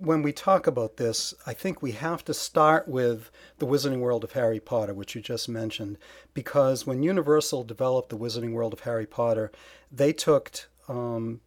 when 0.00 0.22
we 0.22 0.32
talk 0.32 0.66
about 0.66 0.96
this, 0.96 1.34
I 1.46 1.52
think 1.52 1.82
we 1.82 1.92
have 1.92 2.24
to 2.24 2.32
start 2.32 2.88
with 2.88 3.30
the 3.58 3.66
Wizarding 3.66 4.00
World 4.00 4.24
of 4.24 4.32
Harry 4.32 4.58
Potter, 4.58 4.94
which 4.94 5.14
you 5.14 5.20
just 5.20 5.48
mentioned, 5.48 5.98
because 6.32 6.86
when 6.86 7.02
Universal 7.02 7.64
developed 7.64 8.08
the 8.08 8.16
Wizarding 8.16 8.52
World 8.52 8.72
of 8.72 8.80
Harry 8.80 9.06
Potter, 9.06 9.52
they 9.92 10.14
took 10.14 10.68
um, 10.88 11.40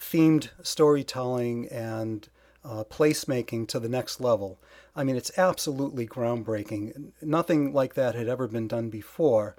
themed 0.00 0.48
storytelling 0.62 1.68
and 1.68 2.30
uh, 2.64 2.84
placemaking 2.84 3.68
to 3.68 3.78
the 3.78 3.90
next 3.90 4.20
level. 4.20 4.58
I 4.96 5.04
mean, 5.04 5.16
it's 5.16 5.36
absolutely 5.38 6.06
groundbreaking. 6.06 7.12
Nothing 7.20 7.74
like 7.74 7.92
that 7.94 8.14
had 8.14 8.26
ever 8.26 8.48
been 8.48 8.68
done 8.68 8.88
before. 8.88 9.54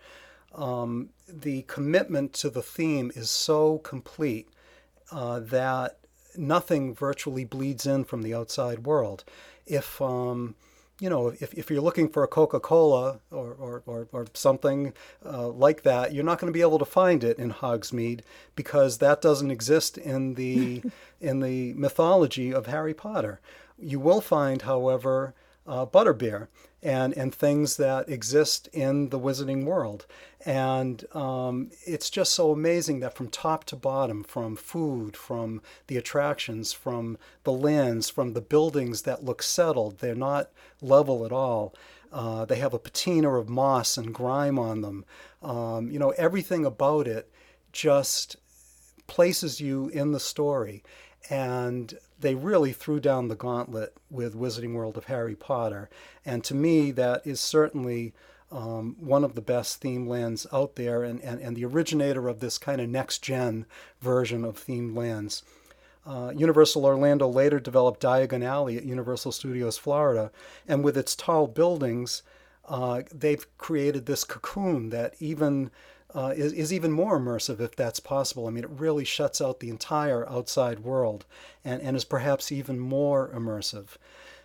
Um, 0.56 1.10
the 1.28 1.62
commitment 1.64 2.34
to 2.34 2.50
the 2.50 2.64
theme 2.64 3.12
is 3.16 3.30
so 3.30 3.78
complete 3.78 4.50
uh, 5.12 5.40
that 5.40 6.00
nothing 6.38 6.94
virtually 6.94 7.46
bleeds 7.46 7.86
in 7.86 8.04
from 8.04 8.22
the 8.22 8.34
outside 8.34 8.86
world. 8.86 9.24
If 9.66 10.02
um, 10.02 10.56
you 11.00 11.10
know, 11.10 11.30
if, 11.40 11.54
if 11.54 11.70
you're 11.70 11.82
looking 11.82 12.10
for 12.10 12.24
a 12.24 12.28
Coca 12.28 12.60
Cola 12.60 13.20
or, 13.32 13.54
or, 13.54 13.84
or, 13.86 14.08
or, 14.12 14.28
something 14.34 14.94
uh, 15.26 15.48
like 15.48 15.84
that, 15.84 16.14
you're 16.14 16.26
not 16.26 16.40
going 16.40 16.52
to 16.52 16.58
be 16.58 16.62
able 16.62 16.80
to 16.80 16.86
find 16.86 17.24
it 17.24 17.40
in 17.40 17.54
Hogsmeade 17.54 18.22
because 18.56 18.98
that 18.98 19.22
doesn't 19.22 19.50
exist 19.50 19.98
in 19.98 20.34
the, 20.34 20.84
in 21.22 21.40
the 21.40 21.74
mythology 21.74 22.54
of 22.54 22.68
Harry 22.68 22.94
Potter. 22.94 23.40
You 23.78 24.00
will 24.00 24.20
find, 24.20 24.64
however, 24.64 25.34
uh, 25.66 25.86
butterbeer 25.86 26.48
and, 26.82 27.16
and 27.18 27.34
things 27.34 27.78
that 27.78 28.08
exist 28.10 28.68
in 28.72 29.10
the 29.10 29.20
wizarding 29.20 29.66
world. 29.66 30.06
And 30.46 31.04
um, 31.14 31.72
it's 31.86 32.10
just 32.10 32.34
so 32.34 32.52
amazing 32.52 33.02
that 33.02 33.16
from 33.16 33.28
top 33.28 33.66
to 33.66 33.76
bottom, 33.76 34.24
from 34.24 34.56
food, 34.56 35.18
from 35.18 35.62
the 35.88 35.98
attractions, 35.98 36.72
from 36.72 37.18
the 37.44 37.52
lands, 37.52 38.10
from 38.10 38.34
the 38.34 38.42
buildings 38.42 39.02
that 39.02 39.24
look 39.24 39.44
settled, 39.44 40.00
they're 40.00 40.16
not 40.16 40.50
level 40.82 41.26
at 41.26 41.32
all. 41.32 41.74
Uh, 42.12 42.46
they 42.46 42.56
have 42.56 42.74
a 42.74 42.80
patina 42.80 43.38
of 43.38 43.50
moss 43.50 43.98
and 43.98 44.14
grime 44.14 44.58
on 44.58 44.82
them. 44.82 45.06
Um, 45.44 45.92
you 45.92 46.00
know, 46.00 46.12
everything 46.12 46.66
about 46.66 47.08
it 47.08 47.30
just 47.72 48.38
places 49.08 49.60
you 49.60 49.90
in 49.90 50.12
the 50.12 50.20
story. 50.20 50.84
And 51.30 51.94
they 52.20 52.36
really 52.36 52.74
threw 52.74 53.00
down 53.00 53.28
the 53.28 53.36
gauntlet 53.36 53.96
with 54.10 54.36
Wizarding 54.36 54.74
World 54.74 54.98
of 54.98 55.06
Harry 55.06 55.36
Potter. 55.36 55.90
And 56.26 56.44
to 56.44 56.54
me, 56.54 56.92
that 56.92 57.26
is 57.26 57.40
certainly 57.40 58.14
um, 58.52 58.96
one 59.00 59.24
of 59.24 59.36
the 59.36 59.42
best 59.42 59.80
theme 59.80 60.08
lands 60.08 60.46
out 60.52 60.76
there 60.76 61.04
and, 61.04 61.22
and, 61.22 61.40
and 61.40 61.56
the 61.56 61.66
originator 61.66 62.28
of 62.28 62.40
this 62.40 62.58
kind 62.58 62.82
of 62.82 62.90
next 62.90 63.20
gen 63.24 63.66
version 64.02 64.44
of 64.44 64.58
themed 64.58 64.96
lands. 64.96 65.44
Uh, 66.06 66.32
Universal 66.36 66.86
Orlando 66.86 67.28
later 67.28 67.60
developed 67.60 68.02
Diagon 68.02 68.44
Alley 68.44 68.78
at 68.78 68.84
Universal 68.84 69.32
Studios 69.32 69.78
Florida, 69.78 70.32
and 70.68 70.84
with 70.84 70.98
its 70.98 71.16
tall 71.16 71.46
buildings, 71.46 72.24
uh, 72.68 73.04
they've 73.14 73.46
created 73.58 74.06
this 74.06 74.24
cocoon 74.24 74.90
that 74.90 75.14
even 75.20 75.70
uh, 76.16 76.34
is, 76.36 76.54
is 76.54 76.74
even 76.74 76.92
more 76.92 77.20
immersive 77.20 77.60
if 77.60 77.76
that's 77.76 78.00
possible. 78.00 78.48
I 78.48 78.52
mean, 78.52 78.64
it 78.64 78.70
really 78.70 79.06
shuts 79.06 79.42
out 79.42 79.60
the 79.60 79.70
entire 79.70 80.28
outside 80.28 80.80
world 80.80 81.26
and, 81.64 81.82
and 81.82 81.96
is 81.96 82.06
perhaps 82.06 82.52
even 82.52 82.80
more 82.80 83.30
immersive. 83.30 83.98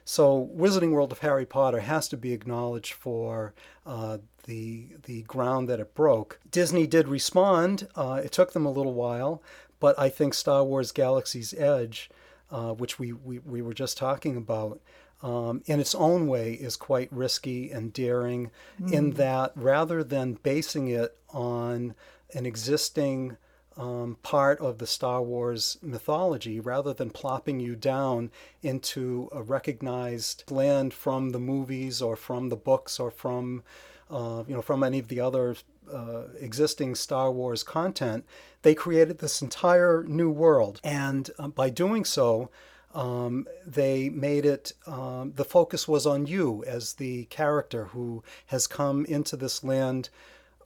So, 0.05 0.51
Wizarding 0.55 0.91
World 0.91 1.13
of 1.13 1.21
Harry 1.21 1.47
Potter 1.47 1.81
has 1.81 2.09
to 2.09 2.19
be 2.19 2.35
acknowledged 2.35 2.93
for 2.93 3.55
uh, 3.87 4.19
the 4.45 4.89
the 5.05 5.23
ground 5.23 5.67
that 5.71 5.81
it 5.81 5.95
broke. 5.95 6.39
Disney 6.51 6.87
did 6.87 7.09
respond. 7.09 7.89
Uh, 7.95 8.21
it 8.23 8.31
took 8.31 8.53
them 8.53 8.67
a 8.67 8.71
little 8.71 8.93
while, 8.93 9.43
but 9.81 9.99
I 9.99 10.11
think 10.11 10.35
Star 10.35 10.63
Wars: 10.63 10.93
Galaxy's 10.93 11.55
Edge, 11.55 12.11
uh, 12.51 12.75
which 12.75 12.99
we, 12.99 13.15
we 13.15 13.39
we 13.39 13.63
were 13.63 13.73
just 13.73 13.97
talking 13.97 14.37
about, 14.37 14.79
um, 15.25 15.63
in 15.65 15.81
its 15.81 15.95
own 15.95 16.27
way 16.27 16.53
is 16.53 16.77
quite 16.77 17.11
risky 17.11 17.71
and 17.71 17.95
daring, 17.95 18.51
mm. 18.81 18.93
in 18.93 19.13
that 19.13 19.53
rather 19.57 20.05
than 20.05 20.35
basing 20.35 20.89
it 20.89 21.17
on 21.31 21.95
an 22.35 22.45
existing 22.45 23.39
um, 23.79 24.19
part 24.23 24.61
of 24.61 24.79
the 24.79 24.87
Star 24.87 25.23
Wars 25.23 25.79
mythology 25.81 26.61
rather 26.61 26.93
than 26.93 27.09
plopping 27.09 27.59
you 27.59 27.75
down 27.75 28.31
into 28.63 29.31
a 29.33 29.43
recognized 29.43 30.45
land 30.51 30.93
from 30.93 31.31
the 31.31 31.41
movies 31.41 32.03
or 32.03 32.17
from 32.17 32.51
the 32.51 32.57
books 32.57 33.01
or 33.01 33.11
from 33.11 33.63
uh, 34.11 34.45
you 34.47 34.55
know 34.55 34.63
from 34.63 34.85
any 34.85 34.99
of 34.99 35.09
the 35.09 35.21
other 35.21 35.57
uh, 35.91 36.25
existing 36.39 36.95
Star 36.95 37.33
Wars 37.33 37.63
content. 37.63 38.27
They 38.61 38.75
created 38.75 39.19
this 39.19 39.41
entire 39.41 40.05
new 40.05 40.31
world, 40.31 40.81
and 40.85 41.31
uh, 41.39 41.49
by 41.49 41.71
doing 41.71 42.05
so. 42.05 42.51
Um, 42.95 43.47
they 43.67 44.09
made 44.09 44.47
it, 44.47 44.73
um, 44.87 45.33
the 45.35 45.45
focus 45.45 45.89
was 45.89 46.07
on 46.07 46.27
you 46.27 46.63
as 46.65 46.95
the 46.95 47.25
character 47.25 47.87
who 47.87 48.23
has 48.47 48.67
come 48.69 49.05
into 49.07 49.37
this 49.37 49.65
land 49.65 50.11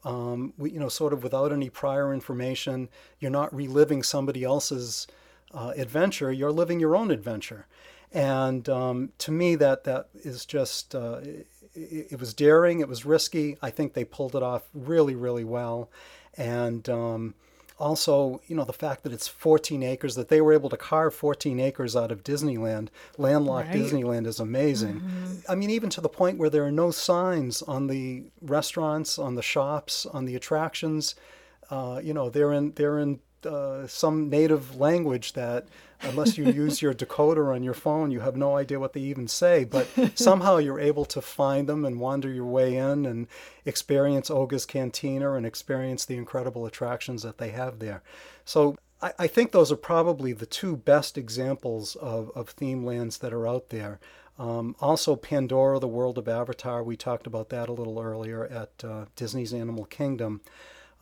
um, 0.05 0.53
you 0.63 0.79
know, 0.79 0.89
sort 0.89 1.13
of 1.13 1.23
without 1.23 1.53
any 1.53 1.71
prior 1.71 2.13
information. 2.13 2.89
You're 3.19 3.31
not 3.31 3.55
reliving 3.55 4.03
somebody 4.03 4.45
else's 4.45 5.07
uh, 5.53 5.73
adventure. 5.77 6.31
You're 6.33 6.53
living 6.53 6.81
your 6.81 6.97
own 6.97 7.11
adventure. 7.11 7.67
And 8.13 8.69
um, 8.69 9.13
to 9.19 9.31
me, 9.33 9.55
that 9.57 9.85
that 9.85 10.09
is 10.15 10.47
just 10.47 10.95
uh, 10.95 11.21
it, 11.23 11.47
it, 12.13 12.21
was 12.21 12.33
daring. 12.33 12.81
It 12.81 12.89
was 12.89 13.05
risky. 13.05 13.57
I 13.61 13.71
think 13.71 13.93
they 13.93 14.05
pulled 14.05 14.35
it 14.35 14.43
off 14.43 14.69
really, 14.73 15.15
really 15.15 15.45
well. 15.45 15.91
And 16.37 16.89
um, 16.89 17.35
also, 17.79 18.41
you 18.47 18.57
know, 18.57 18.65
the 18.65 18.73
fact 18.73 19.03
that 19.05 19.13
it's 19.13 19.29
14 19.29 19.83
acres, 19.83 20.15
that 20.17 20.29
they 20.29 20.41
were 20.41 20.53
able 20.53 20.69
to 20.71 20.77
carve 20.77 21.15
14 21.15 21.61
acres 21.61 21.95
out 21.95 22.11
of 22.11 22.25
Disneyland, 22.25 22.89
landlocked 23.17 23.69
right. 23.69 23.77
Disneyland, 23.77 24.27
is 24.27 24.41
amazing. 24.41 25.01
Mm-hmm. 25.01 25.35
I 25.49 25.55
mean, 25.55 25.71
even 25.71 25.89
to 25.91 26.01
the 26.01 26.09
point 26.09 26.39
where 26.39 26.51
there 26.51 26.65
are 26.65 26.73
no 26.73 26.91
signs 26.91 27.63
on 27.63 27.87
the 27.87 28.25
restaurants, 28.41 29.19
on 29.19 29.35
the 29.37 29.43
shops, 29.43 30.07
on 30.07 30.25
the 30.25 30.35
attractions. 30.35 31.15
Uh, 31.71 32.01
you 32.03 32.15
know, 32.15 32.31
they're 32.31 32.53
in 32.53 32.73
they're 32.73 32.99
in 32.99 33.21
uh, 33.45 33.87
some 33.87 34.29
native 34.29 34.77
language 34.77 35.35
that, 35.35 35.69
unless 36.03 36.39
you 36.39 36.45
use 36.45 36.81
your 36.81 36.95
decoder 36.95 37.55
on 37.55 37.63
your 37.63 37.75
phone, 37.75 38.11
you 38.11 38.21
have 38.21 38.37
no 38.37 38.57
idea 38.57 38.81
what 38.81 38.93
they 38.93 39.01
even 39.01 39.29
say. 39.29 39.65
But 39.65 39.89
somehow 40.15 40.59
you're 40.59 40.81
able 40.81 41.05
to 41.07 41.21
find 41.21 41.69
them 41.69 41.85
and 41.85 42.01
wander 42.01 42.31
your 42.31 42.47
way 42.47 42.77
in 42.77 43.07
and 43.07 43.27
experience 43.65 44.31
Oga's 44.31 44.67
Cantina 44.67 45.35
and 45.35 45.45
experience 45.45 46.05
the 46.05 46.17
incredible 46.17 46.67
attractions 46.67 47.23
that 47.23 47.39
they 47.39 47.51
have 47.51 47.79
there. 47.79 48.03
So 48.45 48.77
I, 49.01 49.13
I 49.19 49.27
think 49.27 49.53
those 49.53 49.73
are 49.73 49.77
probably 49.77 50.33
the 50.33 50.47
two 50.47 50.77
best 50.77 51.19
examples 51.19 51.97
of, 51.97 52.31
of 52.35 52.51
theme 52.51 52.85
lands 52.85 53.19
that 53.19 53.33
are 53.33 53.47
out 53.47 53.71
there. 53.71 54.01
Um, 54.39 54.77
also, 54.81 55.17
Pandora, 55.17 55.81
the 55.81 55.89
world 55.89 56.17
of 56.17 56.29
Avatar, 56.29 56.83
we 56.83 56.97
talked 56.97 57.27
about 57.27 57.49
that 57.49 57.69
a 57.69 57.73
little 57.73 58.01
earlier 58.01 58.45
at 58.47 58.85
uh, 58.85 59.07
Disney's 59.17 59.53
Animal 59.53 59.85
Kingdom. 59.85 60.43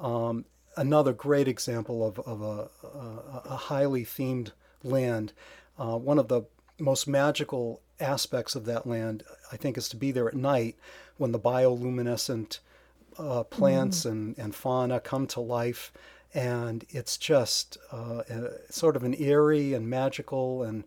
Um, 0.01 0.47
another 0.77 1.13
great 1.13 1.47
example 1.47 2.07
of, 2.07 2.19
of 2.21 2.41
a, 2.41 2.69
a, 2.87 3.43
a 3.45 3.57
highly 3.57 4.05
themed 4.05 4.53
land. 4.83 5.33
Uh, 5.79 5.97
one 5.99 6.19
of 6.19 6.29
the 6.29 6.43
most 6.79 7.07
magical 7.07 7.81
aspects 8.01 8.55
of 8.55 8.65
that 8.67 8.87
land, 8.87 9.23
I 9.53 9.57
think, 9.57 9.79
is 9.79 9.89
to 9.91 9.97
be 9.97 10.11
there 10.11 10.29
at 10.29 10.35
night 10.35 10.77
when 11.17 11.33
the 11.33 11.39
bioluminescent 11.39 12.59
uh, 13.19 13.45
plants 13.45 14.05
mm. 14.05 14.11
and, 14.11 14.39
and 14.39 14.55
fauna 14.55 15.01
come 15.01 15.27
to 15.29 15.41
life. 15.41 15.93
And 16.35 16.85
it's 16.91 17.17
just 17.17 17.79
uh, 17.93 18.23
a, 18.29 18.73
sort 18.73 18.97
of 18.97 19.05
an 19.05 19.15
eerie 19.19 19.73
and 19.73 19.89
magical 19.89 20.63
and 20.63 20.85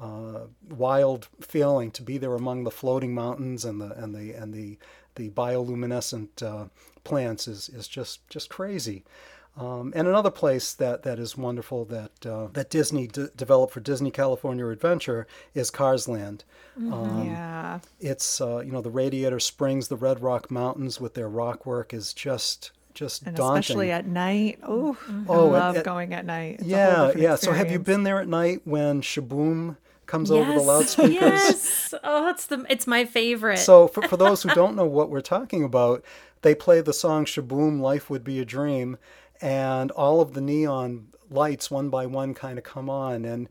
uh, 0.00 0.40
wild 0.68 1.28
feeling 1.40 1.90
to 1.92 2.02
be 2.02 2.18
there 2.18 2.34
among 2.34 2.64
the 2.64 2.70
floating 2.70 3.14
mountains 3.14 3.64
and 3.64 3.80
the 3.80 3.92
and 3.92 4.14
the 4.14 4.32
and 4.32 4.54
the 4.54 4.78
the 5.16 5.28
bioluminescent 5.30 6.42
uh, 6.42 6.68
plants 7.04 7.46
is 7.46 7.68
is 7.68 7.86
just 7.86 8.26
just 8.28 8.48
crazy. 8.48 9.04
Um, 9.56 9.92
and 9.94 10.06
another 10.08 10.30
place 10.30 10.72
that, 10.74 11.02
that 11.02 11.18
is 11.18 11.36
wonderful 11.36 11.84
that 11.86 12.26
uh, 12.26 12.46
that 12.52 12.70
Disney 12.70 13.08
d- 13.08 13.26
developed 13.36 13.72
for 13.74 13.80
Disney 13.80 14.10
California 14.10 14.66
Adventure 14.68 15.26
is 15.54 15.70
Cars 15.70 16.08
Land. 16.08 16.44
Mm-hmm. 16.78 16.92
Um, 16.92 17.26
yeah, 17.26 17.80
it's 17.98 18.40
uh, 18.40 18.60
you 18.60 18.72
know 18.72 18.80
the 18.80 18.90
Radiator 18.90 19.40
Springs, 19.40 19.88
the 19.88 19.96
Red 19.96 20.22
Rock 20.22 20.50
Mountains 20.50 21.00
with 21.00 21.14
their 21.14 21.28
rock 21.28 21.66
work 21.66 21.92
is 21.92 22.14
just 22.14 22.70
just 22.94 23.26
and 23.26 23.36
daunting. 23.36 23.58
especially 23.58 23.90
at 23.90 24.06
night. 24.06 24.60
Ooh, 24.68 24.96
oh, 25.28 25.48
I 25.48 25.58
love 25.58 25.76
at, 25.76 25.84
going 25.84 26.14
at 26.14 26.24
night. 26.24 26.60
It's 26.60 26.68
yeah, 26.68 27.12
yeah. 27.16 27.34
So 27.34 27.52
have 27.52 27.70
you 27.70 27.78
been 27.78 28.04
there 28.04 28.20
at 28.20 28.28
night 28.28 28.62
when 28.64 29.02
Sh-Boom? 29.02 29.76
comes 30.06 30.28
yes, 30.28 30.40
over 30.40 30.52
the 30.58 30.60
loudspeakers. 30.60 31.12
Yes. 31.12 31.94
Oh, 32.02 32.28
it's 32.30 32.46
the 32.46 32.66
it's 32.68 32.86
my 32.86 33.04
favorite. 33.04 33.58
So 33.58 33.86
for, 33.86 34.02
for 34.02 34.16
those 34.16 34.42
who 34.42 34.48
don't 34.50 34.74
know 34.74 34.84
what 34.84 35.08
we're 35.08 35.20
talking 35.20 35.62
about, 35.62 36.04
they 36.42 36.54
play 36.54 36.80
the 36.80 36.92
song 36.92 37.24
Sh-Boom 37.24 37.80
Life 37.80 38.10
Would 38.10 38.24
Be 38.24 38.40
a 38.40 38.44
Dream 38.44 38.98
and 39.40 39.90
all 39.92 40.20
of 40.20 40.34
the 40.34 40.40
neon 40.40 41.08
lights 41.30 41.70
one 41.70 41.88
by 41.88 42.06
one 42.06 42.34
kind 42.34 42.58
of 42.58 42.64
come 42.64 42.90
on 42.90 43.24
and 43.24 43.48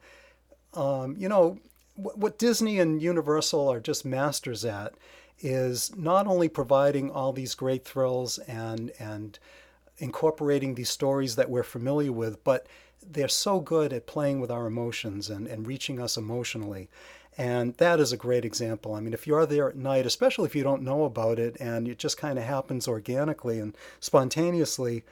um, 0.74 1.16
you 1.18 1.30
know 1.30 1.58
what 1.96 2.38
disney 2.38 2.80
and 2.80 3.02
universal 3.02 3.70
are 3.70 3.80
just 3.80 4.06
masters 4.06 4.64
at 4.64 4.94
is 5.40 5.96
not 5.96 6.28
only 6.28 6.50
providing 6.50 7.10
all 7.10 7.34
these 7.34 7.56
great 7.56 7.86
thrills 7.86 8.38
and 8.40 8.92
and 9.00 9.40
incorporating 9.98 10.76
these 10.76 10.90
stories 10.90 11.36
that 11.36 11.50
we're 11.50 11.64
familiar 11.64 12.12
with 12.12 12.44
but 12.44 12.68
they're 13.12 13.28
so 13.28 13.60
good 13.60 13.94
at 13.94 14.06
playing 14.06 14.42
with 14.42 14.52
our 14.52 14.66
emotions 14.66 15.30
and, 15.30 15.48
and 15.48 15.68
reaching 15.68 16.00
us 16.00 16.18
emotionally 16.18 16.90
and 17.40 17.74
that 17.76 18.02
is 18.02 18.12
a 18.12 18.18
great 18.18 18.44
example. 18.44 18.96
I 18.96 19.00
mean, 19.00 19.14
if 19.14 19.26
you're 19.26 19.46
there 19.46 19.70
at 19.70 19.78
night, 19.78 20.06
especially 20.06 20.46
if 20.46 20.58
you 20.58 20.64
don't 20.64 20.82
know 20.82 21.06
about 21.06 21.40
it 21.40 21.56
and 21.58 21.88
it 21.88 21.98
just 21.98 22.18
kind 22.18 22.38
of 22.38 22.44
happens 22.44 22.86
organically 22.86 23.62
and 23.62 23.78
spontaneously, 24.02 25.06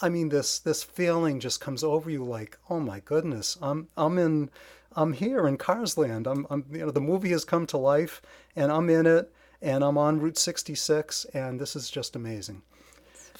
I 0.00 0.08
mean, 0.08 0.28
this 0.28 0.58
this 0.58 0.82
feeling 0.82 1.40
just 1.40 1.60
comes 1.60 1.82
over 1.82 2.10
you 2.10 2.24
like, 2.24 2.58
oh 2.70 2.80
my 2.80 3.00
goodness, 3.00 3.58
I'm 3.60 3.88
I'm 3.96 4.18
in, 4.18 4.50
I'm 4.92 5.12
here 5.12 5.46
in 5.46 5.58
Carsland. 5.58 6.26
I'm, 6.26 6.46
I'm 6.50 6.64
you 6.70 6.78
know 6.78 6.90
the 6.90 7.00
movie 7.00 7.30
has 7.30 7.44
come 7.44 7.66
to 7.68 7.78
life, 7.78 8.22
and 8.54 8.70
I'm 8.70 8.88
in 8.90 9.06
it, 9.06 9.32
and 9.60 9.82
I'm 9.82 9.98
on 9.98 10.20
Route 10.20 10.38
66, 10.38 11.26
and 11.34 11.60
this 11.60 11.74
is 11.74 11.90
just 11.90 12.14
amazing. 12.14 12.62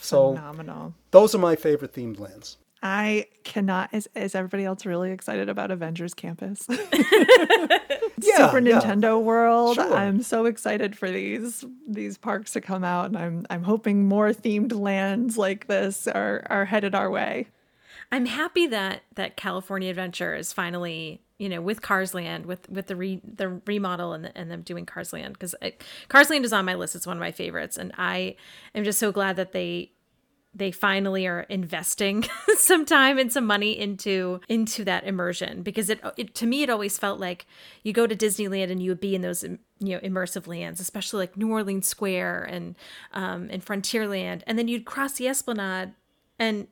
So 0.00 0.34
phenomenal. 0.34 0.94
Those 1.10 1.34
are 1.34 1.38
my 1.38 1.56
favorite 1.56 1.92
themed 1.92 2.18
lands. 2.18 2.56
I 2.82 3.26
cannot. 3.44 3.92
Is, 3.92 4.08
is 4.14 4.34
everybody 4.34 4.64
else 4.64 4.86
really 4.86 5.10
excited 5.10 5.48
about 5.48 5.70
Avengers 5.70 6.14
Campus? 6.14 6.66
Yeah, 8.20 8.46
Super 8.46 8.58
yeah. 8.60 8.80
Nintendo 8.80 9.22
World. 9.22 9.76
Sure. 9.76 9.94
I'm 9.94 10.22
so 10.22 10.46
excited 10.46 10.96
for 10.96 11.10
these 11.10 11.64
these 11.86 12.18
parks 12.18 12.52
to 12.52 12.60
come 12.60 12.84
out, 12.84 13.06
and 13.06 13.16
I'm 13.16 13.46
I'm 13.50 13.62
hoping 13.62 14.08
more 14.08 14.30
themed 14.30 14.72
lands 14.72 15.38
like 15.38 15.66
this 15.66 16.08
are 16.08 16.44
are 16.50 16.64
headed 16.64 16.94
our 16.94 17.10
way. 17.10 17.46
I'm 18.10 18.26
happy 18.26 18.66
that 18.68 19.02
that 19.14 19.36
California 19.36 19.90
Adventure 19.90 20.34
is 20.34 20.52
finally, 20.52 21.20
you 21.38 21.48
know, 21.48 21.60
with 21.60 21.82
Cars 21.82 22.14
Land, 22.14 22.46
with 22.46 22.68
with 22.68 22.86
the 22.86 22.96
re, 22.96 23.20
the 23.22 23.60
remodel 23.66 24.12
and 24.12 24.24
the, 24.24 24.36
and 24.36 24.50
them 24.50 24.62
doing 24.62 24.86
Cars 24.86 25.12
Land 25.12 25.34
because 25.34 25.54
Cars 26.08 26.30
Land 26.30 26.44
is 26.44 26.52
on 26.52 26.64
my 26.64 26.74
list. 26.74 26.96
It's 26.96 27.06
one 27.06 27.16
of 27.16 27.20
my 27.20 27.32
favorites, 27.32 27.76
and 27.76 27.92
I 27.96 28.36
am 28.74 28.84
just 28.84 28.98
so 28.98 29.12
glad 29.12 29.36
that 29.36 29.52
they 29.52 29.92
they 30.54 30.70
finally 30.70 31.26
are 31.26 31.40
investing 31.42 32.24
some 32.56 32.84
time 32.84 33.18
and 33.18 33.32
some 33.32 33.46
money 33.46 33.78
into 33.78 34.40
into 34.48 34.84
that 34.84 35.04
immersion 35.04 35.62
because 35.62 35.90
it, 35.90 36.00
it 36.16 36.34
to 36.34 36.46
me 36.46 36.62
it 36.62 36.70
always 36.70 36.98
felt 36.98 37.20
like 37.20 37.46
you 37.82 37.92
go 37.92 38.06
to 38.06 38.16
Disneyland 38.16 38.70
and 38.70 38.82
you 38.82 38.90
would 38.90 39.00
be 39.00 39.14
in 39.14 39.22
those 39.22 39.42
you 39.42 39.58
know 39.80 40.00
immersive 40.00 40.46
lands 40.46 40.80
especially 40.80 41.20
like 41.20 41.36
New 41.36 41.50
Orleans 41.50 41.86
Square 41.86 42.44
and 42.44 42.74
um 43.12 43.48
and 43.50 43.64
Frontierland 43.64 44.42
and 44.46 44.58
then 44.58 44.68
you'd 44.68 44.84
cross 44.84 45.14
the 45.14 45.28
Esplanade 45.28 45.92
and 46.38 46.68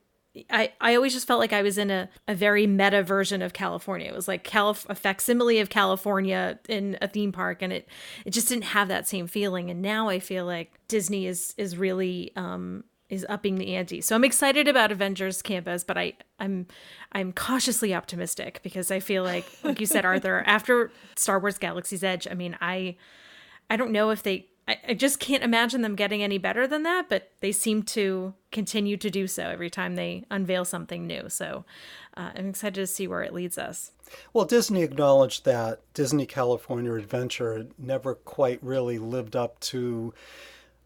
I, 0.50 0.72
I 0.80 0.94
always 0.94 1.14
just 1.14 1.26
felt 1.26 1.40
like 1.40 1.52
I 1.52 1.62
was 1.62 1.78
in 1.78 1.90
a, 1.90 2.10
a 2.28 2.34
very 2.34 2.66
meta 2.66 3.02
version 3.02 3.40
of 3.40 3.52
California. 3.54 4.08
It 4.08 4.14
was 4.14 4.28
like 4.28 4.44
Calif- 4.44 4.86
a 4.88 4.94
facsimile 4.94 5.60
of 5.60 5.70
California 5.70 6.58
in 6.68 6.98
a 7.00 7.08
theme 7.08 7.32
park, 7.32 7.62
and 7.62 7.72
it 7.72 7.88
it 8.26 8.30
just 8.30 8.48
didn't 8.48 8.64
have 8.64 8.88
that 8.88 9.08
same 9.08 9.28
feeling. 9.28 9.70
And 9.70 9.80
now 9.80 10.08
I 10.08 10.20
feel 10.20 10.44
like 10.44 10.72
Disney 10.88 11.26
is 11.26 11.54
is 11.56 11.78
really 11.78 12.32
um, 12.36 12.84
is 13.08 13.24
upping 13.28 13.56
the 13.56 13.76
ante. 13.76 14.00
So 14.00 14.16
I'm 14.16 14.24
excited 14.24 14.66
about 14.66 14.90
Avengers 14.90 15.42
Campus, 15.42 15.84
but 15.84 15.96
I 15.96 16.14
I'm 16.40 16.66
I'm 17.12 17.32
cautiously 17.32 17.94
optimistic 17.94 18.60
because 18.62 18.90
I 18.90 19.00
feel 19.00 19.22
like 19.22 19.46
like 19.62 19.80
you 19.80 19.86
said 19.86 20.04
Arthur, 20.04 20.42
after 20.46 20.90
Star 21.16 21.38
Wars 21.38 21.58
Galaxy's 21.58 22.02
Edge, 22.02 22.26
I 22.30 22.34
mean, 22.34 22.56
I 22.60 22.96
I 23.70 23.76
don't 23.76 23.92
know 23.92 24.10
if 24.10 24.22
they 24.22 24.48
I, 24.68 24.78
I 24.88 24.94
just 24.94 25.20
can't 25.20 25.44
imagine 25.44 25.82
them 25.82 25.94
getting 25.94 26.22
any 26.22 26.38
better 26.38 26.66
than 26.66 26.82
that, 26.82 27.08
but 27.08 27.30
they 27.40 27.52
seem 27.52 27.82
to 27.84 28.34
continue 28.50 28.96
to 28.96 29.10
do 29.10 29.26
so 29.26 29.44
every 29.44 29.70
time 29.70 29.94
they 29.94 30.24
unveil 30.30 30.64
something 30.64 31.06
new. 31.06 31.28
So 31.28 31.64
uh, 32.16 32.30
I'm 32.34 32.48
excited 32.48 32.74
to 32.74 32.86
see 32.86 33.06
where 33.06 33.22
it 33.22 33.32
leads 33.32 33.58
us. 33.58 33.92
Well, 34.32 34.44
Disney 34.44 34.82
acknowledged 34.82 35.44
that 35.44 35.80
Disney 35.94 36.26
California 36.26 36.94
Adventure 36.94 37.66
never 37.78 38.14
quite 38.14 38.62
really 38.62 38.98
lived 38.98 39.34
up 39.34 39.58
to 39.60 40.14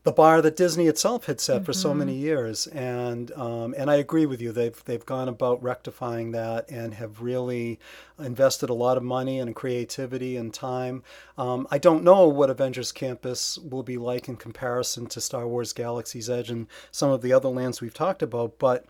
the 0.02 0.12
bar 0.12 0.40
that 0.40 0.56
Disney 0.56 0.86
itself 0.86 1.26
had 1.26 1.40
set 1.40 1.64
for 1.64 1.74
so 1.74 1.92
many 1.92 2.14
years, 2.14 2.66
and 2.68 3.30
um, 3.32 3.74
and 3.76 3.90
I 3.90 3.96
agree 3.96 4.24
with 4.24 4.40
you. 4.40 4.50
They've 4.50 4.82
they've 4.84 5.04
gone 5.04 5.28
about 5.28 5.62
rectifying 5.62 6.30
that 6.32 6.70
and 6.70 6.94
have 6.94 7.20
really 7.20 7.78
invested 8.18 8.70
a 8.70 8.74
lot 8.74 8.96
of 8.96 9.02
money 9.02 9.38
and 9.38 9.54
creativity 9.54 10.36
and 10.36 10.54
time. 10.54 11.02
Um, 11.36 11.66
I 11.70 11.78
don't 11.78 12.02
know 12.02 12.28
what 12.28 12.48
Avengers 12.48 12.92
Campus 12.92 13.58
will 13.58 13.82
be 13.82 13.98
like 13.98 14.28
in 14.28 14.36
comparison 14.36 15.06
to 15.08 15.20
Star 15.20 15.46
Wars 15.46 15.74
Galaxy's 15.74 16.30
Edge 16.30 16.50
and 16.50 16.66
some 16.90 17.10
of 17.10 17.20
the 17.20 17.32
other 17.32 17.48
lands 17.48 17.80
we've 17.80 17.92
talked 17.92 18.22
about, 18.22 18.58
but 18.58 18.86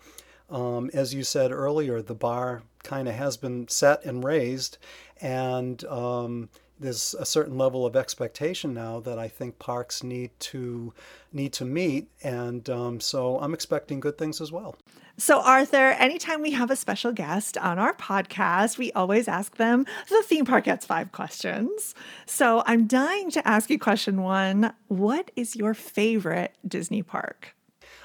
um, 0.48 0.90
as 0.92 1.14
you 1.14 1.24
said 1.24 1.50
earlier, 1.50 2.02
the 2.02 2.14
bar 2.14 2.62
kind 2.82 3.08
of 3.08 3.14
has 3.14 3.36
been 3.36 3.68
set 3.68 4.04
and 4.04 4.24
raised, 4.24 4.78
and 5.20 5.84
um, 5.84 6.48
there's 6.80 7.14
a 7.18 7.26
certain 7.26 7.58
level 7.58 7.84
of 7.84 7.94
expectation 7.94 8.72
now 8.74 9.00
that 9.00 9.18
I 9.18 9.28
think 9.28 9.58
parks 9.58 10.02
need 10.02 10.30
to 10.40 10.92
need 11.32 11.52
to 11.54 11.64
meet, 11.64 12.08
and 12.22 12.68
um, 12.70 13.00
so 13.00 13.38
I'm 13.38 13.54
expecting 13.54 14.00
good 14.00 14.18
things 14.18 14.40
as 14.40 14.50
well. 14.50 14.76
So, 15.16 15.42
Arthur, 15.42 15.90
anytime 15.98 16.40
we 16.40 16.52
have 16.52 16.70
a 16.70 16.76
special 16.76 17.12
guest 17.12 17.58
on 17.58 17.78
our 17.78 17.92
podcast, 17.92 18.78
we 18.78 18.90
always 18.92 19.28
ask 19.28 19.56
them 19.56 19.84
the 20.08 20.22
theme 20.22 20.46
park 20.46 20.64
gets 20.64 20.86
five 20.86 21.12
questions. 21.12 21.94
So, 22.24 22.62
I'm 22.64 22.86
dying 22.86 23.30
to 23.32 23.46
ask 23.46 23.68
you 23.68 23.78
question 23.78 24.22
one 24.22 24.72
What 24.88 25.30
is 25.36 25.54
your 25.54 25.74
favorite 25.74 26.56
Disney 26.66 27.02
park? 27.02 27.54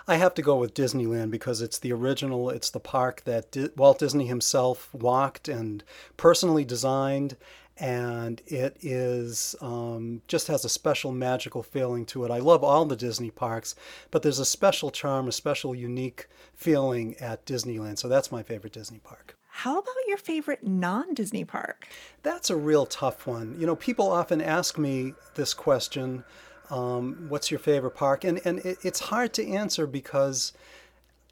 I 0.07 0.17
have 0.17 0.36
to 0.36 0.41
go 0.41 0.57
with 0.57 0.76
Disneyland 0.76 1.32
because 1.32 1.61
it's 1.61 1.80
the 1.80 1.93
original. 1.93 2.49
It's 2.49 2.69
the 2.69 2.80
park 2.80 3.23
that 3.23 3.51
Di- 3.51 3.69
Walt 3.76 3.99
Disney 3.99 4.28
himself 4.28 4.93
walked 4.93 5.47
and 5.47 5.84
personally 6.15 6.63
designed, 6.63 7.38
and 7.78 8.41
it 8.47 8.78
is 8.82 9.55
um, 9.61 10.21
just 10.28 10.47
has 10.47 10.63
a 10.63 10.69
special 10.69 11.11
magical 11.11 11.63
feeling 11.63 12.05
to 12.07 12.23
it. 12.23 12.32
I 12.32 12.39
love 12.39 12.63
all 12.63 12.86
the 12.86 12.95
Disney 12.95 13.32
parks, 13.32 13.76
but 14.11 14.21
there's 14.21 14.39
a 14.39 14.45
special 14.45 14.91
charm, 14.91 15.28
a 15.28 15.32
special 15.32 15.76
unique 15.76 16.28
feeling 16.53 17.15
at 17.17 17.45
Disneyland. 17.45 17.97
So 17.97 18.07
that's 18.07 18.32
my 18.32 18.43
favorite 18.43 18.73
Disney 18.73 18.99
park. 18.99 19.38
How 19.49 19.80
about 19.80 19.95
your 20.07 20.17
favorite 20.17 20.65
non 20.65 21.13
Disney 21.13 21.45
park? 21.45 21.88
That's 22.23 22.49
a 22.49 22.57
real 22.57 22.86
tough 22.86 23.26
one. 23.26 23.55
You 23.59 23.65
know, 23.65 23.76
people 23.76 24.11
often 24.11 24.41
ask 24.41 24.78
me 24.78 25.13
this 25.36 25.53
question 25.53 26.23
um, 26.69 27.28
what's 27.30 27.51
your 27.51 27.59
favorite 27.59 27.95
park? 27.95 28.23
And, 28.23 28.41
and 28.45 28.59
it, 28.59 28.80
it's 28.84 28.99
hard 28.99 29.34
to 29.34 29.47
answer 29.47 29.88
because, 29.88 30.53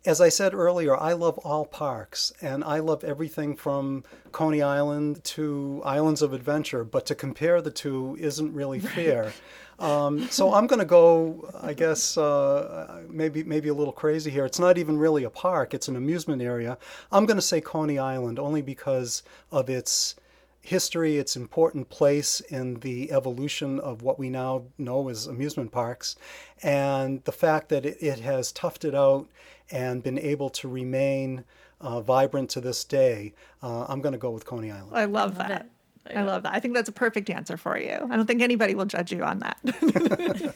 as 0.05 0.19
I 0.19 0.29
said 0.29 0.53
earlier, 0.53 0.97
I 0.97 1.13
love 1.13 1.37
all 1.39 1.65
parks 1.65 2.33
and 2.41 2.63
I 2.63 2.79
love 2.79 3.03
everything 3.03 3.55
from 3.55 4.03
Coney 4.33 4.61
Island 4.61 5.23
to 5.23 5.81
Islands 5.85 6.21
of 6.21 6.33
Adventure, 6.33 6.83
but 6.83 7.05
to 7.05 7.15
compare 7.15 7.61
the 7.61 7.71
two 7.71 8.17
isn't 8.19 8.53
really 8.53 8.79
fair. 8.79 9.31
Um, 9.79 10.27
so 10.29 10.53
I'm 10.53 10.67
going 10.67 10.79
to 10.79 10.85
go, 10.85 11.49
I 11.61 11.73
guess, 11.73 12.17
uh, 12.17 13.01
maybe 13.09 13.43
maybe 13.43 13.69
a 13.69 13.73
little 13.73 13.93
crazy 13.93 14.29
here. 14.29 14.45
It's 14.45 14.59
not 14.59 14.77
even 14.77 14.97
really 14.97 15.23
a 15.23 15.29
park; 15.29 15.73
it's 15.73 15.87
an 15.87 15.95
amusement 15.95 16.41
area. 16.41 16.77
I'm 17.11 17.25
going 17.25 17.37
to 17.37 17.41
say 17.41 17.59
Coney 17.59 17.97
Island 17.97 18.39
only 18.39 18.61
because 18.61 19.23
of 19.51 19.69
its 19.69 20.15
history, 20.61 21.17
its 21.17 21.35
important 21.35 21.89
place 21.89 22.39
in 22.39 22.75
the 22.79 23.11
evolution 23.11 23.79
of 23.79 24.01
what 24.01 24.17
we 24.17 24.29
now 24.29 24.63
know 24.77 25.09
as 25.09 25.27
amusement 25.27 25.71
parks, 25.71 26.15
and 26.61 27.23
the 27.25 27.31
fact 27.31 27.69
that 27.69 27.85
it, 27.85 27.97
it 28.01 28.19
has 28.19 28.53
toughed 28.53 28.85
it 28.85 28.95
out 28.95 29.27
and 29.73 30.01
been 30.03 30.17
able 30.19 30.49
to 30.51 30.69
remain 30.69 31.43
uh, 31.81 31.99
vibrant 31.99 32.49
to 32.51 32.61
this 32.61 32.83
day. 32.85 33.33
Uh, 33.61 33.85
I'm 33.89 33.99
going 34.01 34.13
to 34.13 34.19
go 34.19 34.29
with 34.31 34.45
Coney 34.45 34.71
Island. 34.71 34.91
I 34.95 35.05
love, 35.05 35.37
that. 35.37 35.67
I 36.15 36.21
love 36.21 36.43
that. 36.43 36.53
I 36.53 36.59
think 36.59 36.75
that's 36.75 36.87
a 36.89 36.93
perfect 36.93 37.29
answer 37.29 37.57
for 37.57 37.77
you. 37.77 38.07
I 38.09 38.15
don't 38.15 38.25
think 38.27 38.41
anybody 38.41 38.75
will 38.75 38.85
judge 38.85 39.11
you 39.11 39.23
on 39.23 39.39
that. 39.39 40.55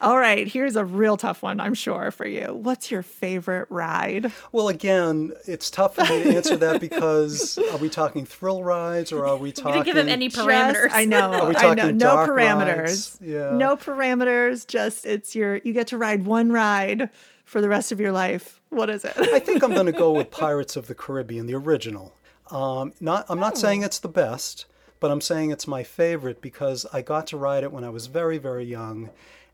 All 0.00 0.16
right, 0.16 0.46
here's 0.46 0.76
a 0.76 0.84
real 0.84 1.16
tough 1.16 1.42
one, 1.42 1.58
I'm 1.58 1.74
sure, 1.74 2.12
for 2.12 2.24
you. 2.24 2.54
What's 2.54 2.92
your 2.92 3.02
favorite 3.02 3.66
ride? 3.68 4.30
Well, 4.52 4.68
again, 4.68 5.32
it's 5.44 5.70
tough 5.70 5.96
for 5.96 6.02
me 6.02 6.22
to 6.22 6.36
answer 6.36 6.56
that 6.56 6.80
because 6.80 7.58
are 7.58 7.78
we 7.78 7.88
talking 7.88 8.24
thrill 8.24 8.62
rides 8.62 9.10
or 9.10 9.26
are 9.26 9.36
we 9.36 9.48
You 9.48 9.52
talking? 9.54 9.72
didn't 9.82 9.86
give 9.86 9.96
him 9.96 10.08
any 10.08 10.28
Just- 10.28 10.40
parameters. 10.46 10.90
I 10.92 11.04
know. 11.04 11.32
Are 11.32 11.48
we 11.48 11.56
I 11.56 11.62
know. 11.62 11.74
talking 11.74 11.96
No 11.96 12.06
dark 12.06 12.30
parameters. 12.30 12.78
rides? 12.78 13.18
Yeah. 13.20 13.50
No 13.56 13.76
parameters. 13.76 14.68
Just 14.68 15.04
it's 15.04 15.34
your 15.34 15.56
you 15.56 15.72
get 15.72 15.88
to 15.88 15.98
ride 15.98 16.26
one 16.26 16.52
ride 16.52 17.10
for 17.52 17.60
the 17.60 17.68
rest 17.68 17.92
of 17.92 18.00
your 18.00 18.12
life. 18.12 18.62
What 18.70 18.88
is 18.88 19.04
it? 19.04 19.12
I 19.18 19.38
think 19.38 19.62
I'm 19.62 19.74
going 19.74 19.84
to 19.84 19.92
go 19.92 20.12
with 20.12 20.30
Pirates 20.44 20.74
of 20.74 20.86
the 20.86 20.94
Caribbean, 20.94 21.44
the 21.44 21.54
original. 21.54 22.14
Um, 22.50 22.94
not, 22.98 23.26
I'm 23.28 23.38
not 23.38 23.58
saying 23.58 23.82
it's 23.82 23.98
the 23.98 24.08
best, 24.08 24.64
but 25.00 25.10
I'm 25.10 25.20
saying 25.20 25.50
it's 25.50 25.66
my 25.66 25.82
favorite 25.82 26.40
because 26.40 26.86
I 26.94 27.02
got 27.02 27.26
to 27.26 27.36
ride 27.36 27.62
it 27.62 27.70
when 27.70 27.84
I 27.84 27.90
was 27.90 28.06
very, 28.06 28.38
very 28.38 28.64
young. 28.64 29.10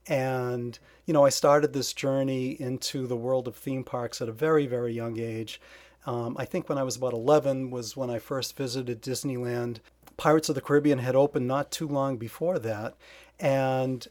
And, 0.07 0.79
you 1.07 1.13
know, 1.13 1.25
I 1.25 1.31
started 1.31 1.73
this 1.73 1.93
journey 1.93 2.51
into 2.61 3.09
the 3.09 3.17
world 3.17 3.49
of 3.49 3.57
theme 3.57 3.83
parks 3.83 4.23
at 4.23 4.29
a 4.29 4.33
very, 4.33 4.69
very 4.69 4.93
young 4.93 5.19
age. 5.19 5.61
Um, 6.07 6.37
I 6.39 6.45
think 6.45 6.69
when 6.69 6.79
I 6.79 6.85
was 6.85 6.95
about 6.95 7.15
11 7.15 7.71
was 7.71 7.97
when 7.97 8.11
I 8.11 8.21
first 8.21 8.57
visited 8.57 9.03
Disneyland. 9.03 9.79
Pirates 10.17 10.49
of 10.49 10.55
the 10.55 10.61
Caribbean 10.61 11.01
had 11.01 11.17
opened 11.17 11.49
not 11.49 11.73
too 11.73 11.89
long 11.89 12.17
before 12.17 12.61
that. 12.61 12.95
And 13.41 14.07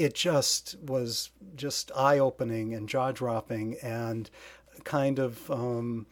it 0.00 0.14
just 0.14 0.76
was 0.80 1.30
just 1.56 1.90
eye-opening 1.94 2.74
and 2.74 2.88
jaw-dropping 2.88 3.76
and 3.82 4.30
kind 4.84 5.18
of 5.18 5.50
um, 5.50 6.06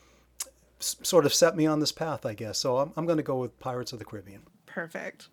s- 0.81 0.97
sort 1.03 1.25
of 1.25 1.33
set 1.33 1.57
me 1.57 1.65
on 1.67 1.81
this 1.81 1.93
path, 1.93 2.27
I 2.27 2.35
guess. 2.35 2.59
So 2.59 2.79
I'm, 2.79 2.93
I'm 2.97 3.07
going 3.07 3.17
to 3.17 3.23
go 3.23 3.39
with 3.39 3.59
Pirates 3.59 3.93
of 3.93 3.99
the 3.99 4.05
Caribbean. 4.05 4.43
Perfect. 4.67 5.29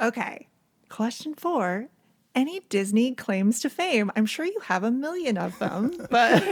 Okay. 0.00 0.48
Question 0.88 1.34
four. 1.34 1.88
Any 2.34 2.60
Disney 2.68 3.14
claims 3.14 3.60
to 3.60 3.70
fame? 3.70 4.10
I'm 4.16 4.26
sure 4.26 4.44
you 4.44 4.58
have 4.64 4.82
a 4.82 4.90
million 4.90 5.38
of 5.38 5.56
them, 5.60 5.92
but 6.10 6.42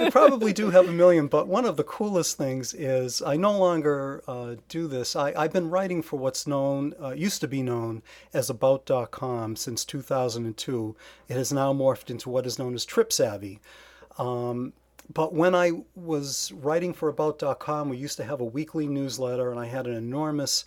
I 0.00 0.10
probably 0.10 0.52
do 0.52 0.70
have 0.70 0.88
a 0.88 0.92
million, 0.92 1.28
but 1.28 1.46
one 1.46 1.64
of 1.64 1.76
the 1.76 1.84
coolest 1.84 2.36
things 2.36 2.74
is 2.74 3.22
I 3.22 3.36
no 3.36 3.56
longer 3.56 4.24
uh, 4.26 4.56
do 4.68 4.88
this. 4.88 5.14
I, 5.14 5.32
I've 5.36 5.52
been 5.52 5.70
writing 5.70 6.02
for 6.02 6.16
what's 6.16 6.48
known, 6.48 6.94
uh, 7.00 7.10
used 7.10 7.40
to 7.42 7.48
be 7.48 7.62
known 7.62 8.02
as 8.32 8.50
About.com 8.50 9.54
since 9.54 9.84
2002. 9.84 10.96
It 11.28 11.34
has 11.34 11.52
now 11.52 11.72
morphed 11.72 12.10
into 12.10 12.28
what 12.28 12.44
is 12.44 12.58
known 12.58 12.74
as 12.74 12.84
Trip 12.84 13.12
Savvy. 13.12 13.60
Um, 14.18 14.72
but 15.12 15.34
when 15.34 15.54
I 15.54 15.72
was 15.94 16.50
writing 16.52 16.92
for 16.92 17.08
About.com, 17.08 17.88
we 17.88 17.98
used 17.98 18.16
to 18.16 18.24
have 18.24 18.40
a 18.40 18.44
weekly 18.44 18.88
newsletter, 18.88 19.50
and 19.50 19.60
I 19.60 19.66
had 19.66 19.86
an 19.86 19.94
enormous 19.94 20.64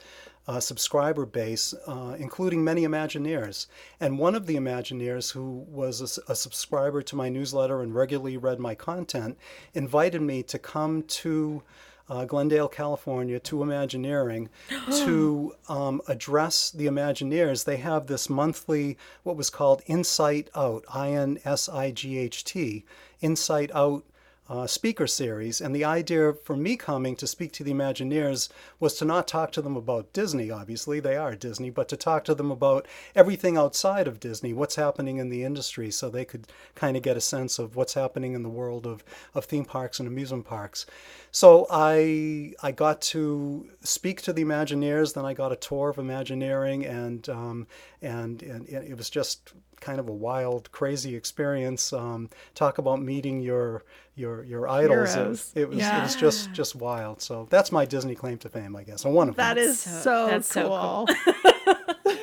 uh, 0.48 0.60
subscriber 0.60 1.26
base, 1.26 1.74
uh, 1.88 2.16
including 2.18 2.64
many 2.64 2.84
Imagineers. 2.84 3.68
And 4.00 4.18
one 4.18 4.36
of 4.36 4.46
the 4.46 4.56
Imagineers, 4.56 5.32
who 5.32 5.66
was 5.70 6.02
a, 6.02 6.32
a, 6.32 6.36
subscriber 6.36 7.02
to 7.02 7.16
my 7.16 7.28
newsletter 7.28 7.82
and 7.82 7.94
regularly 7.94 8.38
read 8.38 8.60
my 8.60 8.74
content, 8.74 9.38
invited 9.74 10.22
me 10.22 10.44
to 10.44 10.58
come 10.58 11.04
to 11.04 11.64
uh, 12.10 12.24
Glendale, 12.24 12.70
California, 12.70 13.40
to 13.42 13.62
Imagineering 13.62 14.50
to 14.92 15.54
um, 15.68 16.02
address 16.08 16.72
the 16.72 16.86
Imagineers. 16.86 17.66
They 17.66 17.78
have 17.78 18.08
this 18.08 18.30
monthly, 18.30 18.98
what 19.24 19.36
was 19.36 19.50
called 19.50 19.82
Insight 19.86 20.50
Out, 20.56 20.86
I 20.94 21.10
N 21.10 21.40
S 21.44 21.68
I 21.68 21.92
G 21.92 22.18
H 22.18 22.46
T, 22.46 22.86
Insight 23.20 23.70
Out 23.76 24.06
uh, 24.50 24.68
speaker 24.68 25.08
series. 25.08 25.62
And 25.62 25.76
the 25.76 25.84
idea 25.84 26.34
for 26.34 26.56
me 26.56 26.76
coming 26.78 27.16
to 27.18 27.28
speak 27.28 27.52
to 27.54 27.64
the 27.64 27.74
Imagineers 27.74 28.50
was 28.80 28.96
to 28.96 29.06
not 29.06 29.28
talk 29.28 29.52
to 29.54 29.62
them 29.62 29.76
about 29.76 30.14
Disney, 30.14 30.50
obviously, 30.50 31.00
they 31.00 31.16
are 31.16 31.36
Disney, 31.36 31.70
but 31.70 31.88
to 31.90 31.98
talk 31.98 32.24
to 32.26 32.36
them 32.36 32.52
about 32.52 32.88
everything 33.16 33.58
outside 33.58 34.08
of 34.08 34.20
Disney, 34.20 34.54
what's 34.54 34.76
happening 34.76 35.18
in 35.18 35.30
the 35.30 35.44
industry, 35.44 35.92
so 35.92 36.10
they 36.10 36.26
could 36.26 36.48
kind 36.76 36.96
of 36.96 37.04
get 37.04 37.18
a 37.18 37.22
sense 37.22 37.60
of 37.60 37.76
what's 37.76 37.94
happening 37.94 38.34
in 38.34 38.44
the 38.44 38.50
world 38.50 38.88
of, 38.88 39.04
of 39.34 39.46
theme 39.46 39.66
parks 39.66 40.00
and 40.00 40.08
amusement 40.08 40.46
parks. 40.46 40.86
So 41.32 41.68
I, 41.70 42.54
I 42.64 42.72
got 42.72 43.02
to 43.02 43.70
speak 43.82 44.22
to 44.24 44.34
the 44.34 44.44
Imagineers, 44.44 45.14
then 45.14 45.26
I 45.26 45.34
got 45.34 45.52
a 45.52 45.58
tour 45.58 45.90
of 45.90 45.98
Imagineering, 45.98 46.86
and, 46.86 47.28
um, 47.30 47.68
and, 48.02 48.42
and 48.44 48.68
it 48.70 48.98
was 48.98 49.10
just 49.10 49.54
kind 49.80 50.00
of 50.00 50.08
a 50.08 50.14
wild, 50.14 50.72
crazy 50.72 51.16
experience. 51.16 51.94
Um, 51.94 52.30
talk 52.56 52.78
about 52.78 53.02
meeting 53.02 53.42
your 53.42 53.84
your 54.16 54.44
your 54.44 54.68
idols. 54.68 55.14
Heroes. 55.14 55.52
It, 55.56 55.62
it 55.62 55.70
was 55.70 55.78
yeah. 55.78 56.00
it 56.00 56.04
was 56.04 56.16
just 56.16 56.52
just 56.54 56.76
wild. 56.76 57.22
So 57.22 57.48
that's 57.50 57.72
my 57.72 57.86
Disney 57.86 58.16
claim 58.16 58.38
to 58.40 58.50
fame, 58.50 58.76
I 58.76 58.84
guess. 58.84 59.06
And 59.06 59.14
one 59.14 59.30
of 59.30 59.36
that 59.36 59.56
them. 59.56 59.64
is 59.64 59.80
so, 59.80 60.28
that's 60.28 60.52
cool. 60.52 61.08
So 61.08 61.16
cool. 61.34 62.14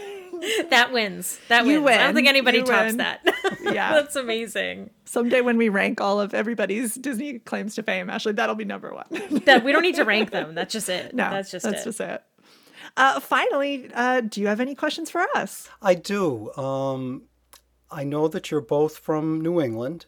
that 0.70 0.90
wins. 0.92 1.38
That 1.48 1.66
You 1.66 1.82
wins. 1.82 1.98
I 1.98 2.04
don't 2.04 2.14
think 2.14 2.28
anybody 2.28 2.58
You 2.58 2.64
tops 2.64 2.86
win. 2.86 2.96
that. 2.98 3.20
Yeah. 3.64 3.92
that's 3.94 4.14
amazing. 4.14 4.90
Someday 5.06 5.40
when 5.40 5.56
we 5.56 5.70
rank 5.70 6.00
all 6.00 6.20
of 6.20 6.34
everybody's 6.34 6.94
Disney 6.96 7.38
claims 7.38 7.74
to 7.76 7.82
fame, 7.82 8.10
Ashley, 8.10 8.32
that'll 8.34 8.54
be 8.54 8.66
number 8.66 8.92
one. 8.92 9.06
That 9.46 9.64
we 9.64 9.72
don't 9.72 9.82
need 9.82 9.94
to 9.96 10.04
rank 10.04 10.30
them. 10.30 10.54
That's 10.54 10.72
just 10.72 10.88
it. 10.90 11.14
no, 11.14 11.30
that's 11.30 11.50
just 11.50 11.64
that's 11.64 11.80
it. 11.80 11.84
just 11.84 12.00
it. 12.00 12.22
Uh, 12.96 13.20
finally, 13.20 13.90
uh, 13.94 14.20
do 14.20 14.40
you 14.40 14.46
have 14.48 14.60
any 14.60 14.74
questions 14.74 15.10
for 15.10 15.26
us? 15.34 15.68
I 15.80 15.94
do. 15.94 16.52
Um, 16.54 17.22
I 17.90 18.04
know 18.04 18.28
that 18.28 18.50
you're 18.50 18.60
both 18.60 18.98
from 18.98 19.40
New 19.40 19.60
England. 19.60 20.06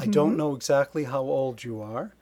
I 0.00 0.06
don't 0.06 0.36
know 0.36 0.54
exactly 0.56 1.04
how 1.04 1.22
old 1.22 1.62
you 1.62 1.80
are. 1.80 2.12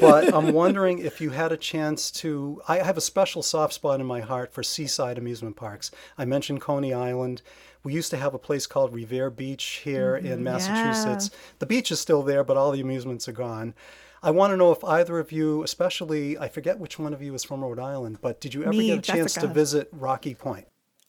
but 0.00 0.32
I'm 0.34 0.52
wondering 0.52 1.00
if 1.00 1.20
you 1.20 1.30
had 1.30 1.50
a 1.50 1.56
chance 1.56 2.10
to. 2.12 2.60
I 2.68 2.78
have 2.78 2.96
a 2.96 3.00
special 3.00 3.42
soft 3.42 3.72
spot 3.74 4.00
in 4.00 4.06
my 4.06 4.20
heart 4.20 4.52
for 4.52 4.62
seaside 4.62 5.18
amusement 5.18 5.56
parks. 5.56 5.90
I 6.16 6.24
mentioned 6.24 6.60
Coney 6.60 6.92
Island. 6.92 7.42
We 7.82 7.92
used 7.92 8.10
to 8.10 8.16
have 8.16 8.32
a 8.32 8.38
place 8.38 8.66
called 8.66 8.94
Revere 8.94 9.28
Beach 9.30 9.82
here 9.84 10.16
in 10.16 10.42
Massachusetts. 10.42 11.30
The 11.58 11.66
beach 11.66 11.90
is 11.90 12.00
still 12.00 12.22
there, 12.22 12.42
but 12.44 12.56
all 12.56 12.70
the 12.70 12.80
amusements 12.80 13.28
are 13.28 13.32
gone. 13.32 13.74
I 14.22 14.30
want 14.30 14.52
to 14.52 14.56
know 14.56 14.72
if 14.72 14.82
either 14.84 15.18
of 15.18 15.32
you, 15.32 15.62
especially, 15.62 16.38
I 16.38 16.48
forget 16.48 16.78
which 16.78 16.98
one 16.98 17.12
of 17.12 17.20
you 17.20 17.34
is 17.34 17.44
from 17.44 17.62
Rhode 17.62 17.78
Island, 17.78 18.18
but 18.22 18.40
did 18.40 18.54
you 18.54 18.62
ever 18.62 18.72
Me, 18.72 18.86
get 18.86 18.98
a 18.98 19.02
chance 19.02 19.34
to 19.34 19.46
visit 19.46 19.88
Rocky 19.92 20.34
Point? 20.34 20.66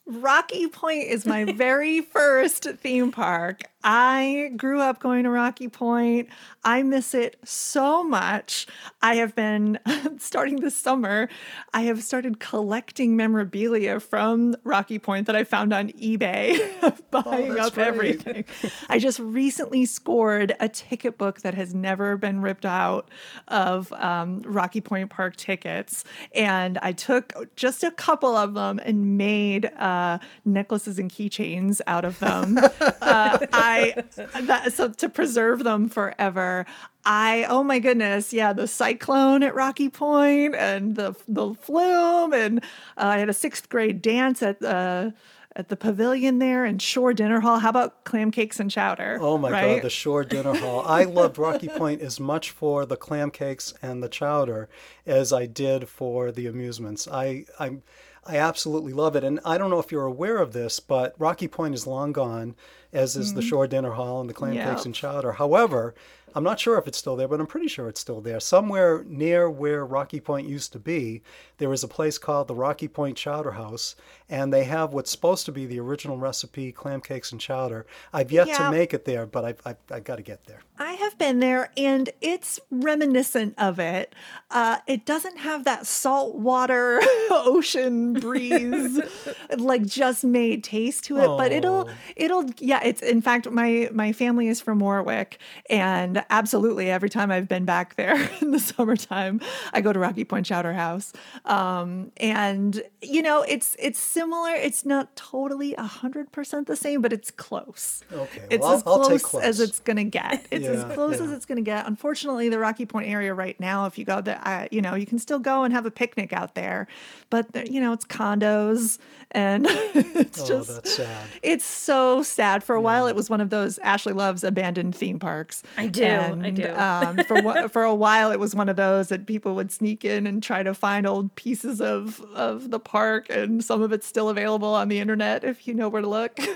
Rocky 0.07 0.68
Point 0.68 1.07
is 1.07 1.26
my 1.26 1.45
very 1.45 2.02
first 2.02 2.64
theme 2.64 3.11
park. 3.11 3.64
I 3.88 4.52
grew 4.57 4.82
up 4.82 4.99
going 4.99 5.23
to 5.23 5.30
Rocky 5.30 5.68
Point. 5.68 6.30
I 6.64 6.82
miss 6.82 7.14
it 7.14 7.38
so 7.44 8.03
much. 8.03 8.65
I 9.03 9.15
have 9.15 9.36
been 9.36 9.77
starting 10.18 10.60
this 10.61 10.76
summer, 10.76 11.30
I 11.72 11.82
have 11.84 12.02
started 12.03 12.40
collecting 12.40 13.15
memorabilia 13.15 13.99
from 13.99 14.56
Rocky 14.64 14.98
Point 14.98 15.27
that 15.27 15.36
I 15.36 15.44
found 15.44 15.72
on 15.72 15.90
eBay, 15.90 16.57
buying 17.11 17.53
that's 17.53 17.68
up 17.68 17.73
great. 17.76 17.88
everything. 17.88 18.45
I 18.90 18.98
just 18.98 19.19
recently 19.19 19.86
scored 19.86 20.56
a 20.60 20.68
ticket 20.68 21.19
book 21.19 21.41
that 21.41 21.53
has 21.53 21.76
never 21.76 22.18
been 22.18 22.41
ripped 22.41 22.65
out 22.65 23.10
of 23.49 23.94
um, 23.94 24.41
Rocky 24.45 24.82
Point 24.82 25.11
Park 25.11 25.36
tickets. 25.36 26.03
And 26.34 26.80
I 26.80 26.91
took 26.91 27.34
just 27.56 27.84
a 27.84 27.91
couple 27.91 28.36
of 28.36 28.56
them 28.56 28.80
and 28.84 29.15
made 29.15 29.65
uh, 29.77 29.94
necklaces 30.43 30.99
and 30.99 31.11
keychains 31.11 31.81
out 31.88 32.05
of 32.05 32.19
them. 32.19 32.57
uh, 33.01 33.38
I 33.53 34.03
that, 34.41 34.73
so 34.73 34.89
to 34.89 35.09
preserve 35.09 35.63
them 35.63 35.89
forever. 35.89 36.65
I 37.05 37.45
oh 37.49 37.63
my 37.63 37.80
goodness, 37.80 38.34
yeah, 38.34 38.53
the 38.53 38.67
cyclone 38.67 39.43
at 39.43 39.53
Rocky 39.53 39.89
Point 39.89 40.55
and 40.55 40.95
the 40.95 41.15
the 41.27 41.53
flume, 41.53 42.34
and 42.34 42.59
uh, 42.97 43.05
I 43.05 43.17
had 43.19 43.30
a 43.30 43.34
sixth 43.34 43.69
grade 43.69 44.01
dance 44.01 44.41
at 44.41 44.59
the 44.59 45.13
at 45.55 45.69
the 45.69 45.77
pavilion 45.77 46.39
there 46.39 46.65
and 46.65 46.81
Shore 46.81 47.13
Dinner 47.13 47.39
Hall. 47.39 47.59
How 47.59 47.69
about 47.69 48.03
clam 48.03 48.30
cakes 48.31 48.59
and 48.59 48.69
chowder? 48.69 49.17
Oh 49.22 49.38
my 49.38 49.51
right? 49.51 49.76
God, 49.76 49.84
the 49.84 49.89
Shore 49.89 50.23
Dinner 50.23 50.53
Hall. 50.53 50.84
I 50.85 51.03
loved 51.05 51.38
Rocky 51.38 51.69
Point 51.69 52.01
as 52.01 52.19
much 52.19 52.51
for 52.51 52.85
the 52.85 52.97
clam 52.97 53.31
cakes 53.31 53.73
and 53.81 54.03
the 54.03 54.09
chowder 54.09 54.67
as 55.05 55.31
I 55.31 55.45
did 55.45 55.88
for 55.88 56.31
the 56.31 56.47
amusements. 56.47 57.07
I, 57.07 57.45
I, 57.59 57.77
I 58.26 58.38
absolutely 58.38 58.93
love 58.93 59.15
it. 59.15 59.23
And 59.23 59.39
I 59.45 59.57
don't 59.57 59.69
know 59.69 59.80
if 59.80 59.91
you're 59.91 60.06
aware 60.06 60.38
of 60.38 60.53
this, 60.53 60.80
but 60.80 61.14
Rocky 61.19 61.47
Point 61.47 61.76
is 61.76 61.85
long 61.85 62.11
gone, 62.11 62.56
as 62.91 63.15
is 63.15 63.34
the 63.34 63.41
mm-hmm. 63.41 63.49
Shore 63.49 63.68
Dinner 63.68 63.91
Hall 63.91 64.19
and 64.19 64.30
the 64.30 64.34
clam 64.34 64.53
Yeah. 64.53 64.72
cakes 64.72 64.85
and 64.85 64.95
chowder. 64.95 65.34
However, 65.34 65.93
I'm 66.34 66.43
not 66.43 66.60
sure 66.60 66.77
if 66.77 66.88
it's 66.88 66.97
still 66.97 67.15
there, 67.15 67.30
but 67.30 67.39
I'm 67.39 67.47
pretty 67.47 67.69
sure 67.69 67.88
it's 67.88 68.02
still 68.02 68.19
there. 68.19 68.39
Somewhere 68.41 69.06
near 69.07 69.49
where 69.49 69.85
Rocky 69.85 70.19
Point 70.19 70.49
used 70.49 70.73
to 70.73 70.80
be, 70.80 71.22
there 71.60 71.72
is 71.72 71.84
a 71.84 71.88
place 71.88 72.18
called 72.18 72.47
the 72.47 72.56
Rocky 72.56 72.89
Point 72.89 73.15
Chowder 73.15 73.52
House, 73.52 73.95
and 74.30 74.52
they 74.52 74.64
have 74.64 74.93
what's 74.93 75.11
supposed 75.11 75.45
to 75.45 75.52
be 75.52 75.65
the 75.65 75.80
original 75.80 76.18
recipe 76.18 76.72
clam 76.72 77.02
cakes 77.02 77.31
and 77.31 77.39
chowder. 77.39 77.85
I've 78.14 78.31
yet 78.31 78.47
Yeah. 78.47 78.57
to 78.57 78.72
make 78.72 78.93
it 78.93 79.06
there, 79.06 79.26
but 79.26 79.45
I've, 79.45 79.61
I've, 79.65 79.77
I've 79.91 80.03
got 80.03 80.15
to 80.15 80.22
get 80.23 80.45
there. 80.45 80.60
I 80.77 80.93
have 80.93 81.18
been 81.18 81.39
there 81.39 81.72
and 81.77 82.10
it's 82.22 82.60
reminiscent 82.69 83.53
of 83.57 83.80
it. 83.80 84.14
Uh, 84.52 84.80
it 84.88 85.06
doesn't 85.06 85.38
have 85.38 85.64
that 85.65 85.85
saltwater 85.88 86.99
ocean 87.31 88.14
breeze, 88.14 88.99
like 89.57 89.85
just 89.85 90.23
made 90.26 90.64
taste 90.64 91.06
to 91.06 91.18
it, 91.18 91.27
but 91.38 91.52
it'll, 91.52 91.88
Oh. 91.89 91.93
it'll, 92.15 92.45
yeah, 92.60 92.81
it's 92.84 93.02
in 93.02 93.22
fact, 93.22 93.49
my, 93.52 93.89
my 93.93 94.11
family 94.11 94.47
is 94.47 94.60
from 94.61 94.80
Warwick 94.80 95.39
and 95.69 96.23
absolutely 96.30 96.89
every 96.89 97.10
time 97.10 97.31
I've 97.31 97.47
been 97.47 97.65
back 97.65 97.95
there 97.95 98.30
in 98.41 98.52
the 98.52 98.60
summertime, 98.60 99.41
I 99.73 99.81
go 99.81 99.93
to 99.93 99.99
Rocky 99.99 100.23
Point 100.26 100.45
Chowder 100.45 100.73
House. 100.73 101.14
Um, 101.45 102.11
and 102.18 102.81
you 103.02 103.22
know, 103.22 103.43
it's, 103.43 103.76
it's 103.80 103.99
similar. 104.15 104.51
It's 104.67 104.83
not 104.85 105.15
totally 105.15 105.75
a 105.75 105.83
hundred 105.83 106.31
percent 106.31 106.67
the 106.67 106.75
same, 106.75 107.01
but 107.01 107.11
it's 107.13 107.29
close. 107.31 108.03
Okay, 108.11 108.41
It's 108.49 108.61
well, 108.63 108.73
as 108.73 108.83
I'll- 108.87 109.01
I'll 109.03 109.19
close, 109.19 109.43
as 109.43 109.59
it's 109.59 109.79
going 109.79 109.97
to 109.97 110.03
get. 110.05 110.45
It's 110.51 110.65
as 110.67 110.81
Yeah, 110.83 110.93
close 110.95 111.19
as 111.19 111.31
it's 111.31 111.45
going 111.45 111.57
to 111.57 111.61
get. 111.73 111.85
Unfortunately, 111.87 112.49
the 112.49 112.59
Rocky 112.59 112.85
Point 112.85 113.07
area 113.09 113.33
right 113.33 113.59
now, 113.59 113.85
if 113.85 113.97
you 113.97 114.05
go 114.05 114.21
there, 114.21 114.41
uh, 114.43 114.67
you 114.71 114.81
know, 114.81 114.95
you 114.95 115.05
can 115.05 115.19
still 115.19 115.39
go 115.39 115.63
and 115.63 115.73
have 115.73 115.85
a 115.85 115.91
picnic 115.91 116.31
out 116.33 116.55
there, 116.55 116.87
but 117.29 117.51
there- 117.53 117.65
you 117.65 117.79
know, 117.81 117.93
it's 117.93 118.05
condos 118.05 118.97
and 119.31 119.65
it's 119.69 120.41
Oh, 120.41 120.47
just 120.47 120.69
that's 120.69 120.93
sad. 120.95 121.27
it's 121.43 121.65
so 121.65 122.23
sad. 122.23 122.63
For 122.63 122.75
a 122.75 122.81
while, 122.81 123.07
it 123.07 123.15
was 123.15 123.29
one 123.29 123.41
of 123.41 123.49
those 123.49 123.77
Ashley 123.79 124.13
loves 124.13 124.43
abandoned 124.43 124.95
theme 124.95 125.19
parks. 125.19 125.61
I 125.77 125.87
do, 125.87 126.05
I 126.05 126.49
do. 126.51 126.69
um, 126.75 127.17
for 127.25 127.67
for 127.69 127.83
a 127.83 127.95
while, 127.95 128.31
it 128.31 128.39
was 128.39 128.55
one 128.55 128.69
of 128.69 128.75
those 128.77 129.09
that 129.09 129.25
people 129.25 129.55
would 129.55 129.71
sneak 129.71 130.05
in 130.05 130.25
and 130.27 130.41
try 130.41 130.63
to 130.63 130.73
find 130.73 131.05
old 131.07 131.35
pieces 131.35 131.81
of 131.81 132.21
of 132.33 132.69
the 132.71 132.79
park, 132.79 133.27
and 133.29 133.63
some 133.63 133.81
of 133.81 133.91
it's 133.91 134.05
still 134.06 134.30
available 134.30 134.73
on 134.73 134.88
the 134.88 134.99
internet 134.99 135.44
if 135.44 135.68
you 135.68 135.73
know 135.73 135.90
where 135.90 136.02
to 136.02 136.10
look. 136.10 136.38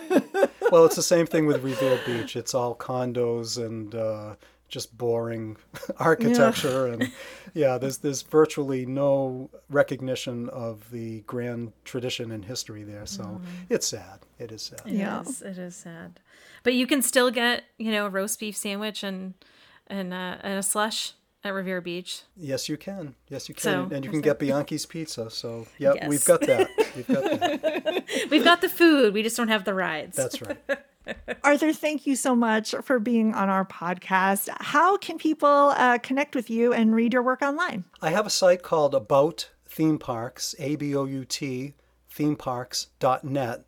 Well, 0.71 0.85
it's 0.85 0.95
the 0.95 1.01
same 1.01 1.25
thing 1.25 1.47
with 1.47 1.63
Revere 1.63 1.99
Beach. 2.05 2.35
It's 2.35 2.53
all 2.53 2.75
condos 2.75 3.57
and 3.57 3.95
uh, 3.95 4.35
just 4.67 4.95
boring 4.95 5.57
architecture, 5.97 6.85
and 6.85 7.11
yeah, 7.55 7.79
there's 7.79 7.97
there's 7.97 8.21
virtually 8.21 8.85
no 8.85 9.49
recognition 9.67 10.47
of 10.49 10.91
the 10.91 11.21
grand 11.21 11.73
tradition 11.85 12.31
and 12.31 12.45
history 12.45 12.83
there. 12.83 13.07
So 13.07 13.41
it's 13.67 13.87
sad. 13.87 14.19
It 14.37 14.51
is 14.51 14.61
sad. 14.61 14.81
It 14.85 14.93
Yeah. 14.93 15.21
is- 15.21 15.41
it 15.41 15.57
is 15.57 15.75
sad. 15.75 16.19
But 16.61 16.75
you 16.75 16.85
can 16.85 17.01
still 17.01 17.31
get, 17.31 17.63
you 17.79 17.91
know, 17.91 18.05
a 18.05 18.09
roast 18.09 18.39
beef 18.39 18.55
sandwich 18.55 19.01
and 19.03 19.33
and, 19.87 20.13
uh, 20.13 20.35
and 20.41 20.59
a 20.59 20.61
slush 20.61 21.13
at 21.43 21.53
Revere 21.53 21.81
Beach. 21.81 22.23
Yes, 22.35 22.67
you 22.67 22.75
can. 22.77 23.15
Yes, 23.29 23.47
you 23.47 23.55
can, 23.55 23.61
So, 23.61 23.95
and 23.95 24.03
you 24.03 24.11
can 24.11 24.21
get 24.21 24.39
Bianchi's 24.39 24.85
pizza. 24.85 25.29
So 25.29 25.67
yeah, 25.77 25.93
Yes. 25.95 26.09
we've 26.09 26.25
got 26.25 26.41
that. 26.41 26.69
We've 26.95 27.07
got 27.07 27.23
that. 27.23 28.03
We've 28.29 28.43
got 28.43 28.61
the 28.61 28.69
food, 28.69 29.13
we 29.13 29.23
just 29.23 29.37
don't 29.37 29.47
have 29.49 29.63
the 29.65 29.73
rides. 29.73 30.17
That's 30.17 30.41
right. 30.41 30.57
Arthur, 31.43 31.73
thank 31.73 32.05
you 32.05 32.15
so 32.15 32.35
much 32.35 32.75
for 32.83 32.99
being 32.99 33.33
on 33.33 33.49
our 33.49 33.65
podcast. 33.65 34.49
How 34.59 34.97
can 34.97 35.17
people 35.17 35.47
uh, 35.75 35.97
connect 35.99 36.35
with 36.35 36.49
you 36.49 36.73
and 36.73 36.93
read 36.93 37.13
your 37.13 37.23
work 37.23 37.41
online? 37.41 37.85
I 38.01 38.09
have 38.11 38.27
a 38.27 38.29
site 38.29 38.61
called 38.61 38.93
About 38.93 39.49
Theme 39.67 39.97
Parks, 39.97 40.53
A 40.59 40.75
B 40.75 40.95
O 40.95 41.05
U 41.05 41.23
T, 41.25 41.73
themeparks.net. 42.15 43.65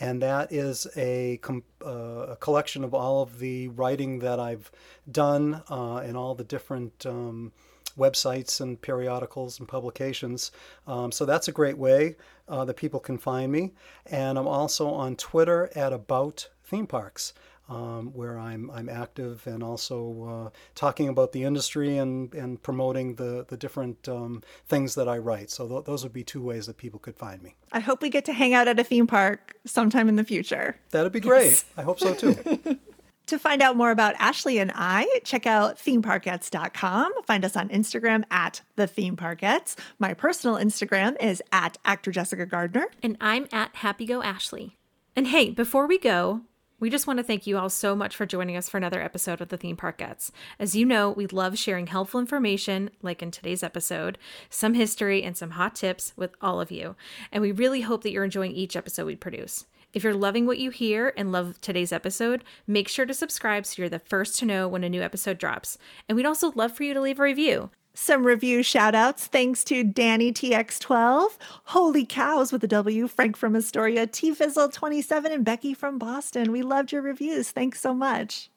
and 0.00 0.22
that 0.22 0.52
is 0.52 0.86
a, 0.96 1.38
com- 1.42 1.62
uh, 1.84 2.26
a 2.30 2.36
collection 2.36 2.82
of 2.82 2.94
all 2.94 3.22
of 3.22 3.38
the 3.38 3.68
writing 3.68 4.20
that 4.20 4.40
I've 4.40 4.72
done 5.10 5.62
uh, 5.70 5.96
and 5.98 6.16
all 6.16 6.34
the 6.34 6.44
different. 6.44 7.06
Um, 7.06 7.52
websites 7.98 8.60
and 8.60 8.80
periodicals 8.80 9.58
and 9.58 9.68
publications. 9.68 10.52
Um, 10.86 11.10
so 11.12 11.24
that's 11.24 11.48
a 11.48 11.52
great 11.52 11.76
way 11.76 12.16
uh, 12.48 12.64
that 12.64 12.76
people 12.76 13.00
can 13.00 13.18
find 13.18 13.52
me. 13.52 13.72
And 14.06 14.38
I'm 14.38 14.48
also 14.48 14.88
on 14.88 15.16
Twitter 15.16 15.70
at 15.74 15.92
About 15.92 16.48
Theme 16.64 16.86
Parks 16.86 17.34
um, 17.70 18.08
where 18.12 18.38
I'm, 18.38 18.70
I'm 18.70 18.88
active 18.88 19.46
and 19.46 19.62
also 19.62 20.50
uh, 20.52 20.58
talking 20.74 21.08
about 21.08 21.32
the 21.32 21.44
industry 21.44 21.96
and, 21.96 22.34
and 22.34 22.60
promoting 22.62 23.14
the, 23.14 23.46
the 23.48 23.56
different 23.56 24.08
um, 24.08 24.42
things 24.66 24.96
that 24.96 25.08
I 25.08 25.18
write. 25.18 25.50
So 25.50 25.68
th- 25.68 25.84
those 25.84 26.02
would 26.02 26.12
be 26.12 26.24
two 26.24 26.42
ways 26.42 26.66
that 26.66 26.76
people 26.76 26.98
could 26.98 27.16
find 27.16 27.42
me. 27.42 27.54
I 27.72 27.80
hope 27.80 28.02
we 28.02 28.10
get 28.10 28.24
to 28.26 28.32
hang 28.32 28.52
out 28.52 28.68
at 28.68 28.78
a 28.78 28.84
theme 28.84 29.06
park 29.06 29.54
sometime 29.64 30.08
in 30.08 30.16
the 30.16 30.24
future. 30.24 30.76
That'd 30.90 31.12
be 31.12 31.20
great. 31.20 31.50
Yes. 31.50 31.64
I 31.76 31.82
hope 31.82 32.00
so 32.00 32.12
too. 32.12 32.78
To 33.30 33.38
find 33.38 33.62
out 33.62 33.76
more 33.76 33.92
about 33.92 34.16
Ashley 34.18 34.58
and 34.58 34.72
I, 34.74 35.20
check 35.22 35.46
out 35.46 35.76
themeparkettes.com. 35.76 37.12
Find 37.26 37.44
us 37.44 37.54
on 37.54 37.68
Instagram 37.68 38.24
at 38.28 38.62
the 38.74 38.88
Theme 38.88 39.16
Parkettes. 39.16 39.76
My 40.00 40.14
personal 40.14 40.56
Instagram 40.56 41.14
is 41.22 41.40
at 41.52 41.78
actor 41.84 42.10
Jessica 42.10 42.44
Gardner. 42.44 42.88
And 43.04 43.16
I'm 43.20 43.46
at 43.52 43.76
Happy 43.76 44.04
Go 44.04 44.20
Ashley. 44.20 44.78
And 45.14 45.28
hey, 45.28 45.50
before 45.50 45.86
we 45.86 45.96
go, 45.96 46.40
we 46.80 46.88
just 46.88 47.06
want 47.06 47.18
to 47.18 47.22
thank 47.22 47.46
you 47.46 47.58
all 47.58 47.68
so 47.68 47.94
much 47.94 48.16
for 48.16 48.24
joining 48.24 48.56
us 48.56 48.68
for 48.68 48.78
another 48.78 49.02
episode 49.02 49.42
of 49.42 49.50
the 49.50 49.58
Theme 49.58 49.76
Park 49.76 49.98
Parkettes. 49.98 50.30
As 50.58 50.74
you 50.74 50.86
know, 50.86 51.10
we 51.10 51.26
love 51.26 51.58
sharing 51.58 51.88
helpful 51.88 52.20
information, 52.20 52.90
like 53.02 53.22
in 53.22 53.30
today's 53.30 53.62
episode, 53.62 54.16
some 54.48 54.74
history, 54.74 55.22
and 55.22 55.36
some 55.36 55.50
hot 55.50 55.74
tips 55.74 56.14
with 56.16 56.34
all 56.40 56.60
of 56.60 56.70
you. 56.70 56.96
And 57.30 57.42
we 57.42 57.52
really 57.52 57.82
hope 57.82 58.02
that 58.02 58.12
you're 58.12 58.24
enjoying 58.24 58.52
each 58.52 58.76
episode 58.76 59.06
we 59.06 59.16
produce. 59.16 59.66
If 59.92 60.04
you're 60.04 60.14
loving 60.14 60.46
what 60.46 60.58
you 60.58 60.70
hear 60.70 61.12
and 61.16 61.32
love 61.32 61.60
today's 61.60 61.92
episode, 61.92 62.44
make 62.66 62.88
sure 62.88 63.04
to 63.04 63.12
subscribe 63.12 63.66
so 63.66 63.82
you're 63.82 63.88
the 63.88 63.98
first 63.98 64.38
to 64.38 64.46
know 64.46 64.68
when 64.68 64.84
a 64.84 64.88
new 64.88 65.02
episode 65.02 65.36
drops. 65.36 65.76
And 66.08 66.16
we'd 66.16 66.26
also 66.26 66.52
love 66.52 66.72
for 66.72 66.84
you 66.84 66.94
to 66.94 67.00
leave 67.00 67.18
a 67.18 67.24
review. 67.24 67.70
Some 67.94 68.24
review 68.24 68.62
shout 68.62 68.94
outs 68.94 69.26
thanks 69.26 69.64
to 69.64 69.82
Danny 69.82 70.32
TX12, 70.32 71.30
Holy 71.64 72.04
Cows 72.06 72.52
with 72.52 72.62
a 72.64 72.68
W, 72.68 73.08
Frank 73.08 73.36
from 73.36 73.56
Astoria, 73.56 74.06
T 74.06 74.34
Fizzle27, 74.34 75.26
and 75.26 75.44
Becky 75.44 75.74
from 75.74 75.98
Boston. 75.98 76.52
We 76.52 76.62
loved 76.62 76.92
your 76.92 77.02
reviews. 77.02 77.50
Thanks 77.50 77.80
so 77.80 77.92
much. 77.92 78.50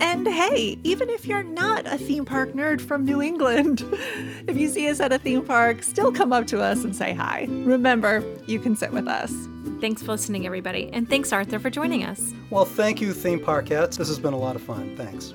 And 0.00 0.28
hey, 0.28 0.78
even 0.84 1.10
if 1.10 1.26
you're 1.26 1.42
not 1.42 1.86
a 1.86 1.98
theme 1.98 2.24
park 2.24 2.52
nerd 2.52 2.80
from 2.80 3.04
New 3.04 3.20
England, 3.20 3.84
if 4.46 4.56
you 4.56 4.68
see 4.68 4.88
us 4.88 5.00
at 5.00 5.12
a 5.12 5.18
theme 5.18 5.44
park, 5.44 5.82
still 5.82 6.12
come 6.12 6.32
up 6.32 6.46
to 6.48 6.60
us 6.60 6.84
and 6.84 6.94
say 6.94 7.12
hi. 7.12 7.48
Remember, 7.50 8.22
you 8.46 8.60
can 8.60 8.76
sit 8.76 8.92
with 8.92 9.08
us. 9.08 9.32
Thanks 9.80 10.02
for 10.02 10.12
listening, 10.12 10.46
everybody. 10.46 10.90
And 10.92 11.08
thanks, 11.10 11.32
Arthur, 11.32 11.58
for 11.58 11.70
joining 11.70 12.04
us. 12.04 12.32
Well, 12.50 12.64
thank 12.64 13.00
you, 13.00 13.12
Theme 13.12 13.40
Parkettes. 13.40 13.96
This 13.96 14.08
has 14.08 14.18
been 14.18 14.32
a 14.32 14.38
lot 14.38 14.54
of 14.54 14.62
fun. 14.62 14.96
Thanks. 14.96 15.32